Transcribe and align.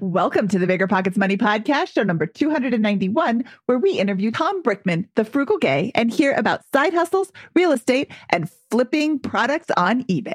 Welcome 0.00 0.48
to 0.48 0.58
the 0.58 0.66
Bigger 0.66 0.86
Pockets 0.86 1.16
Money 1.16 1.38
Podcast, 1.38 1.94
show 1.94 2.02
number 2.02 2.26
291, 2.26 3.44
where 3.64 3.78
we 3.78 3.92
interview 3.92 4.30
Tom 4.30 4.62
Brickman, 4.62 5.08
the 5.14 5.24
frugal 5.24 5.56
gay, 5.56 5.90
and 5.94 6.12
hear 6.12 6.34
about 6.34 6.60
side 6.70 6.92
hustles, 6.92 7.32
real 7.54 7.72
estate, 7.72 8.12
and 8.28 8.50
flipping 8.70 9.18
products 9.18 9.70
on 9.74 10.04
eBay. 10.04 10.34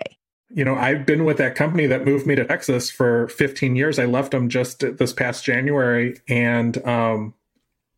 You 0.50 0.66
know, 0.66 0.74
I've 0.74 1.06
been 1.06 1.26
with 1.26 1.38
that 1.38 1.54
company 1.54 1.86
that 1.86 2.06
moved 2.06 2.26
me 2.26 2.34
to 2.36 2.44
Texas 2.44 2.90
for 2.90 3.28
15 3.28 3.76
years. 3.76 4.00
I 4.00 4.06
left 4.06 4.32
them 4.32 4.50
just 4.50 4.80
this 4.80 5.14
past 5.14 5.46
January. 5.46 6.18
And 6.28 6.84
um, 6.88 7.36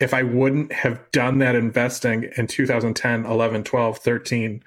if 0.02 0.14
I 0.14 0.24
wouldn't 0.24 0.74
have 0.74 1.00
done 1.12 1.40
that 1.40 1.56
investing 1.56 2.30
in 2.36 2.48
2010, 2.48 3.26
11, 3.26 3.64
12, 3.64 3.98
13, 4.00 4.64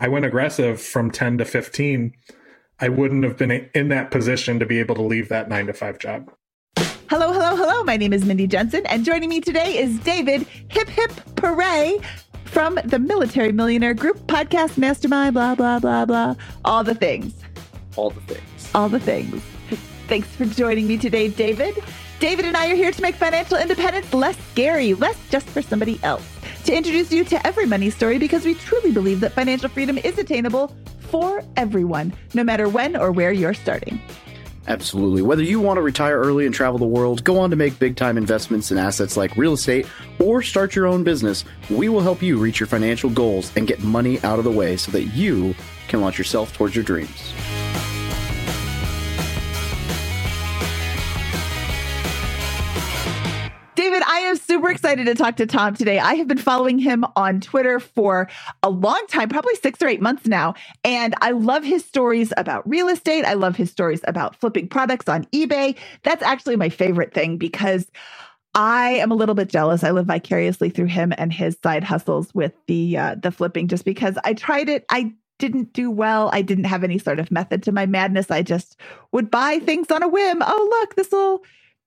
I 0.00 0.08
went 0.08 0.24
aggressive 0.24 0.80
from 0.82 1.12
10 1.12 1.38
to 1.38 1.44
15. 1.44 2.12
I 2.80 2.88
wouldn't 2.88 3.22
have 3.22 3.36
been 3.36 3.70
in 3.72 3.88
that 3.90 4.10
position 4.10 4.58
to 4.58 4.66
be 4.66 4.80
able 4.80 4.96
to 4.96 5.02
leave 5.02 5.28
that 5.28 5.48
nine 5.48 5.66
to 5.68 5.72
five 5.72 5.98
job. 6.00 6.32
Hello, 7.10 7.32
hello, 7.32 7.56
hello. 7.56 7.82
My 7.82 7.96
name 7.96 8.12
is 8.12 8.24
Mindy 8.24 8.46
Jensen, 8.46 8.86
and 8.86 9.04
joining 9.04 9.28
me 9.28 9.40
today 9.40 9.78
is 9.78 9.98
David 9.98 10.46
Hip 10.68 10.88
Hip 10.90 11.10
Pere 11.34 11.98
from 12.44 12.78
the 12.84 13.00
Military 13.00 13.50
Millionaire 13.50 13.94
Group 13.94 14.18
Podcast 14.28 14.78
Mastermind, 14.78 15.34
blah, 15.34 15.56
blah, 15.56 15.80
blah, 15.80 16.04
blah. 16.04 16.36
All 16.64 16.84
the 16.84 16.94
things. 16.94 17.34
All 17.96 18.10
the 18.10 18.20
things. 18.20 18.70
All 18.76 18.88
the 18.88 19.00
things. 19.00 19.42
Thanks 20.06 20.28
for 20.36 20.44
joining 20.44 20.86
me 20.86 20.98
today, 20.98 21.26
David. 21.26 21.82
David 22.20 22.44
and 22.44 22.56
I 22.56 22.70
are 22.70 22.76
here 22.76 22.92
to 22.92 23.02
make 23.02 23.16
financial 23.16 23.58
independence 23.58 24.14
less 24.14 24.38
scary, 24.52 24.94
less 24.94 25.18
just 25.30 25.48
for 25.48 25.62
somebody 25.62 25.98
else. 26.04 26.22
To 26.66 26.72
introduce 26.72 27.10
you 27.10 27.24
to 27.24 27.44
every 27.44 27.66
money 27.66 27.90
story 27.90 28.18
because 28.18 28.44
we 28.44 28.54
truly 28.54 28.92
believe 28.92 29.18
that 29.18 29.32
financial 29.32 29.68
freedom 29.68 29.98
is 29.98 30.16
attainable 30.16 30.76
for 31.00 31.42
everyone, 31.56 32.12
no 32.34 32.44
matter 32.44 32.68
when 32.68 32.94
or 32.94 33.10
where 33.10 33.32
you're 33.32 33.52
starting. 33.52 34.00
Absolutely. 34.68 35.22
Whether 35.22 35.42
you 35.42 35.58
want 35.58 35.78
to 35.78 35.82
retire 35.82 36.18
early 36.18 36.46
and 36.46 36.54
travel 36.54 36.78
the 36.78 36.86
world, 36.86 37.24
go 37.24 37.38
on 37.38 37.50
to 37.50 37.56
make 37.56 37.78
big 37.78 37.96
time 37.96 38.16
investments 38.16 38.70
in 38.70 38.78
assets 38.78 39.16
like 39.16 39.36
real 39.36 39.54
estate, 39.54 39.86
or 40.18 40.42
start 40.42 40.76
your 40.76 40.86
own 40.86 41.02
business, 41.02 41.44
we 41.70 41.88
will 41.88 42.00
help 42.00 42.22
you 42.22 42.38
reach 42.38 42.60
your 42.60 42.66
financial 42.66 43.10
goals 43.10 43.50
and 43.56 43.66
get 43.66 43.82
money 43.82 44.22
out 44.22 44.38
of 44.38 44.44
the 44.44 44.50
way 44.50 44.76
so 44.76 44.92
that 44.92 45.04
you 45.04 45.54
can 45.88 46.00
launch 46.00 46.18
yourself 46.18 46.52
towards 46.52 46.76
your 46.76 46.84
dreams. 46.84 47.32
David, 53.90 54.04
I 54.06 54.18
am 54.20 54.36
super 54.36 54.70
excited 54.70 55.06
to 55.06 55.16
talk 55.16 55.34
to 55.38 55.46
Tom 55.46 55.74
today. 55.74 55.98
I 55.98 56.14
have 56.14 56.28
been 56.28 56.38
following 56.38 56.78
him 56.78 57.04
on 57.16 57.40
Twitter 57.40 57.80
for 57.80 58.28
a 58.62 58.70
long 58.70 59.04
time, 59.08 59.28
probably 59.28 59.56
six 59.56 59.82
or 59.82 59.88
eight 59.88 60.00
months 60.00 60.26
now. 60.26 60.54
And 60.84 61.12
I 61.22 61.32
love 61.32 61.64
his 61.64 61.84
stories 61.84 62.32
about 62.36 62.68
real 62.70 62.86
estate. 62.86 63.24
I 63.24 63.32
love 63.32 63.56
his 63.56 63.68
stories 63.68 64.00
about 64.06 64.36
flipping 64.36 64.68
products 64.68 65.08
on 65.08 65.24
eBay. 65.32 65.76
That's 66.04 66.22
actually 66.22 66.54
my 66.54 66.68
favorite 66.68 67.12
thing 67.12 67.36
because 67.36 67.90
I 68.54 68.90
am 68.90 69.10
a 69.10 69.16
little 69.16 69.34
bit 69.34 69.48
jealous. 69.48 69.82
I 69.82 69.90
live 69.90 70.06
vicariously 70.06 70.70
through 70.70 70.86
him 70.86 71.12
and 71.18 71.32
his 71.32 71.58
side 71.60 71.82
hustles 71.82 72.32
with 72.32 72.52
the 72.68 72.96
uh, 72.96 73.16
the 73.20 73.32
flipping 73.32 73.66
just 73.66 73.84
because 73.84 74.16
I 74.22 74.34
tried 74.34 74.68
it. 74.68 74.84
I 74.88 75.12
didn't 75.40 75.72
do 75.72 75.90
well. 75.90 76.30
I 76.32 76.42
didn't 76.42 76.64
have 76.64 76.84
any 76.84 76.98
sort 76.98 77.18
of 77.18 77.32
method 77.32 77.64
to 77.64 77.72
my 77.72 77.86
madness. 77.86 78.30
I 78.30 78.42
just 78.42 78.78
would 79.10 79.32
buy 79.32 79.58
things 79.58 79.90
on 79.90 80.04
a 80.04 80.08
whim. 80.08 80.42
Oh, 80.46 80.68
look, 80.80 80.94
this 80.94 81.10
will 81.10 81.42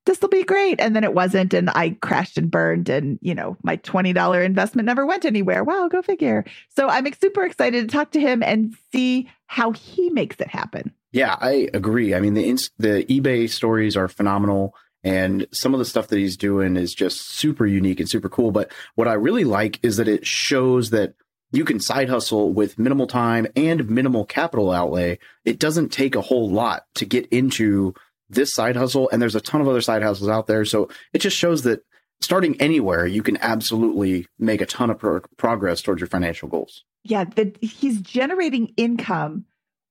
this 0.06 0.22
will 0.22 0.30
be 0.30 0.44
great. 0.44 0.80
And 0.80 0.96
then 0.96 1.04
it 1.04 1.14
wasn't. 1.14 1.54
And 1.54 1.70
I 1.70 1.98
crashed 2.02 2.38
and 2.38 2.52
burned. 2.52 2.90
And, 2.90 3.20
you 3.22 3.36
know, 3.36 3.58
my 3.64 3.78
$20 3.78 4.46
investment 4.46 4.86
never 4.86 5.06
went 5.06 5.26
anywhere. 5.26 5.64
Wow, 5.64 5.88
go 5.90 6.02
figure. 6.02 6.46
So 6.76 6.90
I'm 6.90 7.12
super 7.14 7.44
excited 7.44 7.88
to 7.88 7.94
talk 7.94 8.12
to 8.12 8.20
him 8.20 8.44
and 8.44 8.76
see 8.92 9.30
how 9.48 9.72
he 9.72 10.10
makes 10.10 10.40
it 10.40 10.48
happen. 10.48 10.94
Yeah, 11.12 11.38
I 11.40 11.70
agree. 11.74 12.14
I 12.16 12.20
mean, 12.20 12.34
the, 12.34 12.44
the 12.78 13.06
eBay 13.06 13.50
stories 13.50 13.96
are 13.96 14.08
phenomenal. 14.08 14.76
And 15.04 15.48
some 15.52 15.74
of 15.74 15.80
the 15.80 15.86
stuff 15.86 16.08
that 16.08 16.18
he's 16.18 16.38
doing 16.38 16.76
is 16.78 16.94
just 16.94 17.30
super 17.30 17.66
unique 17.66 18.00
and 18.00 18.10
super 18.10 18.30
cool. 18.30 18.52
But 18.52 18.72
what 18.96 19.08
I 19.08 19.14
really 19.14 19.44
like 19.44 19.80
is 19.84 19.98
that 19.98 20.08
it 20.08 20.26
shows 20.26 20.90
that 20.92 21.14
you 21.52 21.66
can 21.66 21.80
side 21.80 22.10
hustle 22.10 22.52
with 22.52 22.80
minimal 22.80 23.06
time 23.06 23.46
and 23.56 23.90
minimal 23.90 24.26
capital 24.26 24.72
outlay. 24.72 25.20
It 25.46 25.60
doesn't 25.60 25.90
take 25.90 26.16
a 26.16 26.22
whole 26.22 26.50
lot 26.50 26.86
to 26.96 27.06
get 27.06 27.28
into 27.28 27.94
this 28.34 28.54
side 28.54 28.76
hustle 28.76 29.10
and 29.12 29.22
there's 29.22 29.36
a 29.36 29.42
ton 29.42 29.62
of 29.62 29.68
other 29.68 29.82
side 29.82 30.04
hustles 30.04 30.30
out 30.30 30.48
there 30.48 30.66
so 30.66 30.90
it 31.14 31.20
just 31.20 31.38
shows 31.38 31.64
that 31.64 31.82
starting 32.22 32.60
anywhere 32.62 33.06
you 33.06 33.24
can 33.24 33.38
absolutely 33.38 34.28
make 34.40 34.62
a 34.62 34.66
ton 34.66 34.90
of 34.90 35.00
pro- 35.00 35.22
progress 35.38 35.82
towards 35.82 36.00
your 36.00 36.08
financial 36.08 36.48
goals 36.48 36.84
yeah 37.04 37.24
the, 37.24 37.56
he's 37.62 38.02
generating 38.02 38.74
income 38.78 39.46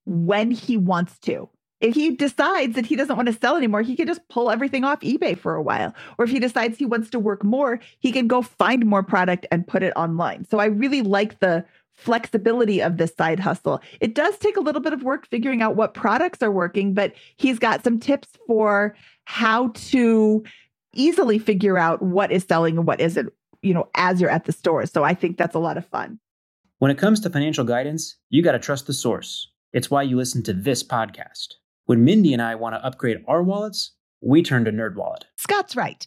when 0.04 0.50
he 0.50 0.76
wants 0.76 1.18
to 1.18 1.48
if 1.82 1.96
he 1.96 2.14
decides 2.14 2.76
that 2.76 2.86
he 2.86 2.94
doesn't 2.94 3.16
want 3.16 3.26
to 3.26 3.34
sell 3.34 3.56
anymore, 3.56 3.82
he 3.82 3.96
can 3.96 4.06
just 4.06 4.26
pull 4.28 4.52
everything 4.52 4.84
off 4.84 5.00
eBay 5.00 5.36
for 5.36 5.56
a 5.56 5.62
while. 5.62 5.92
Or 6.16 6.24
if 6.24 6.30
he 6.30 6.38
decides 6.38 6.78
he 6.78 6.86
wants 6.86 7.10
to 7.10 7.18
work 7.18 7.42
more, 7.42 7.80
he 7.98 8.12
can 8.12 8.28
go 8.28 8.40
find 8.40 8.86
more 8.86 9.02
product 9.02 9.46
and 9.50 9.66
put 9.66 9.82
it 9.82 9.92
online. 9.96 10.46
So 10.48 10.60
I 10.60 10.66
really 10.66 11.02
like 11.02 11.40
the 11.40 11.64
flexibility 11.94 12.80
of 12.80 12.96
this 12.96 13.14
side 13.16 13.38
hustle. 13.38 13.80
It 14.00 14.14
does 14.14 14.36
take 14.38 14.56
a 14.56 14.60
little 14.60 14.80
bit 14.80 14.92
of 14.92 15.02
work 15.02 15.26
figuring 15.28 15.62
out 15.62 15.76
what 15.76 15.94
products 15.94 16.42
are 16.42 16.50
working, 16.50 16.94
but 16.94 17.12
he's 17.36 17.58
got 17.58 17.84
some 17.84 18.00
tips 18.00 18.28
for 18.46 18.96
how 19.24 19.68
to 19.68 20.42
easily 20.94 21.38
figure 21.38 21.78
out 21.78 22.02
what 22.02 22.32
is 22.32 22.44
selling 22.44 22.76
and 22.76 22.86
what 22.86 23.00
isn't, 23.00 23.32
you 23.62 23.72
know, 23.72 23.88
as 23.94 24.20
you're 24.20 24.30
at 24.30 24.44
the 24.44 24.52
store. 24.52 24.86
So 24.86 25.04
I 25.04 25.14
think 25.14 25.36
that's 25.36 25.54
a 25.54 25.60
lot 25.60 25.76
of 25.76 25.86
fun. 25.86 26.18
When 26.78 26.90
it 26.90 26.98
comes 26.98 27.20
to 27.20 27.30
financial 27.30 27.64
guidance, 27.64 28.16
you 28.30 28.42
got 28.42 28.52
to 28.52 28.58
trust 28.58 28.86
the 28.86 28.92
source. 28.92 29.48
It's 29.72 29.90
why 29.90 30.02
you 30.02 30.16
listen 30.16 30.42
to 30.44 30.52
this 30.52 30.82
podcast. 30.82 31.54
When 31.86 32.04
Mindy 32.04 32.32
and 32.32 32.42
I 32.42 32.54
want 32.56 32.74
to 32.74 32.84
upgrade 32.84 33.24
our 33.28 33.42
wallets, 33.42 33.92
we 34.20 34.42
turn 34.42 34.64
to 34.64 34.72
NerdWallet. 34.72 35.22
Scott's 35.36 35.76
right. 35.76 36.06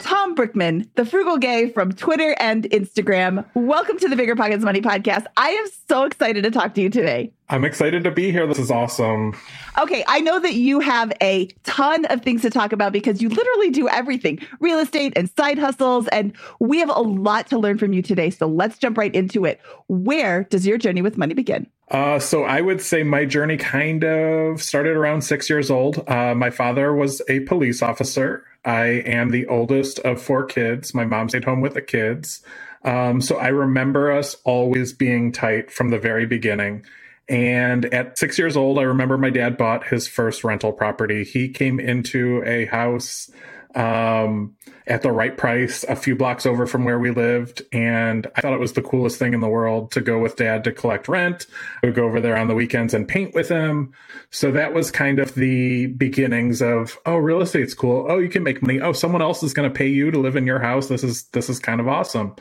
Tom 0.00 0.34
Brickman, 0.34 0.88
the 0.94 1.04
frugal 1.04 1.38
gay 1.38 1.68
from 1.70 1.92
Twitter 1.92 2.34
and 2.40 2.64
Instagram. 2.64 3.44
Welcome 3.54 3.98
to 3.98 4.08
the 4.08 4.16
Bigger 4.16 4.34
Pockets 4.34 4.64
Money 4.64 4.80
podcast. 4.80 5.26
I 5.36 5.50
am 5.50 5.66
so 5.88 6.04
excited 6.04 6.44
to 6.44 6.50
talk 6.50 6.74
to 6.74 6.80
you 6.80 6.90
today. 6.90 7.32
I'm 7.48 7.64
excited 7.64 8.04
to 8.04 8.10
be 8.10 8.32
here. 8.32 8.46
This 8.46 8.58
is 8.58 8.70
awesome. 8.70 9.36
Okay, 9.78 10.04
I 10.08 10.20
know 10.20 10.40
that 10.40 10.54
you 10.54 10.80
have 10.80 11.12
a 11.22 11.46
ton 11.64 12.06
of 12.06 12.22
things 12.22 12.42
to 12.42 12.50
talk 12.50 12.72
about 12.72 12.92
because 12.92 13.20
you 13.20 13.28
literally 13.28 13.70
do 13.70 13.88
everything 13.88 14.38
real 14.60 14.78
estate 14.78 15.12
and 15.16 15.30
side 15.36 15.58
hustles. 15.58 16.08
And 16.08 16.32
we 16.60 16.78
have 16.78 16.90
a 16.90 17.00
lot 17.00 17.46
to 17.48 17.58
learn 17.58 17.78
from 17.78 17.92
you 17.92 18.02
today. 18.02 18.30
So 18.30 18.46
let's 18.46 18.78
jump 18.78 18.98
right 18.98 19.14
into 19.14 19.44
it. 19.44 19.60
Where 19.88 20.44
does 20.44 20.66
your 20.66 20.78
journey 20.78 21.02
with 21.02 21.18
money 21.18 21.34
begin? 21.34 21.66
Uh, 21.90 22.18
so 22.18 22.44
I 22.44 22.62
would 22.62 22.80
say 22.80 23.02
my 23.02 23.26
journey 23.26 23.58
kind 23.58 24.02
of 24.02 24.62
started 24.62 24.96
around 24.96 25.22
six 25.22 25.50
years 25.50 25.70
old. 25.70 26.08
Uh, 26.08 26.34
my 26.34 26.48
father 26.48 26.94
was 26.94 27.20
a 27.28 27.40
police 27.40 27.82
officer. 27.82 28.46
I 28.64 28.84
am 28.86 29.30
the 29.30 29.46
oldest 29.46 29.98
of 30.00 30.22
four 30.22 30.44
kids. 30.44 30.94
My 30.94 31.04
mom 31.04 31.28
stayed 31.28 31.44
home 31.44 31.60
with 31.60 31.74
the 31.74 31.82
kids. 31.82 32.42
Um, 32.84 33.20
so 33.20 33.36
I 33.36 33.48
remember 33.48 34.10
us 34.10 34.36
always 34.44 34.92
being 34.92 35.32
tight 35.32 35.70
from 35.70 35.90
the 35.90 35.98
very 35.98 36.26
beginning. 36.26 36.84
And 37.28 37.86
at 37.86 38.18
six 38.18 38.38
years 38.38 38.56
old, 38.56 38.78
I 38.78 38.82
remember 38.82 39.16
my 39.16 39.30
dad 39.30 39.56
bought 39.56 39.86
his 39.86 40.08
first 40.08 40.44
rental 40.44 40.72
property. 40.72 41.24
He 41.24 41.48
came 41.48 41.78
into 41.78 42.42
a 42.44 42.66
house 42.66 43.30
um, 43.74 44.56
at 44.86 45.02
the 45.02 45.12
right 45.12 45.36
price 45.36 45.84
a 45.84 45.96
few 45.96 46.16
blocks 46.16 46.44
over 46.44 46.66
from 46.66 46.84
where 46.84 46.98
we 46.98 47.10
lived. 47.10 47.62
And 47.72 48.26
I 48.36 48.40
thought 48.40 48.52
it 48.52 48.60
was 48.60 48.72
the 48.72 48.82
coolest 48.82 49.18
thing 49.18 49.34
in 49.34 49.40
the 49.40 49.48
world 49.48 49.92
to 49.92 50.00
go 50.00 50.18
with 50.18 50.36
dad 50.36 50.64
to 50.64 50.72
collect 50.72 51.08
rent. 51.08 51.46
I 51.82 51.86
would 51.86 51.94
go 51.94 52.04
over 52.04 52.20
there 52.20 52.36
on 52.36 52.48
the 52.48 52.54
weekends 52.54 52.94
and 52.94 53.06
paint 53.06 53.34
with 53.34 53.48
him. 53.48 53.92
So 54.30 54.50
that 54.52 54.74
was 54.74 54.90
kind 54.90 55.18
of 55.18 55.34
the 55.34 55.86
beginnings 55.86 56.60
of, 56.60 56.98
oh, 57.06 57.16
real 57.16 57.40
estate's 57.40 57.74
cool. 57.74 58.06
Oh, 58.08 58.18
you 58.18 58.28
can 58.28 58.42
make 58.42 58.62
money. 58.62 58.80
Oh, 58.80 58.92
someone 58.92 59.22
else 59.22 59.42
is 59.42 59.54
going 59.54 59.70
to 59.70 59.76
pay 59.76 59.88
you 59.88 60.10
to 60.10 60.18
live 60.18 60.36
in 60.36 60.46
your 60.46 60.60
house. 60.60 60.88
This 60.88 61.04
is, 61.04 61.24
this 61.28 61.48
is 61.48 61.58
kind 61.58 61.80
of 61.80 61.88
awesome. 61.88 62.36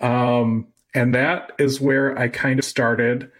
Um, 0.00 0.68
and 0.94 1.14
that 1.14 1.52
is 1.58 1.80
where 1.80 2.18
I 2.18 2.28
kind 2.28 2.58
of 2.58 2.64
started 2.64 3.30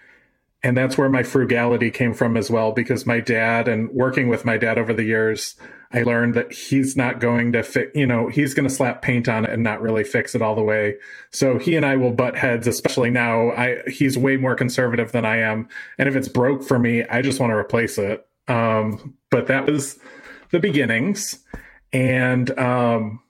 and 0.65 0.75
that's 0.75 0.97
where 0.97 1.11
my 1.11 1.23
frugality 1.23 1.91
came 1.91 2.15
from 2.15 2.39
as 2.39 2.51
well 2.51 2.73
because 2.73 3.05
my 3.05 3.21
dad 3.21 3.69
and 3.69 3.91
working 3.91 4.29
with 4.29 4.47
my 4.47 4.57
dad 4.57 4.79
over 4.79 4.95
the 4.95 5.05
years 5.05 5.57
i 5.95 6.03
learned 6.03 6.35
that 6.35 6.53
he's 6.53 6.97
not 6.97 7.21
going 7.21 7.53
to 7.53 7.63
fit 7.63 7.91
you 7.95 8.07
know 8.07 8.29
he's 8.29 8.53
going 8.53 8.69
to 8.69 8.75
slap 8.75 9.01
paint 9.01 9.29
on 9.29 9.45
it 9.45 9.51
and 9.51 9.63
not 9.63 9.81
really 9.81 10.05
fix 10.05 10.35
it 10.35 10.43
all 10.43 10.55
the 10.55 10.63
way. 10.63 10.97
So 11.31 11.59
he 11.59 11.77
and 11.77 11.87
i 11.87 11.97
will 11.97 12.13
butt 12.13 12.37
heads 12.37 12.67
especially 12.67 13.11
now. 13.11 13.51
I 13.53 13.83
he's 13.87 14.19
way 14.19 14.37
more 14.37 14.55
conservative 14.55 15.13
than 15.13 15.25
i 15.25 15.39
am. 15.39 15.69
And 15.99 16.09
if 16.09 16.17
it's 16.17 16.29
broke 16.29 16.63
for 16.63 16.79
me 16.79 17.05
i 17.05 17.23
just 17.23 17.41
want 17.41 17.51
to 17.51 17.57
replace 17.57 17.99
it. 17.99 18.27
Um, 18.49 19.15
but 19.31 19.47
that 19.47 19.67
was 19.67 19.99
the 20.51 20.61
beginnings. 20.61 21.39
And 21.93 22.57
um, 22.59 23.23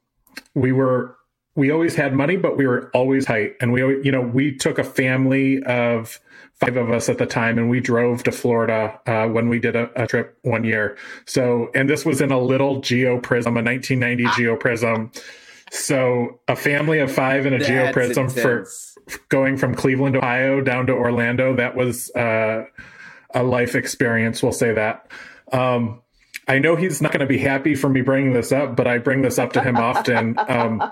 we 0.54 0.72
were 0.72 1.16
we 1.54 1.70
always 1.70 1.94
had 1.94 2.14
money 2.14 2.36
but 2.36 2.56
we 2.56 2.66
were 2.66 2.90
always 2.94 3.26
tight. 3.26 3.54
And 3.60 3.72
we 3.72 3.80
you 4.02 4.10
know 4.10 4.22
we 4.22 4.56
took 4.56 4.78
a 4.78 4.84
family 4.84 5.62
of 5.64 6.20
five 6.64 6.76
of 6.76 6.90
us 6.90 7.08
at 7.08 7.18
the 7.18 7.26
time, 7.26 7.58
and 7.58 7.68
we 7.68 7.80
drove 7.80 8.22
to 8.24 8.32
Florida 8.32 9.00
uh, 9.06 9.26
when 9.28 9.48
we 9.48 9.58
did 9.58 9.76
a, 9.76 9.90
a, 10.02 10.06
trip 10.06 10.38
one 10.42 10.64
year. 10.64 10.96
So, 11.26 11.70
and 11.74 11.88
this 11.88 12.04
was 12.04 12.20
in 12.20 12.30
a 12.30 12.40
little 12.40 12.80
Geo 12.80 13.20
Prizm, 13.20 13.58
a 13.58 13.62
1990 13.62 14.26
ah. 14.26 14.34
Geo 14.36 14.56
Prizm. 14.56 15.22
So, 15.70 16.40
a 16.48 16.56
family 16.56 17.00
of 17.00 17.10
five 17.10 17.46
in 17.46 17.52
a 17.52 17.58
Geo 17.58 17.92
Prizm 17.92 18.30
for 18.30 18.66
going 19.28 19.56
from 19.56 19.74
Cleveland, 19.74 20.16
Ohio, 20.16 20.60
down 20.60 20.86
to 20.86 20.92
Orlando. 20.92 21.54
That 21.56 21.74
was 21.74 22.10
uh, 22.14 22.64
a 23.34 23.42
life 23.42 23.74
experience. 23.74 24.42
We'll 24.42 24.52
say 24.52 24.72
that. 24.72 25.10
Um, 25.52 26.00
I 26.46 26.58
know 26.58 26.76
he's 26.76 27.00
not 27.00 27.12
going 27.12 27.20
to 27.20 27.26
be 27.26 27.38
happy 27.38 27.74
for 27.74 27.88
me 27.88 28.02
bringing 28.02 28.32
this 28.32 28.52
up, 28.52 28.76
but 28.76 28.86
I 28.86 28.98
bring 28.98 29.22
this 29.22 29.38
up 29.38 29.52
to 29.54 29.62
him 29.62 29.76
often. 29.76 30.36
Um, 30.38 30.82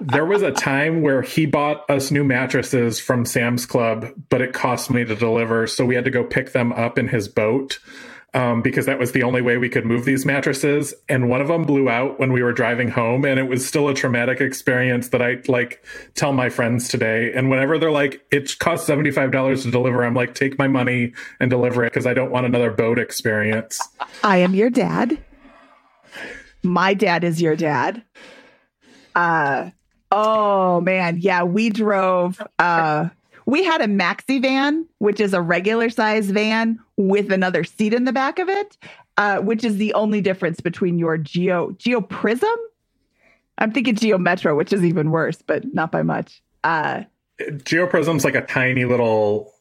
there 0.00 0.24
was 0.24 0.42
a 0.42 0.52
time 0.52 1.02
where 1.02 1.22
he 1.22 1.46
bought 1.46 1.88
us 1.90 2.10
new 2.10 2.24
mattresses 2.24 2.98
from 2.98 3.24
Sam's 3.24 3.66
Club, 3.66 4.08
but 4.30 4.40
it 4.40 4.52
cost 4.52 4.90
me 4.90 5.04
to 5.04 5.14
deliver. 5.14 5.66
So 5.66 5.84
we 5.84 5.94
had 5.94 6.04
to 6.04 6.10
go 6.10 6.24
pick 6.24 6.52
them 6.52 6.72
up 6.72 6.98
in 6.98 7.08
his 7.08 7.28
boat 7.28 7.78
um, 8.34 8.62
because 8.62 8.86
that 8.86 8.98
was 8.98 9.12
the 9.12 9.22
only 9.22 9.42
way 9.42 9.56
we 9.56 9.68
could 9.68 9.84
move 9.84 10.04
these 10.04 10.24
mattresses. 10.24 10.94
And 11.08 11.28
one 11.28 11.40
of 11.40 11.48
them 11.48 11.64
blew 11.64 11.88
out 11.88 12.18
when 12.20 12.32
we 12.32 12.42
were 12.42 12.52
driving 12.52 12.88
home, 12.88 13.24
and 13.24 13.38
it 13.40 13.44
was 13.44 13.66
still 13.66 13.88
a 13.88 13.94
traumatic 13.94 14.40
experience 14.40 15.08
that 15.08 15.22
I 15.22 15.38
like 15.48 15.84
tell 16.14 16.32
my 16.32 16.48
friends 16.48 16.88
today. 16.88 17.32
And 17.34 17.50
whenever 17.50 17.78
they're 17.78 17.90
like, 17.90 18.24
"It 18.30 18.58
costs 18.58 18.86
seventy 18.86 19.10
five 19.10 19.32
dollars 19.32 19.64
to 19.64 19.70
deliver," 19.70 20.04
I'm 20.04 20.14
like, 20.14 20.34
"Take 20.34 20.58
my 20.58 20.68
money 20.68 21.12
and 21.40 21.50
deliver 21.50 21.84
it," 21.84 21.92
because 21.92 22.06
I 22.06 22.14
don't 22.14 22.30
want 22.30 22.46
another 22.46 22.70
boat 22.70 22.98
experience. 22.98 23.80
I 24.22 24.38
am 24.38 24.54
your 24.54 24.70
dad. 24.70 25.18
My 26.62 26.94
dad 26.94 27.24
is 27.24 27.40
your 27.40 27.56
dad. 27.56 28.02
Uh 29.14 29.70
oh 30.12 30.80
man, 30.80 31.18
yeah, 31.18 31.42
we 31.42 31.70
drove 31.70 32.40
uh 32.58 33.08
we 33.50 33.64
had 33.64 33.80
a 33.80 33.86
maxi 33.86 34.40
van, 34.40 34.86
which 34.98 35.18
is 35.18 35.34
a 35.34 35.42
regular 35.42 35.90
size 35.90 36.30
van 36.30 36.78
with 36.96 37.32
another 37.32 37.64
seat 37.64 37.92
in 37.92 38.04
the 38.04 38.12
back 38.12 38.38
of 38.38 38.48
it, 38.48 38.78
uh, 39.16 39.38
which 39.38 39.64
is 39.64 39.76
the 39.76 39.92
only 39.94 40.20
difference 40.20 40.60
between 40.60 40.98
your 40.98 41.18
Geo 41.18 41.72
Geo 41.72 42.00
Prizm. 42.00 42.54
I'm 43.58 43.72
thinking 43.72 43.96
Geo 43.96 44.18
Metro, 44.18 44.56
which 44.56 44.72
is 44.72 44.84
even 44.84 45.10
worse, 45.10 45.42
but 45.42 45.74
not 45.74 45.90
by 45.90 46.02
much. 46.02 46.40
Uh, 46.62 47.02
Geo 47.64 47.86
Prizm's 47.86 48.24
like 48.24 48.36
a 48.36 48.46
tiny 48.46 48.84
little, 48.84 49.52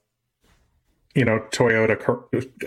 you 1.15 1.25
know, 1.25 1.39
Toyota 1.51 1.97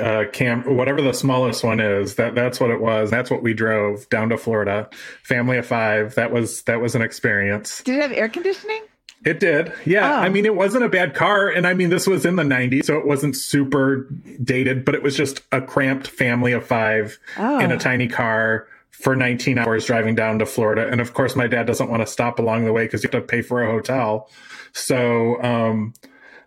uh, 0.00 0.30
Cam, 0.32 0.76
whatever 0.76 1.00
the 1.00 1.14
smallest 1.14 1.62
one 1.62 1.78
is. 1.78 2.16
That 2.16 2.34
that's 2.34 2.58
what 2.58 2.70
it 2.70 2.80
was. 2.80 3.10
That's 3.10 3.30
what 3.30 3.42
we 3.42 3.54
drove 3.54 4.08
down 4.08 4.28
to 4.30 4.36
Florida. 4.36 4.90
Family 5.22 5.56
of 5.56 5.66
five. 5.66 6.16
That 6.16 6.32
was 6.32 6.62
that 6.62 6.80
was 6.80 6.96
an 6.96 7.02
experience. 7.02 7.80
Did 7.84 7.96
it 7.96 8.02
have 8.02 8.12
air 8.12 8.28
conditioning? 8.28 8.82
It 9.24 9.40
did. 9.40 9.72
Yeah. 9.84 10.10
Oh. 10.10 10.16
I 10.16 10.28
mean, 10.28 10.44
it 10.44 10.56
wasn't 10.56 10.84
a 10.84 10.88
bad 10.88 11.14
car. 11.14 11.48
And 11.48 11.66
I 11.66 11.74
mean, 11.74 11.90
this 11.90 12.06
was 12.06 12.26
in 12.26 12.36
the 12.36 12.42
90s, 12.42 12.84
so 12.84 12.98
it 12.98 13.06
wasn't 13.06 13.36
super 13.36 14.08
dated, 14.42 14.84
but 14.84 14.94
it 14.94 15.02
was 15.02 15.16
just 15.16 15.42
a 15.52 15.60
cramped 15.60 16.08
family 16.08 16.52
of 16.52 16.66
five 16.66 17.18
oh. 17.38 17.60
in 17.60 17.70
a 17.70 17.78
tiny 17.78 18.08
car 18.08 18.66
for 18.90 19.16
19 19.16 19.58
hours 19.58 19.86
driving 19.86 20.14
down 20.14 20.38
to 20.40 20.46
Florida. 20.46 20.88
And 20.88 21.00
of 21.00 21.14
course, 21.14 21.36
my 21.36 21.46
dad 21.46 21.66
doesn't 21.66 21.88
want 21.88 22.02
to 22.02 22.06
stop 22.06 22.38
along 22.38 22.64
the 22.64 22.72
way 22.72 22.84
because 22.84 23.02
you 23.02 23.10
have 23.12 23.22
to 23.22 23.26
pay 23.26 23.42
for 23.42 23.62
a 23.62 23.70
hotel. 23.70 24.28
So, 24.72 25.42
um, 25.42 25.94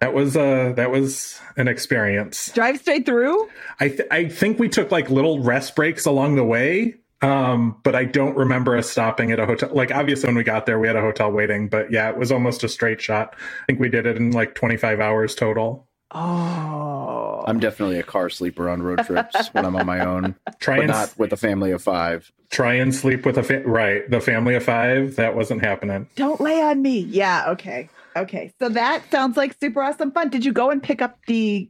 that 0.02 0.14
was 0.14 0.36
uh 0.36 0.74
that 0.76 0.92
was 0.92 1.40
an 1.58 1.68
experience. 1.68 2.52
Drive 2.54 2.80
straight 2.80 3.06
through? 3.06 3.50
I 3.80 3.90
th- 3.90 4.08
I 4.12 4.28
think 4.28 4.60
we 4.60 4.70
took 4.70 4.92
like 4.92 5.10
little 5.10 5.42
rest 5.42 5.76
breaks 5.76 6.06
along 6.06 6.36
the 6.36 6.44
way 6.44 6.96
um, 7.22 7.78
but 7.84 7.96
I 7.96 8.06
don't 8.06 8.36
remember 8.36 8.78
us 8.78 8.90
stopping 8.90 9.32
at 9.32 9.40
a 9.40 9.46
hotel. 9.46 9.70
Like 9.74 9.92
obviously 9.92 10.28
when 10.28 10.36
we 10.36 10.44
got 10.44 10.66
there, 10.66 10.80
we 10.80 10.88
had 10.88 10.96
a 10.96 11.02
hotel 11.02 11.32
waiting, 11.32 11.70
but 11.70 11.92
yeah, 11.92 12.10
it 12.10 12.18
was 12.18 12.32
almost 12.32 12.64
a 12.64 12.70
straight 12.70 13.02
shot. 13.02 13.36
I 13.38 13.66
think 13.68 13.80
we 13.80 13.90
did 13.90 14.06
it 14.06 14.18
in 14.18 14.32
like 14.32 14.56
25 14.56 15.00
hours 15.00 15.36
total. 15.36 15.88
Oh, 16.12 17.44
I'm 17.48 17.60
definitely 17.60 18.00
a 18.00 18.04
car 18.04 18.30
sleeper 18.30 18.70
on 18.70 18.82
road 18.82 19.06
trips 19.06 19.48
when 19.54 19.66
I'm 19.66 19.76
on 19.76 19.86
my 19.86 20.00
own. 20.00 20.36
Try 20.60 20.78
and 20.78 20.88
not 20.88 21.18
with 21.18 21.34
a 21.34 21.38
family 21.38 21.72
of 21.72 21.82
five. 21.82 22.32
Try 22.52 22.76
and 22.76 22.94
sleep 22.94 23.26
with 23.26 23.38
a 23.38 23.44
fa- 23.44 23.64
right. 23.66 24.10
The 24.10 24.22
family 24.22 24.56
of 24.56 24.64
five 24.64 25.16
that 25.16 25.36
wasn't 25.36 25.62
happening. 25.62 26.08
Don't 26.16 26.40
lay 26.40 26.62
on 26.62 26.82
me. 26.82 27.00
Yeah. 27.00 27.46
Okay. 27.50 27.90
Okay. 28.16 28.54
So 28.60 28.70
that 28.70 29.10
sounds 29.12 29.36
like 29.36 29.58
super 29.60 29.82
awesome 29.82 30.12
fun. 30.12 30.30
Did 30.30 30.46
you 30.46 30.54
go 30.54 30.70
and 30.70 30.82
pick 30.82 31.02
up 31.02 31.20
the 31.28 31.70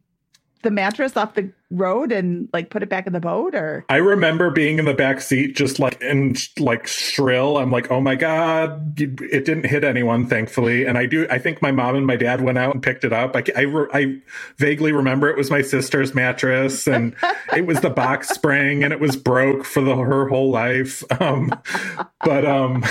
the 0.62 0.72
mattress 0.72 1.16
off 1.16 1.36
the 1.36 1.52
road 1.75 2.12
and 2.12 2.50
like 2.53 2.70
put 2.70 2.84
it 2.84 2.89
back 2.89 3.08
in 3.08 3.13
the 3.13 3.20
boat 3.20 3.55
or? 3.55 3.86
I 3.89 3.98
remember 3.98 4.50
being 4.50 4.79
in 4.79 4.86
the 4.86 4.94
back 4.94 5.22
seat 5.22 5.55
just 5.55 5.79
like 5.79 6.01
in 6.01 6.36
like 6.60 6.88
shrill. 6.88 7.58
I'm 7.58 7.72
like 7.72 7.91
oh 7.91 8.01
my 8.01 8.15
god 8.15 9.00
it 9.00 9.46
didn't 9.46 9.65
hit 9.65 9.84
anyone 9.84 10.27
thankfully. 10.27 10.86
And 10.86 10.98
I 10.98 11.05
do 11.05 11.27
I 11.29 11.39
think 11.39 11.62
my 11.62 11.72
mom 11.72 11.96
and 11.96 12.08
my 12.08 12.15
dad 12.15 12.41
went 12.41 12.58
out 12.58 12.74
and 12.74 12.84
picked 12.84 13.03
it 13.03 13.13
up. 13.13 13.36
I 13.36 13.44
I, 13.55 13.86
I 13.94 14.17
vaguely 14.58 14.91
remember 14.91 15.29
it 15.29 15.38
was 15.38 15.51
my 15.51 15.62
sister's 15.62 16.13
mattress 16.13 16.88
and 16.88 17.15
it 17.55 17.65
was 17.65 17.82
the 17.82 17.89
box 17.89 18.29
spring 18.34 18.84
and 18.84 18.91
it 18.94 19.00
was 19.00 19.15
broke 19.15 19.65
for 19.65 19.82
the 19.82 19.96
her 19.96 20.27
whole 20.27 20.51
life. 20.51 21.03
Um 21.22 21.51
but 22.24 22.46
um 22.46 22.84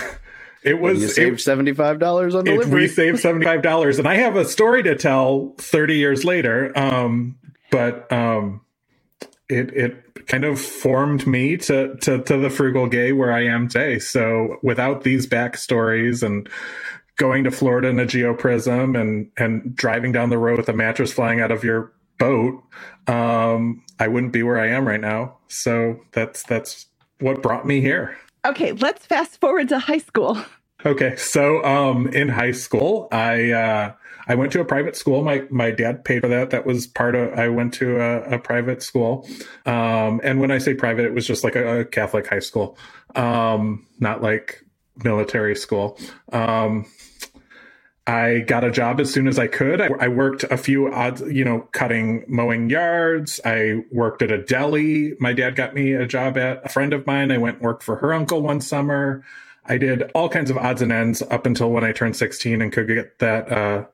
it 0.65 0.81
was 0.81 1.03
you 1.03 1.09
saved 1.09 1.41
seventy 1.43 1.75
five 1.75 1.99
dollars 1.99 2.35
on 2.35 2.45
delivery. 2.45 2.83
we 2.83 2.89
saved 2.89 3.21
seventy 3.21 3.45
five 3.45 3.61
dollars, 3.61 3.99
and 3.99 4.09
I 4.09 4.15
have 4.17 4.35
a 4.35 4.47
story 4.47 4.83
to 4.85 4.97
tell 4.97 5.55
thirty 5.59 5.97
years 5.97 6.25
later. 6.25 6.77
Um, 6.77 7.37
but 7.71 8.11
um, 8.11 8.63
it 9.49 9.73
it 9.75 10.27
kind 10.27 10.45
of 10.45 10.61
formed 10.61 11.27
me 11.27 11.57
to, 11.59 11.97
to 11.97 12.23
to 12.23 12.37
the 12.39 12.51
frugal 12.51 12.87
gay 12.87 13.13
where 13.13 13.33
I 13.33 13.45
am 13.45 13.69
today. 13.69 13.99
So 13.99 14.59
without 14.63 15.03
these 15.03 15.27
backstories 15.27 16.23
and 16.23 16.49
going 17.17 17.45
to 17.45 17.51
Florida 17.51 17.89
in 17.89 17.99
a 17.99 18.07
Geo 18.07 18.35
Prizm 18.35 18.99
and 18.99 19.31
and 19.37 19.75
driving 19.75 20.13
down 20.13 20.31
the 20.31 20.39
road 20.39 20.59
with 20.59 20.69
a 20.69 20.73
mattress 20.73 21.13
flying 21.13 21.41
out 21.41 21.53
of 21.53 21.65
your 21.65 21.93
boat, 22.19 22.63
um, 23.07 23.83
I 23.99 24.09
wouldn't 24.09 24.33
be 24.33 24.43
where 24.43 24.59
I 24.59 24.69
am 24.69 24.87
right 24.87 25.01
now. 25.01 25.39
So 25.49 26.01
that's 26.13 26.43
that's 26.45 26.87
what 27.21 27.43
brought 27.43 27.67
me 27.67 27.81
here. 27.81 28.17
Okay, 28.45 28.73
let's 28.73 29.07
fast 29.07 29.41
forward 29.41 29.69
to 29.71 29.79
high 29.79 29.99
school. 29.99 30.39
Okay, 30.87 31.17
so 31.17 31.65
um, 31.65 32.09
in 32.09 32.29
high 32.29 32.53
school, 32.53 33.09
I 33.11 33.53
uh, 33.53 33.93
I 34.27 34.35
went 34.35 34.53
to 34.53 34.61
a 34.61 34.65
private 34.65 34.97
school. 34.97 35.23
My 35.23 35.45
my 35.51 35.71
dad 35.71 36.05
paid 36.05 36.21
for 36.21 36.29
that. 36.29 36.51
That 36.51 36.67
was 36.67 36.87
part 36.87 37.15
of. 37.15 37.33
I 37.35 37.49
went 37.49 37.75
to 37.75 38.01
a, 38.01 38.35
a 38.35 38.39
private 38.39 38.83
school, 38.83 39.29
um, 39.67 40.21
and 40.25 40.41
when 40.41 40.51
I 40.51 40.59
say 40.59 40.75
private, 40.75 41.05
it 41.05 41.15
was 41.15 41.27
just 41.27 41.45
like 41.45 41.57
a, 41.57 41.81
a 41.81 41.85
Catholic 41.85 42.27
high 42.27 42.39
school, 42.41 42.79
um, 43.15 43.87
not 44.01 44.23
like 44.23 44.65
military 44.97 45.57
school. 45.57 45.99
Um, 46.33 46.87
I 48.07 48.41
got 48.41 48.65
a 48.65 48.71
job 48.71 49.01
as 49.01 49.13
soon 49.13 49.27
as 49.27 49.39
I 49.39 49.47
could. 49.47 49.81
I, 49.81 49.89
I, 49.99 50.09
worked 50.09 50.45
a 50.45 50.59
few 50.59 50.93
odds, 50.93 51.23
you 51.23 51.43
know, 51.43 51.61
cutting, 51.73 52.23
mowing 52.29 52.69
yards. 52.69 53.41
I 53.47 53.85
worked 53.91 54.21
at 54.21 54.31
a 54.31 54.43
deli. 54.43 55.15
My 55.21 55.33
dad 55.33 55.57
got 55.57 55.75
me 55.75 55.95
a 55.95 56.07
job 56.07 56.37
at 56.37 56.67
a 56.67 56.69
friend 56.69 56.93
of 56.93 57.07
mine. 57.07 57.33
I 57.33 57.39
went 57.39 57.57
and 57.57 57.65
worked 57.65 57.83
for 57.83 57.97
her 57.97 58.13
uncle 58.13 58.43
one 58.43 58.61
summer. 58.61 59.25
I 59.65 59.79
did 59.79 60.11
all 60.15 60.29
kinds 60.29 60.51
of 60.51 60.59
odds 60.59 60.83
and 60.83 60.93
ends 60.93 61.23
up 61.23 61.47
until 61.47 61.71
when 61.71 61.83
I 61.83 61.93
turned 61.93 62.17
16 62.17 62.61
and 62.61 62.71
could 62.71 62.89
get 62.89 63.19
that 63.21 63.51
uh, 63.51 63.85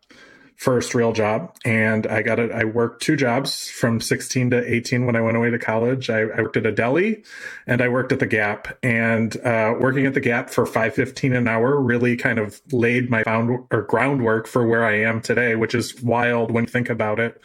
first 0.60 0.94
real 0.94 1.10
job. 1.10 1.56
And 1.64 2.06
I 2.06 2.20
got 2.20 2.38
it. 2.38 2.52
I 2.52 2.64
worked 2.64 3.02
two 3.02 3.16
jobs 3.16 3.70
from 3.70 3.98
16 3.98 4.50
to 4.50 4.74
18 4.74 5.06
when 5.06 5.16
I 5.16 5.22
went 5.22 5.38
away 5.38 5.48
to 5.48 5.58
college. 5.58 6.10
I, 6.10 6.20
I 6.20 6.42
worked 6.42 6.58
at 6.58 6.66
a 6.66 6.70
deli 6.70 7.24
and 7.66 7.80
I 7.80 7.88
worked 7.88 8.12
at 8.12 8.18
the 8.18 8.26
Gap. 8.26 8.68
And 8.82 9.34
uh, 9.38 9.74
working 9.80 10.04
at 10.04 10.12
the 10.12 10.20
Gap 10.20 10.50
for 10.50 10.66
5.15 10.66 11.34
an 11.34 11.48
hour 11.48 11.80
really 11.80 12.14
kind 12.14 12.38
of 12.38 12.60
laid 12.72 13.08
my 13.08 13.22
found 13.22 13.66
or 13.70 13.82
groundwork 13.84 14.46
for 14.46 14.66
where 14.66 14.84
I 14.84 15.00
am 15.00 15.22
today, 15.22 15.54
which 15.54 15.74
is 15.74 16.02
wild 16.02 16.50
when 16.50 16.64
you 16.64 16.70
think 16.70 16.90
about 16.90 17.20
it. 17.20 17.40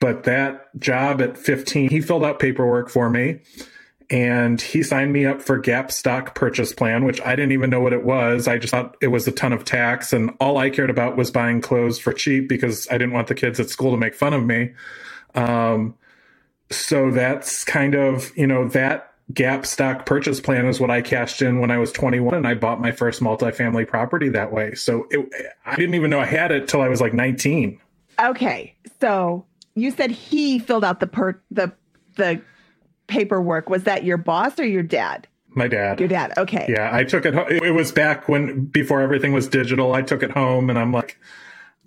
But 0.00 0.24
that 0.24 0.76
job 0.80 1.22
at 1.22 1.38
15, 1.38 1.90
he 1.90 2.00
filled 2.00 2.24
out 2.24 2.40
paperwork 2.40 2.88
for 2.90 3.08
me 3.08 3.38
and 4.12 4.60
he 4.60 4.82
signed 4.82 5.10
me 5.10 5.24
up 5.24 5.40
for 5.40 5.56
Gap 5.56 5.90
stock 5.90 6.34
purchase 6.34 6.74
plan, 6.74 7.06
which 7.06 7.18
I 7.22 7.34
didn't 7.34 7.52
even 7.52 7.70
know 7.70 7.80
what 7.80 7.94
it 7.94 8.04
was. 8.04 8.46
I 8.46 8.58
just 8.58 8.70
thought 8.70 8.94
it 9.00 9.08
was 9.08 9.26
a 9.26 9.32
ton 9.32 9.54
of 9.54 9.64
tax, 9.64 10.12
and 10.12 10.30
all 10.38 10.58
I 10.58 10.68
cared 10.68 10.90
about 10.90 11.16
was 11.16 11.30
buying 11.30 11.62
clothes 11.62 11.98
for 11.98 12.12
cheap 12.12 12.46
because 12.46 12.86
I 12.90 12.98
didn't 12.98 13.14
want 13.14 13.28
the 13.28 13.34
kids 13.34 13.58
at 13.58 13.70
school 13.70 13.90
to 13.90 13.96
make 13.96 14.14
fun 14.14 14.34
of 14.34 14.44
me. 14.44 14.74
Um, 15.34 15.94
so 16.70 17.10
that's 17.10 17.64
kind 17.64 17.94
of 17.94 18.36
you 18.36 18.46
know 18.46 18.68
that 18.68 19.08
Gap 19.32 19.64
stock 19.64 20.04
purchase 20.04 20.40
plan 20.40 20.66
is 20.66 20.78
what 20.78 20.90
I 20.90 21.00
cashed 21.00 21.40
in 21.40 21.58
when 21.60 21.70
I 21.70 21.78
was 21.78 21.90
21, 21.90 22.34
and 22.34 22.46
I 22.46 22.52
bought 22.52 22.82
my 22.82 22.92
first 22.92 23.22
multifamily 23.22 23.88
property 23.88 24.28
that 24.28 24.52
way. 24.52 24.74
So 24.74 25.06
it, 25.10 25.26
I 25.64 25.74
didn't 25.76 25.94
even 25.94 26.10
know 26.10 26.20
I 26.20 26.26
had 26.26 26.52
it 26.52 26.68
till 26.68 26.82
I 26.82 26.88
was 26.88 27.00
like 27.00 27.14
19. 27.14 27.80
Okay, 28.20 28.76
so 29.00 29.46
you 29.74 29.90
said 29.90 30.10
he 30.10 30.58
filled 30.58 30.84
out 30.84 31.00
the 31.00 31.06
per 31.06 31.40
the 31.50 31.72
the 32.16 32.42
paperwork, 33.12 33.68
was 33.68 33.84
that 33.84 34.04
your 34.04 34.16
boss 34.16 34.58
or 34.58 34.64
your 34.64 34.82
dad? 34.82 35.28
My 35.50 35.68
dad. 35.68 36.00
Your 36.00 36.08
dad. 36.08 36.32
Okay. 36.38 36.66
Yeah, 36.68 36.88
I 36.90 37.04
took 37.04 37.26
it. 37.26 37.34
It 37.34 37.74
was 37.74 37.92
back 37.92 38.26
when 38.26 38.64
before 38.64 39.02
everything 39.02 39.34
was 39.34 39.48
digital. 39.48 39.92
I 39.92 40.00
took 40.00 40.22
it 40.22 40.30
home, 40.30 40.70
and 40.70 40.78
I'm 40.78 40.92
like, 40.92 41.18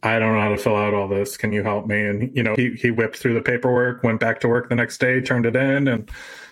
I 0.03 0.19
don't 0.19 0.33
know 0.33 0.41
how 0.41 0.49
to 0.49 0.57
fill 0.57 0.75
out 0.75 0.93
all 0.93 1.07
this. 1.07 1.35
Can 1.35 1.51
you 1.51 1.63
help 1.63 1.87
me? 1.87 2.05
And 2.05 2.35
you 2.37 2.43
know, 2.43 2.53
he 2.55 2.73
he 2.73 2.91
whipped 2.91 3.17
through 3.17 3.33
the 3.33 3.41
paperwork, 3.41 4.03
went 4.03 4.19
back 4.19 4.39
to 4.41 4.47
work 4.47 4.69
the 4.69 4.75
next 4.75 4.99
day, 4.99 5.19
turned 5.19 5.47
it 5.47 5.55
in, 5.55 5.87
and 5.87 6.11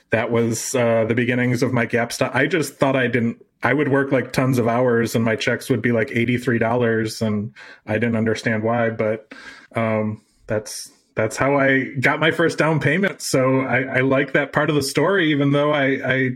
that 0.09 0.31
was 0.31 0.73
uh, 0.73 1.05
the 1.05 1.13
beginnings 1.13 1.61
of 1.61 1.71
my 1.71 1.85
gap 1.85 2.11
stock. 2.11 2.35
I 2.35 2.47
just 2.47 2.75
thought 2.75 2.95
I 2.95 3.07
didn't. 3.07 3.45
I 3.61 3.73
would 3.73 3.89
work 3.89 4.11
like 4.11 4.33
tons 4.33 4.57
of 4.57 4.67
hours, 4.67 5.13
and 5.13 5.23
my 5.23 5.35
checks 5.35 5.69
would 5.69 5.83
be 5.83 5.91
like 5.91 6.09
eighty 6.11 6.39
three 6.39 6.57
dollars, 6.57 7.21
and 7.21 7.53
I 7.85 7.93
didn't 7.93 8.15
understand 8.15 8.63
why. 8.63 8.89
But 8.89 9.33
um, 9.75 10.23
that's 10.47 10.91
that's 11.15 11.37
how 11.37 11.57
I 11.57 11.85
got 11.99 12.19
my 12.19 12.31
first 12.31 12.57
down 12.57 12.79
payment. 12.79 13.21
So 13.21 13.61
I, 13.61 13.97
I 13.97 13.99
like 14.01 14.33
that 14.33 14.51
part 14.51 14.69
of 14.69 14.75
the 14.75 14.81
story, 14.81 15.31
even 15.31 15.51
though 15.51 15.71
I, 15.71 15.85
I 15.85 16.29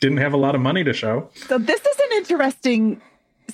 didn't 0.00 0.18
have 0.18 0.32
a 0.32 0.36
lot 0.36 0.54
of 0.54 0.60
money 0.60 0.84
to 0.84 0.92
show. 0.92 1.28
So 1.48 1.58
this 1.58 1.80
is 1.80 1.98
an 1.98 2.18
interesting 2.18 3.00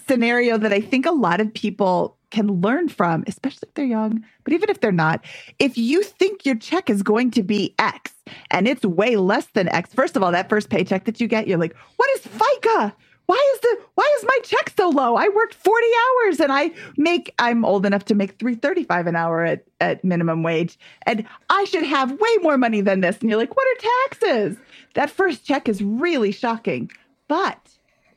scenario 0.07 0.59
that 0.59 0.73
I 0.73 0.81
think 0.81 1.07
a 1.07 1.13
lot 1.13 1.41
of 1.41 1.53
people 1.53 2.17
can 2.31 2.61
learn 2.61 2.89
from, 2.89 3.25
especially 3.27 3.69
if 3.69 3.75
they're 3.75 3.85
young, 3.85 4.25
but 4.45 4.53
even 4.53 4.69
if 4.69 4.81
they're 4.81 4.93
not. 4.93 5.25
If 5.59 5.79
you 5.79 6.03
think 6.03 6.45
your 6.45 6.57
check 6.57 6.91
is 6.91 7.03
going 7.03 7.31
to 7.33 7.43
be 7.43 7.75
X 7.79 8.13
and 8.51 8.69
it's 8.69 8.85
way 8.85 9.17
less 9.17 9.47
than 9.55 9.69
X, 9.69 9.95
first 9.95 10.17
of 10.17 10.23
all, 10.23 10.33
that 10.33 10.49
first 10.49 10.69
paycheck 10.69 11.05
that 11.05 11.21
you 11.21 11.29
get, 11.29 11.47
you're 11.47 11.59
like, 11.59 11.75
what 11.97 12.11
is 12.17 12.23
FICA? 12.23 12.93
Why 13.27 13.53
is 13.55 13.61
the 13.61 13.79
why 13.95 14.11
is 14.19 14.25
my 14.25 14.39
check 14.43 14.73
so 14.77 14.89
low? 14.89 15.17
I 15.17 15.29
worked 15.29 15.55
40 15.55 15.87
hours 15.87 16.41
and 16.41 16.53
I 16.53 16.71
make 16.97 17.35
I'm 17.39 17.65
old 17.65 17.85
enough 17.85 18.05
to 18.07 18.15
make 18.15 18.39
335 18.39 19.07
an 19.07 19.17
hour 19.17 19.45
at, 19.45 19.65
at 19.81 20.05
minimum 20.05 20.43
wage 20.43 20.79
and 21.03 21.27
I 21.51 21.65
should 21.65 21.85
have 21.85 22.13
way 22.13 22.37
more 22.43 22.57
money 22.57 22.81
than 22.81 23.01
this. 23.01 23.19
And 23.19 23.29
you're 23.29 23.39
like, 23.39 23.57
what 23.57 23.67
are 23.67 23.89
taxes? 24.09 24.57
That 24.95 25.11
first 25.11 25.45
check 25.45 25.69
is 25.69 25.83
really 25.83 26.33
shocking. 26.33 26.91
But 27.29 27.59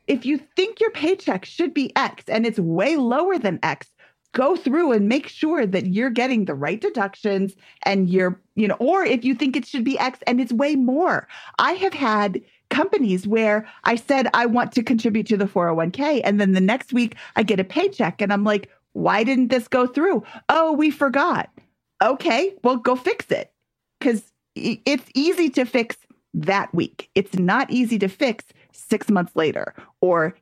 if 0.06 0.24
you 0.24 0.38
think 0.56 0.80
your 0.80 0.90
paycheck 0.90 1.44
should 1.44 1.74
be 1.74 1.94
X 1.96 2.24
and 2.28 2.46
it's 2.46 2.58
way 2.58 2.96
lower 2.96 3.38
than 3.38 3.58
X, 3.62 3.88
go 4.32 4.56
through 4.56 4.92
and 4.92 5.08
make 5.08 5.26
sure 5.26 5.66
that 5.66 5.86
you're 5.86 6.10
getting 6.10 6.44
the 6.44 6.54
right 6.54 6.80
deductions 6.80 7.54
and 7.82 8.08
you're, 8.08 8.40
you 8.54 8.68
know, 8.68 8.76
or 8.78 9.04
if 9.04 9.24
you 9.24 9.34
think 9.34 9.56
it 9.56 9.66
should 9.66 9.84
be 9.84 9.98
X 9.98 10.20
and 10.26 10.40
it's 10.40 10.52
way 10.52 10.76
more. 10.76 11.26
I 11.58 11.72
have 11.72 11.94
had 11.94 12.40
companies 12.70 13.26
where 13.26 13.66
I 13.84 13.96
said 13.96 14.28
I 14.32 14.46
want 14.46 14.72
to 14.72 14.82
contribute 14.82 15.26
to 15.26 15.36
the 15.36 15.44
401k 15.44 16.22
and 16.24 16.40
then 16.40 16.52
the 16.52 16.60
next 16.60 16.92
week 16.92 17.16
I 17.36 17.42
get 17.42 17.60
a 17.60 17.64
paycheck 17.64 18.22
and 18.22 18.32
I'm 18.32 18.44
like, 18.44 18.70
why 18.92 19.22
didn't 19.24 19.48
this 19.48 19.68
go 19.68 19.86
through? 19.86 20.24
Oh, 20.48 20.72
we 20.72 20.90
forgot. 20.90 21.50
Okay, 22.02 22.54
well 22.64 22.76
go 22.76 22.96
fix 22.96 23.30
it. 23.30 23.52
Cuz 24.00 24.32
it's 24.54 25.08
easy 25.14 25.50
to 25.50 25.64
fix 25.64 25.96
that 26.34 26.72
week. 26.74 27.10
It's 27.14 27.34
not 27.34 27.70
easy 27.70 27.98
to 27.98 28.08
fix 28.08 28.44
6 28.72 29.10
months 29.10 29.34
later 29.36 29.74
or 30.00 30.34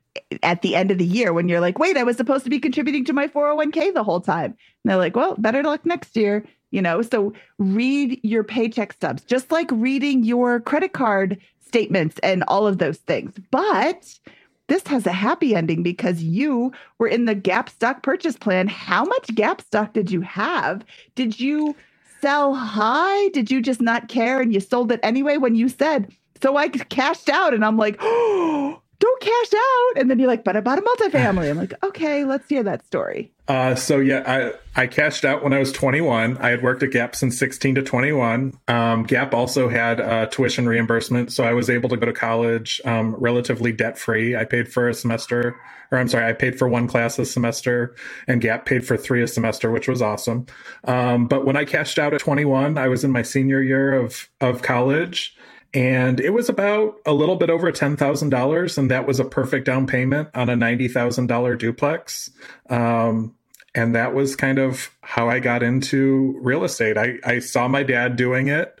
at 0.43 0.61
the 0.61 0.75
end 0.75 0.91
of 0.91 0.97
the 0.97 1.05
year 1.05 1.33
when 1.33 1.49
you're 1.49 1.59
like, 1.59 1.79
"Wait, 1.79 1.97
I 1.97 2.03
was 2.03 2.17
supposed 2.17 2.43
to 2.43 2.49
be 2.49 2.59
contributing 2.59 3.05
to 3.05 3.13
my 3.13 3.27
401k 3.27 3.91
the 3.91 4.03
whole 4.03 4.21
time." 4.21 4.55
And 4.83 4.85
they're 4.85 4.97
like, 4.97 5.15
"Well, 5.15 5.35
better 5.37 5.63
luck 5.63 5.85
next 5.85 6.15
year." 6.15 6.45
You 6.71 6.83
know, 6.83 7.01
so 7.01 7.33
read 7.57 8.19
your 8.23 8.43
paycheck 8.43 8.93
stubs, 8.93 9.23
just 9.23 9.51
like 9.51 9.69
reading 9.71 10.23
your 10.23 10.59
credit 10.59 10.93
card 10.93 11.39
statements 11.69 12.19
and 12.21 12.43
all 12.49 12.67
of 12.67 12.79
those 12.79 12.97
things. 12.97 13.33
But 13.51 14.19
this 14.67 14.85
has 14.87 15.07
a 15.07 15.11
happy 15.11 15.55
ending 15.55 15.81
because 15.81 16.21
you 16.21 16.71
were 16.97 17.07
in 17.07 17.25
the 17.25 17.35
Gap 17.35 17.69
stock 17.69 18.03
purchase 18.03 18.37
plan. 18.37 18.67
How 18.67 19.05
much 19.05 19.33
Gap 19.33 19.61
stock 19.61 19.93
did 19.93 20.11
you 20.11 20.21
have? 20.21 20.83
Did 21.15 21.39
you 21.39 21.75
sell 22.21 22.53
high? 22.53 23.29
Did 23.29 23.49
you 23.49 23.61
just 23.61 23.81
not 23.81 24.09
care 24.09 24.41
and 24.41 24.53
you 24.53 24.59
sold 24.59 24.91
it 24.91 24.99
anyway 25.01 25.37
when 25.37 25.55
you 25.55 25.69
said, 25.69 26.11
so 26.41 26.57
I 26.57 26.67
cashed 26.67 27.29
out? 27.29 27.53
And 27.53 27.65
I'm 27.65 27.77
like, 27.77 27.97
oh, 27.99 28.81
don't 28.99 29.21
cash 29.21 29.53
out. 29.57 30.01
And 30.01 30.09
then 30.09 30.19
you're 30.19 30.27
like, 30.27 30.43
but 30.43 30.55
I 30.55 30.61
bought 30.61 30.79
a 30.79 30.81
multifamily. 30.81 31.49
I'm 31.49 31.57
like, 31.57 31.73
okay, 31.83 32.25
let's 32.25 32.47
hear 32.49 32.63
that 32.63 32.85
story. 32.85 33.31
Uh, 33.49 33.73
so 33.73 33.97
yeah, 33.97 34.21
I, 34.27 34.83
I 34.83 34.85
cashed 34.85 35.25
out 35.25 35.43
when 35.43 35.53
I 35.53 35.59
was 35.59 35.71
21. 35.71 36.37
I 36.37 36.49
had 36.49 36.61
worked 36.61 36.83
at 36.83 36.91
Gap 36.91 37.15
since 37.15 37.39
16 37.39 37.75
to 37.75 37.81
21. 37.81 38.53
Um, 38.67 39.03
Gap 39.03 39.33
also 39.33 39.67
had 39.67 39.99
uh, 39.99 40.27
tuition 40.27 40.69
reimbursement, 40.69 41.31
so 41.33 41.43
I 41.43 41.53
was 41.53 41.67
able 41.67 41.89
to 41.89 41.97
go 41.97 42.05
to 42.05 42.13
college 42.13 42.79
um, 42.85 43.15
relatively 43.15 43.71
debt 43.71 43.97
free. 43.97 44.35
I 44.35 44.45
paid 44.45 44.71
for 44.71 44.87
a 44.87 44.93
semester, 44.93 45.59
or 45.91 45.97
I'm 45.97 46.07
sorry, 46.07 46.29
I 46.29 46.33
paid 46.33 46.59
for 46.59 46.69
one 46.69 46.87
class 46.87 47.17
a 47.17 47.25
semester, 47.25 47.95
and 48.27 48.39
Gap 48.39 48.67
paid 48.67 48.85
for 48.85 48.95
three 48.95 49.23
a 49.23 49.27
semester, 49.27 49.71
which 49.71 49.87
was 49.87 49.99
awesome. 49.99 50.45
Um, 50.83 51.27
but 51.27 51.43
when 51.43 51.57
I 51.57 51.65
cashed 51.65 51.97
out 51.97 52.13
at 52.13 52.21
21, 52.21 52.77
I 52.77 52.87
was 52.87 53.03
in 53.03 53.09
my 53.11 53.23
senior 53.23 53.63
year 53.63 53.93
of 53.93 54.29
of 54.39 54.61
college 54.61 55.35
and 55.73 56.19
it 56.19 56.31
was 56.31 56.49
about 56.49 56.95
a 57.05 57.13
little 57.13 57.35
bit 57.35 57.51
over 57.51 57.71
$10,000. 57.71 58.77
And 58.77 58.91
that 58.91 59.05
was 59.05 59.19
a 59.19 59.25
perfect 59.25 59.65
down 59.67 59.85
payment 59.85 60.29
on 60.33 60.49
a 60.49 60.55
$90,000 60.55 61.57
duplex. 61.59 62.31
Um, 62.71 63.35
and 63.79 63.95
that 63.95 64.13
was 64.13 64.35
kind 64.35 64.59
of 64.59 64.89
how 65.01 65.29
I 65.29 65.39
got 65.39 65.63
into 65.63 66.37
real 66.41 66.63
estate. 66.63 66.97
I, 66.97 67.17
I 67.23 67.39
saw 67.39 67.67
my 67.67 67.83
dad 67.83 68.15
doing 68.15 68.47
it. 68.47 68.77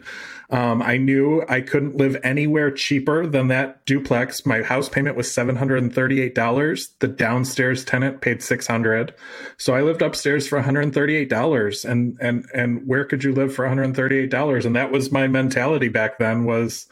Um, 0.51 0.81
I 0.81 0.97
knew 0.97 1.43
I 1.47 1.61
couldn't 1.61 1.95
live 1.95 2.17
anywhere 2.23 2.71
cheaper 2.71 3.27
than 3.27 3.49
that 3.49 3.85
duplex. 3.85 4.47
My 4.47 4.63
house 4.63 4.89
payment 4.89 5.15
was 5.15 5.31
seven 5.31 5.55
hundred 5.55 5.83
and 5.83 5.93
thirty-eight 5.93 6.33
dollars. 6.33 6.89
The 6.99 7.07
downstairs 7.07 7.85
tenant 7.85 8.21
paid 8.21 8.41
six 8.41 8.65
hundred, 8.65 9.13
so 9.57 9.75
I 9.75 9.81
lived 9.83 10.01
upstairs 10.01 10.47
for 10.47 10.57
one 10.57 10.65
hundred 10.65 10.85
and 10.85 10.93
thirty-eight 10.93 11.29
dollars. 11.29 11.85
And 11.85 12.17
and 12.19 12.45
and 12.53 12.87
where 12.87 13.05
could 13.05 13.23
you 13.23 13.31
live 13.31 13.53
for 13.53 13.63
one 13.63 13.69
hundred 13.69 13.83
and 13.83 13.95
thirty-eight 13.95 14.31
dollars? 14.31 14.65
And 14.65 14.75
that 14.75 14.91
was 14.91 15.11
my 15.11 15.27
mentality 15.27 15.87
back 15.87 16.17
then. 16.17 16.45
Was 16.45 16.87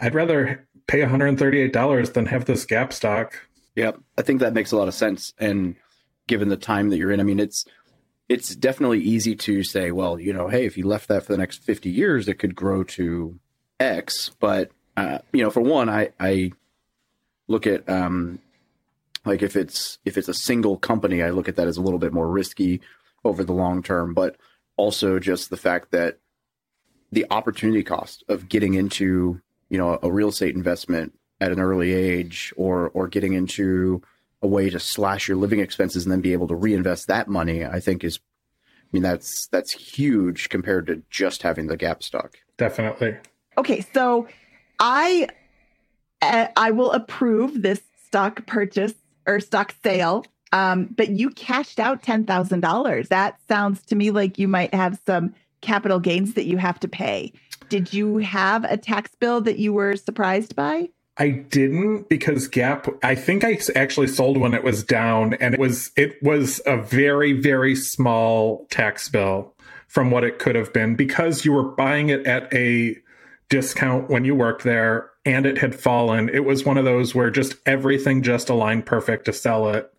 I'd 0.00 0.16
rather 0.16 0.66
pay 0.88 1.02
one 1.02 1.10
hundred 1.10 1.28
and 1.28 1.38
thirty-eight 1.38 1.72
dollars 1.72 2.10
than 2.10 2.26
have 2.26 2.46
this 2.46 2.66
gap 2.66 2.92
stock. 2.92 3.46
Yep, 3.76 4.00
I 4.18 4.22
think 4.22 4.40
that 4.40 4.54
makes 4.54 4.72
a 4.72 4.76
lot 4.76 4.88
of 4.88 4.94
sense. 4.94 5.32
And 5.38 5.76
given 6.26 6.48
the 6.48 6.56
time 6.56 6.90
that 6.90 6.98
you're 6.98 7.10
in, 7.10 7.20
I 7.20 7.24
mean, 7.24 7.40
it's 7.40 7.64
it's 8.28 8.54
definitely 8.54 9.00
easy 9.00 9.34
to 9.34 9.62
say, 9.62 9.90
well, 9.90 10.18
you 10.18 10.32
know, 10.32 10.48
hey, 10.48 10.64
if 10.64 10.78
you 10.78 10.86
left 10.86 11.08
that 11.08 11.24
for 11.24 11.32
the 11.32 11.38
next 11.38 11.62
50 11.64 11.90
years, 11.90 12.28
it 12.28 12.38
could 12.38 12.54
grow 12.54 12.82
to 12.84 13.38
X. 13.78 14.30
But, 14.40 14.70
uh, 14.96 15.18
you 15.32 15.42
know, 15.42 15.50
for 15.50 15.60
one, 15.60 15.90
I, 15.90 16.10
I 16.18 16.52
look 17.46 17.66
at, 17.66 17.86
um, 17.90 18.38
like 19.26 19.42
if 19.42 19.54
it's, 19.54 19.98
if 20.04 20.16
it's 20.16 20.28
a 20.28 20.34
single 20.34 20.78
company, 20.78 21.22
I 21.22 21.30
look 21.30 21.48
at 21.48 21.56
that 21.56 21.68
as 21.68 21.76
a 21.76 21.82
little 21.82 21.98
bit 21.98 22.12
more 22.12 22.28
risky 22.28 22.80
over 23.22 23.44
the 23.44 23.52
long 23.52 23.82
term. 23.82 24.14
But 24.14 24.36
also 24.76 25.18
just 25.18 25.50
the 25.50 25.56
fact 25.56 25.90
that 25.90 26.18
the 27.10 27.26
opportunity 27.30 27.82
cost 27.82 28.24
of 28.28 28.48
getting 28.48 28.74
into 28.74 29.40
you 29.68 29.78
know 29.78 29.98
a 30.02 30.10
real 30.10 30.28
estate 30.28 30.54
investment 30.54 31.16
at 31.40 31.52
an 31.52 31.60
early 31.60 31.92
age 31.92 32.52
or 32.56 32.90
or 32.90 33.06
getting 33.08 33.34
into 33.34 34.02
a 34.42 34.46
way 34.46 34.68
to 34.68 34.78
slash 34.78 35.28
your 35.28 35.36
living 35.36 35.60
expenses 35.60 36.04
and 36.04 36.12
then 36.12 36.20
be 36.20 36.32
able 36.32 36.48
to 36.48 36.54
reinvest 36.54 37.06
that 37.06 37.28
money 37.28 37.64
i 37.64 37.80
think 37.80 38.04
is 38.04 38.18
i 38.58 38.88
mean 38.92 39.02
that's 39.02 39.46
that's 39.48 39.72
huge 39.72 40.48
compared 40.48 40.86
to 40.86 41.02
just 41.10 41.42
having 41.42 41.66
the 41.66 41.76
gap 41.76 42.02
stock 42.02 42.36
Definitely. 42.62 43.16
Okay, 43.58 43.84
so 43.92 44.28
I 44.78 45.26
uh, 46.20 46.46
I 46.56 46.70
will 46.70 46.92
approve 46.92 47.62
this 47.62 47.80
stock 48.06 48.46
purchase 48.46 48.94
or 49.26 49.40
stock 49.40 49.74
sale. 49.82 50.24
Um, 50.52 50.84
but 50.96 51.10
you 51.10 51.30
cashed 51.30 51.80
out 51.80 52.04
ten 52.04 52.24
thousand 52.24 52.60
dollars. 52.60 53.08
That 53.08 53.40
sounds 53.48 53.84
to 53.86 53.96
me 53.96 54.12
like 54.12 54.38
you 54.38 54.46
might 54.46 54.72
have 54.74 54.98
some 55.06 55.34
capital 55.60 55.98
gains 55.98 56.34
that 56.34 56.44
you 56.44 56.56
have 56.58 56.78
to 56.80 56.88
pay. 56.88 57.32
Did 57.68 57.92
you 57.92 58.18
have 58.18 58.64
a 58.64 58.76
tax 58.76 59.10
bill 59.18 59.40
that 59.40 59.58
you 59.58 59.72
were 59.72 59.96
surprised 59.96 60.54
by? 60.54 60.90
I 61.18 61.28
didn't 61.28 62.08
because 62.08 62.48
Gap. 62.48 62.88
I 63.02 63.14
think 63.14 63.44
I 63.44 63.58
actually 63.76 64.06
sold 64.06 64.38
when 64.38 64.54
it 64.54 64.64
was 64.64 64.82
down, 64.82 65.34
and 65.34 65.54
it 65.54 65.60
was 65.60 65.90
it 65.96 66.22
was 66.22 66.60
a 66.64 66.78
very 66.78 67.32
very 67.32 67.74
small 67.74 68.66
tax 68.70 69.08
bill 69.08 69.54
from 69.88 70.10
what 70.10 70.24
it 70.24 70.38
could 70.38 70.54
have 70.54 70.72
been 70.72 70.96
because 70.96 71.44
you 71.44 71.52
were 71.52 71.64
buying 71.64 72.08
it 72.08 72.26
at 72.26 72.52
a 72.54 72.96
discount 73.50 74.08
when 74.08 74.24
you 74.24 74.34
worked 74.34 74.64
there, 74.64 75.10
and 75.26 75.44
it 75.44 75.58
had 75.58 75.74
fallen. 75.74 76.30
It 76.30 76.46
was 76.46 76.64
one 76.64 76.78
of 76.78 76.86
those 76.86 77.14
where 77.14 77.30
just 77.30 77.56
everything 77.66 78.22
just 78.22 78.48
aligned 78.48 78.86
perfect 78.86 79.26
to 79.26 79.34
sell 79.34 79.68
it. 79.68 79.92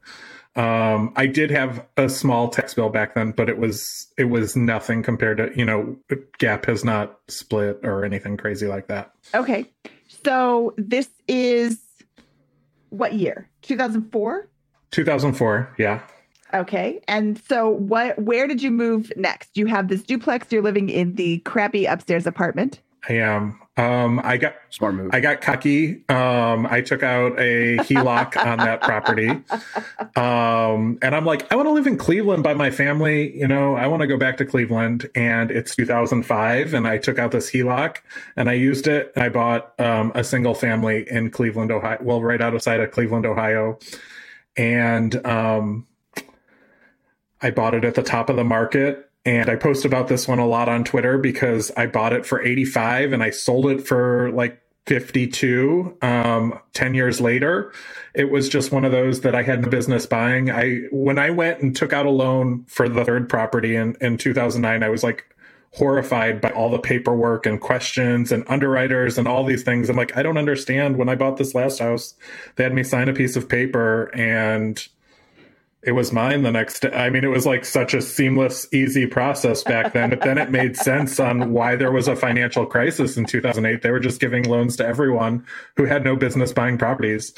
Um, 0.55 1.13
I 1.15 1.27
did 1.27 1.49
have 1.51 1.85
a 1.97 2.09
small 2.09 2.49
tax 2.49 2.73
bill 2.73 2.89
back 2.89 3.13
then, 3.13 3.31
but 3.31 3.49
it 3.49 3.59
was 3.59 4.07
it 4.17 4.25
was 4.25 4.55
nothing 4.55 5.03
compared 5.03 5.37
to 5.37 5.51
you 5.55 5.65
know 5.65 5.95
Gap 6.39 6.65
has 6.65 6.83
not 6.83 7.19
split 7.27 7.79
or 7.83 8.03
anything 8.03 8.37
crazy 8.37 8.67
like 8.67 8.87
that. 8.87 9.11
Okay. 9.35 9.69
So 10.23 10.73
this 10.77 11.09
is 11.27 11.79
what 12.89 13.13
year? 13.13 13.49
2004? 13.63 14.47
2004, 14.91 15.75
yeah. 15.77 16.01
Okay. 16.53 17.01
And 17.07 17.41
so 17.49 17.69
what 17.69 18.19
where 18.19 18.47
did 18.47 18.61
you 18.61 18.69
move 18.69 19.11
next? 19.17 19.57
You 19.57 19.65
have 19.65 19.87
this 19.87 20.03
duplex, 20.03 20.51
you're 20.51 20.61
living 20.61 20.89
in 20.89 21.15
the 21.15 21.39
crappy 21.39 21.85
upstairs 21.85 22.27
apartment. 22.27 22.79
I 23.09 23.13
am. 23.13 23.59
Um, 23.75 24.21
I 24.23 24.37
got 24.37 24.53
smart 24.69 24.93
move 24.93 25.09
I 25.13 25.19
got 25.19 25.41
cocky. 25.41 26.03
Um, 26.07 26.67
I 26.69 26.81
took 26.81 27.01
out 27.01 27.39
a 27.39 27.77
HELOC 27.77 28.37
on 28.45 28.59
that 28.59 28.81
property. 28.81 29.29
Um, 30.15 30.99
and 31.01 31.15
I'm 31.15 31.25
like, 31.25 31.51
I 31.51 31.55
want 31.55 31.67
to 31.67 31.71
live 31.71 31.87
in 31.87 31.97
Cleveland 31.97 32.43
by 32.43 32.53
my 32.53 32.69
family. 32.69 33.35
You 33.35 33.47
know, 33.47 33.75
I 33.75 33.87
want 33.87 34.01
to 34.01 34.07
go 34.07 34.15
back 34.15 34.37
to 34.37 34.45
Cleveland. 34.45 35.09
And 35.15 35.49
it's 35.49 35.75
2005. 35.75 36.75
And 36.75 36.87
I 36.87 36.99
took 36.99 37.17
out 37.17 37.31
this 37.31 37.49
HELOC 37.49 37.97
and 38.35 38.47
I 38.47 38.53
used 38.53 38.85
it. 38.85 39.11
And 39.15 39.23
I 39.23 39.29
bought 39.29 39.73
um, 39.79 40.11
a 40.13 40.23
single 40.23 40.53
family 40.53 41.09
in 41.09 41.31
Cleveland, 41.31 41.71
Ohio. 41.71 41.97
Well, 42.01 42.21
right 42.21 42.41
outside 42.41 42.79
of 42.79 42.91
Cleveland, 42.91 43.25
Ohio. 43.25 43.79
And 44.55 45.25
um, 45.25 45.87
I 47.41 47.49
bought 47.49 47.73
it 47.73 47.83
at 47.85 47.95
the 47.95 48.03
top 48.03 48.29
of 48.29 48.35
the 48.35 48.43
market 48.43 49.09
and 49.25 49.49
I 49.49 49.55
post 49.55 49.85
about 49.85 50.07
this 50.07 50.27
one 50.27 50.39
a 50.39 50.47
lot 50.47 50.67
on 50.69 50.83
Twitter 50.83 51.17
because 51.17 51.71
I 51.77 51.85
bought 51.87 52.13
it 52.13 52.25
for 52.25 52.41
85 52.41 53.13
and 53.13 53.23
I 53.23 53.29
sold 53.29 53.67
it 53.67 53.87
for 53.87 54.31
like 54.31 54.59
52 54.85 55.97
um 56.01 56.59
10 56.73 56.93
years 56.93 57.21
later. 57.21 57.71
It 58.13 58.29
was 58.29 58.49
just 58.49 58.71
one 58.71 58.83
of 58.83 58.91
those 58.91 59.21
that 59.21 59.33
i 59.33 59.41
had 59.41 59.61
no 59.61 59.69
business 59.69 60.05
buying. 60.05 60.51
I 60.51 60.81
when 60.91 61.17
i 61.17 61.29
went 61.29 61.61
and 61.61 61.75
took 61.75 61.93
out 61.93 62.05
a 62.05 62.09
loan 62.09 62.65
for 62.67 62.89
the 62.89 63.05
third 63.05 63.29
property 63.29 63.75
in 63.75 63.95
in 64.01 64.17
2009 64.17 64.83
i 64.83 64.89
was 64.89 65.03
like 65.03 65.25
horrified 65.75 66.39
by 66.39 66.51
all 66.51 66.69
the 66.69 66.77
paperwork 66.77 67.45
and 67.45 67.59
questions 67.59 68.31
and 68.31 68.43
underwriters 68.47 69.17
and 69.17 69.27
all 69.27 69.43
these 69.43 69.63
things. 69.63 69.89
I'm 69.89 69.95
like 69.95 70.17
i 70.17 70.23
don't 70.23 70.37
understand. 70.37 70.97
When 70.97 71.07
i 71.07 71.15
bought 71.15 71.37
this 71.37 71.55
last 71.55 71.79
house 71.79 72.15
they 72.57 72.63
had 72.65 72.73
me 72.73 72.83
sign 72.83 73.07
a 73.07 73.13
piece 73.13 73.37
of 73.37 73.47
paper 73.47 74.13
and 74.13 74.85
it 75.85 75.91
was 75.91 76.13
mine 76.13 76.43
the 76.43 76.51
next 76.51 76.81
day. 76.81 76.91
I 76.91 77.09
mean, 77.09 77.23
it 77.23 77.29
was 77.29 77.45
like 77.45 77.65
such 77.65 77.93
a 77.93 78.01
seamless, 78.01 78.67
easy 78.73 79.05
process 79.05 79.63
back 79.63 79.93
then. 79.93 80.11
But 80.11 80.21
then 80.21 80.37
it 80.37 80.49
made 80.49 80.77
sense 80.77 81.19
on 81.19 81.51
why 81.51 81.75
there 81.75 81.91
was 81.91 82.07
a 82.07 82.15
financial 82.15 82.65
crisis 82.65 83.17
in 83.17 83.25
2008. 83.25 83.81
They 83.81 83.91
were 83.91 83.99
just 83.99 84.21
giving 84.21 84.43
loans 84.43 84.77
to 84.77 84.85
everyone 84.85 85.45
who 85.75 85.85
had 85.85 86.05
no 86.05 86.15
business 86.15 86.53
buying 86.53 86.77
properties. 86.77 87.33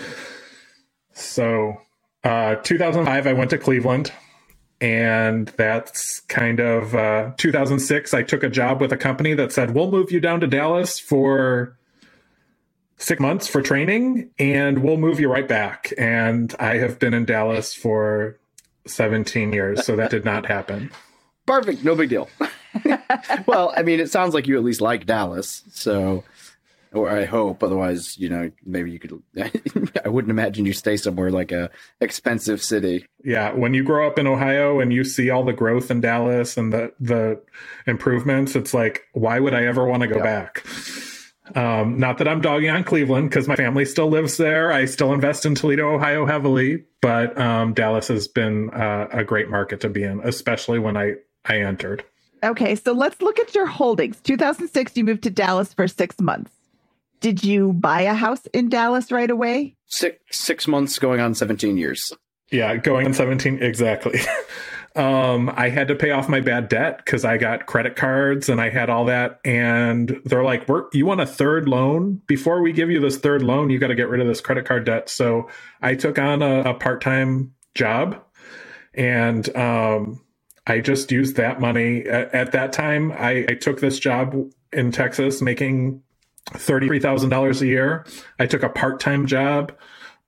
So, 1.13 1.82
uh, 2.24 2.56
2005, 2.56 3.28
I 3.28 3.34
went 3.34 3.50
to 3.50 3.58
Cleveland. 3.58 4.12
And 4.82 5.48
that's 5.58 6.20
kind 6.22 6.60
of 6.60 6.93
uh, 6.93 7.32
2006. 7.38 8.13
I 8.13 8.22
took 8.24 8.43
a 8.43 8.50
job 8.50 8.82
with 8.82 8.91
a 8.91 8.98
company 8.98 9.34
that 9.34 9.54
said, 9.54 9.74
We'll 9.74 9.89
move 9.89 10.12
you 10.12 10.20
down 10.20 10.41
to 10.41 10.48
Dallas 10.48 11.00
for 11.00 11.78
six 12.98 13.20
months 13.20 13.48
for 13.48 13.62
training 13.62 14.30
and 14.40 14.82
we'll 14.84 14.98
move 14.98 15.20
you 15.20 15.32
right 15.32 15.48
back. 15.48 15.94
And 15.98 16.54
I 16.60 16.78
have 16.78 17.00
been 17.00 17.14
in 17.14 17.26
Dallas 17.26 17.74
for 17.74 18.38
17 18.88 19.54
years, 19.54 19.86
so 19.86 19.96
that 19.96 20.12
did 20.12 20.26
not 20.26 20.46
happen. 20.46 20.92
Perfect. 21.46 21.84
No 21.84 21.96
big 21.96 22.10
deal. 22.10 22.30
well, 23.46 23.74
I 23.76 23.84
mean, 23.84 24.00
it 24.00 24.12
sounds 24.12 24.34
like 24.34 24.48
you 24.48 24.58
at 24.58 24.64
least 24.64 24.82
like 24.82 25.06
Dallas. 25.06 25.64
So, 25.72 26.24
or 26.92 27.10
I 27.10 27.26
hope. 27.26 27.64
Otherwise, 27.64 28.18
you 28.18 28.30
know, 28.30 28.52
maybe 28.66 28.92
you 28.92 29.00
could. 29.00 29.22
I 30.06 30.10
wouldn't 30.10 30.32
imagine 30.32 30.66
you 30.66 30.74
stay 30.74 30.98
somewhere 30.98 31.30
like 31.30 31.52
a 31.52 31.70
expensive 32.02 32.64
city. 32.64 33.06
Yeah, 33.24 33.52
when 33.52 33.74
you 33.74 33.84
grow 33.84 34.08
up 34.08 34.18
in 34.18 34.26
Ohio 34.26 34.80
and 34.80 34.92
you 34.92 35.04
see 35.04 35.30
all 35.30 35.44
the 35.44 35.54
growth 35.54 35.92
in 35.92 36.02
Dallas 36.02 36.58
and 36.58 36.74
the 36.74 36.94
the 37.00 37.42
improvements, 37.86 38.56
it's 38.56 38.74
like, 38.74 39.04
why 39.14 39.40
would 39.40 39.54
I 39.54 39.66
ever 39.66 39.86
want 39.86 40.02
to 40.02 40.08
go 40.08 40.20
back? 40.20 40.66
Um, 41.54 42.00
not 42.00 42.18
that 42.18 42.28
I'm 42.28 42.42
dogging 42.42 42.70
on 42.72 42.84
Cleveland 42.84 43.30
because 43.30 43.48
my 43.48 43.56
family 43.56 43.86
still 43.86 44.10
lives 44.10 44.38
there. 44.38 44.72
I 44.72 44.86
still 44.86 45.14
invest 45.14 45.46
in 45.46 45.54
Toledo, 45.54 45.94
Ohio 45.94 46.26
heavily, 46.26 46.84
but 47.02 47.38
um, 47.40 47.74
Dallas 47.74 48.08
has 48.08 48.28
been 48.28 48.72
uh, 48.72 49.08
a 49.12 49.24
great 49.24 49.50
market 49.50 49.82
to 49.82 49.90
be 49.90 50.04
in, 50.04 50.22
especially 50.24 50.80
when 50.80 50.98
I, 50.98 51.16
I 51.46 51.60
entered. 51.60 52.04
Okay, 52.44 52.76
so 52.76 52.94
let's 52.94 53.22
look 53.22 53.40
at 53.40 53.54
your 53.54 53.68
holdings. 53.68 54.20
2006, 54.22 54.98
you 54.98 55.04
moved 55.04 55.24
to 55.24 55.30
Dallas 55.30 55.74
for 55.74 55.88
six 55.88 56.20
months. 56.20 56.52
Did 57.20 57.44
you 57.44 57.74
buy 57.74 58.02
a 58.02 58.14
house 58.14 58.46
in 58.48 58.70
Dallas 58.70 59.12
right 59.12 59.30
away? 59.30 59.76
Six 59.88 60.20
six 60.32 60.68
months 60.68 61.00
going 61.00 61.20
on 61.20 61.34
17 61.34 61.78
years. 61.78 62.12
Yeah, 62.52 62.76
going 62.78 63.08
on 63.08 63.14
17 63.14 63.64
exactly. 63.64 64.20
um, 64.96 65.52
I 65.56 65.70
had 65.70 65.90
to 65.90 65.96
pay 65.96 66.12
off 66.12 66.30
my 66.30 66.40
bad 66.40 66.70
debt 66.70 66.98
because 66.98 67.26
I 67.26 67.38
got 67.38 67.66
credit 67.66 67.96
cards 67.96 68.48
and 68.48 68.62
I 68.62 68.70
had 68.70 68.90
all 68.90 69.06
that. 69.06 69.40
And 69.44 70.22
they're 70.26 70.44
like, 70.44 70.68
We're, 70.68 70.86
you 70.94 71.06
want 71.06 71.22
a 71.22 71.26
third 71.26 71.68
loan? 71.68 72.22
Before 72.28 72.62
we 72.62 72.72
give 72.72 72.90
you 72.90 73.00
this 73.00 73.18
third 73.18 73.44
loan, 73.44 73.70
you 73.70 73.80
got 73.80 73.88
to 73.88 73.96
get 73.96 74.10
rid 74.10 74.22
of 74.22 74.28
this 74.28 74.42
credit 74.42 74.66
card 74.66 74.86
debt. 74.86 75.10
So 75.10 75.50
I 75.82 75.96
took 75.96 76.18
on 76.18 76.42
a, 76.42 76.62
a 76.62 76.74
part 76.74 77.02
time 77.02 77.54
job 77.74 78.24
and 78.94 79.54
um, 79.56 80.22
I 80.66 80.80
just 80.80 81.12
used 81.12 81.36
that 81.36 81.60
money. 81.60 82.04
At, 82.04 82.34
at 82.34 82.52
that 82.54 82.74
time, 82.74 83.12
I, 83.12 83.46
I 83.50 83.54
took 83.56 83.82
this 83.82 84.00
job 84.00 84.36
in 84.72 84.92
Texas 84.92 85.42
making 85.42 86.02
$33,000 86.52 87.62
a 87.62 87.66
year. 87.66 88.06
I 88.40 88.46
took 88.46 88.64
a 88.64 88.70
part 88.70 89.00
time 89.00 89.26
job. 89.26 89.74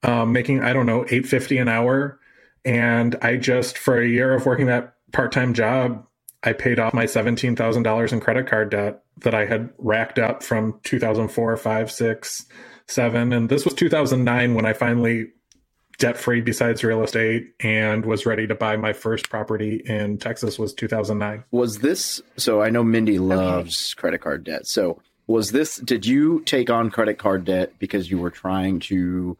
Um, 0.03 0.31
making 0.31 0.61
I 0.61 0.73
don't 0.73 0.85
know 0.85 1.05
eight 1.09 1.25
fifty 1.25 1.57
an 1.57 1.67
hour, 1.67 2.19
and 2.67 3.15
I 3.21 3.37
just, 3.37 3.77
for 3.77 3.97
a 3.97 4.05
year 4.05 4.33
of 4.33 4.45
working 4.45 4.65
that 4.65 4.95
part 5.13 5.31
time 5.31 5.53
job, 5.53 6.05
I 6.43 6.51
paid 6.51 6.79
off 6.79 6.93
my 6.93 7.05
$17,000 7.05 8.13
in 8.13 8.19
credit 8.19 8.47
card 8.47 8.71
debt 8.71 9.03
that 9.21 9.33
I 9.33 9.45
had 9.45 9.69
racked 9.77 10.19
up 10.19 10.43
from 10.43 10.77
2004, 10.83 11.55
5, 11.55 11.91
6, 11.91 12.45
7. 12.87 13.33
And 13.33 13.47
this 13.47 13.63
was 13.63 13.73
2009 13.73 14.53
when 14.53 14.65
I 14.65 14.73
finally 14.73 15.27
debt 15.97 16.17
free 16.17 16.41
besides 16.41 16.83
real 16.83 17.03
estate 17.03 17.53
and 17.61 18.05
was 18.05 18.25
ready 18.25 18.45
to 18.47 18.53
buy 18.53 18.75
my 18.75 18.91
first 18.91 19.29
property 19.29 19.81
in 19.85 20.17
Texas 20.17 20.59
was 20.59 20.73
2009. 20.73 21.45
Was 21.51 21.79
this 21.79 22.21
so 22.35 22.61
I 22.61 22.69
know 22.69 22.83
Mindy 22.83 23.17
loves 23.17 23.93
okay. 23.93 24.01
credit 24.01 24.21
card 24.21 24.43
debt. 24.43 24.67
So 24.67 25.01
was 25.25 25.53
this 25.53 25.77
did 25.77 26.05
you 26.05 26.41
take 26.41 26.69
on 26.69 26.91
credit 26.91 27.17
card 27.17 27.45
debt 27.45 27.73
because 27.79 28.11
you 28.11 28.19
were 28.19 28.29
trying 28.29 28.79
to 28.81 29.37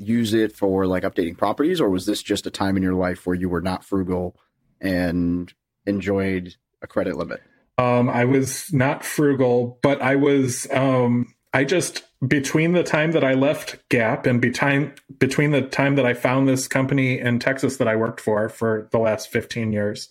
use 0.00 0.32
it 0.32 0.56
for 0.56 0.86
like 0.86 1.02
updating 1.02 1.36
properties, 1.36 1.80
or 1.80 1.90
was 1.90 2.06
this 2.06 2.22
just 2.22 2.46
a 2.46 2.50
time 2.50 2.76
in 2.76 2.82
your 2.82 2.94
life 2.94 3.26
where 3.26 3.36
you 3.36 3.48
were 3.48 3.60
not 3.60 3.84
frugal 3.84 4.36
and 4.80 5.52
enjoyed 5.86 6.56
a 6.82 6.86
credit 6.86 7.16
limit? 7.16 7.42
Um, 7.78 8.08
I 8.08 8.24
was 8.24 8.72
not 8.72 9.04
frugal, 9.04 9.78
but 9.82 10.02
I 10.02 10.16
was. 10.16 10.66
Um, 10.72 11.34
I 11.52 11.64
just 11.64 12.04
between 12.26 12.72
the 12.72 12.82
time 12.82 13.12
that 13.12 13.24
I 13.24 13.34
left 13.34 13.88
Gap 13.88 14.26
and 14.26 14.40
between 14.40 14.92
between 15.18 15.50
the 15.50 15.62
time 15.62 15.96
that 15.96 16.06
I 16.06 16.14
found 16.14 16.48
this 16.48 16.68
company 16.68 17.18
in 17.18 17.38
Texas 17.38 17.76
that 17.78 17.88
I 17.88 17.96
worked 17.96 18.20
for 18.20 18.48
for 18.48 18.88
the 18.92 18.98
last 18.98 19.30
fifteen 19.30 19.72
years, 19.72 20.08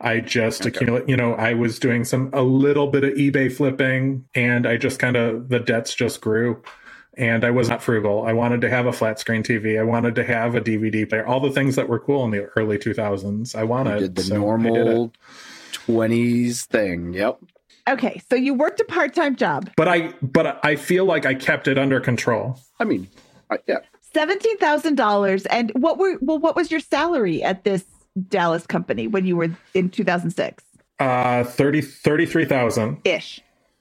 I 0.00 0.20
just 0.20 0.62
okay. 0.62 0.70
accumulate. 0.70 1.08
You 1.08 1.16
know, 1.16 1.34
I 1.34 1.54
was 1.54 1.78
doing 1.78 2.04
some 2.04 2.30
a 2.32 2.42
little 2.42 2.88
bit 2.88 3.04
of 3.04 3.14
eBay 3.14 3.52
flipping, 3.52 4.24
and 4.34 4.66
I 4.66 4.76
just 4.76 4.98
kind 4.98 5.16
of 5.16 5.48
the 5.48 5.60
debts 5.60 5.94
just 5.94 6.20
grew 6.20 6.62
and 7.18 7.44
I 7.44 7.50
was 7.50 7.68
not 7.68 7.82
frugal. 7.82 8.24
I 8.24 8.32
wanted 8.32 8.60
to 8.62 8.70
have 8.70 8.86
a 8.86 8.92
flat 8.92 9.18
screen 9.18 9.42
TV. 9.42 9.78
I 9.78 9.82
wanted 9.82 10.14
to 10.14 10.24
have 10.24 10.54
a 10.54 10.60
DVD 10.60 11.08
player. 11.08 11.26
All 11.26 11.40
the 11.40 11.50
things 11.50 11.76
that 11.76 11.88
were 11.88 11.98
cool 11.98 12.24
in 12.24 12.30
the 12.30 12.44
early 12.56 12.78
2000s. 12.78 13.54
I 13.54 13.64
wanted. 13.64 13.94
You 13.94 14.06
did 14.06 14.16
the 14.16 14.22
so 14.22 14.36
normal 14.36 15.12
20s 15.86 16.64
thing. 16.66 17.12
Yep. 17.12 17.38
Okay, 17.88 18.20
so 18.28 18.36
you 18.36 18.54
worked 18.54 18.80
a 18.80 18.84
part 18.84 19.14
time 19.14 19.34
job. 19.34 19.70
But 19.76 19.88
I 19.88 20.12
but 20.20 20.60
I 20.64 20.76
feel 20.76 21.06
like 21.06 21.24
I 21.26 21.34
kept 21.34 21.68
it 21.68 21.78
under 21.78 22.00
control. 22.00 22.60
I 22.78 22.84
mean, 22.84 23.08
I, 23.50 23.58
yeah. 23.66 23.78
Seventeen 24.12 24.58
thousand 24.58 24.96
dollars, 24.96 25.46
and 25.46 25.70
what 25.74 25.98
were 25.98 26.18
well? 26.20 26.38
What 26.38 26.54
was 26.54 26.70
your 26.70 26.80
salary 26.80 27.42
at 27.42 27.64
this 27.64 27.84
Dallas 28.28 28.66
company 28.66 29.06
when 29.06 29.24
you 29.24 29.36
were 29.36 29.50
in 29.74 29.88
two 29.88 30.04
thousand 30.04 30.32
six? 30.32 30.64
Uh, 31.00 31.44
30, 31.44 31.80
33,000. 31.80 33.00
Ish, 33.04 33.40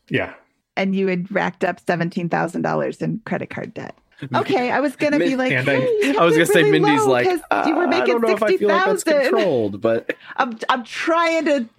Yeah. 0.10 0.36
And 0.78 0.96
you 0.96 1.08
had 1.08 1.30
racked 1.32 1.64
up 1.66 1.80
seventeen 1.86 2.30
thousand 2.30 2.62
dollars 2.62 3.02
in 3.02 3.20
credit 3.26 3.50
card 3.50 3.74
debt. 3.74 3.96
Okay, 4.34 4.72
I 4.72 4.80
was 4.80 4.96
gonna 4.96 5.20
be 5.20 5.36
like, 5.36 5.52
I- 5.52 5.62
hey, 5.62 6.18
I 6.18 6.24
was 6.24 6.34
gonna 6.34 6.44
it 6.44 6.48
say 6.48 6.72
Mindy's 6.72 7.06
like, 7.06 7.26
you 7.68 7.76
were 7.76 7.84
uh, 7.84 7.88
I 7.88 7.90
making 7.90 8.06
don't 8.08 8.22
know 8.22 8.30
if 8.30 8.42
I 8.42 8.58
feel 8.58 8.70
like 8.70 8.86
that's 8.86 9.04
controlled, 9.04 9.82
but 9.82 10.16
I'm 10.38 10.58
I'm 10.70 10.84
trying 10.84 11.46
to 11.46 11.70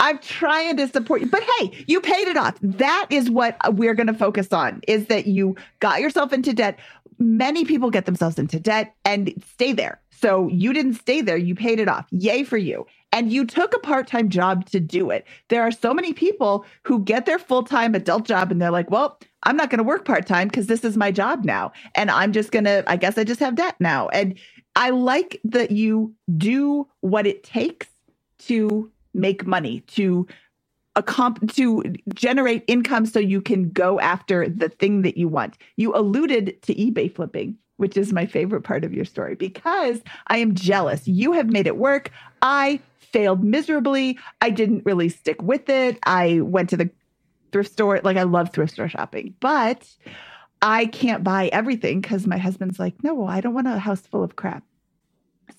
I'm 0.00 0.18
trying 0.18 0.76
to 0.76 0.88
support 0.88 1.20
you. 1.20 1.26
But 1.26 1.42
hey, 1.58 1.84
you 1.86 2.00
paid 2.00 2.28
it 2.28 2.36
off. 2.36 2.56
That 2.62 3.06
is 3.10 3.30
what 3.30 3.56
we're 3.74 3.94
going 3.94 4.06
to 4.06 4.14
focus 4.14 4.52
on 4.52 4.80
is 4.86 5.06
that 5.06 5.26
you 5.26 5.56
got 5.80 6.00
yourself 6.00 6.32
into 6.32 6.52
debt. 6.52 6.78
Many 7.18 7.64
people 7.64 7.90
get 7.90 8.06
themselves 8.06 8.38
into 8.38 8.60
debt 8.60 8.94
and 9.04 9.32
stay 9.54 9.72
there. 9.72 10.00
So 10.10 10.48
you 10.48 10.72
didn't 10.72 10.94
stay 10.94 11.20
there, 11.20 11.36
you 11.36 11.54
paid 11.54 11.80
it 11.80 11.88
off. 11.88 12.06
Yay 12.10 12.44
for 12.44 12.56
you. 12.56 12.86
And 13.12 13.32
you 13.32 13.46
took 13.46 13.74
a 13.74 13.78
part-time 13.78 14.28
job 14.28 14.66
to 14.70 14.80
do 14.80 15.10
it. 15.10 15.26
There 15.48 15.62
are 15.62 15.70
so 15.70 15.94
many 15.94 16.12
people 16.12 16.64
who 16.84 17.02
get 17.02 17.26
their 17.26 17.38
full-time 17.38 17.94
adult 17.94 18.26
job 18.26 18.50
and 18.50 18.60
they're 18.60 18.70
like, 18.70 18.90
"Well, 18.90 19.18
I'm 19.44 19.56
not 19.56 19.70
going 19.70 19.78
to 19.78 19.84
work 19.84 20.04
part-time 20.04 20.48
because 20.48 20.66
this 20.66 20.84
is 20.84 20.96
my 20.96 21.10
job 21.10 21.44
now 21.44 21.72
and 21.94 22.10
I'm 22.10 22.32
just 22.32 22.52
going 22.52 22.64
to 22.64 22.84
I 22.86 22.96
guess 22.96 23.16
I 23.16 23.24
just 23.24 23.40
have 23.40 23.54
debt 23.54 23.76
now." 23.80 24.08
And 24.08 24.38
I 24.76 24.90
like 24.90 25.40
that 25.44 25.70
you 25.70 26.14
do 26.36 26.86
what 27.00 27.26
it 27.26 27.42
takes 27.42 27.88
to 28.40 28.90
make 29.14 29.46
money 29.46 29.80
to 29.80 30.26
to 31.52 31.94
generate 32.14 32.64
income 32.66 33.06
so 33.06 33.20
you 33.20 33.40
can 33.40 33.70
go 33.70 34.00
after 34.00 34.48
the 34.48 34.68
thing 34.68 35.02
that 35.02 35.16
you 35.16 35.28
want. 35.28 35.56
You 35.76 35.94
alluded 35.94 36.60
to 36.62 36.74
eBay 36.74 37.14
flipping, 37.14 37.56
which 37.76 37.96
is 37.96 38.12
my 38.12 38.26
favorite 38.26 38.62
part 38.62 38.84
of 38.84 38.92
your 38.92 39.04
story 39.04 39.36
because 39.36 40.00
I 40.26 40.38
am 40.38 40.54
jealous. 40.54 41.06
You 41.06 41.32
have 41.32 41.50
made 41.50 41.68
it 41.68 41.76
work. 41.76 42.10
I 42.42 42.80
failed 43.12 43.42
miserably. 43.42 44.18
I 44.40 44.50
didn't 44.50 44.84
really 44.84 45.08
stick 45.08 45.42
with 45.42 45.68
it. 45.68 45.98
I 46.02 46.40
went 46.40 46.70
to 46.70 46.76
the 46.76 46.90
thrift 47.52 47.72
store. 47.72 48.00
Like 48.02 48.16
I 48.16 48.24
love 48.24 48.52
thrift 48.52 48.72
store 48.72 48.88
shopping, 48.88 49.34
but 49.40 49.88
I 50.60 50.86
can't 50.86 51.24
buy 51.24 51.48
everything 51.48 52.00
because 52.00 52.26
my 52.26 52.38
husband's 52.38 52.78
like, 52.78 53.02
no, 53.02 53.26
I 53.26 53.40
don't 53.40 53.54
want 53.54 53.68
a 53.68 53.78
house 53.78 54.00
full 54.00 54.22
of 54.22 54.36
crap. 54.36 54.64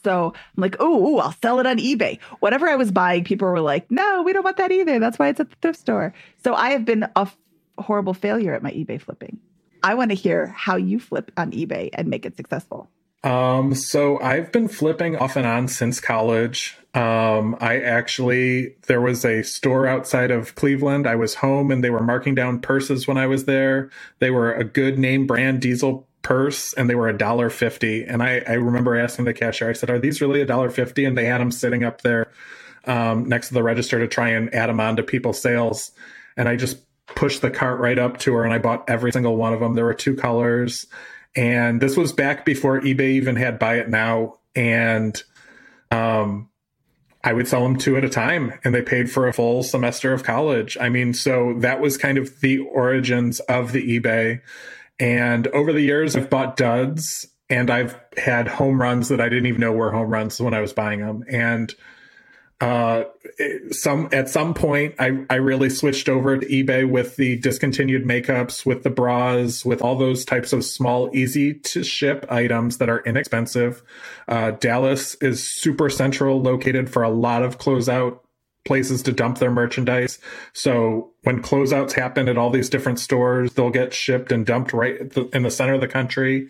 So 0.04 0.34
I'm 0.36 0.62
like, 0.62 0.76
oh, 0.80 1.18
I'll 1.18 1.36
sell 1.42 1.60
it 1.60 1.66
on 1.66 1.78
eBay. 1.78 2.20
Whatever 2.40 2.68
I 2.70 2.76
was 2.76 2.92
buying, 2.92 3.24
people 3.24 3.48
were 3.48 3.60
like, 3.60 3.90
no, 3.90 4.22
we 4.24 4.34
don't 4.34 4.44
want 4.44 4.58
that 4.58 4.72
either. 4.72 5.00
That's 5.00 5.18
why 5.18 5.30
it's 5.30 5.40
at 5.40 5.50
the 5.50 5.56
thrift 5.62 5.80
store. 5.80 6.14
So 6.44 6.54
I 6.54 6.72
have 6.72 6.86
been 6.86 7.04
a 7.04 7.22
f- 7.22 7.38
horrible 7.78 8.14
failure 8.14 8.54
at 8.54 8.64
my 8.64 8.72
eBay 8.72 9.02
flipping. 9.02 9.40
I 9.82 9.96
want 9.96 10.12
to 10.12 10.16
hear 10.16 10.48
how 10.48 10.76
you 10.76 11.00
flip 11.00 11.32
on 11.38 11.52
eBay 11.52 11.90
and 11.94 12.08
make 12.08 12.26
it 12.26 12.38
successful. 12.38 12.90
Um, 13.24 13.76
so 13.76 14.20
I've 14.22 14.52
been 14.52 14.68
flipping 14.68 15.18
off 15.18 15.36
and 15.36 15.46
on 15.46 15.68
since 15.68 16.00
college. 16.00 16.78
Um, 16.94 17.58
I 17.60 17.80
actually, 17.80 18.76
there 18.88 19.02
was 19.02 19.26
a 19.26 19.44
store 19.44 19.88
outside 19.88 20.32
of 20.32 20.56
Cleveland. 20.56 21.06
I 21.06 21.16
was 21.16 21.36
home 21.36 21.70
and 21.70 21.84
they 21.84 21.90
were 21.90 22.02
marking 22.02 22.34
down 22.34 22.62
purses 22.62 23.08
when 23.08 23.18
I 23.18 23.28
was 23.28 23.46
there. 23.46 23.90
They 24.20 24.32
were 24.32 24.54
a 24.54 24.64
good 24.64 24.98
name 24.98 25.28
brand 25.28 25.62
diesel 25.62 26.08
purse 26.22 26.74
and 26.74 26.90
they 26.90 26.96
were 26.96 27.08
a 27.08 27.18
dollar 27.18 27.50
fifty. 27.50 28.04
And 28.04 28.24
I, 28.24 28.42
I 28.48 28.54
remember 28.54 28.98
asking 28.98 29.26
the 29.26 29.34
cashier, 29.34 29.70
I 29.70 29.74
said, 29.74 29.90
are 29.90 30.00
these 30.00 30.22
really 30.22 30.42
a 30.42 30.46
dollar 30.46 30.70
fifty? 30.70 31.06
And 31.06 31.18
they 31.18 31.26
had 31.26 31.42
them 31.42 31.52
sitting 31.52 31.84
up 31.84 32.02
there, 32.02 32.32
um, 32.86 33.28
next 33.28 33.50
to 33.50 33.54
the 33.54 33.64
register 33.64 34.00
to 34.00 34.08
try 34.08 34.30
and 34.30 34.54
add 34.56 34.70
them 34.70 34.80
on 34.80 34.96
to 34.96 35.04
people's 35.04 35.42
sales. 35.42 35.92
And 36.38 36.48
I 36.50 36.56
just 36.56 36.78
pushed 37.06 37.42
the 37.42 37.52
cart 37.52 37.80
right 37.80 38.00
up 38.00 38.18
to 38.20 38.34
her 38.34 38.44
and 38.46 38.54
I 38.54 38.60
bought 38.60 38.90
every 38.90 39.12
single 39.12 39.36
one 39.36 39.54
of 39.54 39.60
them. 39.60 39.76
There 39.76 39.86
were 39.86 39.94
two 39.94 40.16
colors. 40.16 40.88
And 41.36 41.82
this 41.82 41.96
was 41.96 42.14
back 42.14 42.46
before 42.46 42.82
eBay 42.82 43.12
even 43.12 43.36
had 43.36 43.60
buy 43.60 43.76
it 43.76 43.90
now. 43.90 44.40
And 44.56 45.22
um, 45.92 46.50
I 47.24 47.34
would 47.34 47.48
sell 47.48 47.64
them 47.64 47.78
two 47.78 47.98
at 47.98 48.06
a 48.06 48.10
time 48.10 48.54
and 48.64 48.74
they 48.74 48.82
paid 48.82 49.12
for 49.12 49.28
a 49.28 49.34
full 49.34 49.64
semester 49.64 50.14
of 50.14 50.24
college. 50.24 50.78
I 50.80 50.90
mean, 50.90 51.14
so 51.14 51.54
that 51.60 51.82
was 51.82 51.98
kind 51.98 52.18
of 52.18 52.40
the 52.42 52.60
origins 52.60 53.40
of 53.42 53.72
the 53.72 54.00
eBay. 54.00 54.42
And 55.00 55.48
over 55.48 55.72
the 55.72 55.82
years, 55.82 56.16
I've 56.16 56.30
bought 56.30 56.58
duds 56.58 57.28
and 57.50 57.70
I've 57.70 58.00
had 58.18 58.48
home 58.48 58.82
runs 58.82 59.10
that 59.10 59.22
I 59.22 59.30
didn't 59.30 59.48
even 59.48 59.62
know 59.62 59.72
were 59.72 59.92
home 59.92 60.10
runs 60.10 60.40
when 60.40 60.54
I 60.54 60.62
was 60.62 60.74
buying 60.74 61.00
them. 61.00 61.24
And 61.30 61.74
uh, 62.62 63.06
some 63.72 64.10
at 64.12 64.28
some 64.28 64.54
point, 64.54 64.96
I 65.00 65.26
I 65.30 65.36
really 65.36 65.70
switched 65.70 66.10
over 66.10 66.38
to 66.38 66.46
eBay 66.46 66.90
with 66.90 67.16
the 67.16 67.38
discontinued 67.38 68.04
makeups, 68.04 68.66
with 68.66 68.84
the 68.84 68.90
bras, 68.90 69.64
with 69.64 69.82
all 69.82 69.96
those 69.96 70.26
types 70.26 70.52
of 70.52 70.66
small, 70.66 71.10
easy 71.16 71.54
to 71.54 71.84
ship 71.84 72.26
items 72.30 72.78
that 72.78 72.90
are 72.90 73.00
inexpensive. 73.06 73.82
Uh, 74.28 74.52
Dallas 74.52 75.16
is 75.16 75.42
super 75.42 75.90
central, 75.90 76.42
located 76.42 76.90
for 76.90 77.02
a 77.02 77.10
lot 77.10 77.44
of 77.44 77.58
closeout 77.58 78.20
places 78.66 79.02
to 79.04 79.14
dump 79.14 79.38
their 79.38 79.52
merchandise. 79.52 80.20
So 80.52 81.12
when 81.24 81.42
closeouts 81.42 81.94
happen 81.94 82.28
at 82.28 82.38
all 82.38 82.50
these 82.50 82.70
different 82.70 83.00
stores, 83.00 83.54
they'll 83.54 83.70
get 83.70 83.94
shipped 83.94 84.34
and 84.34 84.46
dumped 84.46 84.74
right 84.74 85.00
in 85.34 85.44
the 85.44 85.52
center 85.52 85.76
of 85.76 85.82
the 85.82 85.88
country. 85.88 86.50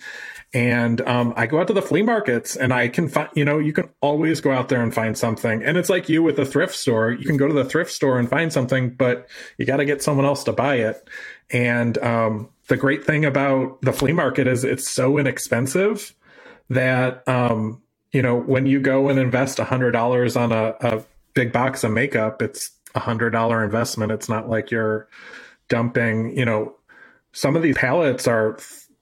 And 0.51 1.01
um, 1.01 1.33
I 1.37 1.45
go 1.45 1.59
out 1.59 1.67
to 1.67 1.73
the 1.73 1.81
flea 1.81 2.01
markets 2.01 2.55
and 2.55 2.73
I 2.73 2.87
can 2.87 3.07
find, 3.07 3.29
you 3.35 3.45
know, 3.45 3.59
you 3.59 3.71
can 3.71 3.89
always 4.01 4.41
go 4.41 4.51
out 4.51 4.69
there 4.69 4.81
and 4.81 4.91
find 4.93 5.15
something. 5.15 5.63
And 5.63 5.77
it's 5.77 5.89
like 5.89 6.09
you 6.09 6.23
with 6.23 6.39
a 6.39 6.45
thrift 6.45 6.73
store. 6.73 7.11
You 7.11 7.25
can 7.25 7.37
go 7.37 7.47
to 7.47 7.53
the 7.53 7.65
thrift 7.65 7.91
store 7.91 8.17
and 8.17 8.27
find 8.27 8.51
something, 8.51 8.89
but 8.89 9.29
you 9.57 9.65
got 9.65 9.77
to 9.77 9.85
get 9.85 10.01
someone 10.01 10.25
else 10.25 10.43
to 10.45 10.51
buy 10.51 10.77
it. 10.77 11.07
And 11.51 11.97
um, 11.99 12.49
the 12.67 12.77
great 12.77 13.05
thing 13.05 13.25
about 13.25 13.81
the 13.81 13.93
flea 13.93 14.13
market 14.13 14.47
is 14.47 14.63
it's 14.63 14.89
so 14.89 15.19
inexpensive 15.19 16.15
that, 16.69 17.27
um, 17.27 17.83
you 18.11 18.23
know, 18.23 18.39
when 18.39 18.65
you 18.65 18.79
go 18.79 19.09
and 19.09 19.19
invest 19.19 19.59
a 19.59 19.63
hundred 19.63 19.91
dollars 19.91 20.35
on 20.35 20.51
a, 20.51 20.75
a 20.81 21.03
big 21.35 21.51
box 21.51 21.83
of 21.83 21.91
makeup, 21.91 22.41
it's 22.41 22.71
a 22.95 22.99
hundred 22.99 23.31
dollar 23.31 23.63
investment. 23.63 24.11
It's 24.11 24.29
not 24.29 24.49
like 24.49 24.71
you're 24.71 25.07
dumping, 25.67 26.35
you 26.35 26.45
know, 26.45 26.75
some 27.33 27.55
of 27.55 27.61
these 27.61 27.77
palettes 27.77 28.27
are 28.27 28.57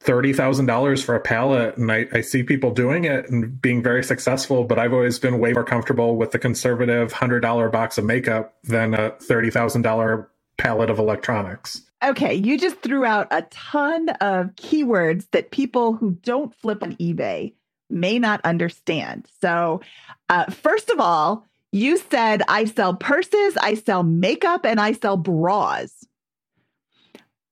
thirty 0.08 0.34
thousand 0.34 0.66
dollars 0.66 1.04
for 1.04 1.14
a 1.14 1.20
pallet, 1.20 1.78
and 1.78 1.92
I, 1.92 2.08
I 2.12 2.22
see 2.22 2.42
people 2.42 2.72
doing 2.72 3.04
it 3.04 3.30
and 3.30 3.62
being 3.62 3.84
very 3.84 4.04
successful. 4.04 4.64
But 4.64 4.80
I've 4.80 4.94
always 4.94 5.20
been 5.20 5.38
way 5.38 5.54
more 5.54 5.66
comfortable 5.66 6.16
with 6.16 6.32
the 6.32 6.40
conservative 6.40 7.12
hundred 7.12 7.42
dollar 7.42 7.70
box 7.70 8.00
of 8.00 8.06
makeup 8.06 8.56
than 8.64 8.96
a 8.96 9.12
thirty 9.12 9.52
thousand 9.52 9.84
dollar 9.84 10.32
pallet 10.58 10.90
of 10.90 10.98
electronics. 10.98 11.84
Okay, 12.04 12.34
you 12.34 12.58
just 12.58 12.82
threw 12.82 13.06
out 13.06 13.28
a 13.32 13.42
ton 13.44 14.10
of 14.10 14.56
keywords 14.56 15.30
that 15.32 15.52
people 15.52 15.94
who 15.94 16.12
don't 16.12 16.56
flip 16.56 16.82
on 16.82 16.96
eBay 16.96 17.54
may 17.90 18.18
not 18.18 18.40
understand. 18.44 19.28
So, 19.42 19.82
uh, 20.30 20.46
first 20.46 20.90
of 20.90 21.00
all, 21.00 21.46
you 21.72 21.98
said 21.98 22.44
I 22.48 22.66
sell 22.66 22.94
purses, 22.94 23.58
I 23.58 23.74
sell 23.74 24.04
makeup, 24.04 24.66
and 24.66 24.80
I 24.80 24.94
sell 24.94 25.18
bras. 25.18 26.06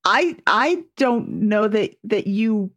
I 0.05 0.35
I 0.47 0.83
don't 0.97 1.29
know 1.29 1.67
that 1.67 1.95
that 2.03 2.27
you 2.27 2.71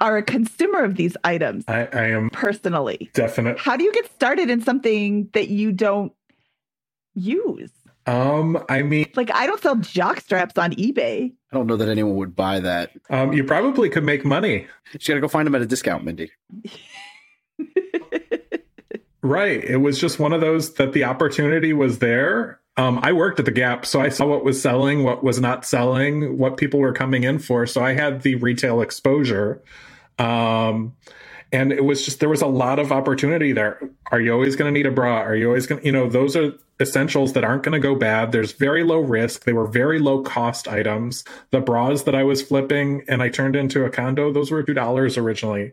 are 0.00 0.16
a 0.16 0.22
consumer 0.22 0.84
of 0.84 0.94
these 0.96 1.16
items 1.24 1.64
I, 1.68 1.86
I 1.92 2.06
am 2.08 2.30
personally. 2.30 3.10
definite. 3.14 3.58
How 3.58 3.76
do 3.76 3.84
you 3.84 3.92
get 3.92 4.12
started 4.12 4.50
in 4.50 4.60
something 4.62 5.28
that 5.32 5.48
you 5.48 5.72
don't 5.72 6.12
use? 7.14 7.70
Um, 8.06 8.62
I 8.68 8.82
mean, 8.82 9.10
Like 9.16 9.30
I 9.34 9.46
don't 9.46 9.60
sell 9.60 9.74
jock 9.76 10.20
straps 10.20 10.58
on 10.58 10.72
eBay. 10.74 11.32
I 11.50 11.56
don't 11.56 11.66
know 11.66 11.76
that 11.76 11.88
anyone 11.88 12.14
would 12.16 12.36
buy 12.36 12.60
that. 12.60 12.92
um, 13.10 13.32
you 13.32 13.42
probably 13.42 13.88
could 13.88 14.04
make 14.04 14.24
money. 14.24 14.66
You 14.92 14.98
got 15.08 15.14
to 15.14 15.20
go 15.20 15.28
find 15.28 15.46
them 15.46 15.54
at 15.56 15.62
a 15.62 15.66
discount, 15.66 16.04
Mindy. 16.04 16.30
Right. 19.22 19.64
It 19.64 19.78
was 19.78 19.98
just 19.98 20.20
one 20.20 20.32
of 20.32 20.40
those 20.40 20.74
that 20.74 20.92
the 20.92 21.02
opportunity 21.02 21.72
was 21.72 21.98
there. 21.98 22.60
Um, 22.78 23.00
I 23.02 23.12
worked 23.12 23.38
at 23.38 23.46
the 23.46 23.52
Gap, 23.52 23.86
so 23.86 24.00
I 24.00 24.10
saw 24.10 24.26
what 24.26 24.44
was 24.44 24.60
selling, 24.60 25.02
what 25.02 25.24
was 25.24 25.40
not 25.40 25.64
selling, 25.64 26.36
what 26.36 26.58
people 26.58 26.80
were 26.80 26.92
coming 26.92 27.24
in 27.24 27.38
for. 27.38 27.66
So 27.66 27.82
I 27.82 27.94
had 27.94 28.22
the 28.22 28.34
retail 28.34 28.82
exposure. 28.82 29.62
Um, 30.18 30.94
and 31.52 31.72
it 31.72 31.84
was 31.84 32.04
just, 32.04 32.20
there 32.20 32.28
was 32.28 32.42
a 32.42 32.46
lot 32.46 32.78
of 32.78 32.92
opportunity 32.92 33.52
there. 33.52 33.80
Are 34.10 34.20
you 34.20 34.32
always 34.32 34.56
going 34.56 34.72
to 34.72 34.78
need 34.78 34.86
a 34.86 34.90
bra? 34.90 35.20
Are 35.20 35.34
you 35.34 35.46
always 35.46 35.66
going 35.66 35.80
to, 35.80 35.86
you 35.86 35.92
know, 35.92 36.08
those 36.08 36.36
are 36.36 36.52
essentials 36.80 37.32
that 37.32 37.44
aren't 37.44 37.62
going 37.62 37.80
to 37.80 37.86
go 37.86 37.94
bad. 37.94 38.32
There's 38.32 38.52
very 38.52 38.84
low 38.84 39.00
risk. 39.00 39.44
They 39.44 39.52
were 39.52 39.66
very 39.66 39.98
low 39.98 40.22
cost 40.22 40.68
items. 40.68 41.24
The 41.50 41.60
bras 41.60 42.02
that 42.02 42.14
I 42.14 42.22
was 42.22 42.42
flipping 42.42 43.02
and 43.08 43.22
I 43.22 43.28
turned 43.28 43.56
into 43.56 43.84
a 43.84 43.90
condo, 43.90 44.32
those 44.32 44.50
were 44.50 44.62
$2 44.62 45.22
originally. 45.22 45.72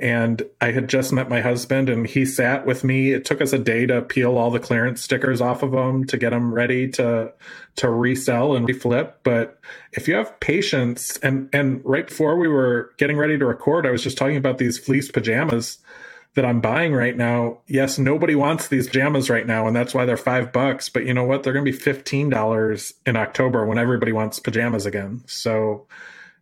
And 0.00 0.42
I 0.60 0.70
had 0.70 0.88
just 0.88 1.12
met 1.12 1.28
my 1.28 1.40
husband 1.40 1.88
and 1.88 2.06
he 2.06 2.24
sat 2.24 2.64
with 2.64 2.84
me. 2.84 3.10
It 3.10 3.24
took 3.24 3.40
us 3.42 3.52
a 3.52 3.58
day 3.58 3.84
to 3.86 4.00
peel 4.00 4.38
all 4.38 4.50
the 4.50 4.60
clearance 4.60 5.02
stickers 5.02 5.40
off 5.40 5.64
of 5.64 5.72
them 5.72 6.04
to 6.04 6.16
get 6.16 6.30
them 6.30 6.54
ready 6.54 6.88
to, 6.92 7.32
to 7.76 7.90
resell 7.90 8.54
and 8.54 8.66
reflip. 8.66 9.14
But 9.24 9.58
if 9.92 10.06
you 10.06 10.14
have 10.14 10.38
patience 10.38 11.16
and, 11.18 11.48
and 11.52 11.80
right 11.84 12.06
before 12.06 12.38
we 12.38 12.46
were 12.46 12.92
getting 12.96 13.16
ready 13.16 13.36
to 13.38 13.44
record, 13.44 13.86
I 13.86 13.90
was 13.90 14.04
just 14.04 14.16
talking 14.16 14.36
about 14.36 14.58
these 14.58 14.78
fleece 14.78 15.10
pajamas 15.10 15.78
that 16.38 16.44
I'm 16.44 16.60
buying 16.60 16.92
right 16.92 17.16
now, 17.16 17.58
yes, 17.66 17.98
nobody 17.98 18.36
wants 18.36 18.68
these 18.68 18.86
pajamas 18.86 19.28
right 19.28 19.44
now, 19.44 19.66
and 19.66 19.74
that's 19.74 19.92
why 19.92 20.04
they're 20.04 20.16
five 20.16 20.52
bucks. 20.52 20.88
But 20.88 21.04
you 21.04 21.12
know 21.12 21.24
what? 21.24 21.42
They're 21.42 21.52
going 21.52 21.64
to 21.64 21.72
be 21.72 21.76
fifteen 21.76 22.30
dollars 22.30 22.94
in 23.04 23.16
October 23.16 23.66
when 23.66 23.76
everybody 23.76 24.12
wants 24.12 24.38
pajamas 24.38 24.86
again. 24.86 25.24
So 25.26 25.88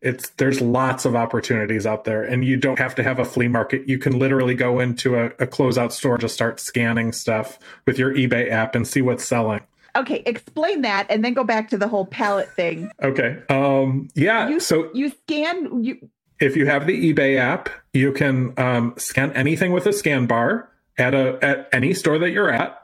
it's 0.02 0.28
there's 0.36 0.60
lots 0.60 1.06
of 1.06 1.16
opportunities 1.16 1.86
out 1.86 2.04
there, 2.04 2.22
and 2.22 2.44
you 2.44 2.58
don't 2.58 2.78
have 2.78 2.94
to 2.96 3.02
have 3.02 3.18
a 3.18 3.24
flea 3.24 3.48
market. 3.48 3.88
You 3.88 3.96
can 3.96 4.18
literally 4.18 4.54
go 4.54 4.80
into 4.80 5.16
a, 5.16 5.28
a 5.38 5.46
closeout 5.46 5.92
store, 5.92 6.18
just 6.18 6.34
start 6.34 6.60
scanning 6.60 7.12
stuff 7.12 7.58
with 7.86 7.98
your 7.98 8.12
eBay 8.12 8.50
app 8.50 8.74
and 8.74 8.86
see 8.86 9.00
what's 9.00 9.24
selling. 9.24 9.62
Okay, 9.96 10.22
explain 10.26 10.82
that, 10.82 11.06
and 11.08 11.24
then 11.24 11.32
go 11.32 11.42
back 11.42 11.70
to 11.70 11.78
the 11.78 11.88
whole 11.88 12.04
palette 12.04 12.52
thing. 12.52 12.90
Okay. 13.02 13.38
Um. 13.48 14.10
Yeah. 14.14 14.50
You, 14.50 14.60
so 14.60 14.90
you 14.92 15.08
scan 15.08 15.82
you 15.82 16.10
if 16.40 16.56
you 16.56 16.66
have 16.66 16.86
the 16.86 17.12
eBay 17.12 17.38
app, 17.38 17.68
you 17.92 18.12
can 18.12 18.52
um, 18.58 18.94
scan 18.96 19.32
anything 19.32 19.72
with 19.72 19.86
a 19.86 19.92
scan 19.92 20.26
bar 20.26 20.70
at 20.98 21.14
a 21.14 21.38
at 21.42 21.68
any 21.72 21.94
store 21.94 22.18
that 22.18 22.30
you're 22.30 22.50
at, 22.50 22.82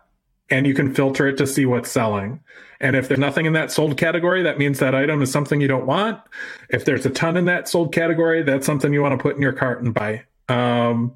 and 0.51 0.67
you 0.67 0.75
can 0.75 0.95
filter 0.95 1.27
it 1.27 1.37
to 1.39 1.47
see 1.47 1.67
what's 1.67 1.91
selling. 1.91 2.41
And 2.81 2.97
if 2.97 3.09
there's 3.09 3.21
nothing 3.21 3.47
in 3.47 3.53
that 3.53 3.71
sold 3.71 3.97
category, 3.97 4.43
that 4.43 4.59
means 4.59 4.81
that 4.81 4.95
item 4.95 5.23
is 5.23 5.31
something 5.31 5.61
you 5.61 5.69
don't 5.69 5.87
want. 5.87 6.21
If 6.69 6.85
there's 6.85 7.07
a 7.07 7.11
ton 7.11 7.37
in 7.37 7.45
that 7.45 7.69
sold 7.69 7.95
category, 7.95 8.43
that's 8.43 8.67
something 8.67 8.93
you 8.93 9.03
want 9.03 9.17
to 9.17 9.23
put 9.23 9.37
in 9.37 9.43
your 9.43 9.53
cart 9.53 9.83
and 9.83 9.95
buy. 9.95 10.25
Um, 10.49 11.15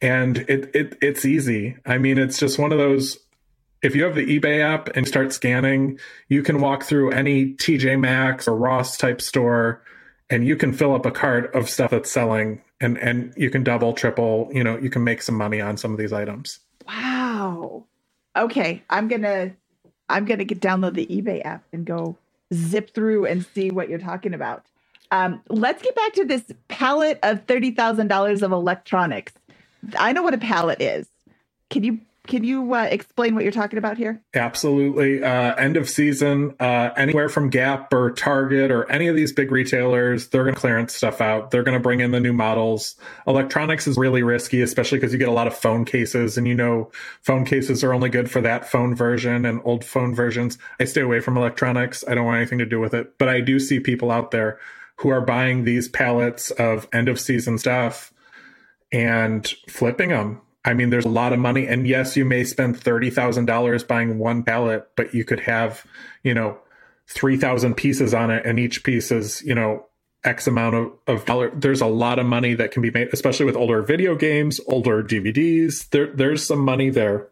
and 0.00 0.38
it, 0.38 0.74
it 0.74 0.98
it's 1.02 1.24
easy. 1.24 1.76
I 1.84 1.98
mean, 1.98 2.18
it's 2.18 2.38
just 2.38 2.58
one 2.58 2.72
of 2.72 2.78
those. 2.78 3.18
If 3.82 3.94
you 3.94 4.04
have 4.04 4.14
the 4.14 4.40
eBay 4.40 4.62
app 4.62 4.96
and 4.96 5.06
start 5.06 5.34
scanning, 5.34 5.98
you 6.28 6.42
can 6.42 6.60
walk 6.62 6.84
through 6.84 7.10
any 7.10 7.52
TJ 7.52 8.00
Maxx 8.00 8.48
or 8.48 8.56
Ross 8.56 8.96
type 8.96 9.20
store 9.20 9.82
and 10.30 10.46
you 10.46 10.56
can 10.56 10.72
fill 10.72 10.94
up 10.94 11.06
a 11.06 11.10
cart 11.10 11.54
of 11.54 11.68
stuff 11.68 11.90
that's 11.90 12.10
selling 12.10 12.62
and 12.80 12.98
and 12.98 13.32
you 13.36 13.50
can 13.50 13.62
double 13.62 13.92
triple 13.92 14.48
you 14.52 14.64
know 14.64 14.78
you 14.78 14.90
can 14.90 15.04
make 15.04 15.22
some 15.22 15.34
money 15.34 15.60
on 15.60 15.76
some 15.76 15.92
of 15.92 15.98
these 15.98 16.12
items. 16.12 16.60
Wow. 16.86 17.84
Okay. 18.36 18.82
I'm 18.90 19.08
gonna 19.08 19.52
i'm 20.08 20.24
gonna 20.24 20.44
get 20.44 20.60
download 20.60 20.94
the 20.94 21.06
ebay 21.06 21.44
app 21.44 21.64
and 21.72 21.84
go 21.84 22.16
zip 22.52 22.94
through 22.94 23.26
and 23.26 23.44
see 23.44 23.70
what 23.70 23.88
you're 23.88 23.98
talking 23.98 24.34
about. 24.34 24.64
Um, 25.10 25.42
let's 25.48 25.82
get 25.82 25.94
back 25.94 26.12
to 26.14 26.24
this 26.24 26.42
palette 26.68 27.18
of 27.22 27.46
$30000 27.46 28.42
of 28.42 28.52
electronics. 28.52 29.32
I 29.98 30.12
know 30.12 30.22
what 30.22 30.34
a 30.34 30.38
palette 30.38 30.80
is. 30.80 31.06
Can 31.70 31.84
you 31.84 32.00
can 32.26 32.42
you 32.42 32.74
uh, 32.74 32.88
explain 32.90 33.34
what 33.34 33.44
you're 33.44 33.52
talking 33.52 33.78
about 33.78 33.98
here? 33.98 34.22
Absolutely. 34.34 35.22
Uh, 35.22 35.54
end 35.56 35.76
of 35.76 35.90
season, 35.90 36.54
uh, 36.58 36.90
anywhere 36.96 37.28
from 37.28 37.50
Gap 37.50 37.92
or 37.92 38.12
Target 38.12 38.70
or 38.70 38.90
any 38.90 39.08
of 39.08 39.16
these 39.16 39.30
big 39.30 39.52
retailers, 39.52 40.28
they're 40.28 40.44
going 40.44 40.54
to 40.54 40.60
clearance 40.60 40.94
stuff 40.94 41.20
out. 41.20 41.50
They're 41.50 41.62
going 41.62 41.76
to 41.76 41.82
bring 41.82 42.00
in 42.00 42.12
the 42.12 42.20
new 42.20 42.32
models. 42.32 42.96
Electronics 43.26 43.86
is 43.86 43.98
really 43.98 44.22
risky, 44.22 44.62
especially 44.62 44.98
because 44.98 45.12
you 45.12 45.18
get 45.18 45.28
a 45.28 45.32
lot 45.32 45.46
of 45.46 45.54
phone 45.54 45.84
cases, 45.84 46.38
and 46.38 46.48
you 46.48 46.54
know, 46.54 46.90
phone 47.20 47.44
cases 47.44 47.84
are 47.84 47.92
only 47.92 48.08
good 48.08 48.30
for 48.30 48.40
that 48.40 48.70
phone 48.70 48.94
version 48.94 49.44
and 49.44 49.60
old 49.64 49.84
phone 49.84 50.14
versions. 50.14 50.56
I 50.80 50.84
stay 50.84 51.02
away 51.02 51.20
from 51.20 51.36
electronics. 51.36 52.04
I 52.08 52.14
don't 52.14 52.24
want 52.24 52.38
anything 52.38 52.58
to 52.58 52.66
do 52.66 52.80
with 52.80 52.94
it. 52.94 53.18
But 53.18 53.28
I 53.28 53.40
do 53.40 53.58
see 53.60 53.80
people 53.80 54.10
out 54.10 54.30
there 54.30 54.58
who 54.96 55.10
are 55.10 55.20
buying 55.20 55.64
these 55.64 55.88
pallets 55.88 56.50
of 56.52 56.88
end 56.92 57.08
of 57.08 57.20
season 57.20 57.58
stuff 57.58 58.12
and 58.92 59.46
flipping 59.68 60.08
them 60.08 60.40
I 60.64 60.74
mean, 60.74 60.90
there's 60.90 61.04
a 61.04 61.10
lot 61.10 61.32
of 61.32 61.38
money. 61.38 61.66
And 61.66 61.86
yes, 61.86 62.16
you 62.16 62.24
may 62.24 62.44
spend 62.44 62.80
$30,000 62.80 63.86
buying 63.86 64.18
one 64.18 64.42
pallet, 64.42 64.88
but 64.96 65.14
you 65.14 65.24
could 65.24 65.40
have, 65.40 65.86
you 66.22 66.32
know, 66.32 66.58
3,000 67.08 67.74
pieces 67.74 68.14
on 68.14 68.30
it. 68.30 68.46
And 68.46 68.58
each 68.58 68.82
piece 68.82 69.10
is, 69.10 69.42
you 69.42 69.54
know, 69.54 69.86
X 70.24 70.46
amount 70.46 70.74
of, 70.74 70.92
of 71.06 71.26
dollar. 71.26 71.50
There's 71.54 71.82
a 71.82 71.86
lot 71.86 72.18
of 72.18 72.24
money 72.24 72.54
that 72.54 72.70
can 72.70 72.80
be 72.80 72.90
made, 72.90 73.08
especially 73.12 73.44
with 73.44 73.56
older 73.56 73.82
video 73.82 74.14
games, 74.14 74.58
older 74.66 75.02
DVDs. 75.02 75.90
There, 75.90 76.06
there's 76.06 76.46
some 76.46 76.60
money 76.60 76.88
there. 76.88 77.28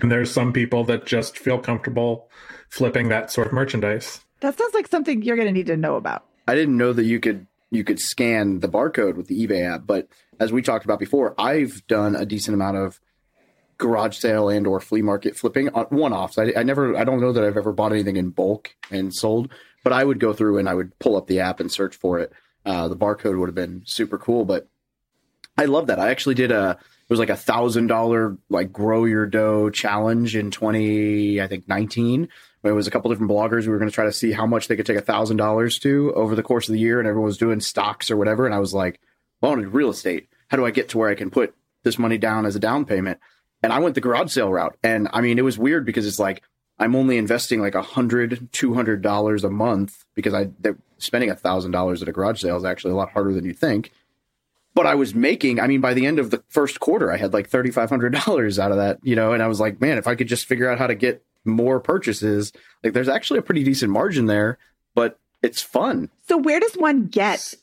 And 0.00 0.10
there's 0.10 0.30
some 0.30 0.52
people 0.52 0.84
that 0.84 1.06
just 1.06 1.38
feel 1.38 1.58
comfortable 1.58 2.28
flipping 2.68 3.08
that 3.08 3.30
sort 3.30 3.48
of 3.48 3.52
merchandise. 3.52 4.20
That 4.40 4.58
sounds 4.58 4.74
like 4.74 4.88
something 4.88 5.22
you're 5.22 5.36
going 5.36 5.46
to 5.46 5.52
need 5.52 5.66
to 5.66 5.76
know 5.76 5.96
about. 5.96 6.24
I 6.46 6.54
didn't 6.54 6.76
know 6.76 6.92
that 6.92 7.04
you 7.04 7.20
could 7.20 7.46
you 7.70 7.84
could 7.84 7.98
scan 7.98 8.60
the 8.60 8.68
barcode 8.68 9.16
with 9.16 9.26
the 9.26 9.46
eBay 9.46 9.74
app, 9.74 9.86
but 9.86 10.08
as 10.40 10.52
we 10.52 10.62
talked 10.62 10.84
about 10.84 10.98
before, 10.98 11.34
I've 11.38 11.86
done 11.86 12.16
a 12.16 12.26
decent 12.26 12.54
amount 12.54 12.76
of 12.76 13.00
garage 13.78 14.16
sale 14.16 14.48
and 14.48 14.66
or 14.66 14.80
flea 14.80 15.02
market 15.02 15.36
flipping 15.36 15.68
on 15.70 15.84
one-offs. 15.86 16.38
I, 16.38 16.52
I 16.56 16.62
never, 16.62 16.96
I 16.96 17.04
don't 17.04 17.20
know 17.20 17.32
that 17.32 17.44
I've 17.44 17.56
ever 17.56 17.72
bought 17.72 17.92
anything 17.92 18.16
in 18.16 18.30
bulk 18.30 18.74
and 18.90 19.14
sold, 19.14 19.50
but 19.82 19.92
I 19.92 20.04
would 20.04 20.20
go 20.20 20.32
through 20.32 20.58
and 20.58 20.68
I 20.68 20.74
would 20.74 20.98
pull 20.98 21.16
up 21.16 21.26
the 21.26 21.40
app 21.40 21.60
and 21.60 21.70
search 21.70 21.96
for 21.96 22.18
it. 22.20 22.32
Uh, 22.64 22.88
the 22.88 22.96
barcode 22.96 23.38
would 23.38 23.48
have 23.48 23.54
been 23.54 23.82
super 23.84 24.16
cool, 24.16 24.44
but 24.44 24.68
I 25.56 25.66
love 25.66 25.88
that. 25.88 25.98
I 25.98 26.10
actually 26.10 26.34
did 26.34 26.50
a, 26.50 26.78
it 26.80 27.10
was 27.10 27.18
like 27.18 27.30
a 27.30 27.36
thousand 27.36 27.88
dollar 27.88 28.38
like 28.48 28.72
grow 28.72 29.04
your 29.04 29.26
dough 29.26 29.70
challenge 29.70 30.34
in 30.34 30.50
20, 30.50 31.40
I 31.40 31.46
think 31.46 31.68
19. 31.68 32.28
It 32.64 32.72
was 32.72 32.86
a 32.86 32.90
couple 32.90 33.10
different 33.10 33.30
bloggers. 33.30 33.62
We 33.62 33.68
were 33.68 33.78
going 33.78 33.90
to 33.90 33.94
try 33.94 34.06
to 34.06 34.12
see 34.12 34.32
how 34.32 34.46
much 34.46 34.68
they 34.68 34.76
could 34.76 34.86
take 34.86 34.96
a 34.96 35.02
thousand 35.02 35.36
dollars 35.36 35.78
to 35.80 36.14
over 36.14 36.34
the 36.34 36.42
course 36.42 36.66
of 36.66 36.72
the 36.72 36.80
year. 36.80 36.98
And 36.98 37.06
everyone 37.06 37.26
was 37.26 37.36
doing 37.36 37.60
stocks 37.60 38.10
or 38.10 38.16
whatever. 38.16 38.46
And 38.46 38.54
I 38.54 38.58
was 38.58 38.72
like, 38.72 39.00
well, 39.44 39.50
wanted 39.50 39.74
real 39.74 39.90
estate. 39.90 40.26
How 40.48 40.56
do 40.56 40.64
I 40.64 40.70
get 40.70 40.88
to 40.90 40.98
where 40.98 41.10
I 41.10 41.14
can 41.14 41.30
put 41.30 41.54
this 41.82 41.98
money 41.98 42.16
down 42.16 42.46
as 42.46 42.56
a 42.56 42.58
down 42.58 42.86
payment? 42.86 43.20
And 43.62 43.74
I 43.74 43.78
went 43.78 43.94
the 43.94 44.00
garage 44.00 44.32
sale 44.32 44.50
route. 44.50 44.74
And 44.82 45.06
I 45.12 45.20
mean, 45.20 45.38
it 45.38 45.44
was 45.44 45.58
weird 45.58 45.84
because 45.84 46.06
it's 46.06 46.18
like, 46.18 46.42
I'm 46.78 46.96
only 46.96 47.18
investing 47.18 47.60
like 47.60 47.74
a 47.74 47.82
hundred, 47.82 48.48
two 48.52 48.72
hundred 48.72 49.02
dollars 49.02 49.44
a 49.44 49.50
month 49.50 50.06
because 50.14 50.32
I 50.32 50.48
spending 50.96 51.28
a 51.28 51.36
thousand 51.36 51.72
dollars 51.72 52.00
at 52.00 52.08
a 52.08 52.12
garage 52.12 52.40
sale 52.40 52.56
is 52.56 52.64
actually 52.64 52.92
a 52.92 52.96
lot 52.96 53.10
harder 53.10 53.34
than 53.34 53.44
you 53.44 53.52
think. 53.52 53.92
But 54.72 54.86
I 54.86 54.94
was 54.94 55.14
making, 55.14 55.60
I 55.60 55.66
mean, 55.66 55.82
by 55.82 55.92
the 55.92 56.06
end 56.06 56.18
of 56.18 56.30
the 56.30 56.42
first 56.48 56.80
quarter, 56.80 57.12
I 57.12 57.18
had 57.18 57.34
like 57.34 57.50
thirty 57.50 57.70
five 57.70 57.90
hundred 57.90 58.14
dollars 58.24 58.58
out 58.58 58.70
of 58.70 58.78
that, 58.78 58.98
you 59.02 59.14
know. 59.14 59.34
And 59.34 59.42
I 59.42 59.46
was 59.46 59.60
like, 59.60 59.78
man, 59.78 59.98
if 59.98 60.06
I 60.08 60.14
could 60.14 60.26
just 60.26 60.46
figure 60.46 60.70
out 60.70 60.78
how 60.78 60.86
to 60.86 60.94
get 60.94 61.22
more 61.44 61.80
purchases, 61.80 62.50
like 62.82 62.94
there's 62.94 63.10
actually 63.10 63.40
a 63.40 63.42
pretty 63.42 63.62
decent 63.62 63.92
margin 63.92 64.24
there. 64.24 64.56
But 64.94 65.18
it's 65.42 65.60
fun. 65.60 66.08
So 66.28 66.38
where 66.38 66.60
does 66.60 66.74
one 66.74 67.08
get 67.08 67.54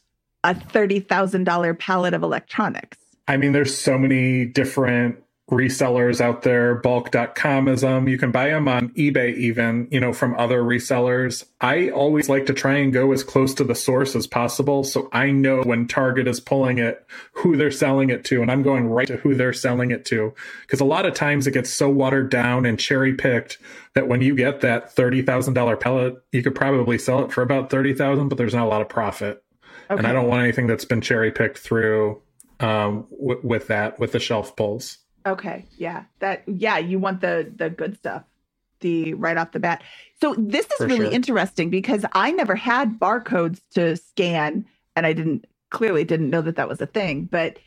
a 0.44 0.54
$30,000 0.56 1.80
pallet 1.80 2.14
of 2.14 2.24
electronics? 2.24 2.98
I 3.28 3.38
mean, 3.38 3.52
there's 3.52 3.78
so 3.78 3.98
many 3.98 4.46
different 4.46 5.24
resellers 5.52 6.22
out 6.22 6.44
there. 6.44 6.76
Bulk.com 6.76 7.68
is 7.68 7.82
them. 7.82 8.08
You 8.08 8.18
can 8.18 8.32
buy 8.32 8.50
them 8.50 8.68
on 8.68 8.90
eBay, 8.90 9.36
even, 9.36 9.88
you 9.92 10.00
know, 10.00 10.14
from 10.14 10.34
other 10.38 10.64
resellers. 10.64 11.46
I 11.60 11.90
always 11.90 12.30
like 12.30 12.46
to 12.46 12.54
try 12.54 12.76
and 12.76 12.94
go 12.94 13.12
as 13.12 13.24
close 13.24 13.54
to 13.56 13.66
the 13.66 13.76
source 13.76 14.16
as 14.16 14.28
possible. 14.28 14.84
So 14.86 15.10
I 15.12 15.32
know 15.32 15.62
when 15.62 15.88
Target 15.88 16.28
is 16.28 16.40
pulling 16.40 16.78
it, 16.78 17.06
who 17.34 17.58
they're 17.58 17.70
selling 17.70 18.10
it 18.10 18.24
to. 18.26 18.42
And 18.42 18.50
I'm 18.50 18.64
going 18.64 18.88
right 18.88 19.08
to 19.08 19.18
who 19.18 19.36
they're 19.36 19.54
selling 19.54 19.92
it 19.92 20.06
to. 20.06 20.34
Because 20.62 20.80
a 20.80 20.86
lot 20.86 21.06
of 21.06 21.14
times 21.14 21.46
it 21.48 21.52
gets 21.52 21.70
so 21.70 21.90
watered 21.90 22.30
down 22.30 22.66
and 22.66 22.80
cherry 22.80 23.14
picked 23.14 23.58
that 23.94 24.08
when 24.08 24.22
you 24.22 24.36
get 24.36 24.62
that 24.62 24.96
$30,000 24.96 25.80
pellet, 25.80 26.16
you 26.32 26.42
could 26.42 26.56
probably 26.56 26.98
sell 26.98 27.26
it 27.26 27.32
for 27.34 27.42
about 27.42 27.70
30,000, 27.70 28.30
but 28.30 28.38
there's 28.38 28.56
not 28.56 28.66
a 28.66 28.70
lot 28.70 28.82
of 28.82 28.88
profit. 28.88 29.44
Okay. 29.92 29.98
And 29.98 30.08
I 30.08 30.14
don't 30.14 30.28
want 30.28 30.42
anything 30.42 30.68
that's 30.68 30.86
been 30.86 31.02
cherry 31.02 31.32
picked 31.32 31.58
through 31.58 32.22
um, 32.60 33.08
w- 33.12 33.42
with 33.44 33.68
that, 33.68 34.00
with 34.00 34.14
the 34.14 34.20
shelf 34.20 34.56
pulls. 34.56 34.98
Okay. 35.26 35.66
Yeah. 35.78 36.06
That, 36.20 36.44
yeah, 36.48 36.78
you 36.78 36.98
want 36.98 37.22
the, 37.22 37.52
the 37.56 37.70
good 37.70 37.98
stuff, 37.98 38.24
the 38.80 39.14
right 39.16 39.38
off 39.38 39.52
the 39.52 39.60
bat. 39.60 39.84
So 40.22 40.34
this 40.38 40.66
is 40.66 40.78
For 40.78 40.88
really 40.88 41.06
sure. 41.06 41.14
interesting 41.14 41.70
because 41.70 42.06
I 42.14 42.32
never 42.32 42.56
had 42.56 43.00
barcodes 43.00 43.60
to 43.76 43.98
scan 43.98 44.66
and 44.96 45.06
I 45.06 45.14
didn't, 45.14 45.46
clearly 45.70 46.04
didn't 46.04 46.30
know 46.30 46.42
that 46.42 46.56
that 46.56 46.70
was 46.70 46.82
a 46.82 46.86
thing, 46.86 47.26
but 47.26 47.60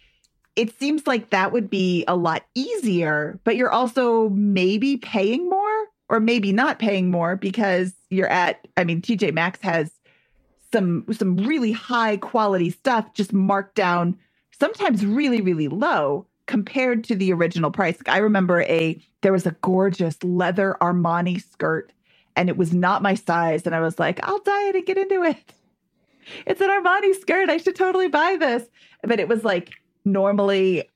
it 0.56 0.78
seems 0.78 1.06
like 1.06 1.30
that 1.30 1.52
would 1.52 1.68
be 1.68 2.04
a 2.06 2.16
lot 2.16 2.44
easier, 2.54 3.40
but 3.44 3.56
you're 3.56 3.72
also 3.72 4.28
maybe 4.30 4.96
paying 4.96 5.48
more 5.48 5.86
or 6.08 6.20
maybe 6.20 6.52
not 6.52 6.78
paying 6.78 7.10
more 7.10 7.34
because 7.36 7.92
you're 8.10 8.28
at, 8.28 8.66
I 8.76 8.84
mean, 8.84 9.02
TJ 9.02 9.32
Maxx 9.32 9.60
has 9.62 9.90
some 10.74 11.04
some 11.12 11.36
really 11.36 11.70
high 11.70 12.16
quality 12.16 12.68
stuff 12.68 13.14
just 13.14 13.32
marked 13.32 13.76
down 13.76 14.18
sometimes 14.50 15.06
really 15.06 15.40
really 15.40 15.68
low 15.68 16.26
compared 16.46 17.04
to 17.04 17.14
the 17.14 17.32
original 17.32 17.70
price. 17.70 17.96
I 18.06 18.18
remember 18.18 18.62
a 18.62 19.00
there 19.20 19.32
was 19.32 19.46
a 19.46 19.56
gorgeous 19.62 20.16
leather 20.24 20.76
Armani 20.80 21.40
skirt 21.40 21.92
and 22.34 22.48
it 22.48 22.56
was 22.56 22.74
not 22.74 23.02
my 23.02 23.14
size 23.14 23.64
and 23.66 23.74
I 23.74 23.80
was 23.80 24.00
like, 24.00 24.18
I'll 24.26 24.40
dye 24.40 24.68
it 24.70 24.74
and 24.74 24.86
get 24.86 24.98
into 24.98 25.22
it. 25.22 25.38
It's 26.46 26.62
an 26.62 26.70
Armani 26.70 27.14
skirt. 27.20 27.50
I 27.50 27.58
should 27.58 27.76
totally 27.76 28.08
buy 28.08 28.38
this. 28.40 28.66
But 29.02 29.20
it 29.20 29.28
was 29.28 29.44
like 29.44 29.72
normally 30.06 30.88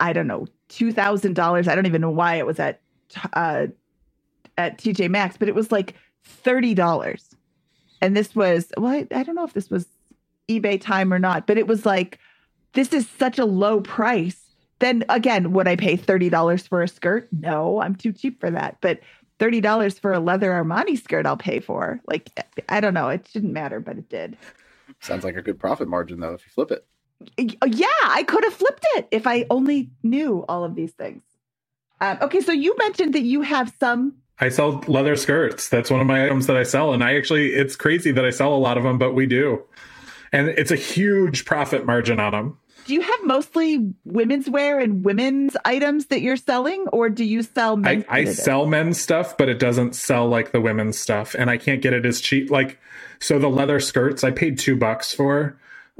I 0.00 0.12
don't 0.12 0.26
know, 0.26 0.48
$2,000. 0.70 1.68
I 1.68 1.74
don't 1.76 1.86
even 1.86 2.00
know 2.00 2.10
why 2.10 2.34
it 2.34 2.44
was 2.44 2.58
at 2.58 2.80
uh 3.32 3.68
at 4.58 4.78
TJ 4.78 5.10
Maxx, 5.10 5.36
but 5.36 5.48
it 5.48 5.54
was 5.54 5.70
like 5.70 5.94
$30 6.44 7.33
and 8.04 8.14
this 8.14 8.36
was 8.36 8.70
well 8.76 8.92
I, 8.92 9.06
I 9.10 9.22
don't 9.22 9.34
know 9.34 9.44
if 9.44 9.54
this 9.54 9.70
was 9.70 9.86
ebay 10.48 10.80
time 10.80 11.12
or 11.12 11.18
not 11.18 11.46
but 11.46 11.56
it 11.56 11.66
was 11.66 11.86
like 11.86 12.18
this 12.74 12.92
is 12.92 13.08
such 13.08 13.38
a 13.38 13.44
low 13.44 13.80
price. 13.80 14.40
Then 14.80 15.04
again 15.08 15.52
would 15.52 15.66
i 15.66 15.76
pay 15.76 15.96
$30 15.96 16.68
for 16.68 16.82
a 16.82 16.88
skirt? 16.88 17.28
No 17.32 17.80
i'm 17.80 17.94
too 17.96 18.12
cheap 18.12 18.40
for 18.40 18.50
that. 18.50 18.76
But 18.80 19.00
$30 19.40 19.98
for 19.98 20.12
a 20.12 20.20
leather 20.20 20.50
armani 20.50 21.02
skirt 21.02 21.26
i'll 21.26 21.36
pay 21.36 21.60
for. 21.60 22.00
Like 22.06 22.30
i 22.68 22.80
don't 22.80 22.94
know. 22.94 23.08
It 23.08 23.26
shouldn't 23.32 23.52
matter 23.52 23.80
but 23.80 23.96
it 23.96 24.08
did. 24.08 24.36
Sounds 25.00 25.24
like 25.24 25.36
a 25.36 25.42
good 25.42 25.58
profit 25.58 25.88
margin 25.88 26.20
though 26.20 26.34
if 26.34 26.44
you 26.44 26.52
flip 26.52 26.70
it. 26.70 26.86
Yeah, 27.38 27.86
I 28.04 28.22
could 28.24 28.44
have 28.44 28.52
flipped 28.52 28.86
it 28.96 29.08
if 29.10 29.26
I 29.26 29.46
only 29.48 29.90
knew 30.02 30.44
all 30.46 30.62
of 30.62 30.74
these 30.74 30.92
things. 30.92 31.22
Um, 32.00 32.18
okay, 32.20 32.40
so 32.40 32.52
you 32.52 32.76
mentioned 32.76 33.14
that 33.14 33.22
you 33.22 33.40
have 33.40 33.72
some. 33.80 34.16
I 34.40 34.48
sell 34.48 34.82
leather 34.88 35.16
skirts. 35.16 35.68
That's 35.68 35.90
one 35.90 36.00
of 36.00 36.06
my 36.06 36.24
items 36.24 36.46
that 36.48 36.56
I 36.56 36.64
sell. 36.64 36.92
And 36.92 37.04
I 37.04 37.16
actually, 37.16 37.50
it's 37.50 37.76
crazy 37.76 38.12
that 38.12 38.24
I 38.24 38.30
sell 38.30 38.54
a 38.54 38.58
lot 38.58 38.76
of 38.76 38.82
them, 38.82 38.98
but 38.98 39.12
we 39.14 39.26
do. 39.26 39.62
And 40.32 40.48
it's 40.48 40.72
a 40.72 40.76
huge 40.76 41.44
profit 41.44 41.86
margin 41.86 42.18
on 42.18 42.32
them. 42.32 42.58
Do 42.86 42.92
you 42.92 43.00
have 43.00 43.20
mostly 43.24 43.94
women's 44.04 44.50
wear 44.50 44.78
and 44.78 45.04
women's 45.04 45.56
items 45.64 46.06
that 46.06 46.20
you're 46.20 46.36
selling, 46.36 46.86
or 46.92 47.08
do 47.08 47.24
you 47.24 47.42
sell 47.42 47.78
men's? 47.78 48.04
I, 48.10 48.18
I 48.18 48.24
sell 48.24 48.66
men's 48.66 49.00
stuff, 49.00 49.38
but 49.38 49.48
it 49.48 49.58
doesn't 49.58 49.94
sell 49.94 50.28
like 50.28 50.52
the 50.52 50.60
women's 50.60 50.98
stuff. 50.98 51.34
And 51.34 51.48
I 51.48 51.56
can't 51.56 51.80
get 51.80 51.94
it 51.94 52.04
as 52.04 52.20
cheap. 52.20 52.50
Like, 52.50 52.78
so 53.20 53.38
the 53.38 53.48
leather 53.48 53.80
skirts 53.80 54.22
I 54.22 54.32
paid 54.32 54.58
two 54.58 54.76
bucks 54.76 55.14
for 55.14 55.58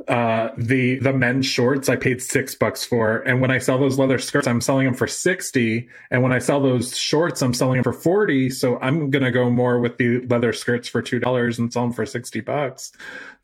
uh 0.08 0.48
the 0.58 0.98
the 0.98 1.12
men's 1.12 1.46
shorts 1.46 1.88
i 1.88 1.94
paid 1.94 2.20
six 2.20 2.54
bucks 2.56 2.84
for. 2.84 3.18
And 3.18 3.40
when 3.40 3.52
i 3.52 3.58
sell 3.58 3.78
those 3.78 3.96
leather 3.96 4.18
skirts 4.18 4.46
i'm 4.46 4.60
selling 4.60 4.86
them 4.86 4.94
for 4.94 5.06
60 5.06 5.88
and 6.10 6.22
when 6.22 6.32
i 6.32 6.40
sell 6.40 6.60
those 6.60 6.98
shorts 6.98 7.40
i'm 7.42 7.54
selling 7.54 7.76
them 7.76 7.84
for 7.84 7.92
40 7.92 8.50
so 8.50 8.76
i'm 8.80 9.08
gonna 9.10 9.30
go 9.30 9.48
more 9.50 9.78
with 9.78 9.96
the 9.98 10.26
leather 10.26 10.52
skirts 10.52 10.88
for 10.88 11.00
two 11.00 11.20
dollars 11.20 11.60
and 11.60 11.72
sell 11.72 11.84
them 11.84 11.92
for 11.92 12.04
60 12.04 12.40
bucks 12.40 12.90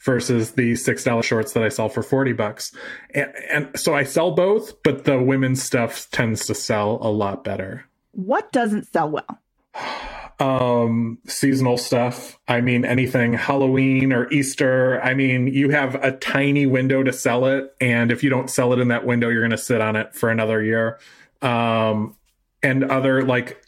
versus 0.05 0.53
the 0.53 0.75
six 0.75 1.05
dollar 1.05 1.23
shorts 1.23 1.53
that 1.53 1.63
i 1.63 1.69
sell 1.69 1.89
for 1.89 2.03
40 2.03 2.33
bucks. 2.33 2.75
And, 3.15 3.33
and 3.49 3.79
so 3.79 3.95
i 3.95 4.03
sell 4.03 4.33
both 4.33 4.83
but 4.83 5.05
the 5.05 5.23
women's 5.23 5.63
stuff 5.63 6.11
tends 6.11 6.47
to 6.47 6.55
sell 6.55 6.99
a 7.01 7.11
lot 7.11 7.45
better. 7.45 7.87
What 8.11 8.51
doesn't 8.51 8.93
sell 8.93 9.09
well 9.09 9.41
um 10.41 11.19
seasonal 11.27 11.77
stuff. 11.77 12.39
I 12.49 12.61
mean 12.63 12.85
anything 12.85 13.35
halloween 13.35 14.13
or 14.13 14.31
easter. 14.33 15.01
I 15.03 15.15
mean 15.15 15.47
you 15.47 15.71
have 15.71 15.95
a 15.97 16.13
tiny 16.13 16.67
window 16.67 17.03
to 17.03 17.13
sell 17.13 17.45
it 17.47 17.75
and 17.81 18.11
if 18.11 18.25
you 18.25 18.31
don't 18.31 18.49
sell 18.49 18.73
it 18.73 18.79
in 18.79 18.89
that 18.89 19.05
window 19.05 19.29
you're 19.29 19.43
going 19.43 19.51
to 19.51 19.59
sit 19.59 19.81
on 19.81 19.97
it 19.97 20.15
for 20.15 20.31
another 20.31 20.63
year. 20.63 20.99
Um 21.43 22.17
and 22.63 22.85
other 22.85 23.23
like 23.23 23.63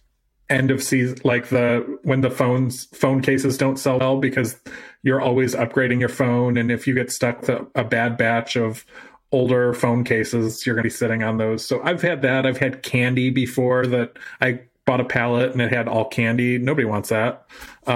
end 0.48 0.70
of 0.70 0.82
season 0.82 1.18
like 1.24 1.48
the 1.48 1.98
when 2.02 2.20
the 2.22 2.30
phones 2.30 2.86
phone 2.86 3.22
cases 3.22 3.56
don't 3.56 3.78
sell 3.78 3.98
well 3.98 4.18
because 4.18 4.58
you're 5.02 5.20
always 5.20 5.54
upgrading 5.54 6.00
your 6.00 6.10
phone 6.10 6.56
and 6.56 6.70
if 6.70 6.86
you 6.86 6.94
get 6.94 7.10
stuck 7.10 7.40
with 7.40 7.50
a, 7.50 7.66
a 7.74 7.84
bad 7.84 8.16
batch 8.16 8.56
of 8.56 8.84
older 9.30 9.72
phone 9.72 10.04
cases 10.04 10.66
you're 10.66 10.74
going 10.74 10.82
to 10.82 10.86
be 10.86 10.90
sitting 10.90 11.22
on 11.22 11.36
those. 11.36 11.64
So 11.64 11.82
i've 11.82 12.00
had 12.02 12.22
that. 12.22 12.46
I've 12.46 12.58
had 12.58 12.82
candy 12.82 13.28
before 13.28 13.86
that 13.88 14.18
i 14.40 14.60
bought 14.84 15.00
a 15.00 15.04
pallet 15.04 15.52
and 15.52 15.60
it 15.60 15.72
had 15.72 15.88
all 15.88 16.06
candy. 16.06 16.58
Nobody 16.58 16.84
wants 16.84 17.10
that. 17.10 17.46
Um, 17.86 17.94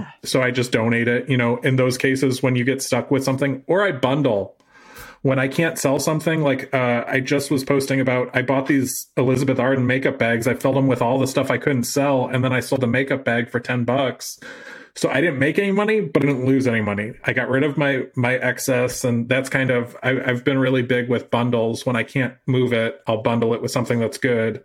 yeah. 0.00 0.06
So 0.24 0.42
I 0.42 0.50
just 0.50 0.72
donate 0.72 1.08
it, 1.08 1.28
you 1.28 1.36
know, 1.36 1.58
in 1.58 1.76
those 1.76 1.96
cases 1.96 2.42
when 2.42 2.56
you 2.56 2.64
get 2.64 2.82
stuck 2.82 3.10
with 3.10 3.24
something, 3.24 3.62
or 3.66 3.82
I 3.82 3.92
bundle. 3.92 4.56
When 5.22 5.38
I 5.38 5.48
can't 5.48 5.78
sell 5.78 5.98
something, 5.98 6.42
like 6.42 6.74
uh, 6.74 7.04
I 7.06 7.20
just 7.20 7.50
was 7.50 7.64
posting 7.64 7.98
about, 7.98 8.28
I 8.36 8.42
bought 8.42 8.66
these 8.66 9.06
Elizabeth 9.16 9.58
Arden 9.58 9.86
makeup 9.86 10.18
bags. 10.18 10.46
I 10.46 10.52
filled 10.52 10.76
them 10.76 10.86
with 10.86 11.00
all 11.00 11.18
the 11.18 11.26
stuff 11.26 11.50
I 11.50 11.56
couldn't 11.56 11.84
sell, 11.84 12.26
and 12.26 12.44
then 12.44 12.52
I 12.52 12.60
sold 12.60 12.82
the 12.82 12.86
makeup 12.86 13.24
bag 13.24 13.48
for 13.48 13.58
ten 13.58 13.84
bucks. 13.84 14.38
So 14.94 15.08
I 15.08 15.22
didn't 15.22 15.38
make 15.38 15.58
any 15.58 15.72
money, 15.72 16.02
but 16.02 16.22
I 16.22 16.26
didn't 16.26 16.44
lose 16.44 16.66
any 16.66 16.82
money. 16.82 17.14
I 17.24 17.32
got 17.32 17.48
rid 17.48 17.62
of 17.62 17.78
my 17.78 18.02
my 18.14 18.34
excess, 18.34 19.02
and 19.02 19.26
that's 19.26 19.48
kind 19.48 19.70
of 19.70 19.96
I, 20.02 20.20
I've 20.20 20.44
been 20.44 20.58
really 20.58 20.82
big 20.82 21.08
with 21.08 21.30
bundles. 21.30 21.86
When 21.86 21.96
I 21.96 22.02
can't 22.02 22.34
move 22.46 22.74
it, 22.74 23.00
I'll 23.06 23.22
bundle 23.22 23.54
it 23.54 23.62
with 23.62 23.70
something 23.70 24.00
that's 24.00 24.18
good 24.18 24.62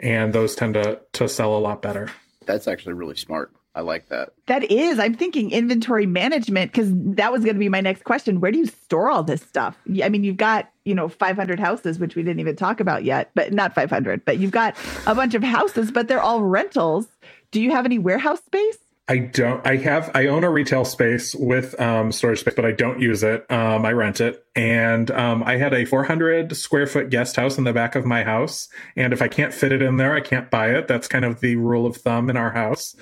and 0.00 0.32
those 0.32 0.54
tend 0.54 0.74
to 0.74 1.00
to 1.14 1.28
sell 1.28 1.56
a 1.56 1.60
lot 1.60 1.82
better. 1.82 2.10
That's 2.46 2.68
actually 2.68 2.94
really 2.94 3.16
smart. 3.16 3.52
I 3.76 3.82
like 3.82 4.08
that. 4.08 4.30
That 4.46 4.70
is. 4.70 4.98
I'm 4.98 5.12
thinking 5.12 5.50
inventory 5.50 6.06
management 6.06 6.72
because 6.72 6.88
that 7.16 7.30
was 7.30 7.44
going 7.44 7.56
to 7.56 7.60
be 7.60 7.68
my 7.68 7.82
next 7.82 8.04
question. 8.04 8.40
Where 8.40 8.50
do 8.50 8.58
you 8.58 8.64
store 8.64 9.10
all 9.10 9.22
this 9.22 9.42
stuff? 9.42 9.76
I 10.02 10.08
mean, 10.08 10.24
you've 10.24 10.38
got, 10.38 10.70
you 10.84 10.94
know, 10.94 11.10
500 11.10 11.60
houses, 11.60 11.98
which 11.98 12.16
we 12.16 12.22
didn't 12.22 12.40
even 12.40 12.56
talk 12.56 12.80
about 12.80 13.04
yet, 13.04 13.30
but 13.34 13.52
not 13.52 13.74
500, 13.74 14.24
but 14.24 14.38
you've 14.38 14.50
got 14.50 14.74
a 15.06 15.14
bunch 15.14 15.34
of 15.34 15.42
houses, 15.42 15.90
but 15.90 16.08
they're 16.08 16.22
all 16.22 16.42
rentals. 16.42 17.06
Do 17.50 17.60
you 17.60 17.70
have 17.72 17.84
any 17.84 17.98
warehouse 17.98 18.42
space? 18.46 18.78
I 19.08 19.18
don't. 19.18 19.64
I 19.64 19.76
have. 19.76 20.10
I 20.14 20.26
own 20.26 20.42
a 20.42 20.50
retail 20.50 20.84
space 20.84 21.32
with 21.32 21.80
um, 21.80 22.10
storage 22.10 22.40
space, 22.40 22.54
but 22.54 22.64
I 22.64 22.72
don't 22.72 23.00
use 23.00 23.22
it. 23.22 23.48
Um, 23.52 23.86
I 23.86 23.92
rent 23.92 24.20
it, 24.20 24.44
and 24.56 25.08
um, 25.12 25.44
I 25.44 25.58
had 25.58 25.72
a 25.72 25.84
400 25.84 26.56
square 26.56 26.88
foot 26.88 27.08
guest 27.08 27.36
house 27.36 27.56
in 27.56 27.62
the 27.62 27.72
back 27.72 27.94
of 27.94 28.04
my 28.04 28.24
house. 28.24 28.68
And 28.96 29.12
if 29.12 29.22
I 29.22 29.28
can't 29.28 29.54
fit 29.54 29.70
it 29.70 29.80
in 29.80 29.96
there, 29.96 30.12
I 30.12 30.20
can't 30.20 30.50
buy 30.50 30.70
it. 30.74 30.88
That's 30.88 31.06
kind 31.06 31.24
of 31.24 31.38
the 31.38 31.54
rule 31.54 31.86
of 31.86 31.98
thumb 31.98 32.28
in 32.28 32.36
our 32.36 32.50
house. 32.50 32.96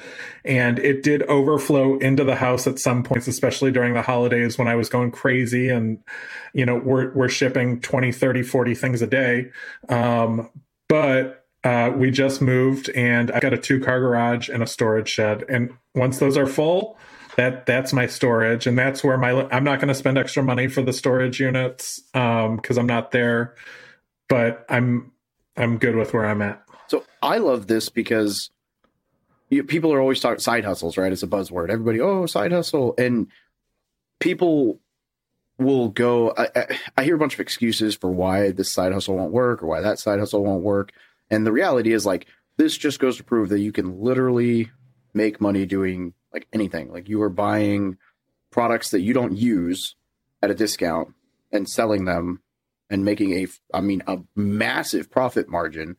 And 0.44 0.78
it 0.78 1.02
did 1.02 1.22
overflow 1.22 1.96
into 1.96 2.22
the 2.22 2.36
house 2.36 2.66
at 2.66 2.78
some 2.78 3.02
points, 3.02 3.26
especially 3.26 3.72
during 3.72 3.94
the 3.94 4.02
holidays 4.02 4.58
when 4.58 4.68
I 4.68 4.74
was 4.74 4.90
going 4.90 5.10
crazy, 5.10 5.70
and 5.70 6.00
you 6.52 6.66
know, 6.66 6.76
we're 6.76 7.14
we're 7.14 7.30
shipping 7.30 7.80
20, 7.80 8.12
30, 8.12 8.42
40 8.42 8.74
things 8.74 9.00
a 9.00 9.06
day. 9.06 9.50
Um, 9.88 10.50
but 10.86 11.43
uh, 11.64 11.90
we 11.96 12.10
just 12.10 12.40
moved 12.40 12.90
and 12.90 13.30
I've 13.32 13.42
got 13.42 13.52
a 13.52 13.58
two 13.58 13.80
car 13.80 13.98
garage 13.98 14.48
and 14.48 14.62
a 14.62 14.66
storage 14.66 15.08
shed. 15.08 15.44
And 15.48 15.72
once 15.94 16.18
those 16.18 16.36
are 16.36 16.46
full, 16.46 16.98
that 17.36 17.66
that's 17.66 17.92
my 17.92 18.06
storage 18.06 18.66
and 18.66 18.78
that's 18.78 19.02
where 19.02 19.18
my 19.18 19.48
I'm 19.50 19.64
not 19.64 19.80
going 19.80 19.88
to 19.88 19.94
spend 19.94 20.18
extra 20.18 20.42
money 20.42 20.68
for 20.68 20.82
the 20.82 20.92
storage 20.92 21.40
units 21.40 22.00
um 22.14 22.60
cuz 22.60 22.78
I'm 22.78 22.86
not 22.86 23.10
there 23.10 23.56
but 24.28 24.64
I'm 24.68 25.12
I'm 25.56 25.78
good 25.78 25.96
with 25.96 26.12
where 26.12 26.26
I'm 26.26 26.42
at. 26.42 26.62
So 26.88 27.04
I 27.22 27.38
love 27.38 27.66
this 27.66 27.88
because 27.88 28.50
you, 29.50 29.64
people 29.64 29.92
are 29.92 30.00
always 30.00 30.20
talking 30.20 30.40
side 30.40 30.64
hustles, 30.64 30.96
right? 30.96 31.12
It's 31.12 31.22
a 31.22 31.28
buzzword. 31.28 31.70
Everybody, 31.70 32.00
oh, 32.00 32.26
side 32.26 32.52
hustle, 32.52 32.94
and 32.98 33.28
people 34.18 34.80
will 35.58 35.88
go. 35.88 36.32
I, 36.36 36.48
I, 36.54 36.78
I 36.98 37.04
hear 37.04 37.14
a 37.14 37.18
bunch 37.18 37.34
of 37.34 37.40
excuses 37.40 37.94
for 37.94 38.10
why 38.10 38.50
this 38.50 38.70
side 38.70 38.92
hustle 38.92 39.16
won't 39.16 39.32
work 39.32 39.62
or 39.62 39.66
why 39.66 39.80
that 39.80 39.98
side 39.98 40.18
hustle 40.18 40.44
won't 40.44 40.62
work. 40.62 40.92
And 41.30 41.46
the 41.46 41.52
reality 41.52 41.92
is 41.92 42.06
like 42.06 42.26
this 42.56 42.76
just 42.76 43.00
goes 43.00 43.16
to 43.16 43.24
prove 43.24 43.48
that 43.48 43.60
you 43.60 43.72
can 43.72 44.00
literally 44.00 44.70
make 45.12 45.40
money 45.40 45.66
doing 45.66 46.14
like 46.32 46.46
anything. 46.52 46.92
Like 46.92 47.08
you 47.08 47.22
are 47.22 47.30
buying 47.30 47.98
products 48.50 48.90
that 48.90 49.00
you 49.00 49.12
don't 49.12 49.36
use 49.36 49.96
at 50.42 50.50
a 50.50 50.54
discount 50.54 51.14
and 51.50 51.68
selling 51.68 52.04
them 52.04 52.40
and 52.90 53.04
making 53.04 53.32
a 53.32 53.46
I 53.72 53.80
mean 53.80 54.02
a 54.06 54.18
massive 54.36 55.10
profit 55.10 55.48
margin 55.48 55.96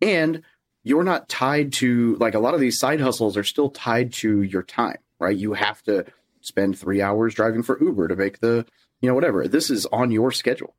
and 0.00 0.42
you're 0.82 1.02
not 1.02 1.28
tied 1.28 1.72
to 1.72 2.16
like 2.20 2.34
a 2.34 2.38
lot 2.38 2.54
of 2.54 2.60
these 2.60 2.78
side 2.78 3.00
hustles 3.00 3.36
are 3.36 3.44
still 3.44 3.70
tied 3.70 4.12
to 4.12 4.42
your 4.42 4.62
time, 4.62 4.98
right? 5.18 5.36
You 5.36 5.54
have 5.54 5.82
to 5.84 6.04
spend 6.40 6.78
3 6.78 7.02
hours 7.02 7.34
driving 7.34 7.64
for 7.64 7.82
Uber 7.82 8.06
to 8.06 8.14
make 8.14 8.38
the, 8.38 8.64
you 9.00 9.08
know 9.08 9.14
whatever. 9.14 9.48
This 9.48 9.68
is 9.68 9.86
on 9.86 10.12
your 10.12 10.30
schedule. 10.30 10.76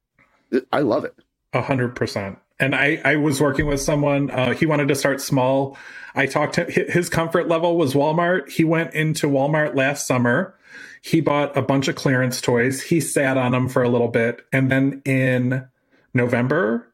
I 0.72 0.80
love 0.80 1.04
it. 1.04 1.14
A 1.52 1.62
hundred 1.62 1.94
percent 1.94 2.40
and 2.60 2.76
I, 2.76 3.02
I 3.04 3.16
was 3.18 3.40
working 3.40 3.68
with 3.68 3.82
someone. 3.82 4.32
Uh, 4.32 4.54
he 4.54 4.66
wanted 4.66 4.88
to 4.90 4.96
start 4.96 5.22
small. 5.22 5.78
I 6.16 6.26
talked 6.26 6.56
to 6.56 6.64
his 6.66 7.10
comfort 7.10 7.48
level 7.48 7.78
was 7.78 7.94
Walmart. 7.94 8.50
He 8.50 8.64
went 8.64 8.94
into 8.94 9.28
Walmart 9.28 9.76
last 9.76 10.08
summer. 10.08 10.56
He 11.02 11.22
bought 11.22 11.56
a 11.56 11.62
bunch 11.62 11.88
of 11.88 11.96
clearance 11.96 12.42
toys. 12.42 12.82
He 12.82 13.00
sat 13.00 13.38
on 13.38 13.52
them 13.52 13.70
for 13.70 13.84
a 13.84 13.90
little 13.90 14.08
bit, 14.08 14.42
and 14.52 14.72
then 14.72 15.02
in 15.06 15.68
November 16.14 16.88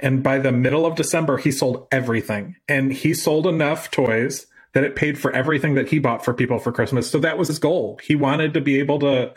and 0.00 0.22
by 0.22 0.38
the 0.38 0.52
middle 0.52 0.86
of 0.86 0.94
December, 0.94 1.38
he 1.38 1.50
sold 1.50 1.88
everything. 1.90 2.56
And 2.68 2.92
he 2.92 3.14
sold 3.14 3.46
enough 3.46 3.90
toys 3.90 4.46
that 4.72 4.84
it 4.84 4.96
paid 4.96 5.18
for 5.18 5.32
everything 5.32 5.74
that 5.74 5.88
he 5.88 5.98
bought 5.98 6.24
for 6.24 6.34
people 6.34 6.58
for 6.58 6.72
Christmas. 6.72 7.10
So 7.10 7.18
that 7.20 7.38
was 7.38 7.48
his 7.48 7.58
goal. 7.58 7.98
He 8.02 8.14
wanted 8.14 8.54
to 8.54 8.60
be 8.60 8.78
able 8.78 8.98
to 9.00 9.32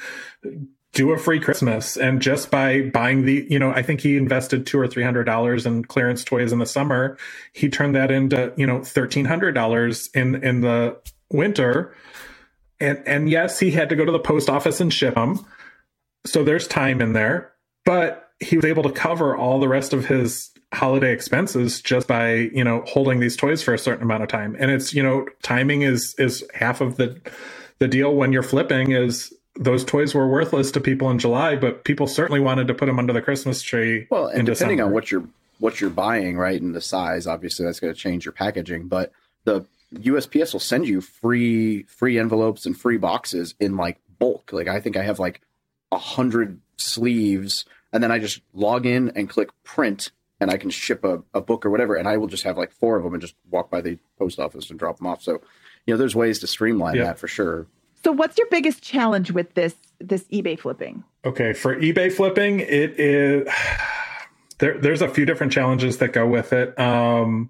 do 0.93 1.11
a 1.11 1.17
free 1.17 1.39
Christmas. 1.39 1.95
And 1.95 2.21
just 2.21 2.51
by 2.51 2.81
buying 2.81 3.25
the, 3.25 3.47
you 3.49 3.57
know, 3.57 3.71
I 3.71 3.81
think 3.81 4.01
he 4.01 4.17
invested 4.17 4.65
two 4.65 4.79
or 4.79 4.87
three 4.87 5.03
hundred 5.03 5.23
dollars 5.23 5.65
in 5.65 5.85
clearance 5.85 6.23
toys 6.23 6.51
in 6.51 6.59
the 6.59 6.65
summer. 6.65 7.17
He 7.53 7.69
turned 7.69 7.95
that 7.95 8.11
into, 8.11 8.53
you 8.57 8.67
know, 8.67 8.83
thirteen 8.83 9.25
hundred 9.25 9.53
dollars 9.53 10.09
in 10.13 10.43
in 10.43 10.61
the 10.61 10.97
winter. 11.31 11.95
And 12.79 13.01
and 13.05 13.29
yes, 13.29 13.59
he 13.59 13.71
had 13.71 13.89
to 13.89 13.95
go 13.95 14.05
to 14.05 14.11
the 14.11 14.19
post 14.19 14.49
office 14.49 14.81
and 14.81 14.93
ship 14.93 15.15
them. 15.15 15.45
So 16.25 16.43
there's 16.43 16.67
time 16.67 17.01
in 17.01 17.13
there, 17.13 17.53
but 17.85 18.31
he 18.39 18.55
was 18.55 18.65
able 18.65 18.83
to 18.83 18.91
cover 18.91 19.35
all 19.35 19.59
the 19.59 19.69
rest 19.69 19.93
of 19.93 20.05
his 20.05 20.51
holiday 20.73 21.13
expenses 21.13 21.81
just 21.81 22.07
by 22.07 22.33
you 22.33 22.63
know 22.63 22.83
holding 22.87 23.19
these 23.19 23.35
toys 23.35 23.61
for 23.61 23.73
a 23.73 23.77
certain 23.77 24.03
amount 24.03 24.23
of 24.23 24.29
time 24.29 24.55
and 24.57 24.71
it's 24.71 24.93
you 24.93 25.03
know 25.03 25.25
timing 25.43 25.81
is 25.81 26.15
is 26.17 26.45
half 26.53 26.79
of 26.79 26.95
the 26.95 27.19
the 27.79 27.89
deal 27.89 28.15
when 28.15 28.31
you're 28.31 28.41
flipping 28.41 28.91
is 28.91 29.33
those 29.55 29.83
toys 29.83 30.13
were 30.13 30.27
worthless 30.27 30.71
to 30.71 30.79
people 30.79 31.09
in 31.09 31.19
July, 31.19 31.55
but 31.55 31.83
people 31.83 32.07
certainly 32.07 32.39
wanted 32.39 32.67
to 32.67 32.73
put 32.73 32.85
them 32.85 32.99
under 32.99 33.13
the 33.13 33.21
Christmas 33.21 33.61
tree. 33.61 34.07
Well, 34.09 34.27
and 34.27 34.45
depending 34.45 34.77
December. 34.77 34.83
on 34.83 34.91
what 34.91 35.11
you're 35.11 35.27
what 35.59 35.79
you're 35.79 35.89
buying, 35.89 36.37
right, 36.37 36.59
and 36.59 36.73
the 36.73 36.81
size, 36.81 37.27
obviously 37.27 37.65
that's 37.65 37.79
going 37.79 37.93
to 37.93 37.99
change 37.99 38.25
your 38.25 38.31
packaging. 38.31 38.87
But 38.87 39.11
the 39.43 39.65
USPS 39.93 40.53
will 40.53 40.59
send 40.59 40.87
you 40.87 41.01
free 41.01 41.83
free 41.83 42.17
envelopes 42.17 42.65
and 42.65 42.77
free 42.77 42.97
boxes 42.97 43.55
in 43.59 43.77
like 43.77 43.99
bulk. 44.19 44.51
Like 44.53 44.67
I 44.67 44.79
think 44.79 44.97
I 44.97 45.03
have 45.03 45.19
like 45.19 45.41
a 45.91 45.97
hundred 45.97 46.59
sleeves, 46.77 47.65
and 47.91 48.01
then 48.01 48.11
I 48.11 48.19
just 48.19 48.41
log 48.53 48.85
in 48.85 49.11
and 49.15 49.29
click 49.29 49.49
print, 49.63 50.11
and 50.39 50.49
I 50.49 50.57
can 50.57 50.69
ship 50.69 51.03
a, 51.03 51.23
a 51.33 51.41
book 51.41 51.65
or 51.65 51.69
whatever, 51.69 51.95
and 51.95 52.07
I 52.07 52.17
will 52.17 52.27
just 52.27 52.43
have 52.43 52.57
like 52.57 52.71
four 52.71 52.95
of 52.95 53.03
them 53.03 53.13
and 53.13 53.21
just 53.21 53.35
walk 53.49 53.69
by 53.69 53.81
the 53.81 53.99
post 54.17 54.39
office 54.39 54.69
and 54.69 54.79
drop 54.79 54.97
them 54.97 55.07
off. 55.07 55.21
So, 55.21 55.41
you 55.85 55.93
know, 55.93 55.97
there's 55.97 56.15
ways 56.15 56.39
to 56.39 56.47
streamline 56.47 56.97
that 56.97 57.19
for 57.19 57.27
sure. 57.27 57.67
So 58.03 58.11
what's 58.11 58.37
your 58.37 58.47
biggest 58.49 58.81
challenge 58.81 59.31
with 59.31 59.53
this 59.53 59.75
this 59.99 60.23
eBay 60.25 60.59
flipping? 60.59 61.03
Okay, 61.25 61.53
for 61.53 61.75
eBay 61.75 62.11
flipping, 62.11 62.61
it 62.61 62.99
is 62.99 63.47
there. 64.57 64.77
There's 64.77 65.01
a 65.01 65.07
few 65.07 65.25
different 65.25 65.51
challenges 65.51 65.97
that 65.99 66.13
go 66.13 66.25
with 66.25 66.53
it. 66.53 66.77
Um, 66.79 67.49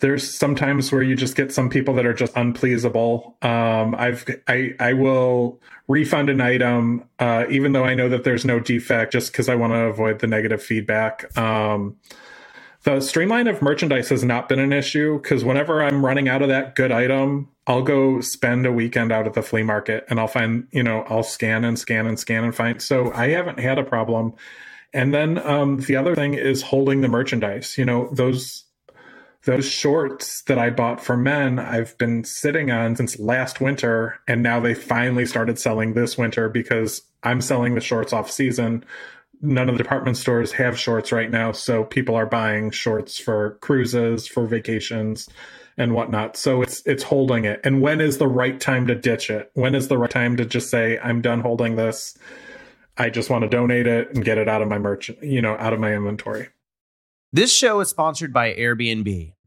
there's 0.00 0.32
sometimes 0.32 0.92
where 0.92 1.02
you 1.02 1.16
just 1.16 1.36
get 1.36 1.52
some 1.52 1.68
people 1.68 1.94
that 1.94 2.06
are 2.06 2.14
just 2.14 2.32
unpleasable. 2.34 3.42
Um, 3.44 3.94
I've 3.94 4.24
I 4.46 4.74
I 4.80 4.92
will 4.94 5.60
refund 5.86 6.30
an 6.30 6.40
item 6.40 7.04
uh, 7.18 7.44
even 7.50 7.72
though 7.72 7.84
I 7.84 7.94
know 7.94 8.08
that 8.08 8.24
there's 8.24 8.44
no 8.44 8.60
defect, 8.60 9.12
just 9.12 9.32
because 9.32 9.48
I 9.48 9.54
want 9.54 9.72
to 9.72 9.80
avoid 9.80 10.20
the 10.20 10.26
negative 10.26 10.62
feedback. 10.62 11.36
Um, 11.36 11.96
the 12.84 13.00
streamline 13.00 13.48
of 13.48 13.60
merchandise 13.60 14.08
has 14.08 14.24
not 14.24 14.48
been 14.48 14.60
an 14.60 14.72
issue 14.72 15.20
because 15.20 15.44
whenever 15.44 15.82
I'm 15.82 16.04
running 16.04 16.28
out 16.28 16.42
of 16.42 16.48
that 16.48 16.74
good 16.74 16.92
item, 16.92 17.48
I'll 17.68 17.82
go 17.82 18.22
spend 18.22 18.64
a 18.64 18.72
weekend 18.72 19.12
out 19.12 19.26
at 19.26 19.34
the 19.34 19.42
flea 19.42 19.62
market 19.62 20.06
and 20.08 20.18
I'll 20.18 20.26
find, 20.26 20.66
you 20.72 20.82
know, 20.82 21.02
I'll 21.02 21.22
scan 21.22 21.64
and 21.64 21.78
scan 21.78 22.06
and 22.06 22.18
scan 22.18 22.42
and 22.42 22.54
find. 22.54 22.80
So 22.80 23.12
I 23.12 23.28
haven't 23.28 23.60
had 23.60 23.78
a 23.78 23.84
problem. 23.84 24.32
And 24.94 25.12
then 25.12 25.38
um, 25.46 25.80
the 25.80 25.94
other 25.94 26.14
thing 26.14 26.32
is 26.32 26.62
holding 26.62 27.02
the 27.02 27.08
merchandise. 27.08 27.76
You 27.76 27.84
know, 27.84 28.08
those 28.10 28.64
those 29.44 29.70
shorts 29.70 30.42
that 30.42 30.58
I 30.58 30.70
bought 30.70 31.02
for 31.02 31.16
men, 31.16 31.58
I've 31.58 31.96
been 31.98 32.24
sitting 32.24 32.70
on 32.70 32.96
since 32.96 33.18
last 33.18 33.60
winter, 33.60 34.18
and 34.26 34.42
now 34.42 34.60
they 34.60 34.74
finally 34.74 35.26
started 35.26 35.58
selling 35.58 35.92
this 35.92 36.18
winter 36.18 36.48
because 36.48 37.02
I'm 37.22 37.40
selling 37.40 37.74
the 37.74 37.80
shorts 37.80 38.12
off 38.12 38.30
season. 38.30 38.84
None 39.40 39.68
of 39.68 39.76
the 39.76 39.82
department 39.82 40.16
stores 40.16 40.52
have 40.52 40.78
shorts 40.78 41.12
right 41.12 41.30
now, 41.30 41.52
so 41.52 41.84
people 41.84 42.16
are 42.16 42.26
buying 42.26 42.70
shorts 42.70 43.18
for 43.18 43.58
cruises, 43.60 44.26
for 44.26 44.46
vacations, 44.46 45.28
and 45.78 45.94
whatnot. 45.94 46.36
So 46.36 46.60
it's 46.60 46.82
it's 46.84 47.04
holding 47.04 47.44
it. 47.44 47.60
And 47.64 47.80
when 47.80 48.00
is 48.00 48.18
the 48.18 48.28
right 48.28 48.60
time 48.60 48.86
to 48.88 48.94
ditch 48.94 49.30
it? 49.30 49.50
When 49.54 49.74
is 49.74 49.88
the 49.88 49.96
right 49.96 50.10
time 50.10 50.36
to 50.36 50.44
just 50.44 50.68
say 50.70 50.98
I'm 50.98 51.22
done 51.22 51.40
holding 51.40 51.76
this? 51.76 52.18
I 52.96 53.10
just 53.10 53.30
want 53.30 53.42
to 53.42 53.48
donate 53.48 53.86
it 53.86 54.14
and 54.14 54.24
get 54.24 54.38
it 54.38 54.48
out 54.48 54.60
of 54.60 54.68
my 54.68 54.78
merch, 54.78 55.10
you 55.22 55.40
know, 55.40 55.56
out 55.58 55.72
of 55.72 55.78
my 55.78 55.94
inventory. 55.94 56.48
This 57.32 57.52
show 57.52 57.78
is 57.80 57.88
sponsored 57.88 58.32
by 58.32 58.54
Airbnb. 58.54 59.34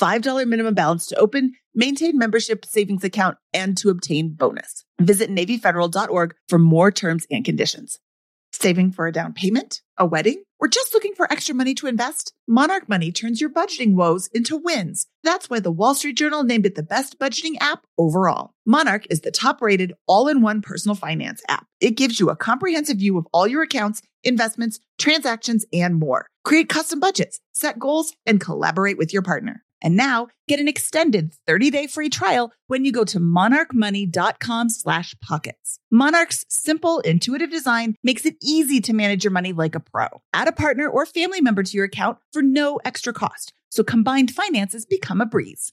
$5 0.00 0.46
minimum 0.46 0.74
balance 0.74 1.06
to 1.06 1.18
open, 1.18 1.52
maintain 1.74 2.18
membership 2.18 2.64
savings 2.64 3.04
account, 3.04 3.38
and 3.52 3.76
to 3.78 3.90
obtain 3.90 4.34
bonus. 4.34 4.84
Visit 5.00 5.30
NavyFederal.org 5.30 6.34
for 6.48 6.58
more 6.58 6.90
terms 6.90 7.26
and 7.30 7.44
conditions. 7.44 7.98
Saving 8.52 8.92
for 8.92 9.06
a 9.06 9.12
down 9.12 9.32
payment, 9.32 9.80
a 9.96 10.04
wedding, 10.04 10.42
or 10.60 10.68
just 10.68 10.94
looking 10.94 11.14
for 11.14 11.30
extra 11.32 11.54
money 11.54 11.74
to 11.74 11.86
invest? 11.88 12.34
Monarch 12.46 12.88
Money 12.88 13.10
turns 13.10 13.40
your 13.40 13.50
budgeting 13.50 13.94
woes 13.94 14.28
into 14.28 14.56
wins. 14.56 15.06
That's 15.24 15.50
why 15.50 15.58
the 15.58 15.72
Wall 15.72 15.94
Street 15.94 16.16
Journal 16.16 16.44
named 16.44 16.66
it 16.66 16.74
the 16.74 16.82
best 16.82 17.18
budgeting 17.18 17.54
app 17.60 17.84
overall. 17.98 18.52
Monarch 18.64 19.06
is 19.10 19.22
the 19.22 19.32
top 19.32 19.60
rated 19.62 19.94
all 20.06 20.28
in 20.28 20.42
one 20.42 20.62
personal 20.62 20.94
finance 20.94 21.42
app. 21.48 21.66
It 21.80 21.96
gives 21.96 22.20
you 22.20 22.30
a 22.30 22.36
comprehensive 22.36 22.98
view 22.98 23.18
of 23.18 23.26
all 23.32 23.48
your 23.48 23.62
accounts, 23.62 24.02
investments, 24.22 24.78
transactions, 24.98 25.64
and 25.72 25.96
more. 25.96 26.26
Create 26.44 26.68
custom 26.68 27.00
budgets, 27.00 27.40
set 27.52 27.78
goals, 27.78 28.14
and 28.24 28.40
collaborate 28.40 28.98
with 28.98 29.12
your 29.12 29.22
partner. 29.22 29.64
And 29.82 29.96
now 29.96 30.28
get 30.48 30.60
an 30.60 30.68
extended 30.68 31.34
30-day 31.48 31.88
free 31.88 32.08
trial 32.08 32.52
when 32.68 32.84
you 32.84 32.92
go 32.92 33.04
to 33.04 33.18
monarchmoney.com 33.18 34.68
slash 34.68 35.14
pockets. 35.20 35.78
Monarch's 35.90 36.46
simple, 36.48 37.00
intuitive 37.00 37.50
design 37.50 37.96
makes 38.02 38.24
it 38.24 38.36
easy 38.40 38.80
to 38.80 38.92
manage 38.92 39.24
your 39.24 39.32
money 39.32 39.52
like 39.52 39.74
a 39.74 39.80
pro. 39.80 40.06
Add 40.32 40.48
a 40.48 40.52
partner 40.52 40.88
or 40.88 41.04
family 41.04 41.40
member 41.40 41.62
to 41.62 41.76
your 41.76 41.86
account 41.86 42.18
for 42.32 42.42
no 42.42 42.80
extra 42.84 43.12
cost. 43.12 43.52
So 43.70 43.82
combined 43.82 44.30
finances 44.30 44.84
become 44.84 45.20
a 45.20 45.26
breeze. 45.26 45.72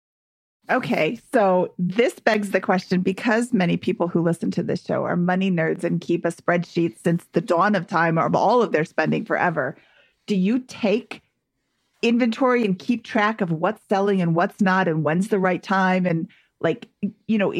Okay, 0.69 1.19
so 1.33 1.73
this 1.79 2.19
begs 2.19 2.51
the 2.51 2.61
question 2.61 3.01
because 3.01 3.53
many 3.53 3.77
people 3.77 4.09
who 4.09 4.21
listen 4.21 4.51
to 4.51 4.63
this 4.63 4.83
show 4.85 5.05
are 5.05 5.15
money 5.15 5.49
nerds 5.49 5.83
and 5.85 6.01
keep 6.01 6.25
a 6.25 6.29
spreadsheet 6.29 6.97
since 7.01 7.25
the 7.33 7.41
dawn 7.41 7.75
of 7.75 7.87
time 7.87 8.17
of 8.17 8.35
all 8.35 8.61
of 8.61 8.73
their 8.73 8.85
spending 8.85 9.25
forever. 9.25 9.77
Do 10.27 10.35
you 10.35 10.59
take 10.59 11.21
inventory 12.03 12.65
and 12.65 12.79
keep 12.79 13.03
track 13.05 13.41
of 13.41 13.51
what's 13.51 13.81
selling 13.89 14.21
and 14.21 14.35
what's 14.35 14.61
not 14.61 14.87
and 14.87 15.03
when's 15.03 15.29
the 15.29 15.39
right 15.39 15.63
time 15.63 16.07
and 16.07 16.29
like 16.61 16.87
you 17.27 17.37
know 17.37 17.53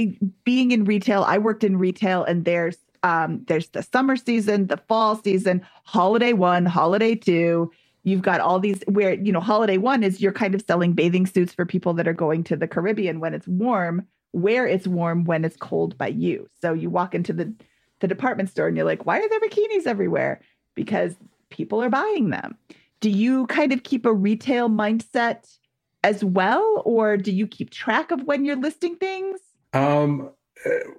being 0.46 0.72
in 0.72 0.86
retail 0.86 1.24
i 1.26 1.38
worked 1.38 1.64
in 1.66 1.78
retail 1.78 2.24
and 2.26 2.46
there's 2.46 2.78
um 3.04 3.44
there's 3.48 3.70
the 3.70 3.84
summer 3.84 4.16
season 4.16 4.68
the 4.68 4.78
fall 4.90 5.18
season 5.18 5.62
holiday 5.86 6.34
one 6.34 6.66
holiday 6.66 7.16
two 7.16 7.72
you've 8.04 8.22
got 8.22 8.40
all 8.40 8.60
these 8.60 8.82
where 8.88 9.14
you 9.14 9.32
know 9.32 9.40
holiday 9.40 9.78
one 9.78 10.04
is 10.04 10.22
you're 10.22 10.32
kind 10.32 10.56
of 10.56 10.64
selling 10.66 10.94
bathing 10.94 11.26
suits 11.26 11.54
for 11.54 11.66
people 11.66 11.94
that 11.94 12.08
are 12.08 12.14
going 12.14 12.44
to 12.44 12.56
the 12.56 12.68
caribbean 12.68 13.20
when 13.20 13.34
it's 13.34 13.48
warm 13.48 14.06
where 14.32 14.66
it's 14.66 14.88
warm 14.88 15.26
when 15.26 15.44
it's 15.44 15.58
cold 15.58 15.98
by 15.98 16.08
you. 16.08 16.48
So 16.62 16.74
you 16.74 16.90
walk 16.90 17.14
into 17.14 17.34
the 17.34 17.54
the 18.00 18.08
department 18.08 18.50
store 18.50 18.68
and 18.68 18.76
you're 18.76 18.86
like 18.86 19.06
why 19.06 19.20
are 19.20 19.30
there 19.30 19.40
bikinis 19.40 19.86
everywhere? 19.86 20.42
Because 20.76 21.16
people 21.50 21.84
are 21.84 21.90
buying 21.90 22.30
them. 22.30 22.58
Do 23.02 23.10
you 23.10 23.48
kind 23.48 23.74
of 23.74 23.84
keep 23.84 24.06
a 24.06 24.14
retail 24.14 24.70
mindset 24.70 25.58
as 26.04 26.24
well 26.24 26.82
or 26.86 27.18
do 27.18 27.32
you 27.32 27.46
keep 27.46 27.70
track 27.70 28.12
of 28.12 28.24
when 28.24 28.46
you're 28.46 28.56
listing 28.56 28.96
things? 28.96 29.40
Um 29.74 30.32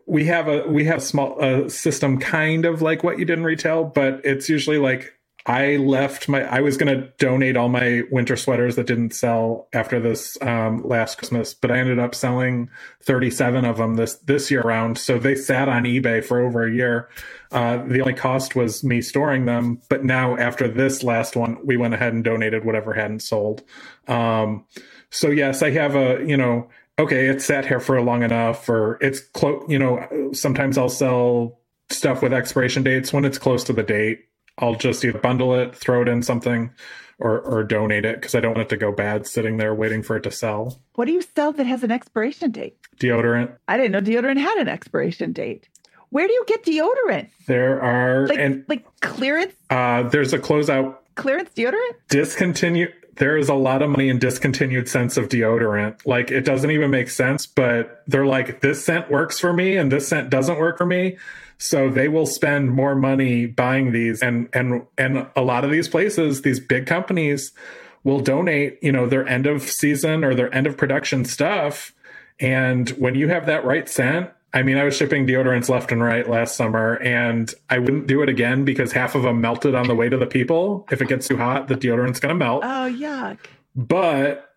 we 0.07 0.25
have 0.25 0.49
a 0.49 0.67
we 0.69 0.85
have 0.85 0.99
a 0.99 1.03
small 1.03 1.43
uh, 1.43 1.69
system 1.69 2.19
kind 2.19 2.65
of 2.65 2.83
like 2.83 3.05
what 3.05 3.19
you 3.19 3.25
did 3.25 3.39
in 3.39 3.45
retail 3.45 3.85
but 3.85 4.21
it's 4.25 4.49
usually 4.49 4.79
like 4.79 5.13
I 5.45 5.77
left 5.77 6.29
my. 6.29 6.43
I 6.45 6.61
was 6.61 6.77
going 6.77 6.97
to 6.97 7.09
donate 7.19 7.57
all 7.57 7.69
my 7.69 8.03
winter 8.13 8.37
sweaters 8.37 8.77
that 8.77 8.87
didn't 8.87 9.13
sell 9.13 9.69
after 9.73 9.99
this 9.99 10.39
um, 10.41 10.87
last 10.87 11.19
Christmas, 11.19 11.53
but 11.53 11.73
I 11.73 11.79
ended 11.79 11.99
up 11.99 12.15
selling 12.15 12.71
37 13.03 13.65
of 13.65 13.77
them 13.77 13.97
this 13.97 14.15
this 14.17 14.53
year 14.53 14.61
round. 14.61 14.99
So 14.99 15.19
they 15.19 15.35
sat 15.35 15.69
on 15.69 15.83
eBay 15.83 16.25
for 16.25 16.41
over 16.41 16.65
a 16.65 16.73
year. 16.73 17.09
Uh, 17.51 17.79
the 17.85 18.01
only 18.01 18.15
cost 18.15 18.55
was 18.55 18.85
me 18.85 19.01
storing 19.01 19.47
them. 19.47 19.81
But 19.89 20.05
now 20.05 20.37
after 20.37 20.69
this 20.69 21.03
last 21.03 21.35
one, 21.35 21.59
we 21.65 21.77
went 21.77 21.95
ahead 21.95 22.13
and 22.13 22.23
donated 22.23 22.65
whatever 22.65 22.93
hadn't 22.93 23.21
sold. 23.21 23.63
Um, 24.07 24.65
so 25.11 25.29
yes, 25.29 25.63
I 25.63 25.71
have 25.71 25.97
a 25.97 26.25
you 26.25 26.37
know. 26.37 26.69
Okay, 26.99 27.27
it's 27.27 27.47
sat 27.47 27.67
here 27.67 27.81
for 27.81 28.01
long 28.01 28.23
enough, 28.23 28.69
or 28.69 28.99
it's 29.01 29.19
close. 29.19 29.65
You 29.69 29.79
know, 29.79 30.31
sometimes 30.35 30.79
I'll 30.79 30.89
sell 30.89 31.59
stuff 31.91 32.23
with 32.23 32.33
expiration 32.33 32.85
dates 32.85 33.13
when 33.13 33.25
it's 33.25 33.39
close 33.39 33.65
to 33.65 33.73
the 33.73 33.83
date 33.83 34.27
I'll 34.59 34.75
just 34.75 35.05
either 35.05 35.19
bundle 35.19 35.55
it, 35.55 35.75
throw 35.75 36.03
it 36.03 36.09
in 36.09 36.23
something, 36.23 36.71
or 37.19 37.41
or 37.41 37.65
donate 37.65 38.05
it 38.05 38.17
because 38.17 38.35
I 38.35 38.41
don't 38.41 38.55
want 38.55 38.67
it 38.67 38.69
to 38.71 38.77
go 38.77 38.93
bad 38.93 39.27
sitting 39.27 39.57
there 39.57 39.75
waiting 39.75 40.03
for 40.03 40.17
it 40.17 40.23
to 40.25 40.31
sell. 40.31 40.81
What 40.95 41.07
do 41.07 41.13
you 41.13 41.23
sell 41.23 41.53
that 41.53 41.67
has 41.67 41.83
an 41.83 41.91
expiration 41.91 42.51
date? 42.51 42.77
Deodorant. 42.99 43.57
I 43.69 43.77
didn't 43.77 43.93
know 43.93 44.01
deodorant 44.01 44.39
had 44.39 44.59
an 44.59 44.69
expiration 44.69 45.33
date. 45.33 45.69
Where 46.11 46.27
do 46.27 46.33
you 46.33 46.45
get 46.47 46.65
deodorant? 46.65 47.31
There 47.47 47.81
are 47.81 48.27
like, 48.27 48.39
and 48.39 48.65
like 48.69 48.85
clearance. 49.01 49.55
Uh, 49.71 50.03
there's 50.03 50.33
a 50.33 50.39
closeout 50.39 50.97
clearance 51.15 51.51
deodorant. 51.57 51.95
Discontinue. 52.11 52.89
There 53.17 53.37
is 53.37 53.49
a 53.49 53.55
lot 53.55 53.83
of 53.83 53.91
money 53.91 54.09
in 54.09 54.19
discontinued 54.19 54.89
scents 54.89 55.17
of 55.17 55.29
deodorant. 55.29 56.05
Like 56.05 56.31
it 56.31 56.43
doesn't 56.43 56.71
even 56.71 56.91
make 56.91 57.09
sense, 57.09 57.47
but 57.47 58.03
they're 58.07 58.27
like 58.27 58.61
this 58.61 58.85
scent 58.85 59.11
works 59.11 59.39
for 59.39 59.53
me 59.53 59.77
and 59.77 59.93
this 59.93 60.09
scent 60.09 60.29
doesn't 60.29 60.59
work 60.59 60.77
for 60.79 60.87
me. 60.87 61.19
So 61.63 61.89
they 61.89 62.09
will 62.09 62.27
spend 62.27 62.73
more 62.73 62.97
money 62.97 63.47
buying 63.47 63.93
these 63.93 64.21
and 64.21 64.49
and 64.53 64.83
and 64.99 65.29
a 65.37 65.43
lot 65.43 65.65
of 65.65 65.71
these 65.71 65.87
places, 65.87 66.43
these 66.43 66.59
big 66.59 66.87
companies 66.87 67.53
will 68.03 68.19
donate, 68.19 68.83
you 68.83 68.91
know, 68.91 69.07
their 69.07 69.27
end 69.29 69.47
of 69.47 69.63
season 69.63 70.25
or 70.25 70.35
their 70.35 70.53
end 70.53 70.67
of 70.67 70.77
production 70.77 71.25
stuff. 71.25 71.95
And 72.41 72.91
when 72.91 73.15
you 73.15 73.29
have 73.29 73.47
that 73.47 73.65
right 73.65 73.89
scent, 73.89 74.31
I 74.53 74.63
mean, 74.63 74.77
I 74.77 74.83
was 74.83 74.97
shipping 74.97 75.25
deodorants 75.25 75.69
left 75.69 75.93
and 75.93 76.03
right 76.03 76.29
last 76.29 76.57
summer, 76.57 76.97
and 76.97 77.55
I 77.71 77.79
wouldn't 77.79 78.09
do 78.09 78.23
it 78.23 78.29
again 78.29 78.65
because 78.65 78.91
half 78.91 79.15
of 79.15 79.23
them 79.23 79.41
melted 79.41 79.77
on 79.77 79.87
the 79.87 79.95
way 79.95 80.09
to 80.09 80.17
the 80.17 80.27
people. 80.27 80.87
If 80.91 81.01
it 81.01 81.07
gets 81.07 81.29
too 81.29 81.37
hot, 81.37 81.69
the 81.69 81.77
deodorant's 81.77 82.19
going 82.19 82.31
to 82.31 82.35
melt. 82.35 82.65
Oh, 82.65 82.93
yuck. 82.93 83.39
But 83.77 84.52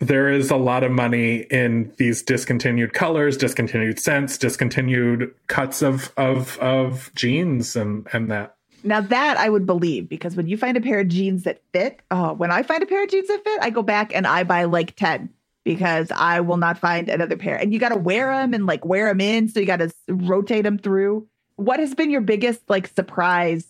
there 0.00 0.30
is 0.30 0.50
a 0.50 0.56
lot 0.56 0.84
of 0.84 0.92
money 0.92 1.38
in 1.50 1.92
these 1.96 2.22
discontinued 2.22 2.92
colors, 2.92 3.36
discontinued 3.36 3.98
scents, 3.98 4.38
discontinued 4.38 5.34
cuts 5.48 5.82
of 5.82 6.12
of 6.16 6.58
of 6.58 7.10
jeans 7.14 7.74
and 7.74 8.06
and 8.12 8.30
that. 8.30 8.56
Now 8.84 9.00
that 9.00 9.36
I 9.36 9.48
would 9.48 9.66
believe 9.66 10.08
because 10.08 10.36
when 10.36 10.46
you 10.46 10.56
find 10.56 10.76
a 10.76 10.80
pair 10.80 11.00
of 11.00 11.08
jeans 11.08 11.42
that 11.44 11.62
fit, 11.72 12.00
oh, 12.10 12.32
when 12.34 12.52
I 12.52 12.62
find 12.62 12.82
a 12.82 12.86
pair 12.86 13.02
of 13.02 13.10
jeans 13.10 13.28
that 13.28 13.42
fit, 13.42 13.58
I 13.60 13.70
go 13.70 13.82
back 13.82 14.14
and 14.14 14.26
I 14.26 14.44
buy 14.44 14.64
like 14.64 14.94
10 14.94 15.30
because 15.64 16.10
I 16.12 16.40
will 16.40 16.56
not 16.56 16.78
find 16.78 17.08
another 17.08 17.36
pair. 17.36 17.56
And 17.56 17.72
you 17.72 17.80
got 17.80 17.90
to 17.90 17.98
wear 17.98 18.32
them 18.32 18.54
and 18.54 18.66
like 18.66 18.84
wear 18.84 19.08
them 19.08 19.20
in, 19.20 19.48
so 19.48 19.58
you 19.58 19.66
got 19.66 19.78
to 19.78 19.92
rotate 20.08 20.62
them 20.62 20.78
through. 20.78 21.26
What 21.56 21.80
has 21.80 21.94
been 21.94 22.10
your 22.10 22.20
biggest 22.20 22.60
like 22.68 22.86
surprise? 22.86 23.66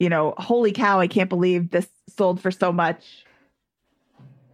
You 0.00 0.08
know, 0.08 0.34
holy 0.36 0.72
cow, 0.72 0.98
I 0.98 1.06
can't 1.06 1.30
believe 1.30 1.70
this 1.70 1.86
sold 2.16 2.40
for 2.40 2.50
so 2.50 2.72
much. 2.72 3.24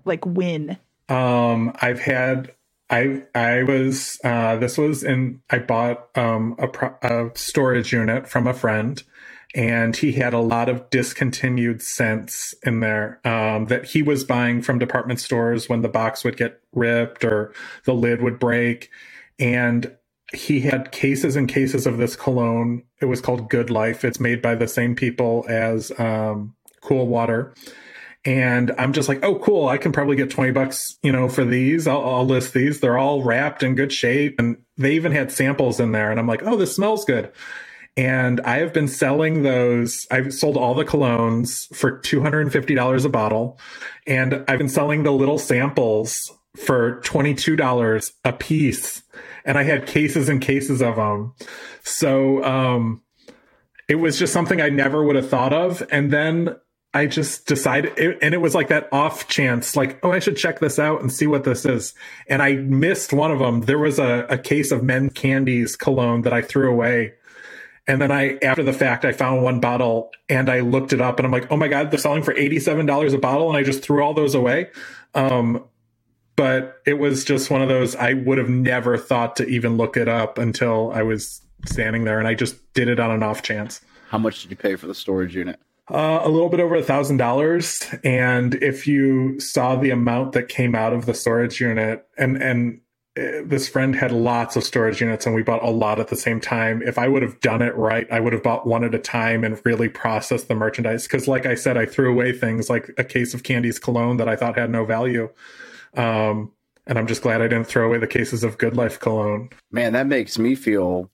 Like 0.05 0.26
win. 0.26 0.76
Um, 1.11 1.72
I've 1.82 2.00
had 2.00 2.52
I 2.88 3.22
I 3.34 3.62
was 3.64 4.18
uh, 4.24 4.56
this 4.56 4.78
was 4.78 5.02
in 5.02 5.42
I 5.50 5.58
bought 5.58 6.08
um, 6.16 6.56
a, 6.58 6.68
pro, 6.68 6.94
a, 7.02 7.30
storage 7.34 7.92
unit 7.92 8.28
from 8.28 8.46
a 8.46 8.54
friend, 8.54 9.02
and 9.54 9.96
he 9.96 10.12
had 10.12 10.34
a 10.34 10.40
lot 10.40 10.68
of 10.68 10.88
discontinued 10.90 11.82
scents 11.82 12.54
in 12.64 12.80
there 12.80 13.20
um, 13.24 13.66
that 13.66 13.86
he 13.86 14.02
was 14.02 14.24
buying 14.24 14.62
from 14.62 14.78
department 14.78 15.20
stores 15.20 15.68
when 15.68 15.82
the 15.82 15.88
box 15.88 16.24
would 16.24 16.36
get 16.36 16.61
ripped 16.72 17.24
or 17.24 17.52
the 17.84 17.94
lid 17.94 18.22
would 18.22 18.38
break, 18.38 18.88
and 19.38 19.96
he 20.32 20.61
had 20.61 20.92
cases 20.92 21.34
and 21.34 21.48
cases 21.48 21.86
of 21.86 21.98
this 21.98 22.14
cologne. 22.14 22.84
It 23.00 23.06
was 23.06 23.20
called 23.20 23.50
Good 23.50 23.68
Life. 23.68 24.04
It's 24.04 24.20
made 24.20 24.40
by 24.40 24.54
the 24.54 24.68
same 24.68 24.94
people 24.94 25.44
as 25.48 25.90
um, 25.98 26.54
Cool 26.82 27.08
Water 27.08 27.52
and 28.24 28.72
I'm 28.76 28.92
just 28.92 29.08
like, 29.08 29.24
oh, 29.24 29.38
cool. 29.38 29.68
I 29.68 29.78
can 29.78 29.92
probably 29.92 30.16
get 30.16 30.30
20 30.30 30.52
bucks, 30.52 30.98
you 31.02 31.10
know, 31.10 31.28
for 31.28 31.44
these. 31.44 31.86
I'll, 31.86 32.04
I'll, 32.04 32.26
list 32.26 32.52
these. 32.52 32.80
They're 32.80 32.98
all 32.98 33.22
wrapped 33.22 33.62
in 33.62 33.74
good 33.74 33.92
shape. 33.92 34.38
And 34.38 34.58
they 34.76 34.92
even 34.92 35.12
had 35.12 35.32
samples 35.32 35.80
in 35.80 35.92
there. 35.92 36.10
And 36.10 36.20
I'm 36.20 36.26
like, 36.26 36.42
oh, 36.44 36.56
this 36.56 36.76
smells 36.76 37.06
good. 37.06 37.32
And 37.96 38.40
I 38.42 38.58
have 38.58 38.74
been 38.74 38.88
selling 38.88 39.42
those. 39.42 40.06
I've 40.10 40.34
sold 40.34 40.58
all 40.58 40.74
the 40.74 40.84
colognes 40.84 41.74
for 41.74 41.98
$250 42.00 43.04
a 43.04 43.08
bottle. 43.08 43.58
And 44.06 44.44
I've 44.46 44.58
been 44.58 44.68
selling 44.68 45.02
the 45.02 45.12
little 45.12 45.38
samples 45.38 46.30
for 46.56 47.00
$22 47.00 48.12
a 48.24 48.32
piece. 48.34 49.02
And 49.46 49.56
I 49.56 49.62
had 49.62 49.86
cases 49.86 50.28
and 50.28 50.42
cases 50.42 50.82
of 50.82 50.96
them. 50.96 51.34
So, 51.82 52.44
um, 52.44 53.02
it 53.88 53.96
was 53.96 54.18
just 54.18 54.32
something 54.32 54.60
I 54.60 54.68
never 54.68 55.02
would 55.02 55.16
have 55.16 55.28
thought 55.28 55.52
of. 55.52 55.82
And 55.90 56.12
then 56.12 56.54
I 56.93 57.07
just 57.07 57.47
decided, 57.47 57.97
it, 57.97 58.18
and 58.20 58.34
it 58.34 58.38
was 58.38 58.55
like 58.55 58.68
that 58.68 58.88
off 58.93 59.28
chance, 59.28 59.76
like, 59.76 59.99
oh, 60.03 60.11
I 60.11 60.18
should 60.18 60.36
check 60.36 60.59
this 60.59 60.78
out 60.78 61.01
and 61.01 61.12
see 61.12 61.26
what 61.26 61.45
this 61.45 61.64
is. 61.64 61.95
And 62.28 62.43
I 62.43 62.55
missed 62.55 63.12
one 63.12 63.30
of 63.30 63.38
them. 63.38 63.61
There 63.62 63.78
was 63.78 63.99
a, 63.99 64.26
a 64.28 64.36
case 64.36 64.72
of 64.72 64.82
men's 64.82 65.12
Candie's 65.12 65.76
cologne 65.76 66.22
that 66.22 66.32
I 66.32 66.43
threw 66.43 66.70
away. 66.70 67.14
And 67.86 68.01
then 68.01 68.11
I, 68.11 68.38
after 68.43 68.62
the 68.62 68.72
fact, 68.72 69.05
I 69.05 69.12
found 69.12 69.43
one 69.43 69.61
bottle 69.61 70.11
and 70.28 70.51
I 70.51 70.61
looked 70.61 70.93
it 70.93 71.01
up 71.01 71.18
and 71.18 71.26
I'm 71.26 71.32
like, 71.32 71.51
oh 71.51 71.57
my 71.57 71.68
God, 71.68 71.91
they're 71.91 71.99
selling 71.99 72.22
for 72.22 72.34
$87 72.34 73.14
a 73.14 73.18
bottle. 73.18 73.49
And 73.49 73.57
I 73.57 73.62
just 73.62 73.82
threw 73.82 74.03
all 74.03 74.14
those 74.14 74.34
away. 74.34 74.70
Um, 75.14 75.64
but 76.41 76.80
it 76.86 76.95
was 76.95 77.24
just 77.24 77.51
one 77.51 77.62
of 77.62 77.68
those, 77.68 77.95
I 77.97 78.14
would 78.14 78.38
have 78.38 78.49
never 78.49 78.97
thought 78.97 79.36
to 79.36 79.47
even 79.47 79.76
look 79.76 79.97
it 79.97 80.09
up 80.09 80.38
until 80.38 80.91
I 80.93 81.03
was 81.03 81.43
standing 81.66 82.05
there, 82.05 82.18
and 82.18 82.26
I 82.26 82.32
just 82.32 82.72
did 82.72 82.88
it 82.88 82.99
on 82.99 83.11
an 83.11 83.22
off 83.22 83.43
chance. 83.43 83.82
How 84.09 84.16
much 84.16 84.41
did 84.41 84.51
you 84.51 84.57
pay 84.57 84.76
for 84.76 84.86
the 84.86 84.95
storage 84.95 85.36
unit? 85.36 85.61
Uh, 85.91 86.20
a 86.22 86.28
little 86.28 86.49
bit 86.49 86.61
over 86.61 86.76
a 86.76 86.82
thousand 86.82 87.16
dollars, 87.16 87.84
and 88.05 88.55
if 88.57 88.86
you 88.86 89.41
saw 89.41 89.74
the 89.74 89.91
amount 89.91 90.32
that 90.32 90.49
came 90.49 90.74
out 90.76 90.93
of 90.93 91.05
the 91.05 91.14
storage 91.14 91.61
unit, 91.61 92.07
and 92.16 92.41
and 92.41 92.80
uh, 93.18 93.43
this 93.45 93.68
friend 93.68 93.97
had 93.97 94.12
lots 94.12 94.55
of 94.55 94.62
storage 94.62 95.01
units, 95.01 95.26
and 95.26 95.34
we 95.34 95.43
bought 95.43 95.64
a 95.64 95.70
lot 95.70 95.99
at 95.99 96.07
the 96.07 96.16
same 96.16 96.41
time. 96.41 96.80
If 96.82 96.97
I 96.97 97.09
would 97.09 97.22
have 97.22 97.41
done 97.41 97.61
it 97.61 97.74
right, 97.76 98.07
I 98.09 98.20
would 98.20 98.32
have 98.32 98.43
bought 98.43 98.68
one 98.68 98.84
at 98.84 98.95
a 98.95 99.01
time 99.01 99.43
and 99.43 99.61
really 99.64 99.88
processed 99.88 100.47
the 100.47 100.55
merchandise. 100.55 101.05
Because, 101.09 101.26
like 101.26 101.45
I 101.45 101.57
said, 101.57 101.76
I 101.76 101.86
threw 101.86 102.12
away 102.12 102.32
things 102.32 102.70
like 102.70 102.93
a 102.97 103.03
case 103.03 103.34
of 103.34 103.43
Candie's 103.43 103.80
cologne 103.80 104.16
that 104.18 104.28
I 104.28 104.36
thought 104.36 104.57
had 104.57 104.70
no 104.70 104.84
value. 104.84 105.28
Um, 105.97 106.53
and 106.86 106.99
I'm 106.99 107.09
just 107.09 107.22
glad 107.22 107.43
I 107.43 107.49
didn't 107.49 107.66
throw 107.66 107.86
away 107.86 107.99
the 107.99 108.07
cases 108.07 108.45
of 108.45 108.59
Good 108.59 108.76
Life 108.76 109.01
cologne. 109.01 109.51
Man, 109.72 109.93
that 109.95 110.07
makes 110.07 110.38
me 110.38 110.55
feel 110.55 111.11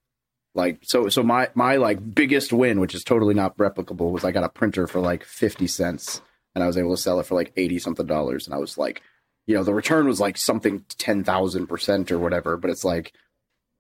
like 0.57 0.81
so 0.83 1.09
so 1.09 1.23
my 1.23 1.49
my 1.55 1.77
like 1.77 2.15
biggest 2.15 2.53
win, 2.53 2.81
which 2.81 2.95
is 2.95 3.05
totally 3.05 3.35
not 3.35 3.57
replicable, 3.59 4.11
was 4.11 4.25
I 4.25 4.33
got 4.33 4.43
a 4.43 4.49
printer 4.49 4.87
for 4.87 5.01
like 5.01 5.23
50 5.23 5.67
cents 5.67 6.23
and 6.55 6.65
I 6.65 6.67
was 6.67 6.79
able 6.79 6.97
to 6.97 7.01
sell 7.01 7.21
it 7.21 7.27
for 7.27 7.35
like 7.35 7.53
80 7.57 7.79
something 7.79 8.07
dollars 8.07 8.47
and 8.47 8.55
I 8.55 8.59
was 8.59 8.79
like, 8.79 9.03
you 9.47 9.55
know, 9.55 9.63
the 9.63 9.75
return 9.75 10.07
was 10.09 10.19
like 10.19 10.37
something 10.37 10.81
10,000% 10.89 12.11
or 12.11 12.19
whatever, 12.19 12.57
but 12.57 12.71
it's 12.71 12.85
like 12.85 13.13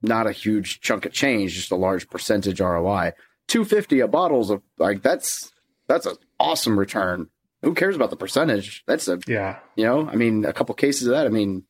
not 0.02 0.26
a 0.26 0.32
huge 0.32 0.80
chunk 0.80 1.06
of 1.06 1.12
change, 1.12 1.54
just 1.54 1.72
a 1.72 1.76
large 1.76 2.08
percentage 2.08 2.60
ROI. 2.60 3.12
250 3.48 4.00
a 4.00 4.08
bottle's 4.08 4.50
of 4.50 4.62
like 4.78 5.02
that's 5.02 5.52
that's 5.88 6.06
an 6.06 6.16
awesome 6.38 6.78
return. 6.78 7.28
Who 7.62 7.74
cares 7.74 7.96
about 7.96 8.10
the 8.10 8.16
percentage? 8.16 8.84
That's 8.86 9.08
a 9.08 9.18
Yeah. 9.26 9.58
you 9.76 9.86
know, 9.86 10.08
I 10.08 10.14
mean, 10.14 10.44
a 10.44 10.52
couple 10.52 10.74
cases 10.74 11.08
of 11.08 11.12
that. 11.14 11.26
I 11.26 11.30
mean, 11.30 11.64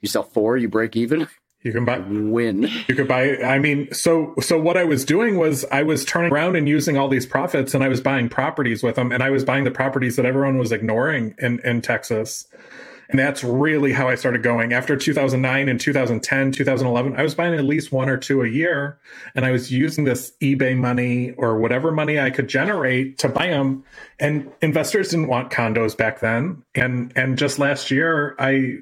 you 0.00 0.08
sell 0.08 0.22
four, 0.22 0.56
you 0.56 0.68
break 0.68 0.96
even, 0.96 1.26
You 1.64 1.72
can 1.72 1.86
buy 1.86 1.98
win. 1.98 2.70
you 2.88 2.94
could 2.94 3.08
buy 3.08 3.38
I 3.38 3.58
mean, 3.58 3.92
so 3.92 4.34
so 4.40 4.60
what 4.60 4.76
I 4.76 4.84
was 4.84 5.04
doing 5.04 5.38
was 5.38 5.64
I 5.72 5.82
was 5.82 6.04
turning 6.04 6.30
around 6.30 6.56
and 6.56 6.68
using 6.68 6.98
all 6.98 7.08
these 7.08 7.26
profits 7.26 7.74
and 7.74 7.82
I 7.82 7.88
was 7.88 8.02
buying 8.02 8.28
properties 8.28 8.82
with 8.82 8.96
them 8.96 9.10
and 9.10 9.22
I 9.22 9.30
was 9.30 9.44
buying 9.44 9.64
the 9.64 9.70
properties 9.70 10.16
that 10.16 10.26
everyone 10.26 10.58
was 10.58 10.72
ignoring 10.72 11.34
in 11.38 11.60
in 11.60 11.80
Texas. 11.80 12.46
And 13.08 13.18
that's 13.18 13.44
really 13.44 13.92
how 13.92 14.08
I 14.08 14.14
started 14.14 14.42
going. 14.42 14.72
After 14.72 14.96
2009 14.96 15.68
and 15.68 15.80
2010, 15.80 16.52
2011, 16.52 17.16
I 17.16 17.22
was 17.22 17.34
buying 17.34 17.54
at 17.54 17.64
least 17.64 17.92
one 17.92 18.08
or 18.08 18.16
two 18.16 18.42
a 18.42 18.48
year. 18.48 18.98
And 19.34 19.44
I 19.44 19.50
was 19.50 19.70
using 19.70 20.04
this 20.04 20.32
eBay 20.40 20.76
money 20.76 21.32
or 21.32 21.58
whatever 21.58 21.92
money 21.92 22.18
I 22.18 22.30
could 22.30 22.48
generate 22.48 23.18
to 23.18 23.28
buy 23.28 23.48
them. 23.48 23.84
And 24.18 24.50
investors 24.62 25.10
didn't 25.10 25.28
want 25.28 25.52
condos 25.52 25.96
back 25.96 26.20
then. 26.20 26.62
And, 26.74 27.12
and 27.14 27.36
just 27.36 27.58
last 27.58 27.90
year, 27.90 28.34
I 28.38 28.78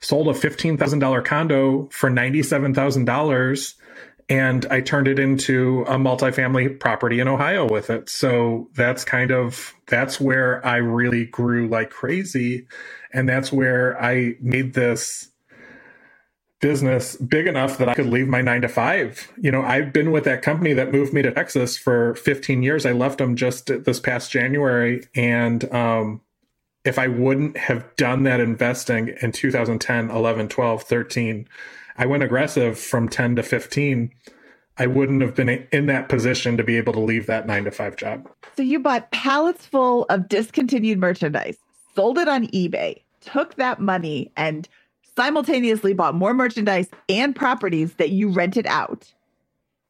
sold 0.00 0.28
a 0.28 0.32
$15,000 0.32 1.24
condo 1.24 1.88
for 1.90 2.10
$97,000 2.10 3.74
and 4.30 4.66
I 4.66 4.80
turned 4.82 5.08
it 5.08 5.18
into 5.18 5.82
a 5.88 5.96
multifamily 5.96 6.78
property 6.78 7.18
in 7.18 7.28
Ohio 7.28 7.66
with 7.66 7.88
it. 7.88 8.10
So 8.10 8.68
that's 8.74 9.04
kind 9.04 9.30
of 9.30 9.74
that's 9.86 10.20
where 10.20 10.64
I 10.66 10.76
really 10.76 11.24
grew 11.24 11.68
like 11.68 11.90
crazy 11.90 12.66
and 13.12 13.28
that's 13.28 13.50
where 13.52 14.00
I 14.02 14.34
made 14.40 14.74
this 14.74 15.30
business 16.60 17.16
big 17.16 17.46
enough 17.46 17.78
that 17.78 17.88
I 17.88 17.94
could 17.94 18.06
leave 18.06 18.26
my 18.26 18.42
9 18.42 18.62
to 18.62 18.68
5. 18.68 19.32
You 19.40 19.50
know, 19.52 19.62
I've 19.62 19.92
been 19.92 20.10
with 20.10 20.24
that 20.24 20.42
company 20.42 20.72
that 20.74 20.92
moved 20.92 21.14
me 21.14 21.22
to 21.22 21.32
Texas 21.32 21.78
for 21.78 22.16
15 22.16 22.62
years. 22.62 22.84
I 22.84 22.92
left 22.92 23.18
them 23.18 23.36
just 23.36 23.68
this 23.84 24.00
past 24.00 24.30
January 24.30 25.04
and 25.14 25.72
um 25.72 26.20
if 26.88 26.98
I 26.98 27.06
wouldn't 27.06 27.58
have 27.58 27.94
done 27.96 28.22
that 28.22 28.40
investing 28.40 29.14
in 29.20 29.30
2010, 29.30 30.10
11, 30.10 30.48
12, 30.48 30.82
13, 30.82 31.48
I 31.98 32.06
went 32.06 32.22
aggressive 32.22 32.78
from 32.78 33.10
10 33.10 33.36
to 33.36 33.42
15. 33.42 34.10
I 34.78 34.86
wouldn't 34.86 35.20
have 35.20 35.34
been 35.34 35.50
in 35.70 35.84
that 35.86 36.08
position 36.08 36.56
to 36.56 36.64
be 36.64 36.78
able 36.78 36.94
to 36.94 37.00
leave 37.00 37.26
that 37.26 37.46
nine 37.46 37.64
to 37.64 37.70
five 37.70 37.96
job. 37.96 38.26
So 38.56 38.62
you 38.62 38.78
bought 38.78 39.10
pallets 39.10 39.66
full 39.66 40.04
of 40.04 40.28
discontinued 40.28 40.98
merchandise, 40.98 41.58
sold 41.94 42.16
it 42.16 42.26
on 42.26 42.46
eBay, 42.46 43.02
took 43.20 43.56
that 43.56 43.80
money 43.80 44.32
and 44.38 44.66
simultaneously 45.14 45.92
bought 45.92 46.14
more 46.14 46.32
merchandise 46.32 46.88
and 47.10 47.36
properties 47.36 47.94
that 47.94 48.10
you 48.10 48.30
rented 48.30 48.66
out, 48.66 49.12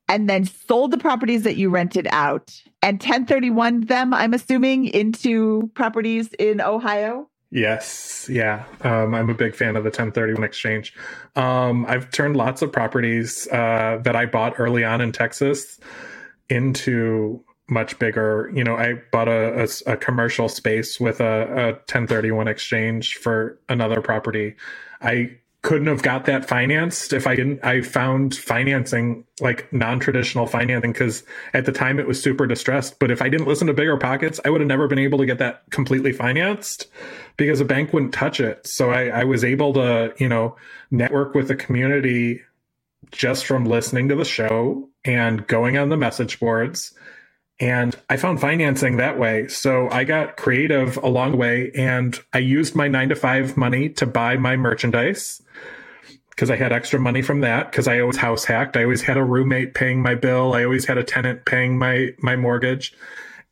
and 0.09 0.29
then 0.29 0.45
sold 0.45 0.91
the 0.91 0.99
properties 0.99 1.43
that 1.45 1.57
you 1.57 1.71
rented 1.71 2.09
out 2.11 2.63
and 2.83 2.97
1031 2.97 3.83
them, 3.83 4.15
I'm 4.15 4.35
assuming, 4.35 4.87
into 4.87 5.71
properties 5.75 6.29
in 6.39 6.61
Ohio. 6.61 7.29
Yes, 7.51 8.29
yeah. 8.31 8.65
Um, 8.83 9.15
I'm 9.15 9.31
a 9.31 9.35
big 9.35 9.55
fan 9.55 9.77
of 9.77 9.83
the 9.83 9.89
1031 9.89 10.45
exchange. 10.45 10.95
Um, 11.35 11.87
I've 11.87 12.11
turned 12.11 12.37
lots 12.37 12.61
of 12.61 12.71
properties 12.71 13.49
uh, 13.49 14.01
that 14.03 14.15
I 14.15 14.27
bought 14.27 14.55
early 14.59 14.85
on 14.85 15.01
in 15.01 15.13
Texas 15.13 15.81
into 16.51 17.43
much 17.71 17.99
bigger. 17.99 18.51
You 18.55 18.65
know, 18.65 18.77
I 18.77 18.95
bought 19.13 19.29
a, 19.29 19.63
a, 19.63 19.93
a 19.93 19.97
commercial 19.97 20.49
space 20.49 21.01
with 21.01 21.21
a, 21.21 21.43
a 21.43 21.73
1031 21.73 22.49
exchange 22.49 23.15
for 23.15 23.59
another 23.69 24.03
property. 24.03 24.55
I 25.01 25.39
couldn't 25.63 25.89
have 25.89 26.03
got 26.03 26.27
that 26.27 26.47
financed 26.47 27.13
if 27.13 27.27
I 27.27 27.35
didn't. 27.35 27.65
I 27.65 27.83
found 27.83 28.35
financing 28.35 29.25
like 29.41 29.73
non 29.73 29.99
traditional 29.99 30.47
financing 30.47 30.93
because 30.93 31.25
at 31.53 31.67
the 31.67 31.73
time 31.73 31.99
it 31.99 32.07
was 32.07 32.23
super 32.23 32.47
distressed. 32.47 32.99
But 32.99 33.11
if 33.11 33.21
I 33.21 33.29
didn't 33.29 33.49
listen 33.49 33.67
to 33.67 33.75
Bigger 33.75 33.97
Pockets, 33.97 34.39
I 34.45 34.51
would 34.51 34.61
have 34.61 34.69
never 34.69 34.87
been 34.87 35.01
able 35.01 35.19
to 35.19 35.27
get 35.27 35.39
that 35.39 35.65
completely 35.71 36.13
financed 36.13 36.87
because 37.37 37.61
a 37.61 37.65
bank 37.65 37.93
wouldn't 37.93 38.15
touch 38.15 38.41
it. 38.41 38.67
So 38.67 38.91
I, 38.91 39.09
I 39.09 39.25
was 39.25 39.45
able 39.45 39.73
to, 39.75 40.15
you 40.19 40.29
know, 40.29 40.57
network 40.91 41.35
with 41.35 41.49
the 41.49 41.57
community 41.57 42.41
just 43.11 43.47
from 43.47 43.65
listening 43.65 44.09
to 44.09 44.15
the 44.15 44.25
show 44.25 44.89
and 45.05 45.47
going 45.47 45.77
on 45.77 45.89
the 45.89 45.97
message 45.97 46.39
boards. 46.39 46.95
And 47.61 47.97
I 48.09 48.17
found 48.17 48.41
financing 48.41 48.99
that 48.99 49.19
way. 49.19 49.49
So 49.49 49.89
I 49.91 50.05
got 50.05 50.37
creative 50.37 50.97
along 50.99 51.33
the 51.33 51.37
way 51.39 51.73
and 51.75 52.19
I 52.33 52.39
used 52.39 52.77
my 52.77 52.87
nine 52.87 53.09
to 53.09 53.17
five 53.17 53.57
money 53.57 53.89
to 53.91 54.07
buy 54.07 54.37
my 54.37 54.57
merchandise 54.57 55.43
because 56.31 56.51
I 56.51 56.57
had 56.57 56.73
extra 56.73 57.01
money 57.01 57.21
from 57.21 57.41
that 57.41 57.71
because 57.71 57.89
I 57.89 57.99
always 57.99 58.19
house 58.19 58.45
hacked. 58.45 58.77
I 58.77 58.85
always 58.85 59.03
had 59.03 59.17
a 59.17 59.25
roommate 59.25 59.75
paying 59.75 60.01
my 60.01 60.15
bill. 60.15 60.55
I 60.55 60.63
always 60.63 60.85
had 60.85 60.97
a 60.97 61.03
tenant 61.03 61.47
paying 61.47 61.79
my 61.79 62.11
my 62.21 62.37
mortgage. 62.37 62.95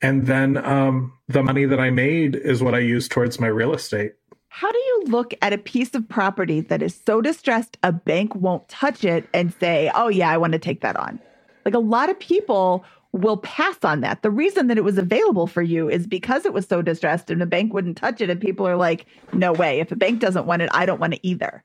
And 0.01 0.27
then 0.27 0.57
um, 0.59 1.15
the 1.27 1.43
money 1.43 1.65
that 1.65 1.81
I 1.81 1.91
made 1.91 2.37
is 2.37 2.63
what 2.63 2.75
I 2.75 2.81
used 2.81 3.11
towards 3.11 3.41
my 3.41 3.49
real 3.49 3.75
estate. 3.75 4.13
How 4.49 4.71
do 4.71 4.79
you 4.79 5.05
look 5.09 5.35
at 5.43 5.53
a 5.53 5.59
piece 5.59 5.95
of 5.95 6.09
property 6.09 6.61
that 6.61 6.81
is 6.81 6.99
so 7.05 7.21
distressed 7.21 7.77
a 7.83 7.93
bank 7.93 8.35
won't 8.37 8.69
touch 8.69 9.05
it 9.05 9.29
and 9.35 9.53
say, 9.55 9.91
"Oh 9.93 10.09
yeah, 10.09 10.31
I 10.31 10.37
want 10.37 10.53
to 10.53 10.61
take 10.61 10.83
that 10.83 10.95
on"? 10.95 11.19
Like 11.65 11.75
a 11.75 11.81
lot 11.81 12.09
of 12.09 12.21
people 12.21 12.85
will 13.17 13.39
pass 13.39 13.77
on 13.83 14.01
that. 14.01 14.23
The 14.23 14.31
reason 14.31 14.67
that 14.69 14.79
it 14.79 14.85
was 14.85 14.99
available 14.99 15.47
for 15.47 15.63
you 15.63 15.89
is 15.89 16.07
because 16.07 16.47
it 16.47 16.53
was 16.53 16.67
so 16.67 16.83
distressed 16.83 17.31
and 17.31 17.41
the 17.41 17.47
bank 17.47 17.73
wouldn't 17.73 17.97
touch 17.97 18.21
it 18.21 18.31
and 18.31 18.41
people 18.41 18.67
are 18.67 18.77
like, 18.77 19.07
"No 19.33 19.53
way. 19.53 19.81
If 19.81 19.93
a 19.93 19.97
bank 19.97 20.21
doesn't 20.21 20.47
want 20.47 20.63
it, 20.63 20.71
I 20.73 20.87
don't 20.87 21.01
want 21.01 21.15
it 21.15 21.21
either." 21.23 21.65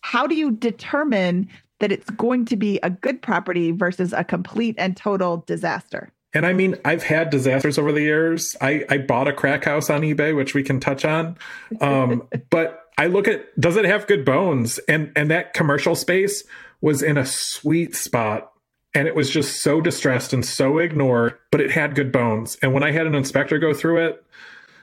How 0.00 0.26
do 0.26 0.34
you 0.34 0.50
determine 0.50 1.48
that 1.80 1.90
it's 1.90 2.10
going 2.10 2.44
to 2.46 2.56
be 2.56 2.78
a 2.82 2.90
good 2.90 3.22
property 3.22 3.72
versus 3.72 4.12
a 4.12 4.22
complete 4.22 4.74
and 4.78 4.96
total 4.96 5.44
disaster? 5.46 6.10
And 6.34 6.44
I 6.44 6.52
mean, 6.52 6.76
I've 6.84 7.04
had 7.04 7.30
disasters 7.30 7.78
over 7.78 7.92
the 7.92 8.02
years. 8.02 8.56
I, 8.60 8.84
I 8.90 8.98
bought 8.98 9.28
a 9.28 9.32
crack 9.32 9.64
house 9.64 9.88
on 9.88 10.02
eBay, 10.02 10.34
which 10.34 10.52
we 10.52 10.64
can 10.64 10.80
touch 10.80 11.04
on. 11.04 11.38
Um, 11.80 12.28
but 12.50 12.80
I 12.98 13.06
look 13.06 13.28
at 13.28 13.58
does 13.58 13.76
it 13.76 13.84
have 13.84 14.06
good 14.06 14.24
bones? 14.24 14.78
And 14.88 15.12
and 15.16 15.30
that 15.30 15.54
commercial 15.54 15.94
space 15.94 16.44
was 16.80 17.02
in 17.02 17.16
a 17.16 17.24
sweet 17.24 17.94
spot. 17.94 18.52
And 18.94 19.08
it 19.08 19.14
was 19.14 19.28
just 19.28 19.60
so 19.60 19.80
distressed 19.80 20.32
and 20.32 20.44
so 20.44 20.78
ignored, 20.78 21.36
but 21.50 21.60
it 21.60 21.72
had 21.72 21.96
good 21.96 22.12
bones. 22.12 22.56
And 22.62 22.72
when 22.72 22.84
I 22.84 22.92
had 22.92 23.06
an 23.06 23.14
inspector 23.14 23.58
go 23.58 23.74
through 23.74 24.06
it, 24.06 24.24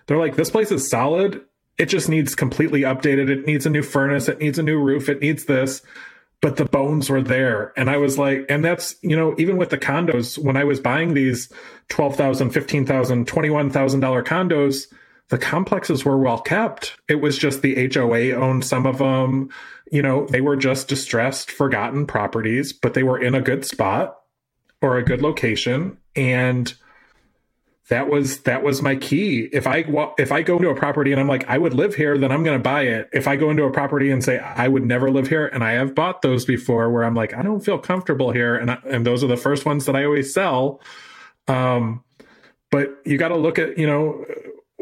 they're 0.05 0.17
like, 0.17 0.35
this 0.35 0.49
place 0.49 0.71
is 0.71 0.89
solid. 0.89 1.41
It 1.77 1.85
just 1.85 2.09
needs 2.09 2.35
completely 2.35 2.81
updated. 2.81 3.29
It 3.29 3.45
needs 3.45 3.65
a 3.65 3.69
new 3.69 3.83
furnace. 3.83 4.27
It 4.27 4.39
needs 4.39 4.59
a 4.59 4.63
new 4.63 4.79
roof. 4.79 5.07
It 5.07 5.21
needs 5.21 5.45
this 5.45 5.81
but 6.41 6.57
the 6.57 6.65
bones 6.65 7.09
were 7.09 7.21
there. 7.21 7.71
And 7.77 7.89
I 7.89 7.97
was 7.97 8.17
like, 8.17 8.45
and 8.49 8.65
that's, 8.65 8.95
you 9.01 9.15
know, 9.15 9.35
even 9.37 9.57
with 9.57 9.69
the 9.69 9.77
condos, 9.77 10.37
when 10.37 10.57
I 10.57 10.63
was 10.63 10.79
buying 10.79 11.13
these 11.13 11.47
$12,000, 11.89 12.51
$15,000, 12.51 13.25
$21,000 13.25 14.23
condos, 14.23 14.87
the 15.31 15.37
complexes 15.37 16.03
were 16.03 16.17
well 16.17 16.39
kept. 16.41 16.97
It 17.07 17.15
was 17.15 17.37
just 17.37 17.61
the 17.61 17.89
HOA 17.91 18.33
owned 18.33 18.65
some 18.65 18.85
of 18.85 18.97
them. 18.97 19.49
You 19.89 20.01
know, 20.01 20.25
they 20.25 20.41
were 20.41 20.57
just 20.57 20.89
distressed, 20.89 21.49
forgotten 21.49 22.05
properties, 22.05 22.73
but 22.73 22.95
they 22.95 23.03
were 23.03 23.17
in 23.17 23.33
a 23.33 23.39
good 23.39 23.65
spot 23.65 24.19
or 24.81 24.97
a 24.97 25.03
good 25.03 25.21
location. 25.21 25.97
And 26.17 26.73
that 27.87 28.09
was 28.09 28.41
that 28.41 28.61
was 28.61 28.81
my 28.81 28.97
key. 28.97 29.47
If 29.53 29.67
I 29.67 29.85
if 30.19 30.33
I 30.33 30.41
go 30.41 30.57
into 30.57 30.69
a 30.69 30.75
property 30.75 31.13
and 31.13 31.21
I'm 31.21 31.29
like 31.29 31.47
I 31.47 31.57
would 31.57 31.73
live 31.73 31.95
here, 31.95 32.17
then 32.17 32.29
I'm 32.29 32.43
going 32.43 32.59
to 32.59 32.63
buy 32.63 32.81
it. 32.81 33.09
If 33.13 33.25
I 33.25 33.37
go 33.37 33.49
into 33.49 33.63
a 33.63 33.71
property 33.71 34.11
and 34.11 34.21
say 34.21 34.37
I 34.37 34.67
would 34.67 34.85
never 34.85 35.09
live 35.09 35.29
here, 35.29 35.47
and 35.47 35.63
I 35.63 35.71
have 35.73 35.95
bought 35.95 36.21
those 36.23 36.43
before, 36.43 36.89
where 36.89 37.05
I'm 37.05 37.15
like 37.15 37.33
I 37.33 37.41
don't 37.41 37.61
feel 37.61 37.77
comfortable 37.77 38.31
here, 38.31 38.55
and 38.55 38.71
I, 38.71 38.79
and 38.85 39.05
those 39.05 39.23
are 39.23 39.27
the 39.27 39.37
first 39.37 39.65
ones 39.65 39.85
that 39.85 39.95
I 39.95 40.03
always 40.03 40.33
sell. 40.33 40.81
Um, 41.47 42.03
but 42.69 42.97
you 43.05 43.17
got 43.17 43.29
to 43.29 43.37
look 43.37 43.59
at 43.59 43.77
you 43.77 43.87
know 43.87 44.25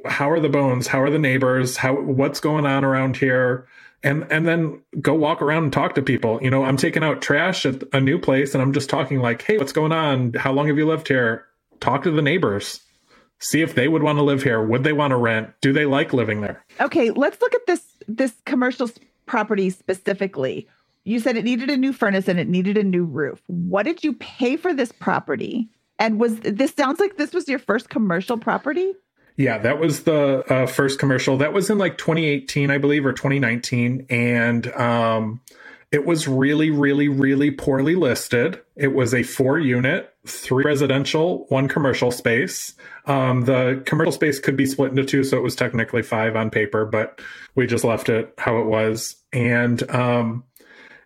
how 0.06 0.30
are 0.30 0.40
the 0.40 0.50
bones? 0.50 0.88
How 0.88 1.02
are 1.02 1.10
the 1.10 1.20
neighbors? 1.20 1.78
How 1.78 1.94
what's 1.94 2.40
going 2.40 2.66
on 2.66 2.84
around 2.84 3.18
here? 3.18 3.68
And 4.04 4.26
and 4.32 4.48
then 4.48 4.82
go 5.02 5.14
walk 5.14 5.42
around 5.42 5.64
and 5.64 5.74
talk 5.74 5.96
to 5.96 6.02
people. 6.02 6.40
You 6.42 6.50
know, 6.50 6.64
I'm 6.64 6.78
taking 6.78 7.04
out 7.04 7.22
trash 7.22 7.66
at 7.66 7.84
a 7.94 8.00
new 8.00 8.18
place 8.20 8.54
and 8.54 8.62
I'm 8.62 8.74
just 8.74 8.90
talking 8.90 9.20
like, 9.20 9.42
"Hey, 9.42 9.58
what's 9.58 9.74
going 9.74 9.92
on? 9.92 10.34
How 10.34 10.52
long 10.52 10.68
have 10.68 10.78
you 10.78 10.88
lived 10.88 11.08
here?" 11.08 11.46
Talk 11.80 12.04
to 12.04 12.12
the 12.12 12.22
neighbors. 12.22 12.82
See 13.40 13.62
if 13.62 13.76
they 13.76 13.88
would 13.88 14.04
want 14.04 14.18
to 14.18 14.24
live 14.24 14.44
here. 14.44 14.62
Would 14.62 14.84
they 14.84 14.94
want 14.94 15.12
to 15.12 15.18
rent? 15.18 15.50
Do 15.62 15.72
they 15.72 15.86
like 15.86 16.12
living 16.14 16.42
there? 16.42 16.64
Okay, 16.82 17.12
let's 17.12 17.42
look 17.42 17.56
at 17.56 17.66
this 17.68 17.82
this 18.08 18.34
commercial 18.46 18.90
property 19.26 19.70
specifically. 19.70 20.68
You 21.04 21.20
said 21.20 21.38
it 21.38 21.46
needed 21.46 21.70
a 21.70 21.78
new 21.78 21.94
furnace 21.94 22.28
and 22.28 22.40
it 22.40 22.50
needed 22.50 22.78
a 22.78 22.84
new 22.84 23.06
roof. 23.06 23.42
What 23.48 23.84
did 23.84 24.04
you 24.04 24.14
pay 24.14 24.58
for 24.58 24.74
this 24.74 24.92
property? 24.92 25.70
And 25.98 26.20
was 26.20 26.40
this 26.40 26.74
sounds 26.74 27.00
like 27.00 27.18
this 27.18 27.34
was 27.34 27.48
your 27.48 27.60
first 27.60 27.90
commercial 27.90 28.38
property? 28.38 28.94
Yeah, 29.40 29.58
that 29.60 29.80
was 29.80 30.04
the 30.04 30.44
uh, 30.54 30.66
first 30.66 31.00
commercial. 31.00 31.38
That 31.38 31.54
was 31.54 31.70
in 31.70 31.78
like 31.78 31.98
2018, 31.98 32.70
I 32.70 32.78
believe, 32.78 33.06
or 33.06 33.14
2019, 33.14 34.08
and 34.10 34.68
um, 34.74 35.40
it 35.94 36.06
was 36.06 36.28
really, 36.28 36.72
really, 36.72 37.08
really 37.08 37.50
poorly 37.50 37.96
listed. 37.96 38.60
It 38.76 38.90
was 38.90 39.14
a 39.14 39.24
four 39.24 39.58
unit, 39.58 40.14
three 40.28 40.66
residential, 40.66 41.46
one 41.48 41.70
commercial 41.70 42.12
space. 42.12 42.74
Um, 43.06 43.46
the 43.46 43.82
commercial 43.86 44.12
space 44.12 44.40
could 44.40 44.58
be 44.58 44.66
split 44.66 44.90
into 44.90 45.06
two, 45.06 45.24
so 45.24 45.38
it 45.38 45.42
was 45.42 45.56
technically 45.56 46.02
five 46.02 46.36
on 46.36 46.50
paper, 46.50 46.84
but 46.84 47.22
we 47.56 47.66
just 47.66 47.86
left 47.86 48.10
it 48.10 48.34
how 48.38 48.60
it 48.60 48.66
was. 48.66 49.16
And 49.32 49.90
um, 49.90 50.44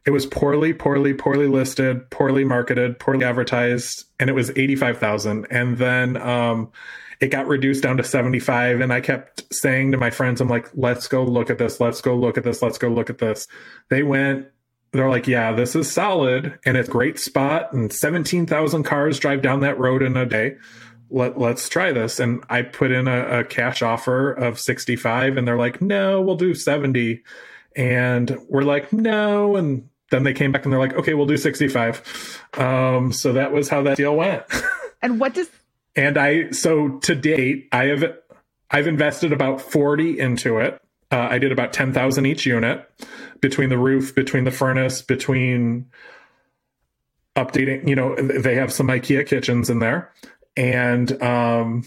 it 0.07 0.09
was 0.09 0.25
poorly, 0.25 0.73
poorly, 0.73 1.13
poorly 1.13 1.47
listed, 1.47 2.09
poorly 2.09 2.45
marketed, 2.45 2.97
poorly 2.97 3.25
advertised, 3.25 4.05
and 4.19 4.27
it 4.27 4.33
was 4.33 4.49
85,000. 4.55 5.45
And 5.51 5.77
then 5.77 6.17
um, 6.17 6.71
it 7.23 7.31
got 7.31 7.47
reduced 7.47 7.81
down 7.81 7.95
to 7.95 8.03
75 8.03 8.81
and 8.81 8.91
i 8.91 8.99
kept 8.99 9.53
saying 9.53 9.93
to 9.93 9.97
my 9.97 10.09
friends 10.09 10.41
i'm 10.41 10.49
like 10.49 10.69
let's 10.75 11.07
go 11.07 11.23
look 11.23 11.49
at 11.49 11.57
this 11.57 11.79
let's 11.79 12.01
go 12.01 12.13
look 12.15 12.37
at 12.37 12.43
this 12.43 12.61
let's 12.61 12.77
go 12.77 12.89
look 12.89 13.09
at 13.09 13.17
this. 13.17 13.47
They 13.89 14.03
went 14.03 14.47
they're 14.91 15.09
like 15.09 15.25
yeah 15.25 15.53
this 15.53 15.73
is 15.75 15.89
solid 15.89 16.59
and 16.65 16.75
it's 16.75 16.89
a 16.89 16.91
great 16.91 17.17
spot 17.19 17.71
and 17.71 17.91
17,000 17.91 18.83
cars 18.83 19.19
drive 19.19 19.41
down 19.41 19.61
that 19.61 19.79
road 19.79 20.03
in 20.03 20.17
a 20.17 20.25
day. 20.25 20.57
Let, 21.09 21.39
let's 21.39 21.69
try 21.69 21.91
this. 21.93 22.19
And 22.19 22.43
i 22.49 22.61
put 22.61 22.91
in 22.91 23.07
a, 23.07 23.39
a 23.39 23.43
cash 23.45 23.81
offer 23.81 24.33
of 24.33 24.59
65 24.59 25.37
and 25.37 25.47
they're 25.47 25.57
like 25.57 25.81
no 25.81 26.21
we'll 26.21 26.35
do 26.35 26.53
70 26.53 27.23
and 27.75 28.37
we're 28.49 28.63
like 28.63 28.91
no. 28.91 29.55
And 29.55 29.87
then 30.11 30.23
they 30.23 30.33
came 30.33 30.51
back 30.51 30.65
and 30.65 30.73
they're 30.73 30.79
like 30.79 30.93
okay 30.93 31.13
we'll 31.13 31.25
do 31.25 31.37
65 31.37 32.41
um, 32.55 33.13
so 33.13 33.31
that 33.33 33.53
was 33.53 33.69
how 33.69 33.81
that 33.83 33.95
deal 33.95 34.15
went. 34.15 34.43
And 35.03 35.19
what 35.19 35.33
does 35.33 35.49
and 35.95 36.17
I 36.17 36.51
so 36.51 36.97
to 36.99 37.15
date 37.15 37.69
I 37.71 37.85
have 37.85 38.03
I've 38.71 38.87
invested 38.87 39.31
about 39.31 39.61
40 39.61 40.19
into 40.19 40.57
it. 40.57 40.81
Uh, 41.11 41.27
I 41.29 41.37
did 41.37 41.51
about 41.51 41.73
10,000 41.73 42.25
each 42.25 42.43
unit 42.47 42.89
between 43.39 43.69
the 43.69 43.77
roof, 43.77 44.15
between 44.15 44.45
the 44.45 44.51
furnace, 44.51 45.03
between 45.03 45.85
updating, 47.35 47.87
you 47.87 47.95
know, 47.95 48.15
they 48.15 48.55
have 48.55 48.73
some 48.73 48.87
IKEA 48.87 49.27
kitchens 49.27 49.69
in 49.69 49.79
there 49.79 50.11
and 50.55 51.21
um 51.21 51.83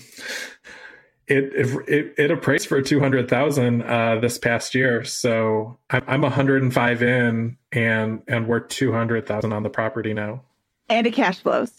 it 1.28 1.52
it 1.88 2.14
it 2.18 2.30
appraised 2.30 2.68
for 2.68 2.80
200,000 2.80 3.82
uh 3.82 4.18
this 4.20 4.38
past 4.38 4.74
year. 4.74 5.04
So 5.04 5.78
I'm, 5.90 6.04
I'm 6.06 6.22
105 6.22 7.02
in 7.02 7.56
and 7.72 8.22
and 8.28 8.48
we're 8.48 8.60
200,000 8.60 9.52
on 9.52 9.62
the 9.62 9.70
property 9.70 10.14
now. 10.14 10.42
And 10.88 11.06
it 11.06 11.14
cash 11.14 11.40
flows. 11.40 11.72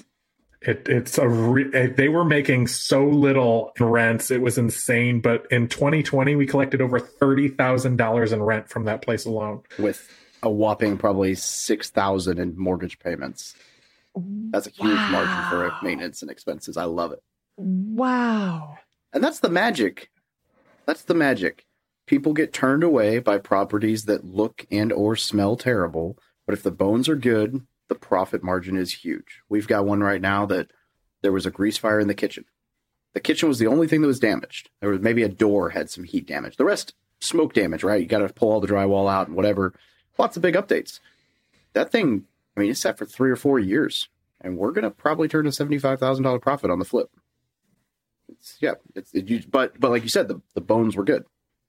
It, 0.67 0.87
it's 0.89 1.17
a 1.17 1.27
re- 1.27 1.73
eh, 1.73 1.87
they 1.95 2.09
were 2.09 2.25
making 2.25 2.67
so 2.67 3.05
little 3.05 3.71
in 3.79 3.85
rents 3.85 4.29
it 4.31 4.41
was 4.41 4.57
insane 4.57 5.21
but 5.21 5.47
in 5.49 5.69
2020 5.69 6.35
we 6.35 6.45
collected 6.45 6.81
over 6.81 6.99
$30,000 6.99 8.33
in 8.33 8.43
rent 8.43 8.69
from 8.69 8.83
that 8.83 9.01
place 9.01 9.25
alone. 9.25 9.61
With 9.79 10.07
a 10.43 10.49
whopping 10.49 10.97
probably 10.97 11.35
6,000 11.35 12.37
in 12.37 12.57
mortgage 12.57 12.99
payments. 12.99 13.55
That's 14.15 14.67
a 14.67 14.71
huge 14.71 14.97
wow. 14.97 15.11
margin 15.11 15.49
for 15.49 15.85
maintenance 15.85 16.21
and 16.21 16.29
expenses. 16.29 16.75
I 16.75 16.83
love 16.85 17.11
it. 17.11 17.23
Wow. 17.55 18.77
And 19.13 19.23
that's 19.23 19.39
the 19.39 19.49
magic. 19.49 20.09
That's 20.85 21.03
the 21.03 21.13
magic. 21.13 21.65
People 22.07 22.33
get 22.33 22.53
turned 22.53 22.83
away 22.83 23.19
by 23.19 23.37
properties 23.37 24.05
that 24.05 24.25
look 24.25 24.65
and 24.69 24.91
or 24.91 25.15
smell 25.15 25.55
terrible 25.55 26.17
but 26.47 26.53
if 26.53 26.63
the 26.63 26.71
bones 26.71 27.07
are 27.07 27.15
good 27.15 27.67
the 27.87 27.95
profit 27.95 28.43
margin 28.43 28.77
is 28.77 28.93
huge. 28.93 29.41
We've 29.49 29.67
got 29.67 29.85
one 29.85 30.01
right 30.01 30.21
now 30.21 30.45
that 30.47 30.71
there 31.21 31.31
was 31.31 31.45
a 31.45 31.51
grease 31.51 31.77
fire 31.77 31.99
in 31.99 32.07
the 32.07 32.13
kitchen. 32.13 32.45
The 33.13 33.19
kitchen 33.19 33.47
was 33.47 33.59
the 33.59 33.67
only 33.67 33.87
thing 33.87 34.01
that 34.01 34.07
was 34.07 34.19
damaged. 34.19 34.69
There 34.79 34.89
was 34.89 35.01
maybe 35.01 35.23
a 35.23 35.29
door 35.29 35.69
had 35.69 35.89
some 35.89 36.03
heat 36.03 36.27
damage. 36.27 36.57
The 36.57 36.65
rest, 36.65 36.93
smoke 37.19 37.53
damage, 37.53 37.83
right? 37.83 38.01
You 38.01 38.07
got 38.07 38.19
to 38.19 38.29
pull 38.29 38.51
all 38.51 38.61
the 38.61 38.67
drywall 38.67 39.11
out 39.11 39.27
and 39.27 39.35
whatever. 39.35 39.73
Lots 40.17 40.35
of 40.35 40.43
big 40.43 40.55
updates. 40.55 40.99
That 41.73 41.91
thing, 41.91 42.25
I 42.55 42.59
mean, 42.59 42.71
it's 42.71 42.81
set 42.81 42.97
for 42.97 43.05
three 43.05 43.31
or 43.31 43.35
four 43.35 43.59
years, 43.59 44.09
and 44.41 44.57
we're 44.57 44.71
going 44.71 44.83
to 44.83 44.91
probably 44.91 45.27
turn 45.27 45.47
a 45.47 45.51
$75,000 45.51 46.41
profit 46.41 46.69
on 46.69 46.79
the 46.79 46.85
flip. 46.85 47.09
It's, 48.29 48.57
yeah, 48.59 48.73
it's, 48.93 49.11
it, 49.13 49.49
but, 49.49 49.79
but 49.79 49.89
like 49.89 50.03
you 50.03 50.09
said, 50.09 50.27
the, 50.27 50.41
the 50.53 50.61
bones 50.61 50.95
were 50.95 51.03
good. 51.03 51.23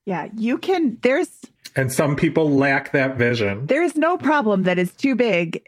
Yeah, 0.05 0.29
you 0.35 0.59
can. 0.59 0.99
There's 1.03 1.29
and 1.77 1.93
some 1.93 2.17
people 2.17 2.51
lack 2.51 2.93
that 2.93 3.17
vision. 3.17 3.67
There 3.67 3.83
is 3.83 3.95
no 3.95 4.17
problem 4.17 4.63
that 4.63 4.79
is 4.79 4.93
too 4.95 5.15
big 5.15 5.67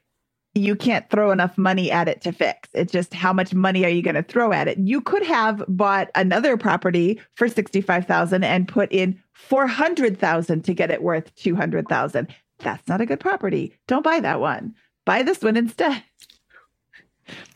you 0.55 0.75
can't 0.75 1.09
throw 1.11 1.31
enough 1.31 1.57
money 1.57 1.91
at 1.91 2.09
it 2.09 2.21
to 2.23 2.33
fix. 2.33 2.69
It's 2.75 2.93
just 2.93 3.15
how 3.15 3.33
much 3.33 3.55
money 3.55 3.85
are 3.85 3.91
you 3.91 4.03
going 4.03 4.17
to 4.17 4.23
throw 4.23 4.53
at 4.53 4.69
it? 4.69 4.79
You 4.79 5.01
could 5.01 5.25
have 5.25 5.65
bought 5.69 6.11
another 6.15 6.57
property 6.57 7.21
for 7.35 7.49
65,000 7.49 8.43
and 8.43 8.67
put 8.67 8.91
in 8.93 9.21
400,000 9.35 10.63
to 10.65 10.75
get 10.75 10.91
it 10.91 11.03
worth 11.03 11.35
200,000. 11.37 12.29
That's 12.59 12.89
not 12.89 13.01
a 13.01 13.07
good 13.07 13.21
property. 13.21 13.75
Don't 13.87 14.05
buy 14.05 14.21
that 14.21 14.41
one. 14.41 14.75
Buy 15.07 15.23
this 15.23 15.41
one 15.41 15.57
instead. 15.57 16.03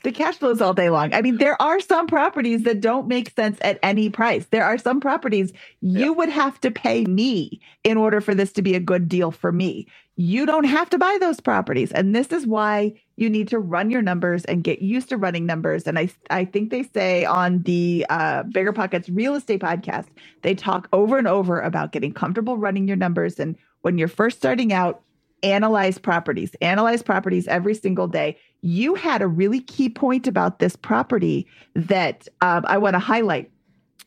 The 0.05 0.13
cash 0.13 0.37
flows 0.37 0.61
all 0.61 0.73
day 0.73 0.89
long. 0.89 1.13
I 1.15 1.21
mean, 1.21 1.39
there 1.39 1.61
are 1.61 1.81
some 1.81 2.07
properties 2.07 2.63
that 2.63 2.81
don't 2.81 3.09
make 3.09 3.35
sense 3.35 3.59
at 3.61 3.81
any 3.83 4.09
price. 4.09 4.47
There 4.47 4.65
are 4.65 4.79
some 4.79 5.01
properties 5.01 5.53
you 5.81 6.13
would 6.13 6.29
have 6.29 6.61
to 6.61 6.71
pay 6.71 7.05
me 7.05 7.61
in 7.83 7.97
order 7.97 8.21
for 8.21 8.37
this 8.37 8.53
to 8.53 8.63
be 8.63 8.77
a 8.77 8.81
good 8.81 9.09
deal 9.09 9.33
for 9.33 9.51
me 9.51 9.89
you 10.17 10.47
don't 10.47 10.65
have 10.65 10.89
to 10.91 10.99
buy 10.99 11.19
those 11.21 11.41
properties. 11.41 11.91
And 11.91 12.15
this 12.15 12.31
is 12.31 12.47
why 12.47 12.95
you 13.17 13.29
need 13.29 13.49
to 13.49 13.59
run 13.59 13.91
your 13.91 14.03
numbers 14.03 14.45
and 14.45 14.63
get 14.63 14.81
used 14.81 15.09
to 15.09 15.17
running 15.17 15.45
numbers. 15.45 15.87
And 15.87 15.99
I, 15.99 16.09
I 16.31 16.45
think 16.45 16.71
they 16.71 16.85
say 16.85 17.25
on 17.25 17.63
the 17.63 18.07
uh, 18.09 18.45
Bigger 18.45 18.73
Pockets 18.73 19.09
real 19.09 19.35
estate 19.35 19.61
podcast, 19.61 20.07
they 20.43 20.55
talk 20.55 20.89
over 20.93 21.19
and 21.19 21.27
over 21.27 21.61
about 21.61 21.91
getting 21.91 22.13
comfortable 22.13 22.57
running 22.57 22.87
your 22.87 22.97
numbers. 22.97 23.41
And 23.41 23.57
when 23.83 23.99
you're 23.99 24.09
first 24.09 24.39
starting 24.39 24.73
out, 24.73 25.03
analyze 25.43 25.99
properties, 25.99 26.55
analyze 26.61 27.03
properties 27.03 27.49
every 27.49 27.75
single 27.75 28.07
day. 28.07 28.39
You 28.63 28.95
had 28.95 29.21
a 29.21 29.27
really 29.27 29.61
key 29.61 29.89
point 29.89 30.27
about 30.27 30.59
this 30.59 30.77
property 30.77 31.47
that 31.75 32.29
um, 32.41 32.65
I 32.67 32.79
want 32.79 32.95
to 32.95 33.01
highlight. 33.01 33.51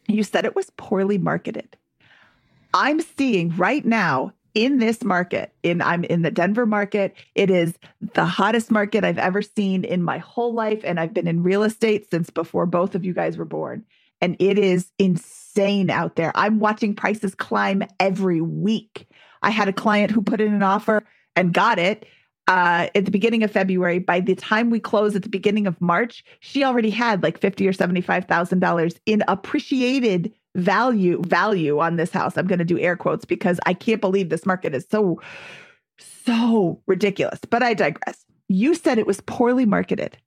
You 0.08 0.24
said 0.24 0.46
it 0.46 0.56
was 0.56 0.72
poorly 0.78 1.18
marketed. 1.18 1.78
I'm 2.74 3.02
seeing 3.02 3.56
right 3.56 3.86
now 3.86 4.34
in 4.54 4.80
this 4.80 5.04
market 5.04 5.54
in 5.64 5.82
i'm 5.82 6.04
in 6.06 6.22
the 6.22 6.32
denver 6.32 6.66
market. 6.66 7.14
It 7.36 7.50
is 7.50 7.78
the 8.14 8.26
hottest 8.26 8.72
market 8.72 9.04
i've 9.04 9.18
ever 9.18 9.42
seen 9.42 9.84
in 9.84 10.04
my 10.04 10.18
whole 10.18 10.54
life 10.54 10.82
and 10.84 11.00
i've 11.00 11.14
been 11.14 11.28
in 11.28 11.44
real 11.44 11.64
estate 11.64 12.10
since 12.10 12.30
before 12.30 12.66
both 12.66 12.96
of 12.96 13.06
you 13.06 13.14
guys 13.14 13.38
were 13.38 13.46
born. 13.46 13.86
And 14.20 14.36
it 14.40 14.58
is 14.58 14.92
insane 14.98 15.90
out 15.90 16.16
there. 16.16 16.32
I'm 16.34 16.60
watching 16.60 16.96
prices 16.96 17.36
climb 17.36 17.84
every 18.00 18.42
week. 18.42 19.08
I 19.44 19.52
had 19.52 19.68
a 19.68 19.74
client 19.74 20.12
who 20.12 20.22
put 20.22 20.42
in 20.42 20.54
an 20.54 20.64
offer 20.64 21.04
and 21.36 21.54
got 21.54 21.78
it 21.78 22.08
uh, 22.48 22.88
at 22.96 23.06
the 23.06 23.12
beginning 23.12 23.44
of 23.44 23.52
February. 23.52 24.00
By 24.00 24.20
the 24.20 24.36
time 24.36 24.70
we 24.70 24.80
close 24.80 25.16
at 25.16 25.24
the 25.24 25.30
beginning 25.30 25.68
of 25.68 25.80
March, 25.82 26.24
she 26.40 26.64
already 26.64 26.90
had 26.90 27.22
like 27.24 27.40
fifty 27.40 27.68
or 27.68 27.74
seventy 27.74 28.02
five 28.02 28.26
thousand 28.26 28.60
dollars 28.60 29.00
in 29.06 29.24
appreciated 29.28 30.34
value 30.58 31.22
value 31.24 31.80
on 31.80 31.96
this 31.96 32.12
house. 32.12 32.36
I'm 32.36 32.48
going 32.48 32.60
to 32.60 32.66
do 32.66 32.80
air 32.80 32.98
quotes 32.98 33.26
because 33.26 33.60
I 33.66 33.74
can't 33.74 34.02
believe 34.02 34.30
this 34.30 34.46
market 34.46 34.76
is 34.76 34.86
so 34.90 35.22
so 36.00 36.82
ridiculous. 36.88 37.40
But 37.50 37.64
I 37.64 37.74
digress. 37.74 38.26
You 38.50 38.76
said 38.76 38.98
it 38.98 39.08
was 39.08 39.22
poorly 39.22 39.66
marketed. 39.66 40.18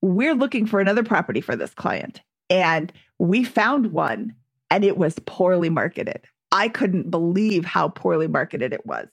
We're 0.00 0.34
looking 0.34 0.66
for 0.66 0.80
another 0.80 1.04
property 1.04 1.40
for 1.40 1.56
this 1.56 1.72
client 1.74 2.20
and 2.50 2.92
we 3.18 3.44
found 3.44 3.92
one 3.92 4.34
and 4.70 4.84
it 4.84 4.96
was 4.96 5.18
poorly 5.26 5.70
marketed. 5.70 6.22
I 6.50 6.68
couldn't 6.68 7.10
believe 7.10 7.64
how 7.64 7.88
poorly 7.88 8.26
marketed 8.26 8.72
it 8.72 8.84
was. 8.84 9.08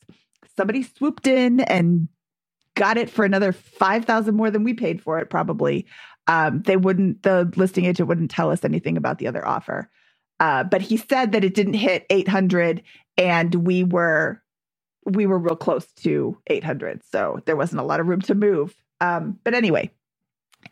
Somebody 0.58 0.84
swooped 0.84 1.28
in 1.28 1.62
and 1.62 2.10
got 2.76 2.97
it 2.97 3.10
for 3.10 3.24
another 3.24 3.52
5000 3.52 4.36
more 4.36 4.50
than 4.50 4.64
we 4.64 4.74
paid 4.74 5.02
for 5.02 5.20
it 5.20 5.30
probably. 5.30 5.86
Um, 6.28 6.62
they 6.64 6.78
wouldn't 6.78 7.24
the 7.24 7.52
listing 7.56 7.86
agent 7.86 8.10
wouldn't 8.10 8.32
tell 8.32 8.52
us 8.52 8.66
anything 8.66 8.97
about 8.97 9.20
the 9.20 9.28
other 9.28 9.47
offer. 9.47 9.89
Uh, 10.40 10.64
but 10.64 10.82
he 10.82 10.98
said 10.98 11.32
that 11.32 11.44
it 11.44 11.54
didn't 11.54 11.74
hit 11.74 12.06
800 12.10 12.82
and 13.18 13.56
we 13.56 13.84
were 13.84 14.42
we 15.06 15.26
were 15.26 15.40
real 15.40 15.56
close 15.56 15.92
to 15.94 16.38
800 16.48 17.02
so 17.12 17.42
there 17.46 17.56
wasn't 17.56 17.82
a 17.82 17.84
lot 17.84 18.00
of 18.00 18.08
room 18.08 18.22
to 18.22 18.36
move 18.36 18.76
um, 19.02 19.40
but 19.44 19.54
anyway 19.54 19.90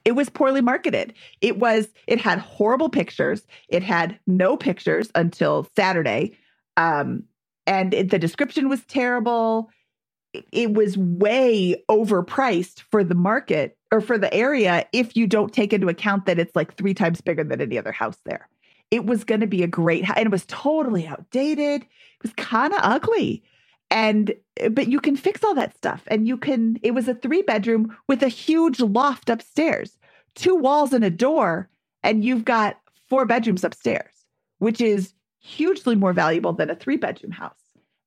it 0.05 0.13
was 0.13 0.29
poorly 0.29 0.61
marketed. 0.61 1.13
It 1.41 1.59
was 1.59 1.87
it 2.07 2.19
had 2.19 2.39
horrible 2.39 2.89
pictures. 2.89 3.45
It 3.69 3.83
had 3.83 4.19
no 4.25 4.57
pictures 4.57 5.09
until 5.15 5.67
Saturday. 5.75 6.37
Um, 6.77 7.23
and 7.65 7.93
it, 7.93 8.09
the 8.09 8.19
description 8.19 8.69
was 8.69 8.83
terrible. 8.85 9.69
It, 10.33 10.45
it 10.51 10.73
was 10.73 10.97
way 10.97 11.83
overpriced 11.89 12.81
for 12.91 13.03
the 13.03 13.15
market 13.15 13.77
or 13.91 14.01
for 14.01 14.17
the 14.17 14.33
area 14.33 14.85
if 14.93 15.15
you 15.15 15.27
don't 15.27 15.53
take 15.53 15.73
into 15.73 15.89
account 15.89 16.25
that 16.25 16.39
it's 16.39 16.55
like 16.55 16.75
three 16.75 16.93
times 16.93 17.21
bigger 17.21 17.43
than 17.43 17.61
any 17.61 17.77
other 17.77 17.91
house 17.91 18.17
there. 18.25 18.47
It 18.91 19.05
was 19.05 19.23
going 19.23 19.41
to 19.41 19.47
be 19.47 19.63
a 19.63 19.67
great 19.67 20.05
house, 20.05 20.17
and 20.17 20.27
it 20.27 20.31
was 20.31 20.45
totally 20.47 21.05
outdated. 21.05 21.81
It 21.81 22.23
was 22.23 22.33
kind 22.33 22.73
of 22.73 22.79
ugly. 22.81 23.43
And 23.89 24.33
eh, 24.57 24.69
but 24.69 24.87
you 24.87 24.99
can 24.99 25.15
fix 25.15 25.43
all 25.43 25.55
that 25.55 25.77
stuff 25.77 26.03
and 26.07 26.27
you 26.27 26.37
can 26.37 26.77
it 26.83 26.91
was 26.91 27.07
a 27.07 27.15
3 27.15 27.41
bedroom 27.43 27.95
with 28.07 28.21
a 28.21 28.27
huge 28.27 28.79
loft 28.79 29.29
upstairs, 29.29 29.97
two 30.35 30.55
walls 30.55 30.93
and 30.93 31.03
a 31.03 31.09
door 31.09 31.69
and 32.03 32.23
you've 32.23 32.45
got 32.45 32.79
four 33.07 33.25
bedrooms 33.25 33.63
upstairs, 33.63 34.13
which 34.59 34.81
is 34.81 35.13
hugely 35.39 35.95
more 35.95 36.13
valuable 36.13 36.53
than 36.53 36.69
a 36.69 36.75
3 36.75 36.97
bedroom 36.97 37.31
house. 37.31 37.53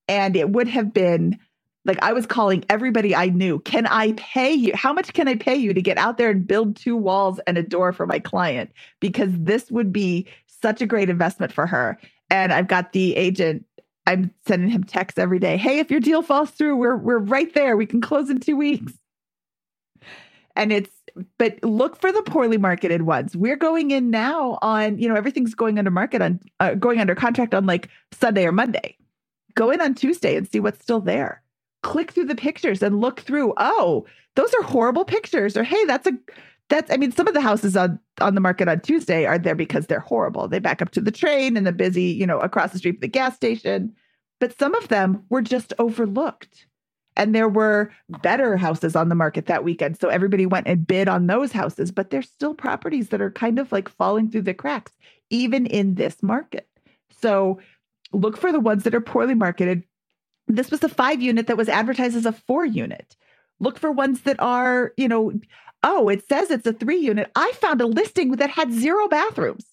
And 0.09 0.37
it 0.37 0.51
would 0.51 0.69
have 0.69 0.93
been 0.93 1.39
like 1.87 1.99
I 2.03 2.13
was 2.13 2.27
calling 2.27 2.65
everybody 2.69 3.15
I 3.15 3.27
knew, 3.27 3.59
can 3.61 3.87
I 3.87 4.13
pay 4.13 4.53
you? 4.53 4.73
How 4.75 4.93
much 4.93 5.15
can 5.15 5.29
I 5.29 5.35
pay 5.35 5.57
you 5.57 5.73
to 5.73 5.81
get 5.81 5.97
out 5.97 6.19
there 6.19 6.31
and 6.31 6.47
build 6.47 6.77
two 6.77 6.95
walls 6.95 7.41
and 7.47 7.57
a 7.57 7.63
door 7.63 7.93
for 7.93 8.07
my 8.07 8.19
client? 8.19 8.71
Because 9.01 9.31
this 9.33 9.71
would 9.71 9.93
be 9.93 10.27
such 10.63 10.81
a 10.81 10.87
great 10.87 11.11
investment 11.11 11.53
for 11.53 11.67
her. 11.67 11.99
And 12.31 12.53
I've 12.53 12.69
got 12.69 12.93
the 12.93 13.17
agent 13.17 13.65
I'm 14.07 14.33
sending 14.47 14.71
him 14.71 14.83
texts 14.83 15.19
every 15.19 15.39
day. 15.39 15.57
Hey, 15.57 15.79
if 15.79 15.91
your 15.91 16.01
deal 16.01 16.23
falls 16.23 16.51
through, 16.51 16.77
we're 16.77 16.97
we're 16.97 17.19
right 17.19 17.53
there. 17.55 17.77
We 17.77 17.87
can 17.87 18.01
close 18.01 18.31
in 18.31 18.41
two 18.41 18.57
weeks. 18.57 18.93
And 20.57 20.73
it's 20.73 20.91
but 21.39 21.63
look 21.63 22.01
for 22.01 22.11
the 22.11 22.23
poorly 22.23 22.59
marketed 22.59 23.03
ones. 23.03 23.37
We're 23.37 23.57
going 23.57 23.91
in 23.93 24.11
now 24.11 24.59
on 24.63 24.99
you 24.99 25.09
know 25.09 25.15
everything's 25.15 25.55
going 25.55 25.79
under 25.79 25.91
market 25.91 26.23
on 26.23 26.41
uh, 26.59 26.75
going 26.75 26.99
under 26.99 27.15
contract 27.15 27.55
on 27.55 27.67
like 27.67 27.89
Sunday 28.13 28.47
or 28.47 28.53
Monday. 28.53 28.97
Go 29.55 29.71
in 29.71 29.81
on 29.81 29.95
Tuesday 29.95 30.37
and 30.37 30.51
see 30.51 30.61
what's 30.61 30.83
still 30.83 31.01
there. 31.01 31.43
Click 31.83 32.11
through 32.11 32.27
the 32.27 32.35
pictures 32.35 32.83
and 32.83 33.01
look 33.01 33.21
through. 33.21 33.55
Oh, 33.59 34.07
those 34.35 34.53
are 34.55 34.63
horrible 34.63 35.05
pictures. 35.05 35.57
Or 35.57 35.63
hey, 35.63 35.85
that's 35.85 36.07
a 36.07 36.13
that's 36.71 36.91
I 36.91 36.97
mean 36.97 37.13
some 37.13 37.29
of 37.29 37.35
the 37.35 37.41
houses 37.41 37.77
on 37.77 38.01
on 38.21 38.35
the 38.35 38.41
market 38.41 38.69
on 38.69 38.81
Tuesday 38.81 39.27
are 39.27 39.39
there 39.39 39.55
because 39.55 39.87
they're 39.87 40.01
horrible. 40.01 40.49
They 40.49 40.61
back 40.61 40.81
up 40.81 40.91
to 40.93 41.01
the 41.01 41.11
train 41.11 41.57
and 41.57 41.67
the 41.67 41.73
busy, 41.73 42.05
you 42.05 42.27
know, 42.27 42.39
across 42.39 42.73
the 42.73 42.79
street 42.79 42.93
from 42.93 43.01
the 43.01 43.09
gas 43.09 43.37
station. 43.37 43.95
But 44.39 44.59
some 44.59 44.75
of 44.75 44.89
them 44.89 45.25
were 45.29 45.43
just 45.43 45.75
overlooked. 45.79 46.67
And 47.17 47.35
there 47.35 47.49
were 47.49 47.93
better 48.23 48.57
houses 48.57 48.97
on 48.97 49.11
the 49.11 49.15
market 49.15 49.47
that 49.47 49.65
weekend. 49.65 50.01
So 50.01 50.09
everybody 50.09 50.47
went 50.47 50.69
and 50.69 50.87
bid 50.87 51.09
on 51.09 51.27
those 51.27 51.53
houses, 51.53 51.91
but 51.91 52.11
there's 52.11 52.31
still 52.31 52.55
properties 52.55 53.09
that 53.09 53.21
are 53.21 53.33
kind 53.33 53.59
of 53.59 53.71
like 53.73 53.89
falling 53.89 54.31
through 54.31 54.43
the 54.43 54.55
cracks, 54.55 54.93
even 55.29 55.67
in 55.67 55.97
this 55.97 56.23
market. 56.23 56.69
So 57.21 57.61
look 58.13 58.39
for 58.39 58.53
the 58.53 58.61
ones 58.61 58.85
that 58.85 58.95
are 58.95 59.01
poorly 59.01 59.35
marketed. 59.35 59.83
This 60.47 60.71
was 60.71 60.83
a 60.83 60.89
five 60.89 61.21
unit 61.21 61.49
that 61.49 61.59
was 61.59 61.69
advertised 61.69 62.17
as 62.17 62.27
a 62.27 62.33
four 62.33 62.65
unit. 62.65 63.17
Look 63.61 63.79
for 63.79 63.93
ones 63.93 64.23
that 64.23 64.41
are, 64.41 64.93
you 64.97 65.09
know, 65.09 65.33
oh, 65.83 66.09
it 66.09 66.27
says 66.29 66.51
it's 66.51 66.67
a 66.67 66.73
three 66.73 66.99
unit. 66.99 67.31
I 67.37 67.53
found 67.53 67.81
a 67.81 67.87
listing 67.87 68.33
that 68.33 68.51
had 68.51 68.73
zero 68.73 69.09
bathrooms. 69.09 69.67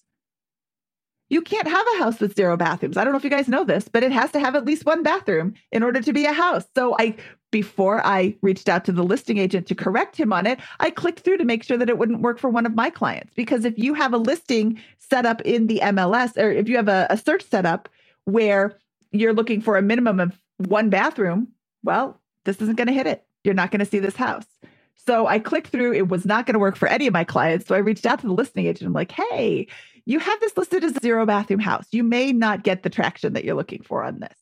You 1.30 1.42
can't 1.42 1.68
have 1.68 1.86
a 1.94 1.98
house 1.98 2.20
with 2.20 2.36
zero 2.36 2.56
bathrooms. 2.56 2.96
I 2.96 3.04
don't 3.04 3.12
know 3.12 3.18
if 3.18 3.24
you 3.24 3.30
guys 3.30 3.48
know 3.48 3.64
this, 3.64 3.86
but 3.88 4.02
it 4.02 4.12
has 4.12 4.32
to 4.32 4.40
have 4.40 4.54
at 4.54 4.64
least 4.64 4.86
one 4.86 5.02
bathroom 5.02 5.54
in 5.70 5.82
order 5.82 6.00
to 6.00 6.12
be 6.12 6.24
a 6.24 6.32
house. 6.32 6.64
So 6.74 6.96
I 6.98 7.16
before 7.50 8.04
I 8.06 8.36
reached 8.42 8.68
out 8.68 8.84
to 8.86 8.92
the 8.92 9.02
listing 9.02 9.38
agent 9.38 9.66
to 9.68 9.74
correct 9.74 10.16
him 10.16 10.32
on 10.32 10.46
it, 10.46 10.58
I 10.80 10.90
clicked 10.90 11.20
through 11.20 11.38
to 11.38 11.44
make 11.44 11.62
sure 11.62 11.78
that 11.78 11.88
it 11.88 11.98
wouldn't 11.98 12.20
work 12.20 12.38
for 12.38 12.50
one 12.50 12.66
of 12.66 12.74
my 12.74 12.90
clients. 12.90 13.32
Because 13.34 13.64
if 13.64 13.78
you 13.78 13.94
have 13.94 14.12
a 14.12 14.18
listing 14.18 14.80
set 14.98 15.24
up 15.24 15.40
in 15.42 15.66
the 15.66 15.80
MLS, 15.82 16.36
or 16.36 16.50
if 16.50 16.68
you 16.68 16.76
have 16.76 16.88
a, 16.88 17.06
a 17.08 17.16
search 17.16 17.42
set 17.48 17.64
up 17.64 17.88
where 18.24 18.76
you're 19.12 19.32
looking 19.32 19.62
for 19.62 19.76
a 19.76 19.82
minimum 19.82 20.20
of 20.20 20.38
one 20.58 20.90
bathroom, 20.90 21.48
well, 21.82 22.20
this 22.44 22.60
isn't 22.60 22.76
going 22.76 22.88
to 22.88 22.92
hit 22.92 23.06
it. 23.06 23.24
You're 23.44 23.54
not 23.54 23.70
going 23.70 23.80
to 23.80 23.86
see 23.86 23.98
this 23.98 24.16
house. 24.16 24.46
So 24.94 25.26
I 25.26 25.38
clicked 25.38 25.68
through. 25.68 25.94
It 25.94 26.08
was 26.08 26.26
not 26.26 26.46
going 26.46 26.54
to 26.54 26.58
work 26.58 26.76
for 26.76 26.88
any 26.88 27.06
of 27.06 27.12
my 27.12 27.24
clients. 27.24 27.66
So 27.66 27.74
I 27.74 27.78
reached 27.78 28.04
out 28.04 28.20
to 28.20 28.26
the 28.26 28.32
listing 28.32 28.66
agent. 28.66 28.86
I'm 28.86 28.92
like, 28.92 29.12
hey, 29.12 29.66
you 30.04 30.18
have 30.18 30.40
this 30.40 30.56
listed 30.56 30.84
as 30.84 30.96
a 30.96 31.00
zero 31.00 31.24
bathroom 31.24 31.60
house. 31.60 31.86
You 31.92 32.02
may 32.02 32.32
not 32.32 32.62
get 32.62 32.82
the 32.82 32.90
traction 32.90 33.32
that 33.32 33.44
you're 33.44 33.54
looking 33.54 33.82
for 33.82 34.02
on 34.02 34.20
this, 34.20 34.36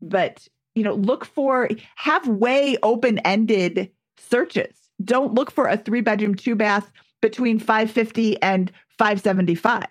but 0.00 0.46
you 0.74 0.84
know, 0.84 0.94
look 0.94 1.24
for 1.24 1.68
have 1.96 2.26
way 2.26 2.76
open-ended 2.82 3.90
searches. 4.18 4.74
Don't 5.04 5.34
look 5.34 5.50
for 5.50 5.66
a 5.66 5.76
three 5.76 6.00
bedroom, 6.00 6.34
two 6.34 6.54
bath 6.54 6.90
between 7.20 7.58
550 7.58 8.40
and 8.42 8.70
575. 8.98 9.84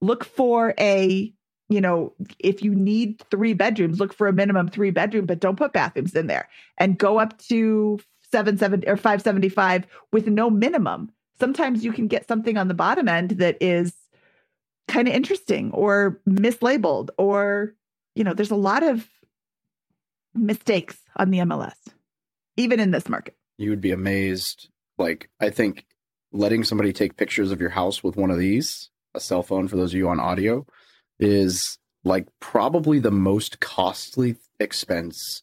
Look 0.00 0.24
for 0.24 0.74
a 0.78 1.32
you 1.68 1.80
know, 1.80 2.12
if 2.38 2.62
you 2.62 2.74
need 2.74 3.22
three 3.30 3.54
bedrooms, 3.54 3.98
look 3.98 4.12
for 4.12 4.28
a 4.28 4.32
minimum 4.32 4.68
three 4.68 4.90
bedroom, 4.90 5.26
but 5.26 5.40
don't 5.40 5.56
put 5.56 5.72
bathrooms 5.72 6.14
in 6.14 6.26
there 6.26 6.48
and 6.78 6.98
go 6.98 7.18
up 7.18 7.38
to 7.38 7.98
seven 8.30 8.58
seven 8.58 8.84
or 8.86 8.96
five 8.96 9.22
seventy 9.22 9.48
five 9.48 9.86
with 10.12 10.26
no 10.26 10.50
minimum. 10.50 11.10
Sometimes 11.38 11.84
you 11.84 11.92
can 11.92 12.06
get 12.06 12.28
something 12.28 12.56
on 12.56 12.68
the 12.68 12.74
bottom 12.74 13.08
end 13.08 13.32
that 13.32 13.56
is 13.60 13.94
kind 14.88 15.08
of 15.08 15.14
interesting 15.14 15.70
or 15.72 16.20
mislabeled, 16.28 17.08
or 17.18 17.74
you 18.14 18.24
know, 18.24 18.34
there's 18.34 18.50
a 18.50 18.56
lot 18.56 18.82
of 18.82 19.08
mistakes 20.34 20.98
on 21.16 21.30
the 21.30 21.38
MLS, 21.38 21.76
even 22.56 22.78
in 22.78 22.90
this 22.90 23.08
market. 23.08 23.36
You 23.56 23.70
would 23.70 23.80
be 23.80 23.92
amazed. 23.92 24.68
Like 24.98 25.30
I 25.40 25.50
think 25.50 25.86
letting 26.30 26.64
somebody 26.64 26.92
take 26.92 27.16
pictures 27.16 27.50
of 27.50 27.60
your 27.60 27.70
house 27.70 28.04
with 28.04 28.16
one 28.16 28.30
of 28.30 28.38
these, 28.38 28.90
a 29.14 29.20
cell 29.20 29.42
phone 29.42 29.66
for 29.66 29.76
those 29.76 29.92
of 29.92 29.98
you 29.98 30.08
on 30.08 30.20
audio, 30.20 30.66
is 31.18 31.78
like 32.04 32.26
probably 32.40 32.98
the 32.98 33.10
most 33.10 33.60
costly 33.60 34.36
expense 34.60 35.42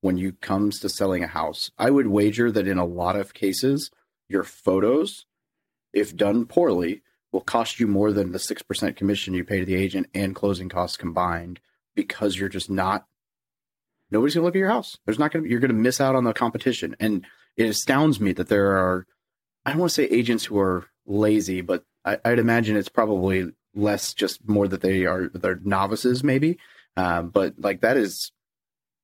when 0.00 0.16
you 0.16 0.32
comes 0.32 0.78
to 0.80 0.88
selling 0.88 1.24
a 1.24 1.28
house. 1.28 1.70
I 1.78 1.90
would 1.90 2.06
wager 2.06 2.50
that 2.52 2.68
in 2.68 2.78
a 2.78 2.84
lot 2.84 3.16
of 3.16 3.34
cases, 3.34 3.90
your 4.28 4.44
photos, 4.44 5.26
if 5.92 6.16
done 6.16 6.46
poorly, 6.46 7.02
will 7.32 7.40
cost 7.40 7.78
you 7.78 7.86
more 7.86 8.12
than 8.12 8.32
the 8.32 8.38
6% 8.38 8.96
commission 8.96 9.34
you 9.34 9.44
pay 9.44 9.60
to 9.60 9.66
the 9.66 9.74
agent 9.74 10.06
and 10.14 10.34
closing 10.34 10.68
costs 10.68 10.96
combined 10.96 11.60
because 11.94 12.38
you're 12.38 12.48
just 12.48 12.70
not 12.70 13.06
nobody's 14.10 14.34
going 14.34 14.42
to 14.42 14.46
look 14.46 14.54
at 14.54 14.58
your 14.58 14.70
house. 14.70 14.96
There's 15.04 15.18
not 15.18 15.32
going 15.32 15.44
to 15.44 15.50
you're 15.50 15.60
going 15.60 15.70
to 15.70 15.74
miss 15.74 16.00
out 16.00 16.14
on 16.14 16.24
the 16.24 16.32
competition. 16.32 16.96
And 17.00 17.26
it 17.56 17.66
astounds 17.66 18.20
me 18.20 18.32
that 18.32 18.48
there 18.48 18.76
are 18.76 19.06
I 19.66 19.70
don't 19.70 19.80
want 19.80 19.90
to 19.90 19.94
say 19.94 20.04
agents 20.04 20.44
who 20.44 20.58
are 20.58 20.86
lazy, 21.06 21.60
but 21.60 21.84
I, 22.04 22.18
would 22.24 22.38
imagine 22.38 22.76
it's 22.76 22.88
probably 22.88 23.50
less 23.74 24.14
just 24.14 24.46
more 24.48 24.68
that 24.68 24.80
they 24.80 25.06
are 25.06 25.28
they're 25.28 25.60
novices 25.62 26.24
maybe. 26.24 26.58
Um, 26.96 27.30
but 27.30 27.54
like 27.58 27.80
that 27.82 27.96
is 27.96 28.32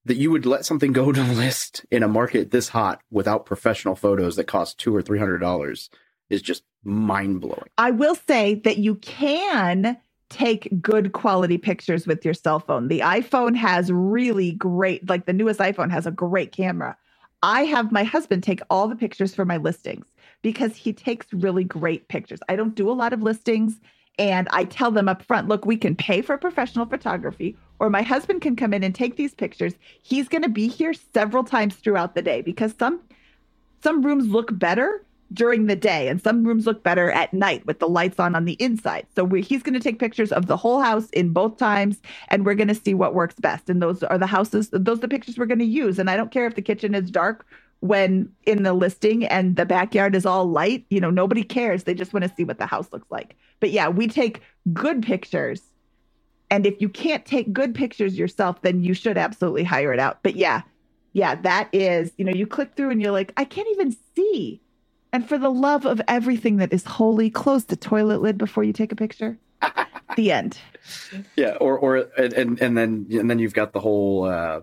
that 0.07 0.17
you 0.17 0.31
would 0.31 0.47
let 0.47 0.65
something 0.65 0.93
go 0.93 1.13
to 1.13 1.23
list 1.35 1.85
in 1.91 2.03
a 2.03 2.09
market 2.09 2.51
this 2.51 2.69
hot 2.69 3.01
without 3.11 3.47
professional 3.47 3.95
photos 3.95 4.37
that 4.37 4.45
cost 4.45 4.79
two 4.79 4.95
or 4.95 5.03
three 5.03 5.19
hundred 5.19 5.39
dollars 5.39 5.91
is 6.31 6.43
just 6.43 6.65
mind 6.83 7.41
blowing. 7.41 7.69
I 7.79 7.91
will 7.91 8.15
say 8.15 8.57
that 8.65 8.79
you 8.79 8.97
can 8.97 9.99
take 10.31 10.83
good 10.83 11.13
quality 11.13 11.59
pictures 11.59 12.07
with 12.07 12.25
your 12.25 12.35
cell 12.35 12.59
phone. 12.59 12.89
The 12.89 13.01
iPhone 13.01 13.57
has 13.57 13.93
really 13.93 14.53
great, 14.53 15.09
like 15.09 15.27
the 15.27 15.33
newest 15.33 15.61
iPhone 15.61 15.91
has 15.91 16.07
a 16.07 16.11
great 16.11 16.51
camera. 16.51 16.97
I 17.43 17.65
have 17.65 17.93
my 17.93 18.05
husband 18.05 18.43
take 18.43 18.61
all 18.71 18.89
the 18.89 18.97
pictures 18.97 19.35
for 19.35 19.45
my 19.45 19.59
listings 19.59 20.07
because 20.43 20.75
he 20.75 20.93
takes 20.93 21.27
really 21.33 21.63
great 21.63 22.09
pictures. 22.09 22.41
I 22.49 22.57
don't 22.57 22.75
do 22.75 22.91
a 22.91 22.93
lot 22.93 23.13
of 23.13 23.23
listings 23.23 23.81
and 24.19 24.49
I 24.53 24.65
tell 24.65 24.91
them 24.91 25.09
up 25.09 25.23
front, 25.23 25.49
look, 25.49 25.67
we 25.67 25.77
can 25.77 25.97
pay 25.97 26.23
for 26.23 26.37
professional 26.39 26.87
photography 26.87 27.57
or 27.81 27.91
my 27.91 28.03
husband 28.03 28.41
can 28.43 28.57
come 28.57 28.73
in 28.73 28.85
and 28.85 28.95
take 28.95 29.17
these 29.17 29.35
pictures. 29.35 29.75
He's 30.03 30.29
going 30.29 30.43
to 30.43 30.49
be 30.49 30.69
here 30.69 30.95
several 30.95 31.45
times 31.45 31.75
throughout 31.75 32.15
the 32.15 32.23
day 32.23 32.41
because 32.41 32.75
some 32.79 33.01
some 33.83 34.03
rooms 34.03 34.27
look 34.29 34.57
better 34.59 35.05
during 35.33 35.67
the 35.67 35.77
day 35.77 36.09
and 36.09 36.23
some 36.23 36.45
rooms 36.45 36.65
look 36.65 36.83
better 36.83 37.11
at 37.11 37.35
night 37.35 37.67
with 37.67 37.81
the 37.81 37.89
lights 37.89 38.21
on 38.21 38.35
on 38.35 38.45
the 38.45 38.55
inside. 38.55 39.07
So 39.15 39.25
we, 39.25 39.43
he's 39.43 39.63
going 39.63 39.75
to 39.75 39.81
take 39.81 39.99
pictures 39.99 40.33
of 40.33 40.47
the 40.47 40.57
whole 40.57 40.81
house 40.81 41.11
in 41.11 41.33
both 41.33 41.57
times 41.57 42.01
and 42.29 42.47
we're 42.47 42.55
going 42.55 42.69
to 42.69 42.75
see 42.75 42.95
what 42.95 43.15
works 43.15 43.35
best. 43.35 43.69
And 43.69 43.83
those 43.83 44.03
are 44.05 44.19
the 44.19 44.27
houses 44.27 44.71
those 44.71 44.99
are 44.99 45.03
the 45.03 45.09
pictures 45.09 45.37
we're 45.37 45.47
going 45.47 45.59
to 45.59 45.65
use 45.65 45.99
and 45.99 46.09
I 46.09 46.17
don't 46.17 46.31
care 46.31 46.47
if 46.47 46.55
the 46.55 46.63
kitchen 46.63 46.95
is 46.95 47.11
dark 47.11 47.45
when 47.81 48.33
in 48.47 48.63
the 48.63 48.73
listing 48.73 49.27
and 49.27 49.57
the 49.57 49.67
backyard 49.67 50.15
is 50.15 50.25
all 50.25 50.47
light, 50.47 50.87
you 50.89 51.01
know, 51.01 51.11
nobody 51.11 51.43
cares. 51.43 51.85
They 51.85 51.93
just 51.93 52.15
want 52.15 52.23
to 52.23 52.35
see 52.35 52.45
what 52.45 52.59
the 52.59 52.67
house 52.67 52.89
looks 52.93 53.11
like. 53.11 53.37
But 53.65 53.71
yeah, 53.71 53.89
we 53.89 54.09
take 54.09 54.43
good 54.75 55.03
pictures 55.03 55.63
and 56.51 56.67
if 56.67 56.83
you 56.83 56.91
can't 56.91 57.25
take 57.25 57.51
good 57.51 57.75
pictures 57.75 58.19
yourself, 58.19 58.61
then 58.61 58.83
you 58.83 58.93
should 58.93 59.17
absolutely 59.17 59.65
hire 59.65 59.91
it 59.91 59.99
out. 59.99 60.19
But 60.23 60.37
yeah, 60.37 60.61
yeah, 61.15 61.37
that 61.37 61.71
is, 61.73 62.13
you 62.19 62.27
know, 62.27 62.33
you 62.35 62.47
click 62.47 62.77
through 62.77 62.91
and 62.91 63.01
you're 63.01 63.11
like, 63.11 63.33
I 63.39 63.47
can't 63.47 63.67
even 63.71 63.97
see. 64.15 64.61
And 65.15 65.27
for 65.27 65.39
the 65.39 65.49
love 65.49 65.87
of 65.87 66.03
everything 66.09 66.59
that 66.59 66.75
is 66.75 66.85
holy, 66.85 67.31
close 67.31 67.65
the 67.65 67.75
toilet 67.75 68.21
lid 68.21 68.37
before 68.37 68.65
you 68.65 68.75
take 68.75 68.93
a 68.93 68.97
picture. 68.97 69.39
the 70.17 70.31
end. 70.31 70.59
Yeah, 71.35 71.57
or 71.59 71.79
or 71.79 71.97
and 72.19 72.61
and 72.61 72.77
then 72.77 73.07
and 73.13 73.31
then 73.31 73.39
you've 73.39 73.55
got 73.55 73.73
the 73.73 73.81
whole 73.81 74.25
uh 74.25 74.61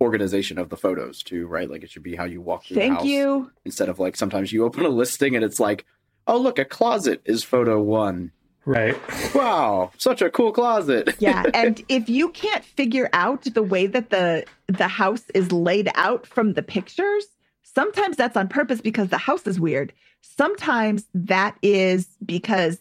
organization 0.00 0.58
of 0.58 0.68
the 0.68 0.76
photos 0.76 1.22
too, 1.22 1.46
right? 1.46 1.70
Like 1.70 1.84
it 1.84 1.92
should 1.92 2.02
be 2.02 2.16
how 2.16 2.24
you 2.24 2.40
walk 2.40 2.64
through 2.64 2.78
Thank 2.78 2.94
the 2.94 2.96
house. 2.96 3.06
you. 3.06 3.52
Instead 3.64 3.88
of 3.88 4.00
like 4.00 4.16
sometimes 4.16 4.52
you 4.52 4.64
open 4.64 4.84
a 4.84 4.88
listing 4.88 5.36
and 5.36 5.44
it's 5.44 5.60
like 5.60 5.86
oh, 6.26 6.38
look, 6.38 6.58
a 6.58 6.64
closet 6.64 7.20
is 7.24 7.44
photo 7.44 7.80
one. 7.80 8.32
Right. 8.64 8.96
Wow, 9.34 9.90
such 9.98 10.22
a 10.22 10.30
cool 10.30 10.52
closet. 10.52 11.16
yeah, 11.18 11.44
and 11.54 11.82
if 11.88 12.08
you 12.08 12.28
can't 12.28 12.64
figure 12.64 13.10
out 13.12 13.42
the 13.42 13.62
way 13.62 13.86
that 13.88 14.10
the 14.10 14.44
the 14.68 14.88
house 14.88 15.24
is 15.34 15.50
laid 15.50 15.90
out 15.96 16.26
from 16.26 16.52
the 16.52 16.62
pictures, 16.62 17.26
sometimes 17.62 18.16
that's 18.16 18.36
on 18.36 18.48
purpose 18.48 18.80
because 18.80 19.08
the 19.08 19.18
house 19.18 19.46
is 19.46 19.58
weird. 19.58 19.92
Sometimes 20.20 21.06
that 21.12 21.56
is 21.62 22.06
because 22.24 22.78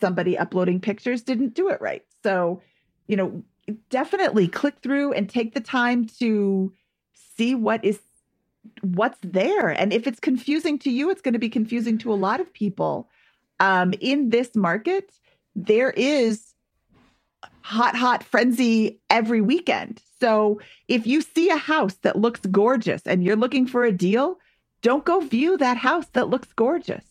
somebody 0.00 0.38
uploading 0.38 0.80
pictures 0.80 1.22
didn't 1.22 1.54
do 1.54 1.68
it 1.68 1.80
right. 1.80 2.02
So, 2.22 2.62
you 3.06 3.16
know, 3.16 3.42
definitely 3.90 4.48
click 4.48 4.76
through 4.82 5.12
and 5.12 5.28
take 5.28 5.54
the 5.54 5.60
time 5.60 6.06
to 6.20 6.72
see 7.36 7.54
what 7.54 7.84
is 7.84 8.00
what's 8.84 9.18
there. 9.22 9.68
And 9.68 9.92
if 9.92 10.06
it's 10.06 10.20
confusing 10.20 10.78
to 10.80 10.90
you, 10.90 11.10
it's 11.10 11.20
going 11.20 11.32
to 11.32 11.38
be 11.38 11.48
confusing 11.48 11.98
to 11.98 12.12
a 12.12 12.14
lot 12.14 12.40
of 12.40 12.52
people 12.52 13.08
um, 13.60 13.94
in 14.00 14.30
this 14.30 14.54
market, 14.54 15.12
there 15.54 15.90
is 15.90 16.54
hot, 17.60 17.96
hot 17.96 18.22
frenzy 18.22 19.00
every 19.10 19.40
weekend. 19.40 20.02
So 20.20 20.60
if 20.88 21.06
you 21.06 21.20
see 21.20 21.50
a 21.50 21.56
house 21.56 21.94
that 22.02 22.16
looks 22.16 22.40
gorgeous 22.40 23.02
and 23.06 23.24
you're 23.24 23.36
looking 23.36 23.66
for 23.66 23.84
a 23.84 23.92
deal, 23.92 24.38
don't 24.82 25.04
go 25.04 25.20
view 25.20 25.56
that 25.56 25.76
house 25.76 26.06
that 26.12 26.28
looks 26.28 26.52
gorgeous. 26.52 27.04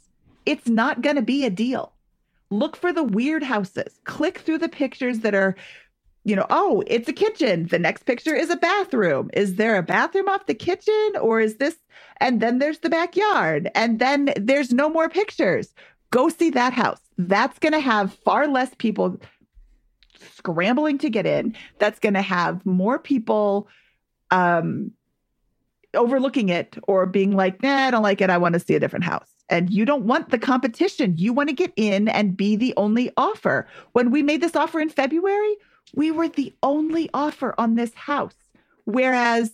It's 0.45 0.67
not 0.67 1.01
going 1.01 1.15
to 1.15 1.21
be 1.21 1.45
a 1.45 1.49
deal. 1.49 1.93
Look 2.49 2.76
for 2.76 2.93
the 2.93 3.03
weird 3.03 3.41
houses. 3.41 3.99
Click 4.03 4.39
through 4.39 4.59
the 4.59 4.69
pictures 4.69 5.19
that 5.19 5.34
are, 5.34 5.55
you 6.26 6.36
know, 6.36 6.45
oh, 6.49 6.84
it's 6.88 7.09
a 7.09 7.13
kitchen. 7.13 7.67
The 7.67 7.80
next 7.80 8.05
picture 8.05 8.36
is 8.36 8.49
a 8.49 8.55
bathroom. 8.55 9.30
Is 9.34 9.55
there 9.55 9.76
a 9.76 9.84
bathroom 9.84 10.30
off 10.30 10.45
the 10.45 10.53
kitchen 10.53 11.11
or 11.19 11.41
is 11.41 11.57
this? 11.57 11.76
And 12.17 12.41
then 12.41 12.59
there's 12.59 12.80
the 12.80 12.89
backyard. 12.89 13.69
And 13.76 13.99
then 13.99 14.34
there's 14.38 14.71
no 14.71 14.89
more 14.89 15.09
pictures. 15.09 15.74
Go 16.11 16.30
see 16.30 16.49
that 16.51 16.74
house. 16.74 17.01
That's 17.17 17.59
going 17.59 17.74
to 17.74 17.80
have 17.80 18.13
far 18.13 18.47
less 18.47 18.74
people 18.78 19.19
scrambling 20.36 20.97
to 20.99 21.09
get 21.09 21.26
in. 21.26 21.55
That's 21.80 21.99
going 21.99 22.13
to 22.13 22.21
have 22.21 22.65
more 22.65 22.99
people 22.99 23.67
um, 24.32 24.91
overlooking 25.93 26.49
it 26.49 26.78
or 26.88 27.05
being 27.05 27.36
like, 27.36 27.61
nah, 27.61 27.88
I 27.88 27.91
don't 27.91 28.03
like 28.03 28.21
it. 28.21 28.30
I 28.30 28.38
want 28.38 28.53
to 28.53 28.59
see 28.59 28.76
a 28.76 28.80
different 28.80 29.05
house. 29.05 29.30
And 29.49 29.69
you 29.69 29.84
don't 29.84 30.05
want 30.05 30.30
the 30.30 30.39
competition. 30.39 31.15
You 31.17 31.34
want 31.34 31.49
to 31.49 31.55
get 31.55 31.74
in 31.76 32.07
and 32.07 32.38
be 32.38 32.55
the 32.55 32.74
only 32.78 33.11
offer. 33.17 33.67
When 33.91 34.09
we 34.09 34.24
made 34.24 34.41
this 34.41 34.55
offer 34.55 34.80
in 34.80 34.89
February, 34.89 35.57
we 35.93 36.11
were 36.11 36.27
the 36.27 36.53
only 36.63 37.09
offer 37.13 37.53
on 37.57 37.75
this 37.75 37.93
house. 37.93 38.36
Whereas 38.86 39.51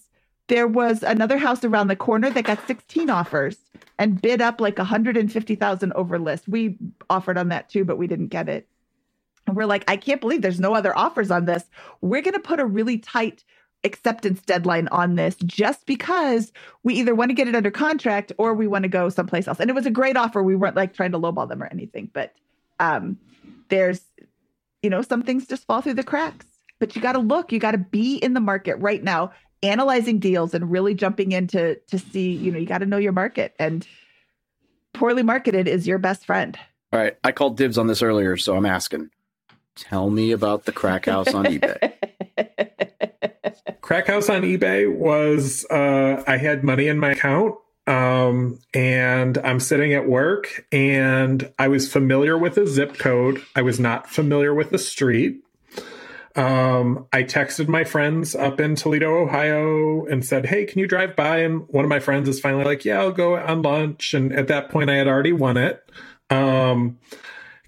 there 0.48 0.68
was 0.68 1.04
another 1.04 1.38
house 1.38 1.64
around 1.64 1.88
the 1.88 1.96
corner 1.96 2.30
that 2.30 2.44
got 2.44 2.66
16 2.66 3.10
offers 3.10 3.58
and 4.00 4.22
bid 4.22 4.42
up 4.42 4.60
like 4.60 4.78
150,000 4.78 5.94
over 5.94 6.18
list. 6.18 6.48
We 6.48 6.78
offered 7.10 7.38
on 7.38 7.50
that 7.50 7.70
too, 7.70 7.86
but 7.86 7.98
we 7.98 8.08
didn't 8.08 8.28
get 8.28 8.50
it. 8.50 8.68
And 9.46 9.56
we're 9.56 9.66
like, 9.66 9.84
I 9.88 9.96
can't 9.96 10.22
believe 10.22 10.42
there's 10.42 10.60
no 10.60 10.74
other 10.74 10.98
offers 10.98 11.32
on 11.32 11.46
this. 11.46 11.64
We're 12.02 12.22
going 12.22 12.34
to 12.34 12.40
put 12.40 12.60
a 12.60 12.66
really 12.66 12.98
tight 12.98 13.44
acceptance 13.84 14.42
deadline 14.42 14.88
on 14.90 15.16
this 15.16 15.36
just 15.36 15.86
because 15.86 16.52
we 16.84 16.96
either 16.96 17.16
want 17.16 17.30
to 17.30 17.36
get 17.36 17.48
it 17.48 17.56
under 17.56 17.72
contract 17.72 18.32
or 18.38 18.54
we 18.54 18.68
want 18.68 18.84
to 18.84 18.90
go 18.90 19.10
someplace 19.10 19.48
else. 19.48 19.60
And 19.60 19.70
it 19.70 19.74
was 19.74 19.86
a 19.86 19.92
great 19.92 20.18
offer. 20.18 20.44
We 20.44 20.56
weren't 20.56 20.76
like 20.76 20.94
trying 20.94 21.12
to 21.12 21.20
lowball 21.20 21.48
them 21.48 21.64
or 21.64 21.68
anything, 21.68 22.10
but 22.14 22.34
um 22.80 23.18
there's 23.70 24.02
you 24.82 24.90
know, 24.90 25.02
some 25.02 25.24
things 25.24 25.48
just 25.48 25.66
fall 25.66 25.82
through 25.82 25.96
the 25.96 26.04
cracks. 26.04 26.46
But 26.80 26.96
you 26.96 27.02
got 27.02 27.14
to 27.14 27.20
look, 27.20 27.52
you 27.52 27.60
got 27.60 27.72
to 27.72 27.78
be 27.78 28.16
in 28.18 28.34
the 28.34 28.40
market 28.40 28.76
right 28.76 29.04
now 29.04 29.32
analyzing 29.62 30.20
deals 30.20 30.54
and 30.54 30.72
really 30.72 30.94
jumping 30.94 31.32
into 31.32 31.76
to 31.88 32.00
see, 32.00 32.32
you 32.32 32.52
know, 32.52 32.58
you 32.58 32.66
got 32.66 32.78
to 32.78 32.86
know 32.86 32.98
your 32.98 33.12
market 33.12 33.54
and 33.60 33.86
poorly 34.94 35.24
marketed 35.24 35.68
is 35.68 35.88
your 35.88 35.98
best 35.98 36.26
friend. 36.26 36.58
All 36.92 37.00
right, 37.00 37.18
I 37.24 37.32
called 37.32 37.58
dibs 37.58 37.78
on 37.78 37.88
this 37.88 38.02
earlier, 38.02 38.38
so 38.38 38.56
I'm 38.56 38.66
asking. 38.66 39.10
Tell 39.76 40.10
me 40.10 40.32
about 40.32 40.66
the 40.66 40.72
crack 40.72 41.06
house 41.06 41.34
on 41.34 41.46
eBay. 41.46 41.94
crack 43.82 44.08
house 44.08 44.30
on 44.30 44.42
eBay 44.42 44.92
was 44.92 45.66
uh, 45.70 46.24
I 46.26 46.38
had 46.38 46.64
money 46.64 46.88
in 46.88 46.98
my 46.98 47.12
account 47.12 47.56
um, 47.90 48.60
and 48.72 49.40
I'm 49.40 49.60
sitting 49.60 49.94
at 49.94 50.08
work 50.08 50.68
and 50.72 51.52
I 51.58 51.68
was 51.70 51.92
familiar 51.92 52.38
with 52.38 52.54
the 52.54 52.68
zip 52.68 53.00
code. 53.00 53.42
I 53.56 53.64
was 53.64 53.80
not 53.80 54.08
familiar 54.08 54.54
with 54.54 54.70
the 54.70 54.78
street. 54.78 55.44
Um, 56.36 57.08
I 57.12 57.24
texted 57.24 57.68
my 57.68 57.84
friends 57.84 58.36
up 58.36 58.60
in 58.60 58.76
Toledo, 58.76 59.18
Ohio, 59.18 60.06
and 60.06 60.24
said, 60.24 60.46
"Hey, 60.46 60.66
can 60.66 60.78
you 60.78 60.88
drive 60.88 61.16
by?" 61.16 61.40
And 61.40 61.68
one 61.70 61.84
of 61.84 61.90
my 61.90 62.00
friends 62.00 62.30
is 62.30 62.40
finally 62.40 62.64
like, 62.64 62.86
"Yeah, 62.86 63.00
I'll 63.00 63.12
go 63.12 63.36
on 63.36 63.64
lunch." 63.64 64.14
And 64.14 64.32
at 64.32 64.48
that 64.48 64.70
point, 64.70 64.92
I 64.92 64.96
had 64.96 65.08
already 65.08 65.34
won 65.34 65.58
it. 65.58 65.84
Um, 66.30 67.00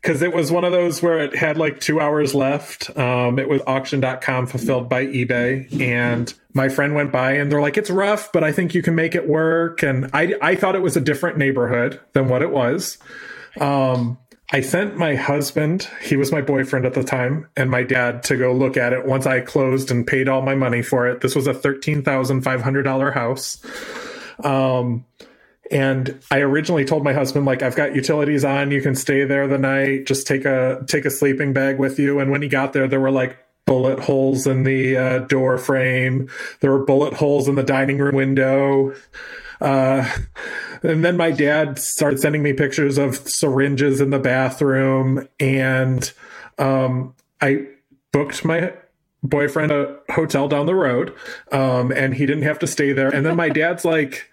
because 0.02 0.22
it 0.24 0.34
was 0.34 0.52
one 0.52 0.64
of 0.64 0.72
those 0.72 1.02
where 1.02 1.20
it 1.20 1.36
had 1.36 1.58
like 1.58 1.80
two 1.80 2.00
hours 2.00 2.34
left. 2.34 2.96
Um, 2.98 3.38
it 3.38 3.48
was 3.48 3.62
auction.com 3.68 4.48
fulfilled 4.48 4.90
by 4.90 5.06
eBay. 5.06 5.80
And 5.80 6.34
my 6.54 6.70
friend 6.70 6.96
went 6.96 7.12
by 7.12 7.34
and 7.34 7.52
they're 7.52 7.62
like, 7.62 7.78
it's 7.78 7.92
rough, 7.92 8.32
but 8.32 8.44
I 8.44 8.52
think 8.52 8.74
you 8.74 8.82
can 8.82 8.96
make 8.96 9.14
it 9.14 9.28
work. 9.28 9.84
And 9.84 10.10
I, 10.12 10.34
I 10.42 10.56
thought 10.56 10.76
it 10.76 10.82
was 10.82 10.98
a 10.98 11.02
different 11.02 11.38
neighborhood 11.38 12.00
than 12.14 12.30
what 12.30 12.42
it 12.42 12.50
was. 12.50 12.98
Um, 13.60 14.18
I 14.52 14.62
sent 14.62 14.98
my 14.98 15.16
husband, 15.16 15.88
he 16.02 16.18
was 16.18 16.32
my 16.32 16.42
boyfriend 16.42 16.86
at 16.86 16.94
the 16.94 17.04
time, 17.04 17.48
and 17.56 17.70
my 17.70 17.84
dad 17.84 18.24
to 18.24 18.36
go 18.36 18.54
look 18.54 18.76
at 18.76 18.92
it 18.92 19.06
once 19.06 19.26
I 19.26 19.40
closed 19.40 19.92
and 19.92 20.06
paid 20.06 20.28
all 20.28 20.42
my 20.42 20.56
money 20.56 20.82
for 20.82 21.08
it. 21.08 21.22
This 21.22 21.36
was 21.36 21.48
a 21.48 21.54
$13,500 21.54 23.14
house. 23.14 23.64
Um, 24.44 25.06
and 25.72 26.22
I 26.30 26.40
originally 26.40 26.86
told 26.86 27.04
my 27.04 27.14
husband, 27.14 27.46
like, 27.46 27.64
I've 27.64 27.76
got 27.76 27.96
utilities 27.96 28.44
on, 28.44 28.72
you 28.72 28.82
can 28.82 28.94
stay 28.94 29.24
there 29.24 29.48
the 29.48 29.58
night, 29.58 30.06
just 30.06 30.28
take 30.28 30.46
a, 30.46 30.84
take 30.88 31.06
a 31.06 31.10
sleeping 31.10 31.54
bag 31.54 31.80
with 31.80 31.98
you. 31.98 32.20
And 32.20 32.30
when 32.30 32.42
he 32.42 32.50
got 32.50 32.74
there, 32.74 32.88
there 32.88 33.00
were 33.00 33.12
like 33.12 33.38
bullet 33.66 34.00
holes 34.00 34.46
in 34.48 34.64
the 34.64 34.98
uh, 34.98 35.20
door 35.20 35.58
frame. 35.58 36.30
There 36.60 36.72
were 36.72 36.84
bullet 36.84 37.14
holes 37.14 37.48
in 37.48 37.56
the 37.56 37.64
dining 37.64 38.00
room 38.00 38.16
window. 38.16 38.94
Uh, 39.62 40.12
and 40.82 41.06
then 41.06 41.16
my 41.16 41.32
dad 41.32 41.78
started 41.78 42.20
sending 42.20 42.42
me 42.42 42.52
pictures 42.52 42.98
of 42.98 43.16
syringes 43.28 44.02
in 44.02 44.10
the 44.10 44.20
bathroom, 44.20 45.28
and 45.40 46.12
um, 46.58 47.14
I 47.40 47.68
booked 48.12 48.44
my 48.44 48.74
boyfriend 49.22 49.72
a 49.72 50.00
hotel 50.10 50.48
down 50.48 50.66
the 50.66 50.74
road, 50.74 51.14
um, 51.52 51.92
and 51.92 52.16
he 52.16 52.26
didn't 52.26 52.44
have 52.44 52.58
to 52.60 52.68
stay 52.68 52.92
there. 52.92 53.10
And 53.10 53.24
then 53.26 53.38
my 53.38 53.50
dad's 53.50 53.86
like. 53.86 54.31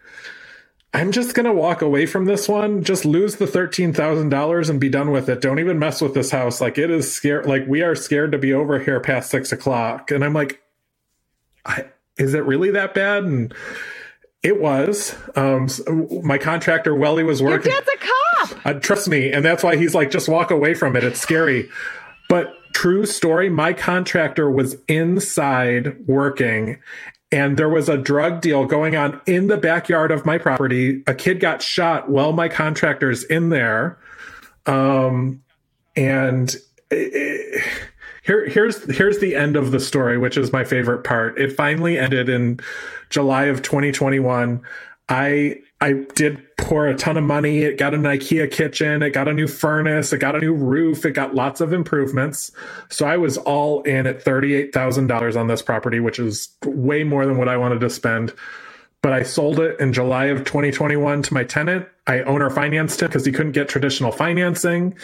I'm 0.95 1.13
just 1.13 1.35
gonna 1.35 1.53
walk 1.53 1.83
away 1.83 2.07
from 2.07 2.25
this 2.25 2.49
one. 2.49 2.83
Just 2.83 3.05
lose 3.05 3.37
the 3.37 3.47
thirteen 3.47 3.93
thousand 3.93 4.31
dollars 4.31 4.71
and 4.71 4.81
be 4.81 4.89
done 4.89 5.11
with 5.11 5.29
it. 5.29 5.41
Don't 5.41 5.59
even 5.59 5.79
mess 5.79 6.01
with 6.01 6.15
this 6.15 6.31
house. 6.31 6.61
Like 6.61 6.79
it 6.79 6.91
is 6.91 7.13
scared. 7.13 7.47
Like 7.47 7.67
we 7.67 7.83
are 7.83 7.95
scared 7.95 8.33
to 8.33 8.39
be 8.39 8.55
over 8.55 8.79
here 8.79 8.99
past 8.99 9.31
six 9.31 9.53
o'clock. 9.53 10.11
And 10.11 10.25
I'm 10.25 10.33
like, 10.33 10.63
I, 11.67 11.87
is 12.17 12.35
it 12.35 12.45
really 12.45 12.71
that 12.71 12.95
bad? 12.95 13.25
And 13.25 13.55
it 14.43 14.61
was. 14.61 15.15
Um, 15.37 15.69
my 16.23 16.39
contractor 16.39 16.95
Welly 16.95 17.25
was 17.25 17.43
working. 17.43 17.71
Your 17.71 17.81
dad's 17.83 17.91
a 17.95 18.55
cop. 18.57 18.67
Uh, 18.67 18.81
trust 18.81 19.09
me, 19.09 19.31
and 19.31 19.45
that's 19.45 19.63
why 19.63 19.77
he's 19.77 19.95
like, 19.95 20.11
just 20.11 20.29
walk 20.29 20.51
away 20.51 20.75
from 20.75 20.97
it. 20.97 21.05
It's 21.05 21.21
scary. 21.21 21.69
But 22.29 22.53
true 22.75 23.05
story, 23.05 23.49
my 23.51 23.73
contractor 23.73 24.51
was 24.51 24.77
inside 24.87 26.07
working, 26.07 26.79
and 27.31 27.57
there 27.57 27.69
was 27.69 27.89
a 27.89 27.99
drug 27.99 28.41
deal 28.41 28.65
going 28.65 28.97
on 28.97 29.21
in 29.27 29.49
the 29.49 29.57
backyard 29.57 30.11
of 30.11 30.25
my 30.25 30.39
property. 30.39 31.03
A 31.07 31.15
kid 31.15 31.41
got 31.41 31.61
shot 31.61 32.09
while 32.09 32.33
my 32.33 32.49
contractor's 32.49 33.25
in 33.25 33.51
there. 33.51 33.99
Um, 34.67 35.43
and 35.95 36.55
it, 36.91 37.13
it, 37.15 37.65
here, 38.23 38.47
here's 38.49 38.85
here's 38.95 39.19
the 39.19 39.35
end 39.35 39.57
of 39.57 39.73
the 39.73 39.81
story, 39.81 40.17
which 40.19 40.37
is 40.37 40.53
my 40.53 40.65
favorite 40.65 41.05
part. 41.05 41.39
It 41.39 41.53
finally 41.53 41.99
ended 41.99 42.29
in 42.29 42.61
July 43.11 43.45
of 43.45 43.63
2021. 43.63 44.63
I 45.09 45.61
I 45.81 45.93
did 46.15 46.43
pour 46.59 46.89
a 46.89 46.97
ton 46.97 47.17
of 47.17 47.25
money. 47.25 47.61
It 47.61 47.79
got 47.79 47.95
an 47.95 48.03
IKEA 48.03 48.51
kitchen. 48.51 49.03
It 49.03 49.11
got 49.11 49.29
a 49.29 49.35
new 49.35 49.47
furnace. 49.47 50.13
It 50.13 50.19
got 50.19 50.37
a 50.37 50.41
new 50.41 50.55
roof. 50.55 51.05
It 51.05 51.13
got 51.13 51.35
lots 51.35 51.61
of 51.61 51.73
improvements. 51.73 52.51
So 52.91 53.07
I 53.07 53.17
was 53.17 53.39
all 53.39 53.83
in 53.83 54.07
at 54.07 54.25
$38,000 54.25 55.39
on 55.41 55.47
this 55.47 55.63
property, 55.63 56.01
which 56.01 56.19
is 56.19 56.49
way 56.65 57.05
more 57.05 57.27
than 57.27 57.39
what 57.39 57.49
I 57.49 57.57
wanted 57.57 57.81
to 57.81 57.91
spend. 57.91 58.35
But 59.03 59.13
I 59.13 59.23
sold 59.23 59.61
it 59.61 59.79
in 59.81 59.93
July 59.93 60.27
of 60.27 60.45
2021 60.45 61.23
to 61.23 61.35
my 61.35 61.45
tenant. 61.45 61.87
I 62.07 62.23
owner 62.23 62.51
financed 62.51 63.01
him 63.01 63.09
because 63.09 63.25
he 63.25 63.33
couldn't 63.33 63.53
get 63.53 63.69
traditional 63.69 64.13
financing 64.13 64.97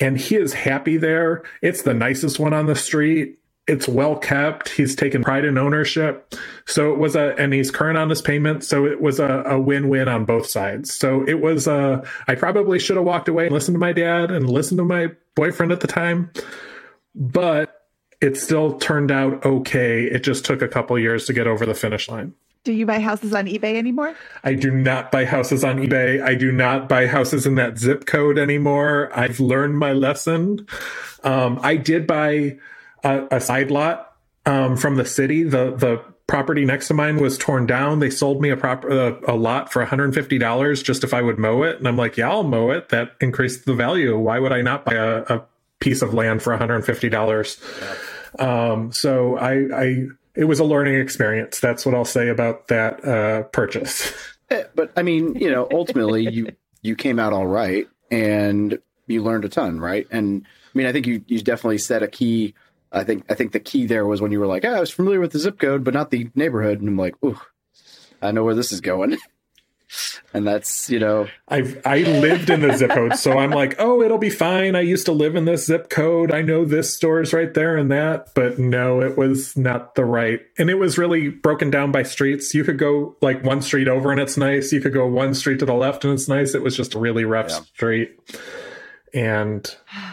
and 0.00 0.18
he 0.18 0.36
is 0.36 0.54
happy 0.54 0.96
there. 0.96 1.42
It's 1.62 1.82
the 1.82 1.94
nicest 1.94 2.40
one 2.40 2.54
on 2.54 2.66
the 2.66 2.74
street. 2.74 3.38
It's 3.68 3.86
well 3.86 4.16
kept. 4.16 4.70
He's 4.70 4.96
taken 4.96 5.22
pride 5.22 5.44
in 5.44 5.56
ownership. 5.56 6.34
So 6.66 6.92
it 6.92 6.98
was 6.98 7.14
a, 7.14 7.34
and 7.38 7.52
he's 7.52 7.70
current 7.70 7.96
on 7.96 8.10
his 8.10 8.20
payment. 8.20 8.64
So 8.64 8.86
it 8.86 9.00
was 9.00 9.20
a, 9.20 9.44
a 9.46 9.60
win 9.60 9.88
win 9.88 10.08
on 10.08 10.24
both 10.24 10.46
sides. 10.46 10.94
So 10.94 11.26
it 11.28 11.40
was, 11.40 11.66
a. 11.66 12.02
I 12.26 12.34
probably 12.34 12.78
should 12.78 12.96
have 12.96 13.04
walked 13.04 13.28
away 13.28 13.46
and 13.46 13.54
listened 13.54 13.76
to 13.76 13.78
my 13.78 13.92
dad 13.92 14.30
and 14.30 14.50
listened 14.50 14.78
to 14.78 14.84
my 14.84 15.08
boyfriend 15.34 15.72
at 15.72 15.80
the 15.80 15.86
time, 15.86 16.30
but 17.14 17.86
it 18.20 18.36
still 18.36 18.78
turned 18.78 19.10
out 19.10 19.44
okay. 19.44 20.04
It 20.04 20.24
just 20.24 20.44
took 20.44 20.62
a 20.62 20.68
couple 20.68 20.98
years 20.98 21.26
to 21.26 21.32
get 21.32 21.46
over 21.46 21.66
the 21.66 21.74
finish 21.74 22.08
line. 22.08 22.34
Do 22.64 22.72
you 22.72 22.86
buy 22.86 23.00
houses 23.00 23.34
on 23.34 23.46
eBay 23.46 23.74
anymore? 23.74 24.14
I 24.44 24.54
do 24.54 24.70
not 24.70 25.10
buy 25.10 25.24
houses 25.24 25.64
on 25.64 25.78
eBay. 25.78 26.22
I 26.22 26.36
do 26.36 26.52
not 26.52 26.88
buy 26.88 27.08
houses 27.08 27.44
in 27.44 27.56
that 27.56 27.76
zip 27.76 28.06
code 28.06 28.38
anymore. 28.38 29.10
I've 29.12 29.40
learned 29.40 29.78
my 29.78 29.92
lesson. 29.92 30.68
Um, 31.24 31.58
I 31.62 31.74
did 31.74 32.06
buy 32.06 32.58
a, 33.02 33.26
a 33.32 33.40
side 33.40 33.70
lot 33.70 34.12
um, 34.46 34.76
from 34.76 34.96
the 34.96 35.04
city. 35.04 35.42
The 35.44 35.74
the 35.74 36.02
property 36.26 36.64
next 36.64 36.88
to 36.88 36.94
mine 36.94 37.18
was 37.20 37.36
torn 37.36 37.66
down. 37.66 37.98
They 37.98 38.08
sold 38.10 38.40
me 38.40 38.48
a 38.50 38.56
prop 38.56 38.84
a, 38.84 39.18
a 39.26 39.34
lot 39.36 39.70
for 39.72 39.84
$150 39.84 40.84
just 40.84 41.04
if 41.04 41.12
I 41.12 41.20
would 41.20 41.38
mow 41.38 41.62
it, 41.62 41.78
and 41.78 41.86
I'm 41.86 41.96
like, 41.96 42.16
yeah, 42.16 42.30
I'll 42.30 42.42
mow 42.42 42.70
it. 42.70 42.88
That 42.90 43.12
increased 43.20 43.66
the 43.66 43.74
value. 43.74 44.16
Why 44.18 44.38
would 44.38 44.52
I 44.52 44.62
not 44.62 44.84
buy 44.84 44.94
a, 44.94 45.22
a 45.28 45.44
piece 45.80 46.00
of 46.00 46.14
land 46.14 46.42
for 46.42 46.56
$150? 46.56 48.40
Um, 48.40 48.92
so 48.92 49.36
I 49.36 49.52
I 49.74 50.06
it 50.34 50.44
was 50.44 50.58
a 50.60 50.64
learning 50.64 50.94
experience. 51.00 51.60
That's 51.60 51.84
what 51.84 51.94
I'll 51.94 52.04
say 52.04 52.28
about 52.28 52.68
that 52.68 53.04
uh, 53.04 53.42
purchase. 53.44 54.12
Eh, 54.50 54.64
But 54.74 54.92
I 54.96 55.02
mean, 55.02 55.34
you 55.34 55.50
know, 55.50 55.68
ultimately 55.70 56.28
you 56.32 56.48
you 56.82 56.96
came 56.96 57.18
out 57.18 57.32
all 57.32 57.46
right 57.46 57.86
and 58.10 58.78
you 59.06 59.22
learned 59.22 59.44
a 59.44 59.48
ton, 59.48 59.78
right? 59.80 60.06
And 60.10 60.46
I 60.46 60.78
mean, 60.78 60.86
I 60.86 60.92
think 60.92 61.06
you 61.06 61.22
you 61.26 61.40
definitely 61.42 61.78
set 61.78 62.02
a 62.02 62.08
key. 62.08 62.54
I 62.92 63.04
think 63.04 63.24
I 63.30 63.34
think 63.34 63.52
the 63.52 63.60
key 63.60 63.86
there 63.86 64.06
was 64.06 64.20
when 64.20 64.32
you 64.32 64.40
were 64.40 64.46
like, 64.46 64.64
oh, 64.64 64.74
I 64.74 64.80
was 64.80 64.90
familiar 64.90 65.20
with 65.20 65.32
the 65.32 65.38
zip 65.38 65.58
code, 65.58 65.82
but 65.84 65.94
not 65.94 66.10
the 66.10 66.28
neighborhood, 66.34 66.80
and 66.80 66.88
I'm 66.88 66.96
like, 66.98 67.14
ooh, 67.24 67.40
I 68.20 68.32
know 68.32 68.44
where 68.44 68.54
this 68.54 68.70
is 68.72 68.80
going. 68.80 69.16
and 70.34 70.46
that's 70.46 70.90
you 70.90 70.98
know, 70.98 71.28
I've 71.48 71.80
I 71.86 71.98
lived 71.98 72.50
in 72.50 72.60
the 72.60 72.76
zip 72.76 72.90
code, 72.90 73.16
so 73.16 73.38
I'm 73.38 73.50
like, 73.50 73.76
oh, 73.78 74.02
it'll 74.02 74.18
be 74.18 74.30
fine. 74.30 74.74
I 74.76 74.80
used 74.80 75.06
to 75.06 75.12
live 75.12 75.36
in 75.36 75.46
this 75.46 75.66
zip 75.66 75.88
code. 75.90 76.32
I 76.32 76.42
know 76.42 76.64
this 76.64 76.94
store's 76.94 77.32
right 77.32 77.52
there 77.52 77.76
and 77.76 77.90
that, 77.90 78.34
but 78.34 78.58
no, 78.58 79.00
it 79.00 79.16
was 79.16 79.56
not 79.56 79.94
the 79.94 80.04
right. 80.04 80.40
And 80.58 80.68
it 80.70 80.74
was 80.78 80.98
really 80.98 81.28
broken 81.28 81.70
down 81.70 81.92
by 81.92 82.02
streets. 82.02 82.54
You 82.54 82.64
could 82.64 82.78
go 82.78 83.16
like 83.22 83.42
one 83.42 83.62
street 83.62 83.88
over 83.88 84.10
and 84.12 84.20
it's 84.20 84.36
nice. 84.36 84.72
You 84.72 84.80
could 84.80 84.94
go 84.94 85.06
one 85.06 85.34
street 85.34 85.58
to 85.60 85.66
the 85.66 85.74
left 85.74 86.04
and 86.04 86.12
it's 86.14 86.28
nice. 86.28 86.54
It 86.54 86.62
was 86.62 86.76
just 86.76 86.94
a 86.94 86.98
really 86.98 87.24
rough 87.24 87.48
Yeah. 87.48 87.60
street, 87.74 88.18
and 89.14 89.74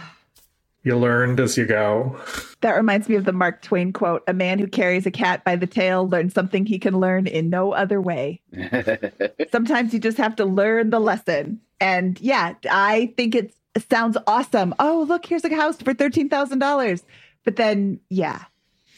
you 0.84 0.98
learned 0.98 1.40
as 1.40 1.58
you 1.58 1.66
go. 1.66 2.20
That 2.62 2.76
reminds 2.76 3.10
me 3.10 3.16
of 3.16 3.26
the 3.26 3.34
Mark 3.34 3.62
Twain 3.62 3.92
quote 3.94 4.24
A 4.28 4.34
man 4.34 4.60
who 4.60 4.68
carries 4.68 5.06
a 5.06 5.12
cat 5.12 5.44
by 5.44 5.56
the 5.56 5.68
tail 5.68 6.08
learns 6.08 6.34
something 6.34 6.66
he 6.66 6.80
can 6.80 7.00
learn 7.00 7.28
in 7.28 7.50
no 7.50 7.74
other 7.74 8.02
way. 8.02 8.42
Sometimes 9.52 9.94
you 9.94 10.00
just 10.00 10.18
have 10.18 10.36
to 10.38 10.46
learn 10.46 10.90
the 10.90 11.00
lesson. 11.00 11.62
And 11.82 12.20
yeah, 12.22 12.56
I 12.70 13.14
think 13.18 13.36
it 13.36 13.54
sounds 13.90 14.18
awesome. 14.28 14.74
Oh, 14.80 15.06
look, 15.08 15.26
here's 15.26 15.46
a 15.46 15.56
house 15.56 15.78
for 15.78 15.94
$13,000. 15.94 17.04
But 17.46 17.56
then, 17.56 18.00
yeah, 18.10 18.44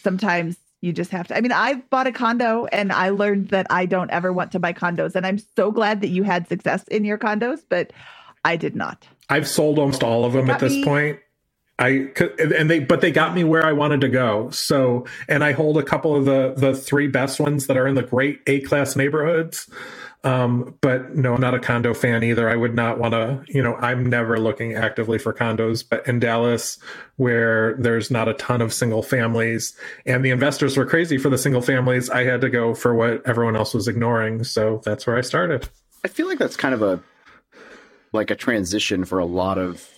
sometimes 0.04 0.58
you 0.82 0.94
just 0.94 1.12
have 1.12 1.28
to. 1.28 1.38
I 1.38 1.42
mean, 1.42 1.52
I 1.52 1.76
bought 1.90 2.08
a 2.08 2.12
condo 2.12 2.66
and 2.72 2.92
I 2.92 3.10
learned 3.10 3.50
that 3.50 3.68
I 3.70 3.86
don't 3.86 4.10
ever 4.10 4.34
want 4.34 4.52
to 4.54 4.60
buy 4.60 4.74
condos. 4.74 5.16
And 5.16 5.26
I'm 5.26 5.38
so 5.56 5.72
glad 5.72 6.02
that 6.02 6.10
you 6.10 6.24
had 6.24 6.48
success 6.48 6.84
in 6.88 7.06
your 7.06 7.18
condos, 7.18 7.62
but 7.70 7.94
I 8.44 8.56
did 8.56 8.76
not. 8.76 9.08
I've 9.30 9.48
sold 9.48 9.78
almost 9.78 10.04
all 10.04 10.26
of 10.26 10.34
them 10.34 10.50
at 10.50 10.60
this 10.60 10.74
me. 10.74 10.84
point. 10.84 11.20
I 11.80 12.12
and 12.38 12.70
they 12.70 12.80
but 12.80 13.02
they 13.02 13.12
got 13.12 13.34
me 13.34 13.44
where 13.44 13.66
I 13.66 13.72
wanted 13.72 14.02
to 14.02 14.10
go. 14.10 14.50
So 14.52 15.06
and 15.28 15.44
I 15.44 15.52
hold 15.52 15.78
a 15.78 15.84
couple 15.84 16.16
of 16.16 16.26
the 16.26 16.54
the 16.56 16.76
three 16.76 17.08
best 17.08 17.40
ones 17.40 17.68
that 17.68 17.78
are 17.78 17.88
in 17.88 17.96
the 17.96 18.04
great 18.04 18.42
A 18.48 18.62
class 18.62 18.96
neighborhoods. 18.96 19.70
Um, 20.24 20.78
but 20.82 21.16
no, 21.16 21.34
I'm 21.34 21.42
not 21.42 21.56
a 21.56 21.60
condo 21.60 21.96
fan 21.96 22.24
either. 22.24 22.48
I 22.48 22.56
would 22.56 22.76
not 22.76 23.00
want 23.00 23.14
to, 23.14 23.44
you 23.48 23.64
know, 23.64 23.76
I'm 23.78 24.08
never 24.08 24.40
looking 24.40 24.76
actively 24.76 25.18
for 25.18 25.34
condos, 25.34 25.84
but 25.88 26.08
in 26.08 26.20
Dallas, 26.20 26.78
where 27.16 27.74
there's 27.78 28.12
not 28.12 28.28
a 28.28 28.36
ton 28.36 28.62
of 28.62 28.72
single 28.72 29.02
families 29.02 29.76
and 30.06 30.24
the 30.24 30.30
investors 30.30 30.78
were 30.78 30.86
crazy 30.86 31.18
for 31.18 31.30
the 31.30 31.40
single 31.40 31.62
families, 31.62 32.10
I 32.10 32.24
had 32.24 32.42
to 32.42 32.50
go 32.50 32.76
for 32.76 32.94
what 32.94 33.26
everyone 33.28 33.56
else 33.56 33.74
was 33.74 33.88
ignoring. 33.88 34.44
So 34.44 34.82
that's 34.86 35.08
where 35.08 35.18
I 35.18 35.22
started. 35.22 35.68
I 36.06 36.08
feel 36.08 36.28
like 36.28 36.38
that's 36.38 36.58
kind 36.58 36.76
of 36.76 36.84
a 36.84 37.02
like 38.14 38.30
a 38.30 38.36
transition 38.36 39.06
for 39.06 39.20
a 39.20 39.26
lot 39.26 39.58
of 39.58 39.90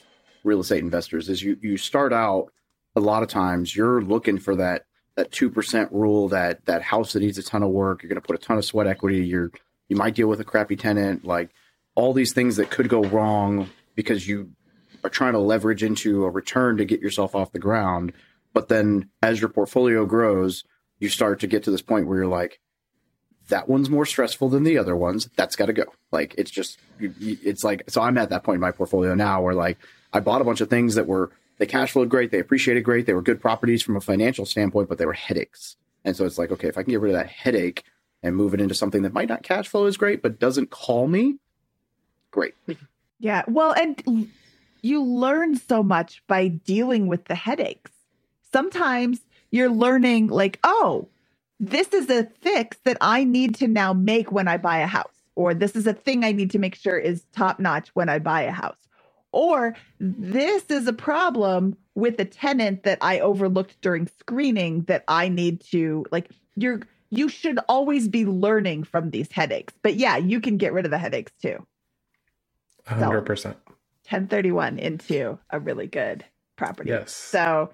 real 0.44 0.60
estate 0.60 0.84
investors. 0.84 1.30
Is 1.30 1.42
you 1.42 1.58
you 1.62 1.78
start 1.78 2.14
out 2.14 2.52
a 2.96 3.00
lot 3.00 3.24
of 3.24 3.30
times 3.30 3.76
you're 3.76 4.02
looking 4.02 4.38
for 4.38 4.56
that 4.56 4.86
that 5.16 5.32
two 5.32 5.50
percent 5.50 5.92
rule 5.92 6.30
that 6.30 6.66
that 6.66 6.82
house 6.82 7.14
that 7.14 7.22
needs 7.22 7.38
a 7.38 7.44
ton 7.44 7.64
of 7.64 7.70
work. 7.70 8.04
You're 8.04 8.10
going 8.10 8.22
to 8.22 8.28
put 8.28 8.36
a 8.36 8.46
ton 8.46 8.58
of 8.58 8.66
sweat 8.66 8.88
equity. 8.88 9.26
You're 9.26 9.52
you 9.90 9.96
might 9.96 10.16
deal 10.16 10.28
with 10.28 10.40
a 10.40 10.46
crappy 10.46 10.76
tenant. 10.76 11.26
Like 11.26 11.52
all 11.96 12.14
these 12.14 12.34
things 12.34 12.56
that 12.58 12.72
could 12.72 12.90
go 12.90 13.04
wrong 13.04 13.70
because 13.96 14.28
you 14.28 14.52
are 15.04 15.10
trying 15.10 15.34
to 15.34 15.40
leverage 15.40 15.84
into 15.84 16.24
a 16.26 16.30
return 16.30 16.78
to 16.78 16.86
get 16.86 17.02
yourself 17.02 17.36
off 17.36 17.52
the 17.52 17.60
ground. 17.60 18.14
But 18.54 18.70
then 18.70 19.10
as 19.22 19.42
your 19.42 19.50
portfolio 19.50 20.06
grows, 20.06 20.64
you 21.00 21.10
start 21.10 21.40
to 21.42 21.48
get 21.48 21.64
to 21.64 21.72
this 21.72 21.82
point 21.82 22.08
where 22.08 22.20
you're 22.20 22.28
like, 22.28 22.60
that 23.50 23.68
one's 23.68 23.90
more 23.90 24.06
stressful 24.06 24.50
than 24.50 24.64
the 24.64 24.78
other 24.78 24.96
ones. 24.96 25.30
That's 25.36 25.56
got 25.56 25.66
to 25.66 25.74
go. 25.74 25.84
Like 26.12 26.34
it's 26.38 26.52
just, 26.52 26.80
it's 27.00 27.64
like, 27.64 27.84
so 27.90 28.02
I'm 28.02 28.18
at 28.18 28.30
that 28.30 28.44
point 28.44 28.56
in 28.56 28.62
my 28.62 28.72
portfolio 28.72 29.14
now 29.16 29.42
where 29.42 29.54
like 29.54 29.78
I 30.14 30.20
bought 30.20 30.42
a 30.42 30.46
bunch 30.46 30.62
of 30.62 30.70
things 30.70 30.96
that 30.96 31.08
were, 31.08 31.32
they 31.58 31.66
cash 31.66 31.92
flowed 31.92 32.10
great, 32.10 32.32
they 32.32 32.40
appreciated 32.40 32.82
great, 32.82 33.06
they 33.06 33.14
were 33.14 33.22
good 33.22 33.42
properties 33.42 33.82
from 33.82 33.96
a 33.98 34.02
financial 34.02 34.46
standpoint, 34.46 34.90
but 34.90 34.98
they 34.98 35.06
were 35.06 35.14
headaches. 35.14 35.76
And 36.06 36.16
so 36.16 36.26
it's 36.26 36.38
like, 36.38 36.52
okay, 36.52 36.68
if 36.68 36.78
I 36.78 36.84
can 36.84 36.92
get 36.92 37.02
rid 37.02 37.14
of 37.14 37.18
that 37.18 37.30
headache 37.30 37.84
and 38.22 38.36
move 38.36 38.54
it 38.54 38.62
into 38.62 38.76
something 38.76 39.02
that 39.02 39.14
might 39.14 39.30
not 39.30 39.44
cash 39.44 39.68
flow 39.68 39.86
as 39.86 39.98
great, 39.98 40.22
but 40.22 40.40
doesn't 40.40 40.70
call 40.70 41.08
me, 41.08 41.38
great. 42.32 42.54
Yeah. 43.20 43.44
Well, 43.48 43.72
and 43.72 44.30
you 44.82 45.02
learn 45.02 45.56
so 45.56 45.82
much 45.82 46.22
by 46.28 46.50
dealing 46.50 47.08
with 47.08 47.24
the 47.26 47.36
headaches. 47.36 47.92
Sometimes 48.52 49.22
you're 49.50 49.70
learning, 49.70 50.28
like, 50.28 50.60
oh, 50.66 51.08
this 51.58 51.94
is 51.94 52.10
a 52.10 52.26
fix 52.42 52.78
that 52.84 52.98
I 53.00 53.24
need 53.24 53.56
to 53.56 53.70
now 53.70 53.94
make 53.94 54.34
when 54.34 54.50
I 54.50 54.58
buy 54.58 54.80
a 54.80 54.88
house, 54.88 55.16
or 55.36 55.54
this 55.54 55.78
is 55.78 55.88
a 55.88 55.94
thing 55.94 56.26
I 56.26 56.34
need 56.34 56.52
to 56.52 56.60
make 56.60 56.76
sure 56.76 56.98
is 56.98 57.24
top 57.32 57.60
notch 57.62 57.90
when 57.94 58.10
I 58.10 58.20
buy 58.20 58.42
a 58.42 58.52
house, 58.52 58.83
or 59.34 59.76
this 60.00 60.64
is 60.70 60.88
a 60.88 60.94
problem 60.94 61.76
with 61.96 62.20
a 62.20 62.26
tenant 62.26 62.84
that 62.84 63.00
I 63.02 63.20
overlooked 63.20 63.82
during 63.82 64.08
screening 64.20 64.84
that 64.84 65.04
I 65.08 65.28
need 65.28 65.62
to, 65.72 66.06
like, 66.12 66.30
you're, 66.56 66.82
you 67.10 67.28
should 67.28 67.60
always 67.68 68.08
be 68.08 68.26
learning 68.26 68.86
from 68.86 69.10
these 69.10 69.32
headaches. 69.32 69.74
But 69.82 69.96
yeah, 69.96 70.18
you 70.18 70.40
can 70.40 70.58
get 70.58 70.72
rid 70.72 70.86
of 70.86 70.92
the 70.92 70.98
headaches 70.98 71.34
too. 71.42 71.66
100%. 72.88 73.56
1031 74.10 74.80
into 74.80 75.38
a 75.50 75.60
really 75.60 75.88
good 75.88 76.26
property. 76.56 76.90
Yes. 76.90 77.14
So, 77.14 77.72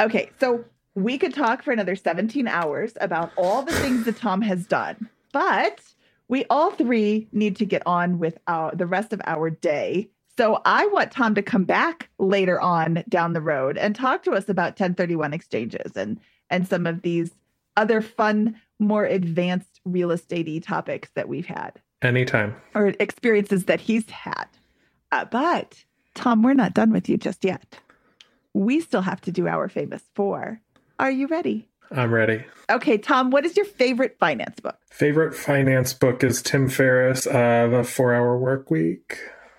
okay. 0.00 0.30
So 0.40 0.64
we 0.94 1.18
could 1.18 1.34
talk 1.34 1.62
for 1.62 1.72
another 1.72 1.94
17 1.94 2.48
hours 2.48 2.92
about 3.00 3.32
all 3.36 3.62
the 3.62 3.72
things 3.72 4.04
that 4.04 4.16
Tom 4.16 4.42
has 4.42 4.66
done, 4.66 5.08
but 5.32 5.80
we 6.28 6.44
all 6.50 6.70
three 6.70 7.28
need 7.32 7.56
to 7.56 7.64
get 7.64 7.82
on 7.86 8.18
with 8.18 8.38
our, 8.46 8.74
the 8.74 8.86
rest 8.86 9.12
of 9.12 9.20
our 9.24 9.50
day. 9.50 10.10
So 10.38 10.62
I 10.64 10.86
want 10.86 11.10
Tom 11.10 11.34
to 11.34 11.42
come 11.42 11.64
back 11.64 12.10
later 12.20 12.60
on 12.60 13.02
down 13.08 13.32
the 13.32 13.40
road 13.40 13.76
and 13.76 13.92
talk 13.92 14.22
to 14.22 14.30
us 14.30 14.48
about 14.48 14.78
1031 14.78 15.32
exchanges 15.32 15.96
and 15.96 16.20
and 16.48 16.68
some 16.68 16.86
of 16.86 17.02
these 17.02 17.32
other 17.76 18.00
fun, 18.00 18.54
more 18.78 19.04
advanced 19.04 19.80
real 19.84 20.12
estate 20.12 20.62
topics 20.62 21.10
that 21.14 21.28
we've 21.28 21.46
had 21.46 21.80
Anytime. 22.02 22.54
or 22.72 22.94
experiences 23.00 23.64
that 23.64 23.80
he's 23.80 24.08
had. 24.10 24.44
Uh, 25.10 25.24
but 25.24 25.84
Tom, 26.14 26.44
we're 26.44 26.54
not 26.54 26.72
done 26.72 26.92
with 26.92 27.08
you 27.08 27.16
just 27.16 27.44
yet. 27.44 27.80
We 28.54 28.78
still 28.78 29.02
have 29.02 29.20
to 29.22 29.32
do 29.32 29.48
our 29.48 29.68
famous 29.68 30.02
four. 30.14 30.60
Are 31.00 31.10
you 31.10 31.26
ready? 31.26 31.68
I'm 31.90 32.14
ready. 32.14 32.44
Okay, 32.70 32.96
Tom, 32.96 33.30
what 33.32 33.44
is 33.44 33.56
your 33.56 33.66
favorite 33.66 34.16
finance 34.20 34.60
book? 34.60 34.78
Favorite 34.88 35.34
finance 35.34 35.94
book 35.94 36.22
is 36.22 36.42
Tim 36.42 36.68
Ferriss, 36.68 37.26
uh, 37.26 37.66
The 37.66 37.82
Four 37.82 38.14
Hour 38.14 38.38
Work 38.38 38.70
Week. 38.70 39.18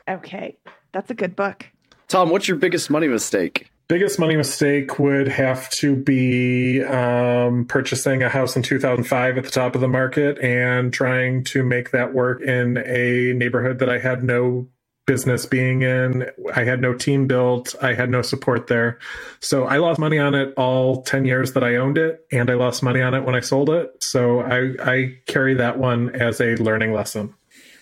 Okay, 0.10 0.58
that's 0.92 1.12
a 1.12 1.14
good 1.14 1.36
book. 1.36 1.68
Tom, 2.08 2.32
what's 2.32 2.48
your 2.48 2.58
biggest 2.58 2.90
money 2.90 3.08
mistake? 3.08 3.70
Biggest 3.88 4.20
money 4.20 4.36
mistake 4.36 5.00
would 5.00 5.28
have 5.28 5.70
to 5.72 5.96
be 5.96 6.84
um, 6.84 7.66
purchasing 7.66 8.24
a 8.24 8.30
house 8.30 8.56
in 8.56 8.64
2005 8.64 9.38
at 9.38 9.44
the 9.44 9.50
top 9.50 9.76
of 9.76 9.82
the 9.82 9.88
market 9.88 10.38
and 10.40 10.92
trying 10.92 11.44
to 11.46 11.64
make 11.64 11.92
that 11.92 12.14
work 12.14 12.42
in 12.42 12.78
a 12.78 13.34
neighborhood 13.34 13.80
that 13.80 13.90
I 13.90 14.00
had 14.00 14.24
no 14.24 14.68
business 15.10 15.48
being 15.48 15.82
in. 15.82 16.28
I 16.54 16.64
had 16.64 16.82
no 16.82 16.94
team 16.94 17.26
built. 17.26 17.74
I 17.82 17.94
had 17.94 18.12
no 18.12 18.22
support 18.22 18.68
there. 18.68 19.00
So 19.40 19.64
I 19.64 19.78
lost 19.78 20.00
money 20.00 20.20
on 20.20 20.36
it 20.36 20.54
all 20.56 21.02
10 21.02 21.26
years 21.26 21.54
that 21.54 21.64
I 21.64 21.78
owned 21.78 21.98
it, 21.98 22.26
and 22.32 22.52
I 22.52 22.54
lost 22.54 22.84
money 22.84 23.02
on 23.02 23.16
it 23.16 23.24
when 23.24 23.34
I 23.34 23.40
sold 23.40 23.72
it. 23.72 24.04
So 24.04 24.42
I, 24.42 24.76
I 24.84 25.18
carry 25.26 25.56
that 25.56 25.80
one 25.80 26.16
as 26.16 26.40
a 26.40 26.56
learning 26.58 26.94
lesson. 26.94 27.34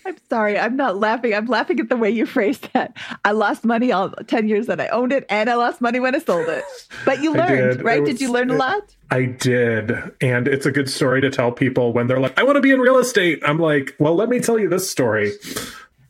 I'm 0.08 0.16
sorry, 0.30 0.58
I'm 0.58 0.74
not 0.74 0.96
laughing. 0.96 1.34
I'm 1.34 1.44
laughing 1.44 1.78
at 1.80 1.90
the 1.90 1.96
way 1.96 2.08
you 2.10 2.24
phrased 2.24 2.72
that. 2.72 2.96
I 3.26 3.32
lost 3.32 3.62
money 3.62 3.92
all 3.92 4.08
10 4.08 4.48
years 4.48 4.66
that 4.66 4.80
I 4.80 4.88
owned 4.88 5.12
it, 5.12 5.26
and 5.28 5.50
I 5.50 5.54
lost 5.54 5.82
money 5.82 6.00
when 6.00 6.14
I 6.14 6.18
sold 6.18 6.48
it. 6.48 6.64
But 7.04 7.22
you 7.22 7.32
learned, 7.34 7.78
did. 7.78 7.84
right? 7.84 8.00
It 8.00 8.06
Did 8.06 8.20
you 8.22 8.32
learn 8.32 8.48
a 8.48 8.54
lot? 8.54 8.96
I 9.10 9.26
did. 9.26 9.92
And 10.22 10.48
it's 10.48 10.64
a 10.64 10.72
good 10.72 10.88
story 10.88 11.20
to 11.20 11.30
tell 11.30 11.52
people 11.52 11.92
when 11.92 12.06
they're 12.06 12.20
like, 12.20 12.38
I 12.38 12.42
want 12.42 12.56
to 12.56 12.62
be 12.62 12.70
in 12.70 12.80
real 12.80 12.96
estate. 12.96 13.42
I'm 13.44 13.58
like, 13.58 13.94
well, 13.98 14.14
let 14.14 14.30
me 14.30 14.40
tell 14.40 14.58
you 14.58 14.70
this 14.70 14.90
story. 14.90 15.32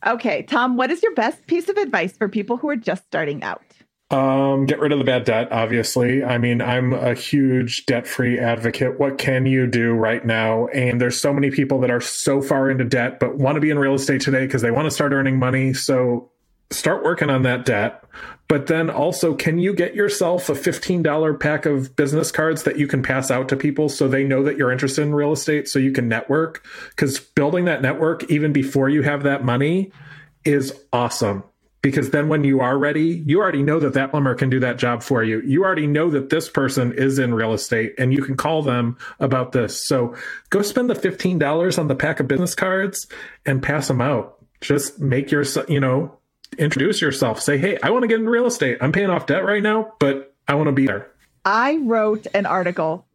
Okay, 0.07 0.43
Tom, 0.43 0.77
what 0.77 0.93
is 0.93 1.03
your 1.03 1.15
best 1.15 1.45
piece 1.49 1.69
of 1.69 1.77
advice 1.77 2.17
for 2.17 2.29
people 2.29 2.57
who 2.57 2.69
are 2.69 2.77
just 2.77 3.05
starting 3.07 3.43
out? 3.43 3.63
Um, 4.11 4.65
get 4.65 4.81
rid 4.81 4.93
of 4.93 4.99
the 4.99 5.05
bad 5.05 5.25
debt, 5.25 5.53
obviously. 5.53 6.25
I 6.25 6.39
mean, 6.39 6.63
I'm 6.63 6.95
a 6.95 7.13
huge 7.13 7.85
debt 7.85 8.07
free 8.07 8.39
advocate. 8.39 8.99
What 8.99 9.19
can 9.19 9.45
you 9.45 9.67
do 9.67 9.93
right 9.93 10.25
now? 10.25 10.69
And 10.69 10.99
there's 10.99 11.21
so 11.21 11.33
many 11.35 11.51
people 11.51 11.81
that 11.81 11.91
are 11.91 12.01
so 12.01 12.41
far 12.41 12.71
into 12.71 12.85
debt, 12.85 13.21
but 13.21 13.37
want 13.37 13.57
to 13.57 13.61
be 13.61 13.69
in 13.69 13.79
real 13.79 13.95
estate 13.95 14.23
today 14.23 14.47
because 14.47 14.63
they 14.63 14.71
want 14.71 14.87
to 14.87 14.91
start 14.91 15.13
earning 15.13 15.39
money. 15.39 15.75
So 15.75 16.31
start 16.71 17.05
working 17.05 17.29
on 17.29 17.43
that 17.43 17.67
debt. 17.67 18.03
But 18.49 18.67
then 18.67 18.89
also, 18.89 19.35
can 19.35 19.59
you 19.59 19.75
get 19.75 19.95
yourself 19.95 20.49
a 20.49 20.55
$15 20.55 21.39
pack 21.39 21.67
of 21.67 21.95
business 21.95 22.33
cards 22.33 22.63
that 22.63 22.79
you 22.79 22.87
can 22.87 23.03
pass 23.03 23.31
out 23.31 23.51
to 23.51 23.57
people 23.57 23.91
so 23.91 24.09
they 24.09 24.25
know 24.25 24.43
that 24.43 24.57
you're 24.57 24.73
interested 24.73 25.03
in 25.03 25.15
real 25.15 25.33
estate 25.33 25.69
so 25.69 25.79
you 25.79 25.93
can 25.93 26.09
network? 26.09 26.65
Because 26.91 27.21
building 27.21 27.67
that 27.67 27.83
network, 27.83 28.25
even 28.31 28.55
before 28.55 28.89
you 28.89 29.03
have 29.03 29.25
that 29.25 29.45
money, 29.45 29.93
is 30.47 30.73
awesome 30.95 31.43
because 31.81 32.11
then 32.11 32.29
when 32.29 32.45
you 32.45 32.61
are 32.61 32.77
ready, 32.77 33.23
you 33.27 33.41
already 33.41 33.63
know 33.63 33.79
that 33.79 33.95
that 33.95 34.11
plumber 34.11 34.35
can 34.35 34.51
do 34.51 34.61
that 34.61 34.79
job 34.79 35.03
for 35.03 35.23
you. 35.23 35.41
You 35.41 35.65
already 35.65 35.87
know 35.87 36.11
that 36.11 36.31
this 36.31 36.49
person 36.49 36.93
is 36.93 37.19
in 37.19 37.35
real 37.35 37.53
estate 37.53 37.95
and 37.99 38.13
you 38.13 38.23
can 38.23 38.37
call 38.37 38.63
them 38.63 38.99
about 39.21 39.53
this. 39.53 39.87
So 39.87 40.17
go 40.51 40.63
spend 40.63 40.91
the 40.91 40.95
$15 40.95 41.79
on 41.79 41.89
the 41.89 41.95
pack 41.95 42.21
of 42.21 42.29
business 42.29 42.55
cards 42.55 43.07
and 43.47 43.63
pass 43.63 43.89
them 43.89 44.01
out. 44.01 44.39
Just 44.61 44.99
make 44.99 45.31
your, 45.31 45.45
you 45.69 45.79
know, 45.79 46.19
introduce 46.59 47.01
yourself. 47.01 47.41
Say, 47.41 47.59
hey, 47.59 47.79
I 47.83 47.91
want 47.91 48.03
to 48.03 48.09
get 48.09 48.19
into 48.19 48.31
real 48.31 48.47
estate. 48.47 48.79
I'm 48.81 48.93
paying 48.93 49.11
off 49.11 49.27
debt 49.27 49.45
right 49.45 49.63
now, 49.63 49.93
but 50.01 50.35
I 50.49 50.55
want 50.55 50.67
to 50.67 50.73
be 50.73 50.87
there. 50.87 51.11
I 51.45 51.77
wrote 51.77 52.27
an 52.35 52.47
article 52.47 53.07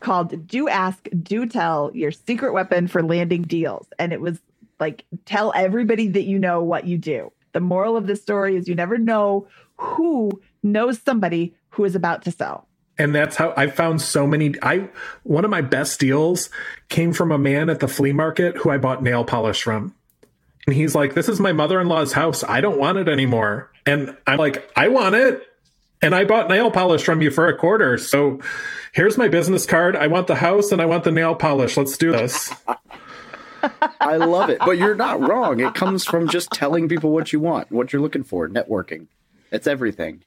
called 0.00 0.46
Do 0.46 0.68
Ask, 0.68 1.08
Do 1.22 1.46
Tell 1.46 1.90
Your 1.94 2.12
Secret 2.12 2.52
Weapon 2.52 2.88
for 2.88 3.02
Landing 3.02 3.42
Deals. 3.42 3.86
And 3.98 4.12
it 4.12 4.20
was 4.20 4.38
like, 4.80 5.04
tell 5.26 5.52
everybody 5.54 6.08
that 6.08 6.22
you 6.22 6.38
know 6.38 6.62
what 6.62 6.86
you 6.86 6.96
do. 6.96 7.32
The 7.52 7.60
moral 7.60 7.96
of 7.96 8.06
this 8.06 8.22
story 8.22 8.56
is 8.56 8.68
you 8.68 8.74
never 8.74 8.98
know 8.98 9.48
who 9.76 10.30
knows 10.62 11.00
somebody 11.00 11.54
who 11.70 11.84
is 11.84 11.94
about 11.94 12.22
to 12.22 12.30
sell. 12.30 12.66
And 12.98 13.14
that's 13.14 13.36
how 13.36 13.54
I 13.56 13.68
found 13.68 14.02
so 14.02 14.26
many. 14.26 14.54
I 14.60 14.88
one 15.22 15.44
of 15.44 15.50
my 15.50 15.60
best 15.60 16.00
deals 16.00 16.50
came 16.88 17.12
from 17.12 17.30
a 17.30 17.38
man 17.38 17.70
at 17.70 17.78
the 17.78 17.88
flea 17.88 18.12
market 18.12 18.56
who 18.56 18.70
I 18.70 18.78
bought 18.78 19.02
nail 19.02 19.24
polish 19.24 19.62
from. 19.62 19.94
And 20.66 20.74
he's 20.74 20.94
like, 20.94 21.14
This 21.14 21.28
is 21.28 21.38
my 21.38 21.52
mother 21.52 21.80
in 21.80 21.88
law's 21.88 22.12
house. 22.12 22.42
I 22.42 22.60
don't 22.60 22.78
want 22.78 22.98
it 22.98 23.08
anymore. 23.08 23.70
And 23.86 24.16
I'm 24.26 24.38
like, 24.38 24.68
I 24.76 24.88
want 24.88 25.14
it. 25.14 25.42
And 26.02 26.14
I 26.14 26.24
bought 26.24 26.48
nail 26.48 26.70
polish 26.70 27.02
from 27.02 27.22
you 27.22 27.30
for 27.30 27.48
a 27.48 27.56
quarter. 27.56 27.98
So 27.98 28.40
here's 28.92 29.16
my 29.16 29.28
business 29.28 29.64
card. 29.64 29.96
I 29.96 30.08
want 30.08 30.26
the 30.26 30.34
house 30.36 30.72
and 30.72 30.82
I 30.82 30.86
want 30.86 31.04
the 31.04 31.12
nail 31.12 31.34
polish. 31.34 31.76
Let's 31.76 31.96
do 31.96 32.12
this. 32.12 32.52
I 34.00 34.16
love 34.16 34.50
it. 34.50 34.58
But 34.58 34.78
you're 34.78 34.94
not 34.94 35.20
wrong. 35.20 35.60
It 35.60 35.74
comes 35.74 36.04
from 36.04 36.28
just 36.28 36.50
telling 36.50 36.88
people 36.88 37.10
what 37.10 37.32
you 37.32 37.40
want, 37.40 37.70
what 37.70 37.92
you're 37.92 38.02
looking 38.02 38.24
for, 38.24 38.48
networking. 38.48 39.06
It's 39.50 39.66
everything. 39.66 40.24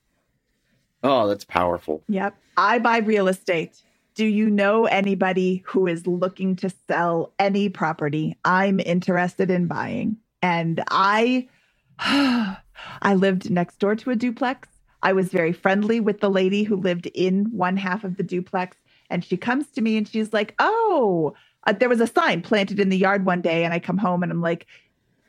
Oh, 1.03 1.27
that's 1.27 1.45
powerful. 1.45 2.03
Yep. 2.07 2.35
I 2.57 2.79
buy 2.79 2.97
real 2.97 3.27
estate. 3.27 3.81
Do 4.13 4.25
you 4.25 4.49
know 4.49 4.85
anybody 4.85 5.63
who 5.65 5.87
is 5.87 6.05
looking 6.05 6.55
to 6.57 6.69
sell 6.87 7.33
any 7.39 7.69
property 7.69 8.37
I'm 8.43 8.79
interested 8.79 9.49
in 9.49 9.67
buying? 9.67 10.17
And 10.41 10.83
I 10.89 11.47
I 11.99 13.15
lived 13.15 13.49
next 13.49 13.79
door 13.79 13.95
to 13.95 14.11
a 14.11 14.15
duplex. 14.15 14.67
I 15.03 15.13
was 15.13 15.29
very 15.29 15.53
friendly 15.53 15.99
with 15.99 16.19
the 16.19 16.29
lady 16.29 16.63
who 16.63 16.75
lived 16.75 17.07
in 17.07 17.45
one 17.45 17.77
half 17.77 18.03
of 18.03 18.17
the 18.17 18.23
duplex 18.23 18.77
and 19.09 19.23
she 19.23 19.37
comes 19.37 19.67
to 19.71 19.81
me 19.81 19.97
and 19.97 20.07
she's 20.07 20.33
like, 20.33 20.55
"Oh, 20.57 21.35
uh, 21.65 21.73
there 21.73 21.89
was 21.89 22.01
a 22.01 22.07
sign 22.07 22.41
planted 22.41 22.79
in 22.79 22.89
the 22.89 22.97
yard 22.97 23.25
one 23.25 23.41
day 23.41 23.63
and 23.63 23.73
I 23.73 23.79
come 23.79 23.97
home 23.97 24.23
and 24.23 24.31
I'm 24.31 24.41
like, 24.41 24.65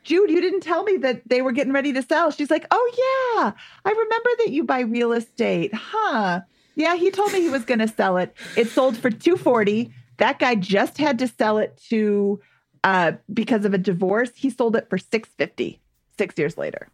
Jude, 0.03 0.29
you 0.29 0.41
didn't 0.41 0.61
tell 0.61 0.83
me 0.83 0.97
that 0.97 1.21
they 1.27 1.41
were 1.41 1.51
getting 1.51 1.73
ready 1.73 1.93
to 1.93 2.01
sell. 2.01 2.31
She's 2.31 2.51
like, 2.51 2.65
Oh, 2.71 2.91
yeah, 3.35 3.51
I 3.85 3.91
remember 3.91 4.29
that 4.39 4.51
you 4.51 4.63
buy 4.63 4.81
real 4.81 5.13
estate. 5.13 5.73
Huh. 5.73 6.41
Yeah, 6.75 6.95
he 6.95 7.11
told 7.11 7.31
me 7.31 7.41
he 7.41 7.49
was 7.49 7.65
going 7.65 7.79
to 7.79 7.87
sell 7.87 8.17
it. 8.17 8.35
It 8.57 8.67
sold 8.67 8.97
for 8.97 9.09
240. 9.09 9.93
That 10.17 10.39
guy 10.39 10.55
just 10.55 10.97
had 10.97 11.19
to 11.19 11.27
sell 11.27 11.57
it 11.57 11.81
to 11.89 12.41
uh 12.83 13.13
because 13.33 13.65
of 13.65 13.73
a 13.73 13.77
divorce. 13.77 14.31
He 14.35 14.49
sold 14.49 14.75
it 14.75 14.89
for 14.89 14.97
650 14.97 15.79
6 16.17 16.37
years 16.37 16.57
later. 16.57 16.89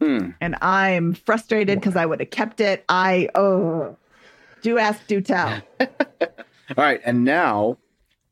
Hmm. 0.00 0.30
And 0.40 0.56
I'm 0.60 1.14
frustrated 1.14 1.80
because 1.80 1.96
I 1.96 2.06
would 2.06 2.20
have 2.20 2.30
kept 2.30 2.60
it. 2.60 2.84
I 2.88 3.28
oh 3.34 3.96
do 4.62 4.78
ask, 4.78 5.06
do 5.06 5.20
tell. 5.20 5.60
All 5.80 5.86
right, 6.76 7.00
and 7.04 7.24
now 7.24 7.78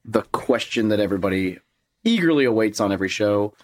the 0.05 0.22
question 0.22 0.89
that 0.89 1.01
everybody 1.01 1.59
eagerly 2.05 2.44
awaits 2.44 2.81
on 2.81 2.93
every 2.93 3.09
show. 3.09 3.55